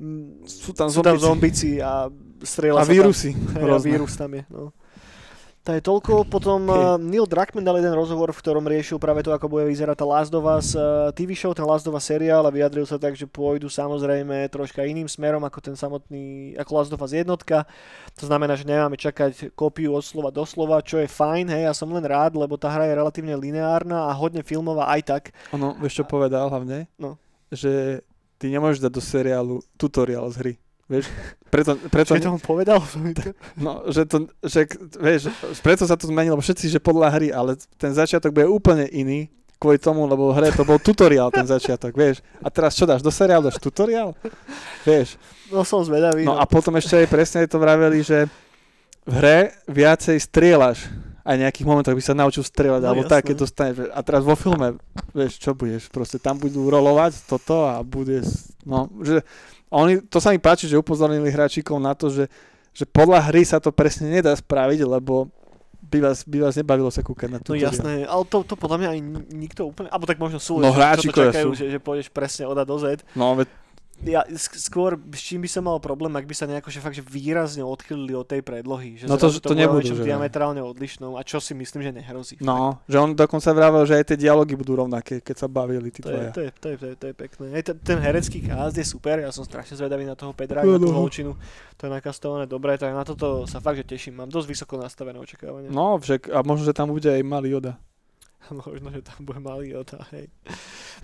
mm, 0.00 0.48
Sú 0.48 0.72
tam 0.72 0.88
sú 0.88 1.04
tam 1.04 1.20
zombici. 1.20 1.76
zombici 1.76 1.84
a 1.84 2.08
strieľa 2.40 2.80
A 2.80 2.88
vírusy. 2.88 3.36
tam. 3.36 3.68
A 3.68 3.76
vírus 3.76 4.16
tam 4.16 4.30
je. 4.32 4.42
No. 4.48 4.72
To 5.60 5.76
je 5.76 5.82
toľko. 5.84 6.24
Potom 6.24 6.64
uh, 6.72 6.96
Neil 7.12 7.28
Druckmann 7.28 7.68
dal 7.68 7.76
jeden 7.76 7.92
rozhovor, 7.92 8.32
v 8.32 8.40
ktorom 8.40 8.64
riešil 8.64 8.96
práve 8.96 9.20
to, 9.20 9.28
ako 9.28 9.52
bude 9.52 9.68
vyzerať 9.68 10.00
tá 10.00 10.06
Last 10.08 10.32
of 10.32 10.48
Us 10.48 10.72
uh, 10.72 11.12
TV 11.12 11.36
show, 11.36 11.52
ten 11.52 11.68
Last 11.68 11.84
of 11.84 11.92
Us 11.92 12.08
seriál 12.08 12.48
a 12.48 12.50
vyjadril 12.50 12.88
sa 12.88 12.96
tak, 12.96 13.12
že 13.12 13.28
pôjdu 13.28 13.68
samozrejme 13.68 14.48
troška 14.48 14.80
iným 14.88 15.04
smerom 15.04 15.44
ako 15.44 15.60
ten 15.60 15.76
samotný, 15.76 16.56
ako 16.56 16.70
Last 16.72 16.92
of 16.96 17.04
Us 17.04 17.12
jednotka. 17.12 17.68
To 18.16 18.24
znamená, 18.24 18.56
že 18.56 18.64
nemáme 18.64 18.96
čakať 18.96 19.52
kópiu 19.52 19.92
od 19.92 20.00
slova 20.00 20.32
do 20.32 20.48
slova, 20.48 20.80
čo 20.80 20.96
je 20.96 21.08
fajn, 21.12 21.52
hej, 21.52 21.68
ja 21.68 21.74
som 21.76 21.92
len 21.92 22.04
rád, 22.08 22.40
lebo 22.40 22.56
tá 22.56 22.72
hra 22.72 22.88
je 22.88 22.96
relatívne 22.96 23.36
lineárna 23.36 24.08
a 24.08 24.16
hodne 24.16 24.40
filmová 24.40 24.88
aj 24.96 25.00
tak. 25.04 25.22
Ono, 25.52 25.76
vieš 25.76 26.00
čo 26.00 26.04
povedal 26.08 26.48
hlavne? 26.48 26.88
No. 26.96 27.20
Že 27.52 28.00
ty 28.40 28.48
nemôžeš 28.48 28.80
dať 28.80 28.92
do 28.96 29.02
seriálu 29.04 29.54
tutoriál 29.76 30.24
z 30.32 30.36
hry. 30.40 30.54
Vieš? 30.90 31.06
Preto, 31.50 31.74
preto, 31.90 32.14
Čo 32.14 32.22
to 32.22 32.30
on 32.30 32.38
povedal? 32.38 32.78
no, 33.58 33.82
že 33.90 34.06
to, 34.06 34.30
že, 34.38 34.70
vieš, 35.02 35.34
preto 35.66 35.82
sa 35.82 35.98
to 35.98 36.06
zmenilo 36.06 36.38
všetci, 36.38 36.70
že 36.70 36.78
podľa 36.78 37.10
hry, 37.10 37.34
ale 37.34 37.58
ten 37.74 37.90
začiatok 37.90 38.30
bude 38.30 38.46
úplne 38.46 38.86
iný 38.86 39.26
kvôli 39.58 39.82
tomu, 39.82 40.06
lebo 40.06 40.30
v 40.30 40.38
hre 40.38 40.54
to 40.54 40.62
bol 40.62 40.78
tutoriál 40.78 41.34
ten 41.34 41.42
začiatok, 41.42 41.90
vieš. 41.90 42.22
A 42.38 42.54
teraz 42.54 42.78
čo 42.78 42.86
dáš, 42.86 43.02
do 43.02 43.10
seriálu 43.10 43.50
dáš 43.50 43.58
tutoriál? 43.58 44.14
Vieš. 44.86 45.18
No 45.50 45.66
som 45.66 45.82
zvedavý. 45.82 46.22
No 46.22 46.38
a 46.38 46.46
potom 46.46 46.78
ešte 46.78 47.02
aj 47.02 47.10
presne 47.10 47.50
to 47.50 47.58
vraveli, 47.58 47.98
že 48.06 48.30
v 49.02 49.12
hre 49.18 49.38
viacej 49.66 50.22
strieľaš 50.22 50.86
aj 51.30 51.36
nejakých 51.38 51.62
momentoch 51.64 51.92
by 51.92 52.02
sa 52.02 52.12
naučil 52.12 52.42
strieľať, 52.42 52.80
No, 52.80 52.86
alebo 52.88 53.02
jasné. 53.02 53.12
tak, 53.12 53.22
keď 53.24 53.36
dostaneš. 53.38 53.76
A 53.88 54.00
teraz 54.00 54.22
vo 54.22 54.34
filme, 54.34 54.74
vieš, 55.10 55.38
čo 55.38 55.50
budeš, 55.52 55.86
proste 55.86 56.18
tam 56.18 56.34
budú 56.34 56.66
rolovať 56.66 57.22
toto 57.24 57.64
a 57.64 57.78
bude, 57.80 58.26
no, 58.62 58.90
že 58.98 59.22
oni, 59.68 60.02
to 60.02 60.18
sa 60.18 60.28
mi 60.28 60.38
páči, 60.38 60.66
že 60.66 60.74
upozornili 60.74 61.26
hráčikov 61.26 61.78
na 61.78 61.92
to, 61.92 62.08
že, 62.08 62.26
že 62.70 62.82
podľa 62.84 63.30
hry 63.30 63.42
sa 63.42 63.56
to 63.56 63.70
presne 63.70 64.10
nedá 64.10 64.32
spraviť, 64.32 64.82
lebo 64.82 65.30
by 65.80 65.98
vás, 66.00 66.22
by 66.22 66.38
vás 66.40 66.54
nebavilo 66.54 66.86
sa 66.88 67.00
kúkať 67.00 67.28
na 67.28 67.38
No 67.38 67.44
to. 67.44 67.54
jasné, 67.56 68.02
ale 68.04 68.22
to, 68.24 68.42
to 68.42 68.54
podľa 68.54 68.76
mňa 68.76 68.88
aj 68.90 69.00
ni- 69.00 69.26
nikto 69.40 69.64
úplne, 69.64 69.88
alebo 69.88 70.04
tak 70.04 70.18
možno 70.18 70.36
sú, 70.36 70.58
No 70.58 70.70
čo 70.70 70.78
to 71.08 71.30
čakajú, 71.30 71.46
sú. 71.46 71.56
že, 71.56 71.64
že 71.68 71.78
pôjdeš 71.78 72.08
presne 72.08 72.44
od 72.44 72.54
A 72.54 72.62
do 72.62 72.76
Z. 72.76 73.02
No, 73.12 73.34
veď, 73.34 73.46
ja, 74.02 74.24
sk- 74.30 74.56
skôr 74.56 74.94
s 75.10 75.20
čím 75.20 75.40
by 75.40 75.48
som 75.48 75.62
mal 75.62 75.76
problém, 75.76 76.12
ak 76.12 76.24
by 76.24 76.32
sa 76.32 76.44
nejako 76.44 76.68
že 76.68 76.78
fakt 76.78 76.92
že 76.92 77.02
výrazne 77.02 77.60
odchylili 77.60 78.12
od 78.12 78.24
tej 78.24 78.40
predlohy. 78.40 78.96
Že 78.96 79.04
No 79.06 79.14
to- 79.14 79.28
to 79.30 79.40
bude 79.46 79.58
o 79.58 79.60
nebudú, 79.60 79.86
že 79.90 79.96
ne. 79.96 80.08
diametrálne 80.08 80.58
odlišnou 80.58 81.14
a 81.14 81.22
čo 81.22 81.36
si 81.36 81.52
myslím, 81.52 81.82
že 81.82 81.92
nehrozí. 81.92 82.40
No, 82.40 82.80
že 82.84 82.96
on 82.96 83.12
dokonca 83.12 83.50
vravel, 83.50 83.84
že 83.84 83.94
aj 83.94 84.04
tie 84.06 84.18
dialógy 84.18 84.54
budú 84.54 84.76
rovnaké, 84.76 85.18
keď 85.18 85.36
sa 85.36 85.46
bavili 85.46 85.88
tí 85.88 86.00
To 86.00 86.08
je, 86.08 86.28
to, 86.30 86.40
je, 86.40 86.50
to, 86.52 86.66
je, 86.66 86.76
to, 86.76 86.86
je, 86.86 86.94
to 86.94 87.06
je 87.06 87.14
pekné. 87.14 87.46
Aj 87.50 87.62
ten, 87.62 87.76
ten 87.76 87.98
herecký 87.98 88.38
cast 88.42 88.74
je 88.74 88.84
super, 88.84 89.18
ja 89.18 89.28
som 89.28 89.42
strašne 89.42 89.74
zvedavý 89.74 90.02
na 90.02 90.14
toho 90.14 90.32
Pedra, 90.32 90.62
No, 90.62 90.74
na 90.74 90.78
tú 90.78 90.90
holčinu. 90.90 91.36
To 91.76 91.82
je 91.82 91.90
nakastované 91.90 92.44
dobre, 92.44 92.76
tak 92.76 92.90
na 92.90 93.02
toto 93.02 93.44
sa 93.44 93.58
fakt 93.58 93.76
že 93.76 93.86
teším. 93.86 94.16
Mám 94.16 94.28
dosť 94.28 94.46
vysoko 94.46 94.76
nastavené 94.76 95.16
očakávania. 95.16 95.68
No, 95.68 95.96
však, 95.96 96.28
a 96.28 96.40
možno, 96.40 96.62
že 96.62 96.72
tam 96.72 96.88
bude 96.88 97.06
aj 97.06 97.22
malý 97.22 97.50
Yoda. 97.50 97.80
Možno, 98.64 98.88
že 98.90 99.02
tam 99.04 99.20
bude 99.22 99.40
malý 99.40 99.76
Jota, 99.76 100.00
hej. 100.16 100.32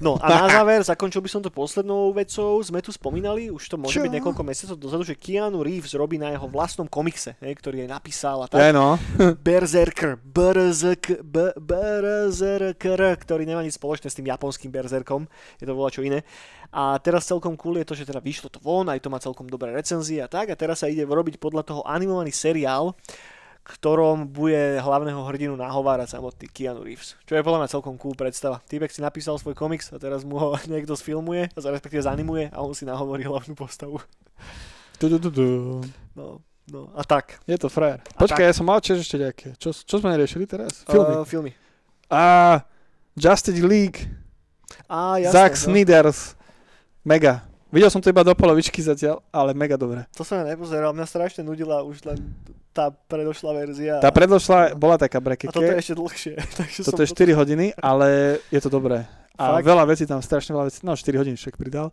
No 0.01 0.17
a 0.21 0.47
na 0.47 0.49
záver, 0.61 0.81
zakončil 0.83 1.21
by 1.21 1.31
som 1.31 1.41
to 1.45 1.53
poslednou 1.53 2.13
vecou, 2.13 2.61
sme 2.65 2.81
tu 2.81 2.93
spomínali, 2.93 3.53
už 3.53 3.69
to 3.69 3.77
môže 3.77 4.01
Čo? 4.01 4.05
byť 4.05 4.13
niekoľko 4.19 4.43
mesiacov 4.43 4.77
dozadu, 4.81 5.03
že 5.05 5.17
Keanu 5.17 5.61
Reeves 5.61 5.93
robí 5.97 6.17
na 6.17 6.33
jeho 6.33 6.49
vlastnom 6.49 6.89
komikse, 6.89 7.37
hej, 7.41 7.53
ktorý 7.61 7.85
aj 7.85 7.91
napísal 7.93 8.45
a 8.45 8.47
tak. 8.49 8.61
Ja, 8.61 8.73
no. 8.73 8.97
Berserker, 9.47 10.17
BRZK, 10.21 11.21
B- 11.21 11.57
Berserker, 11.61 13.01
ktorý 13.21 13.45
nemá 13.45 13.61
nič 13.61 13.77
spoločné 13.77 14.09
s 14.09 14.17
tým 14.17 14.29
japonským 14.29 14.73
Berserkom, 14.73 15.29
je 15.61 15.65
to 15.69 15.73
voľa 15.77 15.91
čo 15.93 16.01
iné. 16.05 16.25
A 16.75 16.99
teraz 16.99 17.25
celkom 17.31 17.55
cool 17.55 17.79
je 17.81 17.87
to, 17.89 17.95
že 17.95 18.05
teda 18.05 18.19
vyšlo 18.19 18.51
to 18.51 18.59
von, 18.59 18.91
aj 18.91 19.01
to 19.01 19.09
má 19.09 19.23
celkom 19.23 19.47
dobré 19.47 19.71
recenzie 19.71 20.21
a 20.21 20.29
tak. 20.29 20.51
A 20.51 20.59
teraz 20.59 20.83
sa 20.83 20.91
ide 20.91 21.07
robiť 21.07 21.39
podľa 21.39 21.63
toho 21.63 21.81
animovaný 21.87 22.35
seriál, 22.35 22.93
ktorom 23.67 24.31
bude 24.31 24.79
hlavného 24.79 25.19
hrdinu 25.27 25.59
nahovárať 25.59 26.15
samotný 26.15 26.47
Keanu 26.55 26.87
Reeves. 26.87 27.19
Čo 27.27 27.35
je 27.35 27.43
podľa 27.43 27.67
mňa 27.67 27.73
celkom 27.75 27.99
cool 27.99 28.15
predstava. 28.15 28.63
Týpek 28.63 28.95
si 28.95 29.03
napísal 29.03 29.35
svoj 29.43 29.59
komiks 29.59 29.91
a 29.91 29.99
teraz 29.99 30.23
mu 30.23 30.39
ho 30.39 30.55
niekto 30.73 30.95
sfilmuje, 30.95 31.51
a 31.51 31.59
respektíve 31.75 32.07
zanimuje 32.07 32.55
a 32.55 32.63
on 32.63 32.79
si 32.79 32.87
nahovorí 32.87 33.27
hlavnú 33.27 33.59
postavu. 33.59 33.99
Tu, 35.03 35.11
tu, 35.11 35.19
tu, 35.19 35.29
tu. 35.35 35.47
No, 36.15 36.39
no 36.71 36.81
a 36.95 37.03
tak. 37.03 37.43
Je 37.45 37.59
to 37.59 37.67
frajer. 37.67 38.01
Počkaj, 38.15 38.47
ja 38.47 38.55
som 38.55 38.71
mal 38.71 38.79
tiež 38.79 39.03
ešte 39.03 39.19
nejaké. 39.19 39.59
Čo, 39.59 39.75
čo 39.75 39.99
sme 39.99 40.15
neriešili 40.15 40.47
teraz? 40.47 40.87
Filmy. 40.87 41.15
Uh, 41.19 41.27
filmy. 41.27 41.53
A 42.07 42.63
Justice 43.19 43.61
League, 43.67 44.07
Á, 44.87 45.19
jasné, 45.19 45.35
Zack 45.35 45.53
no. 45.55 45.59
Snyders, 45.59 46.21
mega. 47.03 47.43
Videl 47.71 47.91
som 47.91 47.99
to 47.99 48.11
iba 48.11 48.23
do 48.23 48.31
polovičky 48.33 48.79
zatiaľ, 48.79 49.21
ale 49.35 49.51
mega 49.51 49.75
dobre. 49.75 50.07
To 50.15 50.23
som 50.23 50.39
ja 50.39 50.47
nepozeral, 50.47 50.95
mňa 50.95 51.07
strašne 51.07 51.43
nudila 51.43 51.83
už 51.83 52.07
len 52.07 52.23
tá 52.77 52.93
predošlá 52.93 53.51
verzia. 53.57 53.95
Tá 54.05 54.13
predložla 54.13 54.77
bola 54.77 55.01
taká 55.01 55.17
a 55.17 55.25
brekeke, 55.25 55.49
toto 55.49 55.65
je 55.65 55.81
ešte 55.81 55.97
dlhšie. 55.97 56.35
Takže 56.61 56.79
toto 56.85 57.01
je 57.01 57.09
4 57.09 57.33
hodiny, 57.33 57.67
ale 57.81 58.37
je 58.53 58.61
to 58.61 58.69
dobré. 58.69 59.09
A 59.41 59.57
Fakt? 59.57 59.65
veľa 59.65 59.85
vecí 59.89 60.05
tam, 60.05 60.21
strašne 60.21 60.53
veľa 60.53 60.69
vecí, 60.69 60.85
no 60.85 60.93
4 60.93 61.17
hodiny 61.17 61.37
však 61.41 61.57
pridal. 61.57 61.89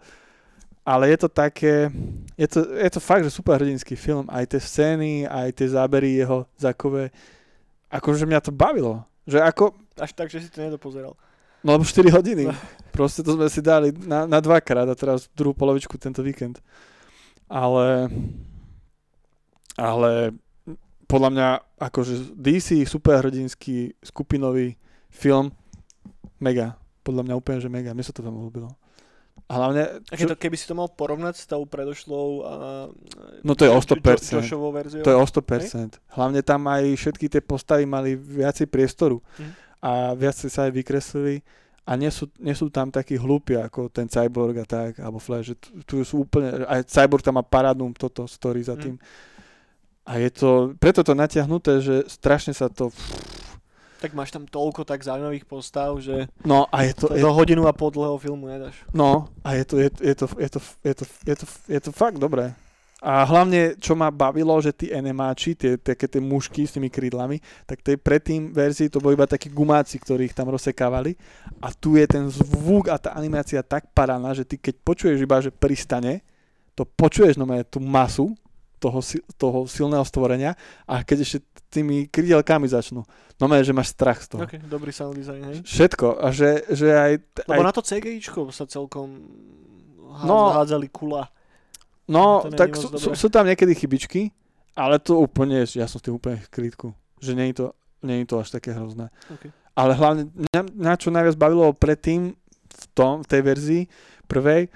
Ale 0.84 1.08
je 1.08 1.18
to 1.24 1.30
také, 1.32 1.88
je 2.36 2.48
to, 2.52 2.60
je 2.76 2.90
to 2.92 3.00
fakt, 3.00 3.24
že 3.24 3.32
super 3.32 3.56
hrdinský 3.56 3.96
film. 3.96 4.28
Aj 4.28 4.44
tie 4.44 4.60
scény, 4.60 5.24
aj 5.24 5.56
tie 5.56 5.72
zábery 5.72 6.20
jeho 6.20 6.44
zakové. 6.60 7.08
Akože 7.88 8.28
mňa 8.28 8.44
to 8.44 8.52
bavilo. 8.52 9.08
Že 9.24 9.40
ako, 9.48 9.64
Až 9.96 10.12
tak, 10.12 10.28
že 10.28 10.44
si 10.44 10.52
to 10.52 10.60
nedopozeral. 10.60 11.16
no 11.64 11.80
lebo 11.80 11.88
4 11.88 12.12
hodiny. 12.12 12.52
No. 12.52 12.56
Proste 12.92 13.24
to 13.24 13.40
sme 13.40 13.48
si 13.48 13.64
dali 13.64 13.96
na, 13.96 14.28
na 14.28 14.44
dvakrát 14.44 14.84
a 14.84 14.96
teraz 15.00 15.32
druhú 15.32 15.56
polovičku 15.56 15.96
tento 15.96 16.20
víkend. 16.20 16.60
Ale, 17.48 18.12
ale 19.80 20.36
podľa 21.14 21.30
mňa 21.30 21.48
akože 21.80 22.14
DC 22.34 22.82
superhrdinský 22.84 23.78
skupinový 24.02 24.74
film 25.08 25.54
mega. 26.40 26.74
Podľa 27.02 27.24
mňa 27.24 27.36
úplne, 27.36 27.60
že 27.60 27.70
mega. 27.70 27.92
Mne 27.92 28.02
sa 28.02 28.12
to 28.12 28.20
tam 28.20 28.34
ľúbilo. 28.34 28.74
A 29.44 29.54
hlavne, 29.56 30.02
keď 30.08 30.26
to, 30.26 30.38
keby 30.40 30.56
si 30.56 30.66
to 30.66 30.74
mal 30.74 30.88
porovnať 30.88 31.36
s 31.36 31.46
tou 31.46 31.62
predošlou 31.64 32.28
a, 32.42 32.54
No 33.44 33.54
to 33.54 33.62
je 33.62 33.70
o 33.70 33.76
Jo- 33.76 33.86
100%. 33.92 34.40
Joshovou 34.40 34.72
verziou. 34.72 35.04
to 35.04 35.12
je 35.12 35.16
o 35.16 35.26
100%. 35.26 36.00
Hlavne 36.10 36.42
tam 36.42 36.66
aj 36.66 36.84
všetky 36.92 37.28
tie 37.28 37.40
postavy 37.40 37.84
mali 37.86 38.16
viacej 38.16 38.66
priestoru 38.66 39.20
Mhm. 39.38 39.52
a 39.80 39.92
viacej 40.14 40.48
sa 40.48 40.66
aj 40.66 40.72
vykreslili 40.74 41.36
a 41.84 41.92
nie 41.94 42.08
sú, 42.08 42.32
nie 42.40 42.56
sú 42.56 42.72
tam 42.72 42.88
takí 42.88 43.14
hlúpi 43.14 43.60
ako 43.60 43.92
ten 43.92 44.08
Cyborg 44.08 44.56
a 44.58 44.66
tak, 44.66 44.98
alebo 44.98 45.20
Flash, 45.20 45.52
že 45.52 45.56
tu, 45.56 45.70
tu 45.84 45.96
sú 46.02 46.24
úplne, 46.24 46.64
aj 46.64 46.88
Cyborg 46.88 47.22
tam 47.22 47.36
má 47.36 47.44
parádnu 47.44 47.92
toto 47.92 48.24
story 48.26 48.64
za 48.64 48.74
Mhm. 48.74 48.82
tým. 48.82 48.96
A 50.04 50.20
je 50.20 50.30
to, 50.36 50.50
preto 50.80 51.00
to 51.00 51.16
natiahnuté, 51.16 51.80
že 51.80 51.96
strašne 52.12 52.52
sa 52.52 52.68
to, 52.68 52.92
Tak 54.04 54.12
máš 54.12 54.36
tam 54.36 54.44
toľko 54.44 54.84
tak 54.84 55.00
zaujímavých 55.00 55.48
postav, 55.48 55.96
že 56.04 56.28
no 56.44 56.68
a 56.68 56.84
je 56.84 56.92
to, 56.92 57.08
to 57.08 57.16
je, 57.16 57.24
do 57.24 57.32
hodinu 57.32 57.64
a 57.64 57.72
pol 57.72 57.88
dlhého 57.88 58.20
filmu 58.20 58.52
nedáš. 58.52 58.76
no 58.92 59.32
a 59.48 59.56
je 59.56 59.64
to, 59.64 59.76
je, 59.80 59.90
je, 60.04 60.16
to, 60.20 60.26
je, 60.36 60.50
to, 60.52 60.60
je, 60.60 60.94
to, 60.94 61.06
je, 61.24 61.36
to, 61.40 61.46
je 61.72 61.80
to 61.80 61.92
fakt 61.96 62.20
dobré. 62.20 62.52
A 63.04 63.28
hlavne, 63.28 63.76
čo 63.84 64.00
ma 64.00 64.08
bavilo, 64.08 64.56
že 64.64 64.72
tí 64.72 64.88
enemáči, 64.88 65.60
tie, 65.60 65.76
také 65.76 66.08
tie 66.08 66.24
mušky 66.24 66.64
s 66.64 66.80
tými 66.80 66.88
krídlami, 66.88 67.36
tak 67.68 67.84
tej 67.84 68.00
predtým 68.00 68.56
verzii 68.56 68.88
to 68.88 69.04
boli 69.04 69.20
iba 69.20 69.28
takí 69.28 69.52
gumáci, 69.52 70.00
ktorí 70.00 70.32
ich 70.32 70.36
tam 70.36 70.48
rozsekávali. 70.48 71.20
A 71.60 71.76
tu 71.76 72.00
je 72.00 72.08
ten 72.08 72.32
zvuk 72.32 72.88
a 72.88 72.96
tá 72.96 73.12
animácia 73.12 73.60
tak 73.60 73.92
paraná, 73.92 74.32
že 74.32 74.48
ty 74.48 74.56
keď 74.56 74.80
počuješ 74.88 75.20
iba, 75.20 75.44
že 75.44 75.52
pristane, 75.52 76.24
to 76.80 76.88
počuješ 76.88 77.36
no 77.36 77.44
tú 77.68 77.84
masu 77.84 78.32
toho, 78.84 79.00
toho 79.40 79.60
silného 79.64 80.04
stvorenia 80.04 80.60
a 80.84 81.08
keď 81.08 81.18
ešte 81.24 81.38
tými 81.72 82.12
krídelkami 82.12 82.68
začnú, 82.68 83.08
no 83.40 83.46
že 83.48 83.72
máš 83.72 83.96
strach 83.96 84.20
z 84.20 84.36
toho. 84.36 84.44
Okay, 84.44 84.60
dobrý 84.60 84.92
sound 84.92 85.16
design, 85.16 85.42
hej? 85.48 85.64
Všetko. 85.64 86.20
A 86.20 86.36
že, 86.36 86.68
že 86.70 86.92
aj, 86.92 87.14
Lebo 87.48 87.64
aj 87.64 87.68
na 87.72 87.74
to 87.74 87.82
CGIčko 87.82 88.52
sa 88.52 88.68
celkom 88.68 89.24
No. 90.22 90.54
hádzali 90.54 90.94
kula. 90.94 91.26
No, 92.06 92.46
To 92.46 92.54
není 92.54 92.60
tak 92.60 92.78
sú, 92.78 92.94
sú, 93.00 93.10
sú 93.18 93.28
tam 93.34 93.48
niekedy 93.50 93.74
chybičky, 93.74 94.30
ale 94.78 95.02
to 95.02 95.18
úplne, 95.18 95.66
ja 95.66 95.90
som 95.90 95.98
s 95.98 96.06
tým 96.06 96.20
úplne 96.20 96.38
v 96.38 96.50
klidku. 96.52 96.88
Že 97.18 97.32
nie 97.34 97.48
je 97.50 97.56
to, 97.64 97.68
nie 98.06 98.22
je 98.22 98.28
to 98.30 98.36
až 98.38 98.54
také 98.54 98.76
hrozné. 98.76 99.10
Okay. 99.40 99.50
Ale 99.74 99.98
hlavne, 99.98 100.30
mňa, 100.30 100.62
na 100.78 100.94
čo 101.00 101.10
najviac 101.10 101.34
bavilo 101.40 101.74
predtým, 101.74 102.38
v, 102.74 102.86
tom, 102.94 103.24
v 103.24 103.28
tej 103.30 103.42
verzii 103.42 103.82
prvej, 104.28 104.70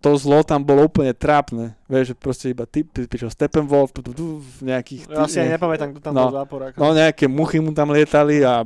to 0.00 0.16
zlo 0.16 0.40
tam 0.40 0.64
bolo 0.64 0.88
úplne 0.88 1.12
trápne. 1.12 1.76
Vieš, 1.84 2.12
že 2.12 2.14
proste 2.16 2.46
iba 2.48 2.64
ty, 2.64 2.80
ty 2.82 3.04
pičo 3.04 3.28
Steppenwolf, 3.28 3.92
tu, 3.92 4.00
tu, 4.00 4.16
tu, 4.16 4.24
v 4.40 4.72
nejakých... 4.72 5.12
Ja 5.12 5.28
si 5.28 5.36
aj 5.36 5.60
nepamätám, 5.60 5.92
kto 5.92 6.00
tam 6.00 6.12
No. 6.16 6.32
bol 6.32 6.40
záporák. 6.40 6.72
No 6.80 6.96
nejaké 6.96 7.28
muchy 7.28 7.60
mu 7.60 7.76
tam 7.76 7.92
lietali 7.92 8.40
a 8.40 8.64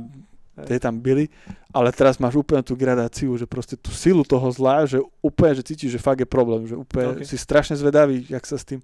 tie 0.63 0.79
tam 0.79 0.95
byli, 0.95 1.27
ale 1.75 1.91
teraz 1.91 2.15
máš 2.15 2.39
úplne 2.39 2.63
tú 2.63 2.79
gradáciu, 2.79 3.35
že 3.35 3.43
proste 3.43 3.75
tú 3.75 3.91
silu 3.91 4.23
toho 4.23 4.47
zla, 4.47 4.87
že 4.87 5.03
úplne, 5.19 5.51
že 5.59 5.67
cítiš, 5.67 5.91
že 5.91 5.99
fakt 5.99 6.23
je 6.23 6.27
problém, 6.27 6.63
že 6.63 6.79
úplne 6.79 7.19
Ok. 7.19 7.27
si 7.27 7.35
strašne 7.35 7.75
zvedavý, 7.75 8.23
jak 8.31 8.47
sa 8.47 8.55
s 8.55 8.63
tým... 8.63 8.79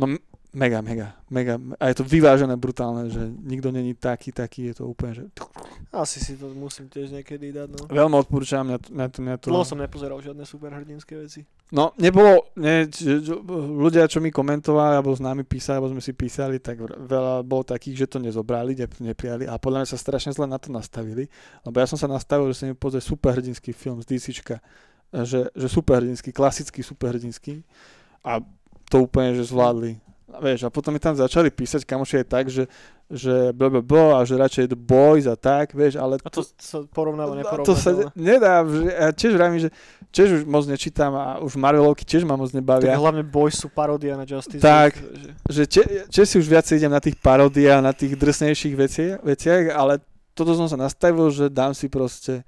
No 0.00 0.16
mega, 0.54 0.78
mega, 0.80 1.18
mega. 1.28 1.58
A 1.76 1.90
je 1.90 2.00
to 2.00 2.04
vyvážené 2.06 2.54
brutálne, 2.56 3.10
že 3.10 3.20
nikto 3.20 3.74
není 3.74 3.92
taký, 3.92 4.30
taký, 4.30 4.72
je 4.72 4.74
to 4.80 4.84
úplne, 4.88 5.12
že... 5.12 5.24
Asi 5.90 6.18
si 6.18 6.34
to 6.38 6.50
musím 6.54 6.86
tiež 6.86 7.10
niekedy 7.10 7.54
dať, 7.54 7.68
no. 7.70 7.82
Veľmi 7.90 8.16
odporúčam, 8.18 8.66
mňa, 8.66 8.78
to- 8.78 8.90
mňa 8.94 9.06
to... 9.10 9.18
Mňa 9.20 9.36
to... 9.42 9.46
Dlho 9.50 9.66
som 9.66 9.78
nepozeral 9.78 10.18
žiadne 10.22 10.46
superhrdinské 10.46 11.18
veci. 11.18 11.42
No, 11.74 11.90
nebolo, 11.98 12.54
ne, 12.54 12.86
ľudia, 13.74 14.06
čo 14.06 14.22
mi 14.22 14.30
komentovali, 14.30 14.94
alebo 14.94 15.10
s 15.10 15.18
nami 15.18 15.42
písali, 15.42 15.82
alebo 15.82 15.90
sme 15.90 16.02
si 16.04 16.14
písali, 16.14 16.62
tak 16.62 16.78
veľa 16.86 17.42
bolo 17.42 17.66
takých, 17.66 18.06
že 18.06 18.10
to 18.14 18.18
nezobrali, 18.22 18.78
ne, 18.78 18.86
neprijali 18.86 19.48
a 19.50 19.58
podľa 19.58 19.82
mňa 19.82 19.88
sa 19.90 19.98
strašne 19.98 20.30
zle 20.36 20.46
na 20.46 20.60
to 20.60 20.70
nastavili, 20.70 21.26
lebo 21.66 21.76
ja 21.80 21.88
som 21.88 21.98
sa 21.98 22.06
nastavil, 22.06 22.46
že 22.52 22.62
sa 22.62 22.64
mi 22.70 22.78
pozrie 22.78 23.02
superhrdinský 23.02 23.74
film 23.74 23.98
z 24.04 24.06
DCčka, 24.06 24.62
že, 25.24 25.50
že 25.50 25.66
superhrdinský, 25.66 26.30
klasický 26.30 26.84
superhrdinský 26.84 27.64
a 28.22 28.44
to 28.92 29.08
úplne, 29.08 29.32
že 29.32 29.48
zvládli. 29.48 30.03
Vieš, 30.36 30.64
a 30.64 30.68
potom 30.68 30.90
mi 30.90 30.98
tam 30.98 31.12
začali 31.12 31.46
písať 31.46 31.82
kamoši 31.82 32.16
aj 32.16 32.26
tak, 32.26 32.44
že, 32.46 32.66
že 33.06 33.50
blablabla 33.50 34.18
a 34.18 34.22
že 34.22 34.34
radšej 34.34 34.66
The 34.66 34.76
Boys 34.76 35.24
a 35.24 35.34
tak, 35.34 35.70
vieš, 35.70 35.94
ale 35.94 36.18
A 36.18 36.28
to 36.28 36.42
sa 36.42 36.82
porovnáva, 36.84 37.32
No, 37.32 37.42
to 37.60 37.72
sa 37.72 37.90
neporovnáva. 37.90 38.10
ne- 38.12 38.34
nedá, 38.34 38.54
že 38.62 38.82
ja 38.86 39.08
tiež 39.10 39.32
vravím, 39.32 39.58
že 39.58 39.70
tiež 40.08 40.28
už 40.32 40.42
moc 40.44 40.64
nečítam 40.64 41.12
a 41.12 41.38
už 41.38 41.54
Marvelovky 41.54 42.02
tiež 42.02 42.22
ma 42.22 42.34
moc 42.34 42.48
Tak 42.48 42.56
nebavia. 42.56 42.94
hlavne 42.94 43.22
Boys 43.22 43.54
sú 43.54 43.66
paródia 43.66 44.14
na 44.14 44.22
Justice 44.22 44.58
Tak. 44.58 44.94
League, 44.94 45.02
že... 45.14 45.28
Že 45.46 45.62
če, 45.66 45.82
Česi 46.08 46.34
už 46.36 46.46
viacej 46.46 46.74
idem 46.78 46.90
na 46.90 46.98
tých 46.98 47.14
paródiách, 47.16 47.80
na 47.80 47.92
tých 47.92 48.14
drsnejších 48.14 48.74
veciach, 48.74 49.14
veciach, 49.20 49.62
ale 49.70 49.98
toto 50.32 50.50
som 50.52 50.66
sa 50.66 50.74
nastavil, 50.74 51.30
že 51.30 51.46
dám 51.46 51.72
si 51.72 51.86
proste 51.86 52.42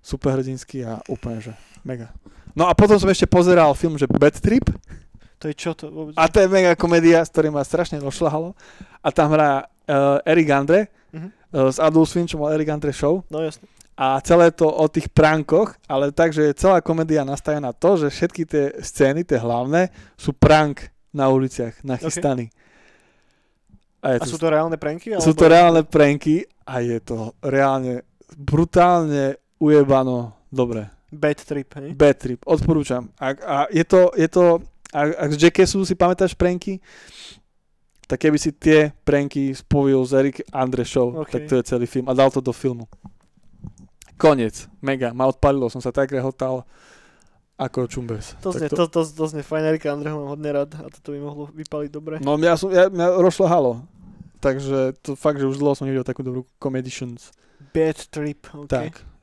superhrdinský 0.00 0.84
a 0.84 1.00
úplne, 1.06 1.40
že 1.40 1.52
mega. 1.80 2.12
No 2.52 2.68
a 2.68 2.76
potom 2.76 2.94
som 2.94 3.08
ešte 3.08 3.26
pozeral 3.26 3.74
film, 3.74 3.96
že 3.96 4.06
Bad 4.06 4.38
Trip 4.38 4.62
To 5.44 5.46
je 5.46 5.54
čo 5.54 5.76
to 5.76 5.92
vôbec? 5.92 6.16
a 6.16 6.24
to 6.24 6.40
je 6.40 6.48
mega 6.48 6.72
komédia, 6.72 7.20
s 7.20 7.28
ktorým 7.28 7.52
ma 7.52 7.60
strašne 7.60 8.00
rozšľahalo 8.00 8.56
a 8.98 9.08
tam 9.10 9.28
hrá 9.30 9.50
uh, 9.60 10.24
Eric 10.24 10.48
Andre 10.50 10.80
Mhm. 11.12 11.28
uh, 11.52 11.68
z 11.68 11.78
Adult 11.78 12.08
Swim, 12.08 12.24
čo 12.24 12.36
mal 12.36 12.50
Eric 12.50 12.66
Andre 12.70 12.90
show 12.90 13.20
No 13.28 13.38
jasne. 13.38 13.68
a 13.92 14.18
celé 14.18 14.50
to 14.50 14.66
o 14.66 14.88
tých 14.88 15.06
prankoch, 15.06 15.76
ale 15.84 16.10
takže 16.10 16.48
je 16.48 16.56
celá 16.56 16.80
komédia 16.80 17.22
nastavená 17.22 17.68
na 17.68 17.72
to, 17.72 17.94
že 17.96 18.08
všetky 18.08 18.42
tie 18.42 18.64
scény, 18.80 19.22
tie 19.22 19.36
hlavné, 19.36 19.86
sú 20.16 20.32
prank 20.32 20.88
na 21.12 21.28
uliciach, 21.28 21.84
nachystaní. 21.84 22.48
A, 24.00 24.16
je 24.16 24.18
A 24.18 24.24
to, 24.24 24.32
sú 24.32 24.36
to 24.36 24.48
reálne 24.48 24.74
pranky? 24.74 25.14
sú 25.16 25.32
to 25.32 25.44
reálne 25.46 25.80
pranky 25.82 26.42
a 26.64 26.80
je 26.80 26.98
to 26.98 27.32
reálne 27.38 28.02
brutálne 28.34 29.36
ujebano 29.56 30.34
dobre. 30.48 30.90
Bad 31.08 31.38
trip, 31.38 31.70
hej? 31.78 31.94
Bad 31.94 32.16
trip, 32.18 32.40
odporúčam. 32.42 33.06
A, 33.16 33.30
a 33.32 33.56
je 33.70 33.84
to, 33.84 34.10
je 34.12 34.26
to 34.26 34.58
ak, 34.94 35.08
ak 35.18 35.30
z 35.34 35.38
Jackassu 35.50 35.82
si 35.82 35.98
pamätáš 35.98 36.38
pranky, 36.38 36.78
tak 38.06 38.22
keby 38.22 38.38
si 38.38 38.54
tie 38.54 38.94
pranky 39.02 39.50
spojil 39.50 40.06
z 40.06 40.12
Eric 40.14 40.36
Andre 40.54 40.86
Show, 40.86 41.26
OK. 41.26 41.30
tak 41.34 41.50
to 41.50 41.58
je 41.58 41.64
celý 41.66 41.86
film 41.90 42.06
a 42.06 42.14
dal 42.14 42.30
to 42.30 42.38
do 42.38 42.54
filmu. 42.54 42.86
Koniec, 44.14 44.70
mega, 44.78 45.10
ma 45.10 45.26
odpalilo, 45.26 45.66
som 45.66 45.82
sa 45.82 45.90
tak 45.90 46.14
rehotal 46.14 46.62
ako 47.58 47.86
Čumbes. 47.86 48.38
To 48.42 48.50
znie, 48.54 48.70
Tak 48.70 48.78
to, 48.78 48.84
to, 48.90 49.00
to 49.02 49.24
znie 49.30 49.42
fajn, 49.42 49.74
Erika 49.74 49.90
Andreho 49.90 50.22
mám 50.22 50.38
hodne 50.38 50.50
rád 50.50 50.74
a 50.78 50.90
toto 50.90 51.14
by 51.14 51.18
mohlo 51.22 51.50
vypaliť 51.50 51.90
dobre. 51.90 52.14
No 52.22 52.38
ja 52.38 52.54
som, 52.54 52.70
ja, 52.70 52.90
mňa 52.90 53.18
rozšľahalo. 53.18 53.82
Takže 54.42 55.00
to 55.00 55.16
fakt, 55.16 55.40
že 55.40 55.48
už 55.48 55.56
dlho 55.56 55.72
som 55.72 55.88
nevidel 55.88 56.04
takú 56.04 56.20
dobrú 56.20 56.44
comedians. 56.60 57.32
Bad 57.72 57.96
trip, 58.12 58.44
OK. 58.52 58.68
Tak. 58.68 59.13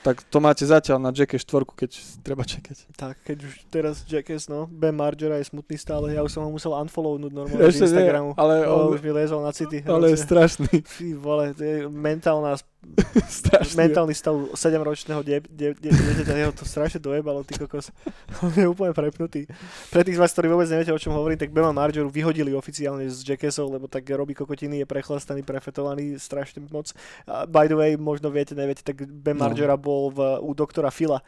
Tak 0.00 0.22
to 0.24 0.38
máte 0.38 0.62
zatiaľ 0.62 0.98
na 1.00 1.10
Jackass 1.10 1.42
4, 1.42 1.66
keď 1.68 1.90
treba 2.22 2.42
čakať. 2.42 2.86
Tak, 2.94 3.18
keď 3.24 3.38
už 3.42 3.54
teraz 3.66 3.94
Jackass, 4.02 4.46
no, 4.46 4.64
Ben 4.64 4.94
Margera 4.94 5.36
je 5.36 5.46
smutný 5.46 5.74
stále, 5.74 6.14
ja 6.14 6.22
už 6.22 6.30
som 6.30 6.42
ho 6.42 6.50
musel 6.50 6.70
unfollownúť 6.72 7.32
normálne 7.32 7.66
z 7.66 7.68
Ešte 7.68 7.82
nie, 7.84 8.06
Instagramu. 8.06 8.30
ale 8.34 8.54
No, 8.62 8.88
on, 8.88 8.94
už 8.94 9.02
mi 9.02 9.10
lezol 9.10 9.42
na 9.42 9.50
city. 9.50 9.82
ale 9.82 10.14
je 10.14 10.18
strašný. 10.30 10.70
Fy 10.86 11.12
vole, 11.12 11.50
to 11.50 11.60
je 11.60 11.76
mentálna, 11.84 12.54
strašný. 13.42 13.74
mentálny 13.74 14.14
stav 14.14 14.34
7-ročného 14.54 15.20
die, 15.26 15.42
die, 15.50 15.74
die, 15.74 15.90
dieťaťa, 15.90 16.34
jeho 16.38 16.54
to 16.54 16.62
strašne 16.62 17.02
dojebalo, 17.02 17.42
ty 17.42 17.58
kokos. 17.58 17.90
On 18.44 18.54
je 18.54 18.70
úplne 18.70 18.94
prepnutý. 18.94 19.50
Pre 19.90 20.06
tých 20.06 20.14
z 20.14 20.22
vás, 20.22 20.30
ktorí 20.30 20.46
vôbec 20.46 20.70
neviete, 20.70 20.94
o 20.94 21.00
čom 21.00 21.16
hovorím, 21.18 21.40
tak 21.42 21.50
Bema 21.50 21.74
Margeru 21.74 22.06
vyhodili 22.06 22.54
oficiálne 22.54 23.10
z 23.10 23.34
Jackassov, 23.34 23.66
lebo 23.74 23.90
tak 23.90 24.06
robí 24.06 24.36
kokotiny, 24.36 24.82
je 24.82 24.86
prechlastaný, 24.86 25.42
prefetovaný 25.42 26.22
strašne 26.22 26.62
moc. 26.70 26.94
By 27.26 27.66
the 27.66 27.76
way, 27.76 27.90
možno 27.98 28.30
viete, 28.30 28.54
neviete, 28.54 28.86
tak 28.86 29.02
Ben 29.06 29.38
No. 29.38 29.46
Margera 29.46 29.78
bol 29.78 30.10
v, 30.10 30.18
u 30.42 30.50
doktora 30.50 30.90
Fila 30.90 31.22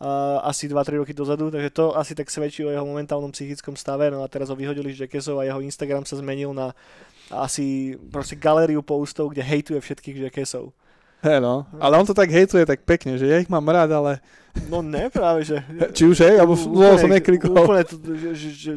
uh, 0.00 0.40
asi 0.48 0.64
2-3 0.64 1.04
roky 1.04 1.12
dozadu, 1.12 1.52
takže 1.52 1.70
to 1.70 1.92
asi 1.92 2.16
tak 2.16 2.32
svedčí 2.32 2.64
o 2.64 2.72
jeho 2.72 2.84
momentálnom 2.88 3.28
psychickom 3.36 3.76
stave, 3.76 4.08
no 4.08 4.24
a 4.24 4.28
teraz 4.32 4.48
ho 4.48 4.56
vyhodili 4.56 4.96
z 4.96 5.04
Jackassov 5.04 5.38
a 5.38 5.44
jeho 5.44 5.60
Instagram 5.60 6.08
sa 6.08 6.16
zmenil 6.16 6.56
na 6.56 6.72
asi 7.30 7.94
proste 8.10 8.34
galériu 8.34 8.82
postov, 8.82 9.30
kde 9.30 9.44
hejtuje 9.44 9.78
všetkých 9.78 10.16
Jackassov. 10.32 10.72
Hej 11.20 11.38
no, 11.38 11.68
ale 11.76 11.94
on 11.94 12.04
to 12.04 12.12
tak 12.12 12.26
hejtuje 12.26 12.64
tak 12.64 12.80
pekne, 12.82 13.14
že 13.14 13.24
ja 13.24 13.36
ich 13.36 13.46
mám 13.46 13.64
rád, 13.64 13.92
ale 13.92 14.12
No 14.66 14.82
ne, 14.82 15.06
práve, 15.06 15.46
že... 15.46 15.62
či 15.96 16.04
už 16.04 16.26
hej, 16.26 16.34
alebo 16.36 16.58
dlho 16.58 16.98
som 16.98 17.06
neklikol. 17.06 17.54
Úplne 17.54 17.84
to, 17.86 17.94
že, 17.94 18.30
že, 18.34 18.48
že, 18.50 18.72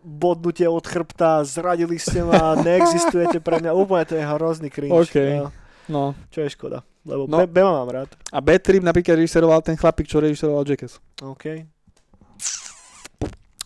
bodnutie 0.00 0.68
od 0.68 0.84
chrbta, 0.84 1.40
zradili 1.40 1.96
ste 1.96 2.20
ma, 2.20 2.52
neexistujete 2.60 3.40
pre 3.40 3.58
mňa, 3.58 3.72
úplne 3.72 4.04
to 4.04 4.14
je 4.14 4.24
hrozný 4.26 4.68
cringe. 4.68 4.92
OK. 4.92 5.16
No, 5.38 5.48
No. 5.88 6.04
čo 6.30 6.44
je 6.44 6.52
škoda, 6.52 6.84
lebo 7.02 7.26
No. 7.26 7.40
Be- 7.40 7.50
Bema 7.50 7.72
mám 7.72 7.88
rád. 7.88 8.10
A 8.28 8.38
Bad 8.38 8.60
Trip 8.60 8.78
napríklad 8.78 9.16
režiseroval 9.16 9.58
ten 9.58 9.74
chlapík, 9.74 10.06
čo 10.06 10.20
režiseroval 10.20 10.62
Jackass. 10.62 11.00
OK. 11.18 11.64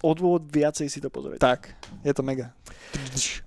Odôvod 0.05 0.45
viacej 0.53 0.93
si 0.93 1.01
to 1.01 1.09
pozrieť. 1.09 1.41
Tak, 1.41 1.73
je 2.05 2.13
to 2.13 2.21
mega. 2.21 2.53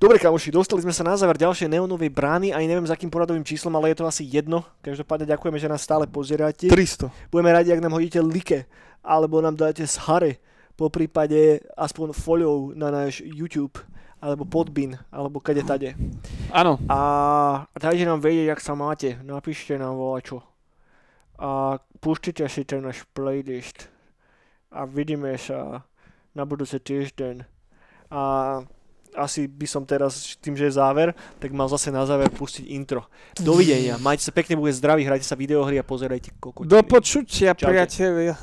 Dobre, 0.01 0.17
kamoši, 0.17 0.49
dostali 0.49 0.81
sme 0.81 0.89
sa 0.89 1.05
na 1.05 1.13
záver 1.13 1.37
ďalšej 1.37 1.69
neonovej 1.69 2.09
brány, 2.09 2.49
aj 2.49 2.65
neviem 2.65 2.89
za 2.89 2.97
akým 2.97 3.13
poradovým 3.13 3.45
číslom, 3.45 3.77
ale 3.77 3.93
je 3.93 4.01
to 4.01 4.09
asi 4.09 4.25
jedno. 4.25 4.65
Každopádne 4.81 5.29
ďakujeme, 5.29 5.61
že 5.61 5.69
nás 5.69 5.85
stále 5.85 6.09
pozeráte. 6.09 6.65
300. 6.65 7.13
Budeme 7.29 7.53
radi, 7.53 7.69
ak 7.69 7.83
nám 7.85 7.93
hodíte 7.93 8.17
like, 8.25 8.65
alebo 9.05 9.37
nám 9.37 9.53
dáte 9.53 9.85
z 9.85 9.95
hary, 10.09 10.33
po 10.73 10.89
prípade 10.89 11.61
aspoň 11.77 12.17
follow 12.17 12.73
na 12.73 12.89
náš 12.89 13.21
YouTube, 13.21 13.77
alebo 14.17 14.45
Podbean, 14.45 14.97
alebo 15.13 15.37
kade 15.37 15.61
tade. 15.61 15.93
Áno, 16.49 16.81
A 16.89 16.99
dajte 17.77 18.05
nám 18.05 18.21
vedieť, 18.21 18.57
ak 18.57 18.61
sa 18.61 18.73
máte, 18.73 19.21
napíšte 19.21 19.77
nám 19.77 19.93
volačo. 19.93 20.41
A 21.37 21.77
pustite 22.01 22.45
si 22.49 22.65
ten 22.65 22.81
náš 22.81 23.05
playlist. 23.13 23.89
A 24.73 24.89
vidíme 24.89 25.37
sa 25.37 25.85
na 26.37 26.45
budúci 26.45 26.77
týždeň. 26.77 27.41
A 28.13 28.21
asi 29.17 29.49
by 29.49 29.65
som 29.65 29.81
teraz, 29.81 30.37
tým, 30.37 30.53
že 30.53 30.69
je 30.69 30.77
záver, 30.77 31.17
tak 31.41 31.49
mal 31.49 31.65
zase 31.65 31.89
na 31.89 32.05
záver 32.05 32.29
pustiť 32.29 32.69
intro. 32.69 33.09
Dovidenia, 33.41 33.97
majte 34.05 34.21
sa 34.21 34.29
pekne, 34.29 34.53
bude 34.53 34.77
zdraví, 34.77 35.01
hrajte 35.01 35.25
sa 35.25 35.33
videohry 35.33 35.81
a 35.81 35.83
pozerajte 35.83 36.37
kokotiny. 36.37 36.69
do 36.69 36.79
počutia, 36.85 37.57
Čaute. 37.57 37.65
priatelia. 37.65 38.37